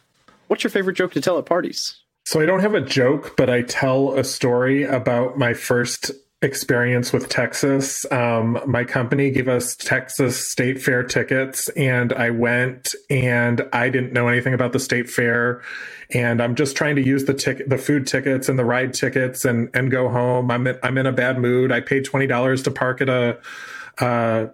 What's 0.48 0.64
your 0.64 0.70
favorite 0.70 0.94
joke 0.96 1.12
to 1.12 1.20
tell 1.20 1.38
at 1.38 1.46
parties? 1.46 2.02
So 2.24 2.40
I 2.40 2.46
don't 2.46 2.60
have 2.60 2.74
a 2.74 2.80
joke, 2.80 3.36
but 3.36 3.50
I 3.50 3.62
tell 3.62 4.14
a 4.14 4.24
story 4.24 4.84
about 4.84 5.38
my 5.38 5.54
first 5.54 6.10
experience 6.42 7.12
with 7.12 7.28
Texas. 7.28 8.10
Um, 8.10 8.58
my 8.66 8.84
company 8.84 9.30
gave 9.30 9.48
us 9.48 9.76
Texas 9.76 10.48
State 10.48 10.80
Fair 10.80 11.02
tickets, 11.02 11.68
and 11.70 12.12
I 12.12 12.30
went 12.30 12.94
and 13.10 13.66
I 13.72 13.90
didn't 13.90 14.12
know 14.12 14.28
anything 14.28 14.54
about 14.54 14.72
the 14.72 14.78
state 14.78 15.10
fair. 15.10 15.62
And 16.12 16.42
I'm 16.42 16.54
just 16.54 16.76
trying 16.76 16.96
to 16.96 17.02
use 17.02 17.26
the 17.26 17.34
ticket, 17.34 17.68
the 17.68 17.78
food 17.78 18.06
tickets 18.06 18.48
and 18.48 18.58
the 18.58 18.64
ride 18.64 18.94
tickets, 18.94 19.44
and 19.44 19.68
and 19.74 19.90
go 19.90 20.08
home. 20.08 20.50
I'm 20.50 20.66
in, 20.66 20.78
I'm 20.82 20.98
in 20.98 21.06
a 21.06 21.12
bad 21.12 21.38
mood. 21.38 21.72
I 21.72 21.80
paid 21.80 22.04
twenty 22.04 22.26
dollars 22.26 22.62
to 22.64 22.70
park 22.70 23.00
at 23.00 23.08
a. 23.08 23.38
Uh, 23.98 24.46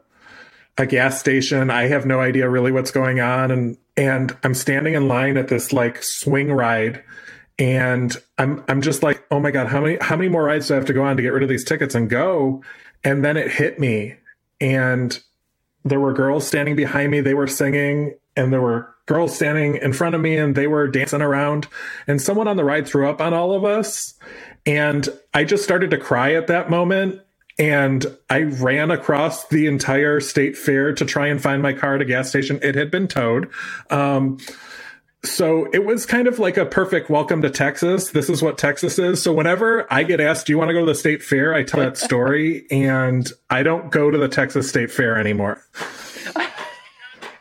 a 0.78 0.86
gas 0.86 1.18
station. 1.18 1.70
I 1.70 1.84
have 1.88 2.06
no 2.06 2.20
idea 2.20 2.48
really 2.48 2.72
what's 2.72 2.90
going 2.90 3.20
on. 3.20 3.50
And, 3.50 3.78
and 3.96 4.36
I'm 4.44 4.54
standing 4.54 4.94
in 4.94 5.08
line 5.08 5.36
at 5.36 5.48
this 5.48 5.72
like 5.72 6.02
swing 6.02 6.52
ride 6.52 7.02
and 7.58 8.14
I'm, 8.36 8.62
I'm 8.68 8.82
just 8.82 9.02
like, 9.02 9.24
oh 9.30 9.40
my 9.40 9.50
God, 9.50 9.68
how 9.68 9.80
many, 9.80 9.96
how 10.00 10.16
many 10.16 10.28
more 10.28 10.44
rides 10.44 10.68
do 10.68 10.74
I 10.74 10.76
have 10.76 10.86
to 10.86 10.92
go 10.92 11.02
on 11.02 11.16
to 11.16 11.22
get 11.22 11.32
rid 11.32 11.42
of 11.42 11.48
these 11.48 11.64
tickets 11.64 11.94
and 11.94 12.10
go? 12.10 12.62
And 13.02 13.24
then 13.24 13.36
it 13.36 13.50
hit 13.50 13.78
me 13.78 14.16
and 14.60 15.18
there 15.84 16.00
were 16.00 16.12
girls 16.12 16.46
standing 16.46 16.76
behind 16.76 17.10
me. 17.10 17.20
They 17.20 17.34
were 17.34 17.46
singing 17.46 18.14
and 18.36 18.52
there 18.52 18.60
were 18.60 18.94
girls 19.06 19.34
standing 19.34 19.76
in 19.76 19.92
front 19.92 20.14
of 20.14 20.20
me 20.20 20.36
and 20.36 20.54
they 20.54 20.66
were 20.66 20.88
dancing 20.88 21.22
around 21.22 21.68
and 22.06 22.20
someone 22.20 22.48
on 22.48 22.56
the 22.56 22.64
ride 22.64 22.86
threw 22.86 23.08
up 23.08 23.20
on 23.20 23.32
all 23.32 23.54
of 23.54 23.64
us. 23.64 24.14
And 24.66 25.08
I 25.32 25.44
just 25.44 25.64
started 25.64 25.90
to 25.90 25.98
cry 25.98 26.34
at 26.34 26.48
that 26.48 26.68
moment 26.68 27.22
and 27.58 28.06
I 28.28 28.42
ran 28.42 28.90
across 28.90 29.48
the 29.48 29.66
entire 29.66 30.20
state 30.20 30.56
fair 30.56 30.92
to 30.92 31.04
try 31.04 31.28
and 31.28 31.40
find 31.40 31.62
my 31.62 31.72
car 31.72 31.94
at 31.94 32.02
a 32.02 32.04
gas 32.04 32.28
station. 32.28 32.58
It 32.62 32.74
had 32.74 32.90
been 32.90 33.08
towed. 33.08 33.50
Um, 33.90 34.38
so 35.24 35.68
it 35.72 35.84
was 35.84 36.06
kind 36.06 36.28
of 36.28 36.38
like 36.38 36.56
a 36.56 36.66
perfect 36.66 37.10
welcome 37.10 37.42
to 37.42 37.50
Texas. 37.50 38.10
This 38.10 38.28
is 38.28 38.42
what 38.42 38.58
Texas 38.58 38.98
is. 38.98 39.22
So 39.22 39.32
whenever 39.32 39.92
I 39.92 40.02
get 40.02 40.20
asked, 40.20 40.46
do 40.46 40.52
you 40.52 40.58
want 40.58 40.68
to 40.68 40.74
go 40.74 40.80
to 40.80 40.86
the 40.86 40.94
state 40.94 41.22
fair? 41.22 41.54
I 41.54 41.62
tell 41.62 41.80
that 41.80 41.96
story 41.96 42.66
and 42.70 43.30
I 43.50 43.62
don't 43.62 43.90
go 43.90 44.10
to 44.10 44.18
the 44.18 44.28
Texas 44.28 44.68
state 44.68 44.90
fair 44.90 45.18
anymore. 45.18 45.60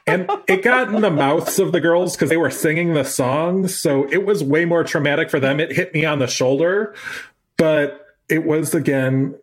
and 0.07 0.29
it 0.47 0.63
got 0.63 0.93
in 0.93 1.01
the 1.01 1.11
mouths 1.11 1.59
of 1.59 1.73
the 1.73 1.81
girls 1.81 2.15
because 2.15 2.29
they 2.29 2.37
were 2.37 2.49
singing 2.49 2.93
the 2.93 3.03
song. 3.03 3.67
So 3.67 4.09
it 4.09 4.25
was 4.25 4.43
way 4.43 4.65
more 4.65 4.83
traumatic 4.83 5.29
for 5.29 5.39
them. 5.39 5.59
It 5.59 5.71
hit 5.71 5.93
me 5.93 6.05
on 6.05 6.19
the 6.19 6.27
shoulder, 6.27 6.95
but 7.57 8.07
it 8.29 8.45
was 8.45 8.73
again 8.73 9.35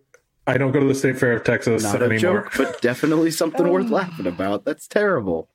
I 0.47 0.59
don't 0.59 0.73
go 0.73 0.81
to 0.81 0.86
the 0.86 0.94
State 0.94 1.19
Fair 1.19 1.32
of 1.32 1.44
Texas 1.44 1.82
Not 1.85 2.02
anymore. 2.02 2.14
a 2.14 2.19
joke, 2.19 2.52
but 2.56 2.82
definitely 2.82 3.31
something 3.31 3.69
worth 3.69 3.86
um, 3.86 3.93
laughing 3.93 4.27
about. 4.27 4.64
That's 4.64 4.89
terrible. 4.89 5.48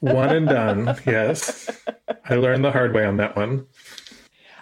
One 0.00 0.34
and 0.34 0.48
done. 0.48 0.96
Yes. 1.06 1.70
I 2.24 2.36
learned 2.36 2.64
the 2.64 2.72
hard 2.72 2.94
way 2.94 3.04
on 3.04 3.18
that 3.18 3.36
one. 3.36 3.66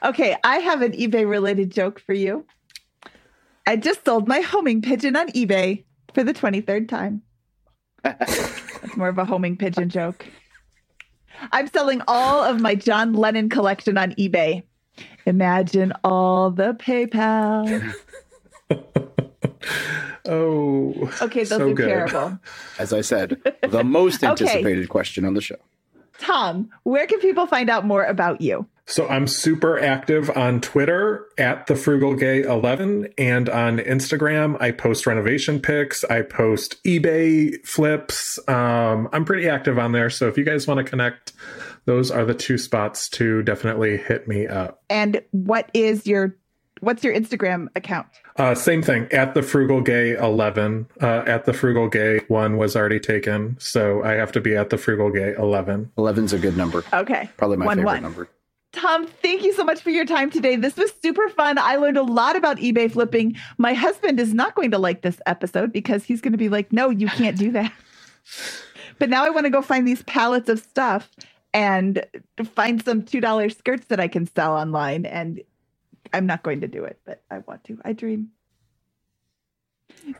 Okay, 0.02 0.36
I 0.42 0.56
have 0.58 0.82
an 0.82 0.92
eBay 0.92 1.28
related 1.28 1.70
joke 1.70 2.00
for 2.00 2.12
you. 2.12 2.44
I 3.66 3.76
just 3.76 4.04
sold 4.04 4.28
my 4.28 4.40
homing 4.40 4.82
pigeon 4.82 5.16
on 5.16 5.28
eBay 5.30 5.84
for 6.14 6.22
the 6.24 6.32
23rd 6.32 6.88
time. 6.88 7.22
That's 8.02 8.96
more 8.96 9.08
of 9.08 9.18
a 9.18 9.24
homing 9.24 9.56
pigeon 9.56 9.88
joke. 9.88 10.26
I'm 11.52 11.66
selling 11.68 12.02
all 12.08 12.42
of 12.42 12.60
my 12.60 12.74
John 12.74 13.12
Lennon 13.12 13.48
collection 13.48 13.98
on 13.98 14.12
eBay. 14.12 14.62
Imagine 15.26 15.92
all 16.04 16.50
the 16.50 16.74
PayPal. 16.74 17.94
oh. 20.26 21.12
Okay, 21.22 21.40
those 21.40 21.48
so 21.48 21.68
are 21.70 21.74
good. 21.74 21.88
terrible. 21.88 22.38
As 22.78 22.92
I 22.92 23.00
said, 23.00 23.40
the 23.68 23.84
most 23.84 24.16
Okay. 24.24 24.30
anticipated 24.30 24.88
question 24.88 25.24
on 25.24 25.34
the 25.34 25.40
show. 25.40 25.56
Tom, 26.18 26.70
where 26.84 27.06
can 27.06 27.20
people 27.20 27.46
find 27.46 27.68
out 27.68 27.84
more 27.84 28.04
about 28.04 28.40
you? 28.40 28.66
So 28.88 29.08
I'm 29.08 29.26
super 29.26 29.78
active 29.80 30.30
on 30.36 30.60
Twitter 30.60 31.26
at 31.36 31.66
the 31.66 31.74
Frugal 31.74 32.14
Gay 32.14 32.42
11 32.42 33.08
and 33.18 33.48
on 33.48 33.78
Instagram. 33.78 34.56
I 34.62 34.70
post 34.70 35.06
renovation 35.06 35.60
pics. 35.60 36.04
I 36.04 36.22
post 36.22 36.82
eBay 36.84 37.54
flips. 37.66 38.38
Um, 38.48 39.08
I'm 39.12 39.24
pretty 39.24 39.48
active 39.48 39.78
on 39.78 39.90
there. 39.90 40.08
So 40.08 40.28
if 40.28 40.38
you 40.38 40.44
guys 40.44 40.68
want 40.68 40.78
to 40.78 40.84
connect, 40.84 41.32
those 41.86 42.12
are 42.12 42.24
the 42.24 42.34
two 42.34 42.58
spots 42.58 43.08
to 43.10 43.42
definitely 43.42 43.96
hit 43.96 44.28
me 44.28 44.46
up. 44.46 44.82
And 44.88 45.20
what 45.32 45.68
is 45.74 46.06
your 46.06 46.36
what's 46.80 47.02
your 47.04 47.14
Instagram 47.14 47.68
account? 47.76 48.06
Uh, 48.36 48.54
same 48.54 48.82
thing 48.82 49.08
at 49.12 49.34
the 49.34 49.42
Frugal 49.42 49.80
Gay 49.80 50.14
11. 50.14 50.86
Uh, 51.00 51.06
at 51.26 51.44
the 51.44 51.52
Frugal 51.52 51.88
Gay 51.88 52.20
one 52.28 52.56
was 52.56 52.76
already 52.76 53.00
taken. 53.00 53.56
So 53.58 54.02
I 54.02 54.12
have 54.12 54.32
to 54.32 54.40
be 54.40 54.56
at 54.56 54.70
the 54.70 54.78
Frugal 54.78 55.10
Gay 55.10 55.34
11. 55.34 55.92
11's 55.96 56.32
a 56.32 56.38
good 56.38 56.56
number. 56.56 56.84
Okay. 56.92 57.30
Probably 57.36 57.56
my 57.56 57.66
One, 57.66 57.78
favorite 57.78 57.92
one. 57.92 58.02
number. 58.02 58.28
Tom, 58.72 59.06
thank 59.06 59.42
you 59.42 59.54
so 59.54 59.64
much 59.64 59.80
for 59.80 59.88
your 59.90 60.04
time 60.04 60.30
today. 60.30 60.56
This 60.56 60.76
was 60.76 60.92
super 61.02 61.28
fun. 61.30 61.56
I 61.56 61.76
learned 61.76 61.96
a 61.96 62.02
lot 62.02 62.36
about 62.36 62.58
eBay 62.58 62.90
flipping. 62.90 63.36
My 63.56 63.72
husband 63.72 64.20
is 64.20 64.34
not 64.34 64.54
going 64.54 64.70
to 64.72 64.78
like 64.78 65.00
this 65.00 65.18
episode 65.24 65.72
because 65.72 66.04
he's 66.04 66.20
going 66.20 66.32
to 66.32 66.38
be 66.38 66.50
like, 66.50 66.72
no, 66.72 66.90
you 66.90 67.08
can't 67.08 67.38
do 67.38 67.52
that. 67.52 67.72
but 68.98 69.08
now 69.08 69.24
I 69.24 69.30
want 69.30 69.44
to 69.46 69.50
go 69.50 69.62
find 69.62 69.88
these 69.88 70.02
pallets 70.02 70.50
of 70.50 70.58
stuff 70.58 71.08
and 71.54 72.04
find 72.54 72.84
some 72.84 73.00
$2 73.02 73.56
skirts 73.56 73.86
that 73.86 73.98
I 73.98 74.08
can 74.08 74.26
sell 74.26 74.52
online. 74.52 75.06
And 75.06 75.40
I'm 76.12 76.26
not 76.26 76.42
going 76.42 76.60
to 76.60 76.68
do 76.68 76.84
it, 76.84 77.00
but 77.04 77.22
I 77.30 77.38
want 77.38 77.64
to. 77.64 77.78
I 77.84 77.92
dream. 77.92 78.30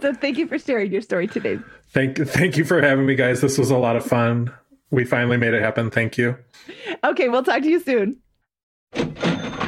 So 0.01 0.13
thank 0.13 0.39
you 0.39 0.47
for 0.47 0.59
sharing 0.59 0.93
your 0.93 1.03
story 1.03 1.27
today. 1.27 1.59
Thank 1.91 2.19
thank 2.19 2.57
you 2.57 2.65
for 2.65 2.81
having 2.81 3.07
me, 3.07 3.15
guys. 3.15 3.41
This 3.41 3.59
was 3.59 3.71
a 3.71 3.77
lot 3.77 3.97
of 3.97 4.05
fun. 4.05 4.53
We 4.91 5.05
finally 5.05 5.37
made 5.37 5.55
it 5.55 5.63
happen. 5.63 5.91
Thank 5.91 6.17
you. 6.17 6.39
Okay, 7.05 7.29
we'll 7.29 7.43
talk 7.43 7.63
to 7.63 7.69
you 7.69 7.81
soon. 7.81 8.21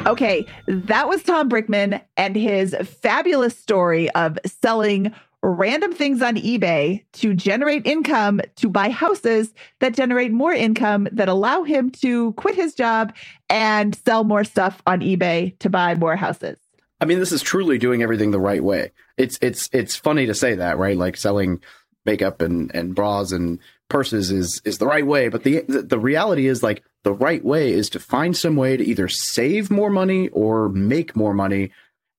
Okay, 0.05 0.45
that 0.67 1.09
was 1.09 1.21
Tom 1.23 1.49
Brickman 1.49 2.01
and 2.15 2.35
his 2.35 2.75
fabulous 3.01 3.57
story 3.57 4.09
of 4.11 4.39
selling 4.45 5.13
random 5.41 5.93
things 5.93 6.21
on 6.21 6.35
eBay 6.35 7.03
to 7.13 7.33
generate 7.33 7.85
income 7.87 8.41
to 8.57 8.69
buy 8.69 8.89
houses 8.89 9.53
that 9.79 9.93
generate 9.93 10.31
more 10.31 10.53
income 10.53 11.07
that 11.11 11.29
allow 11.29 11.63
him 11.63 11.89
to 11.89 12.33
quit 12.33 12.55
his 12.55 12.73
job 12.75 13.13
and 13.49 13.95
sell 13.95 14.23
more 14.23 14.43
stuff 14.43 14.81
on 14.85 14.99
eBay 14.99 15.57
to 15.59 15.69
buy 15.69 15.95
more 15.95 16.15
houses. 16.15 16.57
I 17.01 17.05
mean, 17.05 17.19
this 17.19 17.31
is 17.31 17.41
truly 17.41 17.77
doing 17.77 18.03
everything 18.03 18.31
the 18.31 18.39
right 18.39 18.63
way. 18.63 18.91
It's 19.17 19.37
it's 19.41 19.69
it's 19.71 19.95
funny 19.95 20.25
to 20.25 20.33
say 20.33 20.55
that, 20.55 20.77
right? 20.77 20.97
Like 20.97 21.15
selling 21.15 21.61
makeup 22.05 22.41
and 22.41 22.73
and 22.73 22.93
bras 22.93 23.31
and 23.31 23.59
purses 23.87 24.31
is 24.31 24.61
is 24.65 24.77
the 24.77 24.85
right 24.85 25.05
way, 25.05 25.29
but 25.29 25.43
the 25.43 25.63
the, 25.67 25.99
reality 25.99 26.47
is 26.47 26.61
like 26.61 26.83
the 27.03 27.13
right 27.13 27.43
way 27.43 27.71
is 27.71 27.89
to 27.91 27.99
find 27.99 28.35
some 28.35 28.55
way 28.55 28.77
to 28.77 28.83
either 28.83 29.07
save 29.07 29.71
more 29.71 29.89
money 29.89 30.29
or 30.29 30.69
make 30.69 31.15
more 31.15 31.33
money 31.33 31.71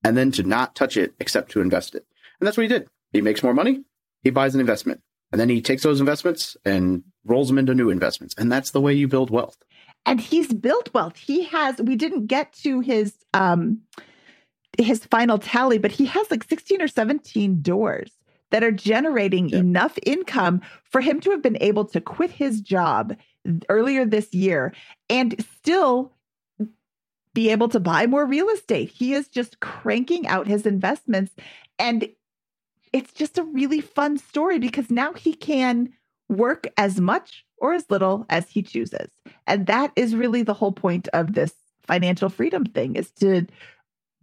and 0.03 0.17
then 0.17 0.33
to 0.33 0.43
not 0.43 0.75
touch 0.75 0.97
it 0.97 1.15
except 1.21 1.51
to 1.53 1.61
invest 1.61 1.95
it. 1.95 2.07
And 2.41 2.47
that's 2.47 2.57
what 2.57 2.63
he 2.63 2.69
did. 2.69 2.89
He 3.13 3.21
makes 3.21 3.43
more 3.43 3.55
money, 3.55 3.83
he 4.23 4.31
buys 4.31 4.55
an 4.55 4.61
investment, 4.61 5.01
and 5.33 5.41
then 5.41 5.49
he 5.49 5.61
takes 5.61 5.83
those 5.83 6.01
investments 6.01 6.57
and 6.65 7.03
rolls 7.25 7.49
them 7.49 7.59
into 7.59 7.75
new 7.75 7.91
investments. 7.91 8.35
And 8.39 8.51
that's 8.51 8.71
the 8.71 8.81
way 8.81 8.93
you 8.93 9.09
build 9.09 9.31
wealth. 9.31 9.59
And 10.07 10.21
he's 10.21 10.53
built 10.53 10.93
wealth. 10.95 11.17
He 11.17 11.45
has, 11.45 11.79
we 11.79 11.97
didn't 11.97 12.27
get 12.27 12.53
to 12.63 12.81
his, 12.81 13.15
um, 13.35 13.81
his 14.79 15.05
final 15.05 15.39
tally, 15.39 15.79
but 15.79 15.91
he 15.91 16.07
has 16.07 16.31
like 16.31 16.45
16 16.45 16.81
or 16.81 16.89
17 16.89 17.61
doors 17.61 18.11
that 18.51 18.65
are 18.65 18.73
generating 18.73 19.49
yeah. 19.49 19.59
enough 19.59 19.99
income 20.05 20.61
for 20.85 21.01
him 21.01 21.21
to 21.21 21.31
have 21.31 21.43
been 21.43 21.59
able 21.61 21.85
to 21.85 22.01
quit 22.01 22.31
his 22.31 22.61
job 22.61 23.15
earlier 23.69 24.05
this 24.05 24.33
year 24.35 24.73
and 25.09 25.45
still 25.57 26.13
be 27.33 27.51
able 27.51 27.69
to 27.69 27.79
buy 27.79 28.07
more 28.07 28.27
real 28.27 28.49
estate. 28.49 28.91
He 28.91 29.15
is 29.15 29.29
just 29.29 29.61
cranking 29.61 30.27
out 30.27 30.49
his 30.49 30.67
investments 30.67 31.33
and 31.79 32.09
it's 32.93 33.13
just 33.13 33.39
a 33.39 33.45
really 33.45 33.81
fun 33.81 34.19
story 34.19 34.59
because 34.59 34.91
now 34.91 35.13
he 35.13 35.35
can 35.35 35.93
work 36.29 36.67
as 36.77 37.01
much 37.01 37.45
or 37.59 37.75
as 37.75 37.91
little 37.91 38.25
as 38.31 38.49
he 38.49 38.63
chooses. 38.63 39.11
And 39.47 39.67
that 39.67 39.93
is 39.97 40.15
really 40.15 40.43
the 40.43 40.55
whole 40.55 40.73
point 40.73 41.09
of 41.13 41.35
this 41.35 41.53
financial 41.87 42.29
freedom 42.29 42.65
thing 42.65 42.97
is 42.97 43.11
to 43.13 43.47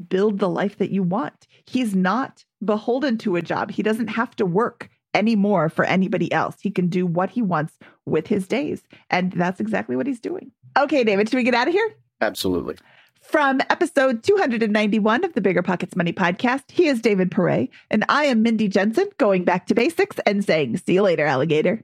build 0.07 0.39
the 0.39 0.49
life 0.49 0.77
that 0.77 0.91
you 0.91 1.03
want. 1.03 1.48
He's 1.65 1.95
not 1.95 2.44
beholden 2.64 3.18
to 3.19 3.35
a 3.35 3.41
job. 3.41 3.72
He 3.72 3.84
doesn't 3.84 4.07
have 4.07 4.35
to 4.38 4.45
work 4.45 4.89
anymore 5.14 5.69
for 5.69 5.85
anybody 5.85 6.31
else. 6.31 6.57
He 6.61 6.72
can 6.72 6.88
do 6.88 7.06
what 7.06 7.30
he 7.30 7.41
wants 7.41 7.73
with 8.06 8.27
his 8.27 8.48
days. 8.48 8.84
And 9.10 9.31
that's 9.31 9.60
exactly 9.60 9.95
what 9.95 10.07
he's 10.07 10.19
doing. 10.19 10.52
Okay, 10.77 11.03
David, 11.03 11.30
should 11.30 11.38
we 11.38 11.44
get 11.44 11.56
out 11.56 11.68
of 11.68 11.73
here? 11.73 11.95
Absolutely. 12.22 12.76
From 13.22 13.61
episode 13.69 14.23
291 14.23 15.23
of 15.23 15.34
the 15.34 15.41
BiggerPockets 15.41 15.95
Money 15.95 16.14
podcast, 16.14 16.72
he 16.72 16.88
is 16.88 17.02
David 17.02 17.31
Pere, 17.31 17.68
and 17.89 18.06
I 18.10 18.26
am 18.26 18.41
Mindy 18.41 18.68
Jensen, 18.68 19.10
going 19.18 19.44
back 19.44 19.68
to 19.68 19.76
basics 19.76 20.18
and 20.26 20.44
saying, 20.44 20.77
see 20.77 20.94
you 20.94 21.02
later, 21.02 21.26
alligator. 21.26 21.84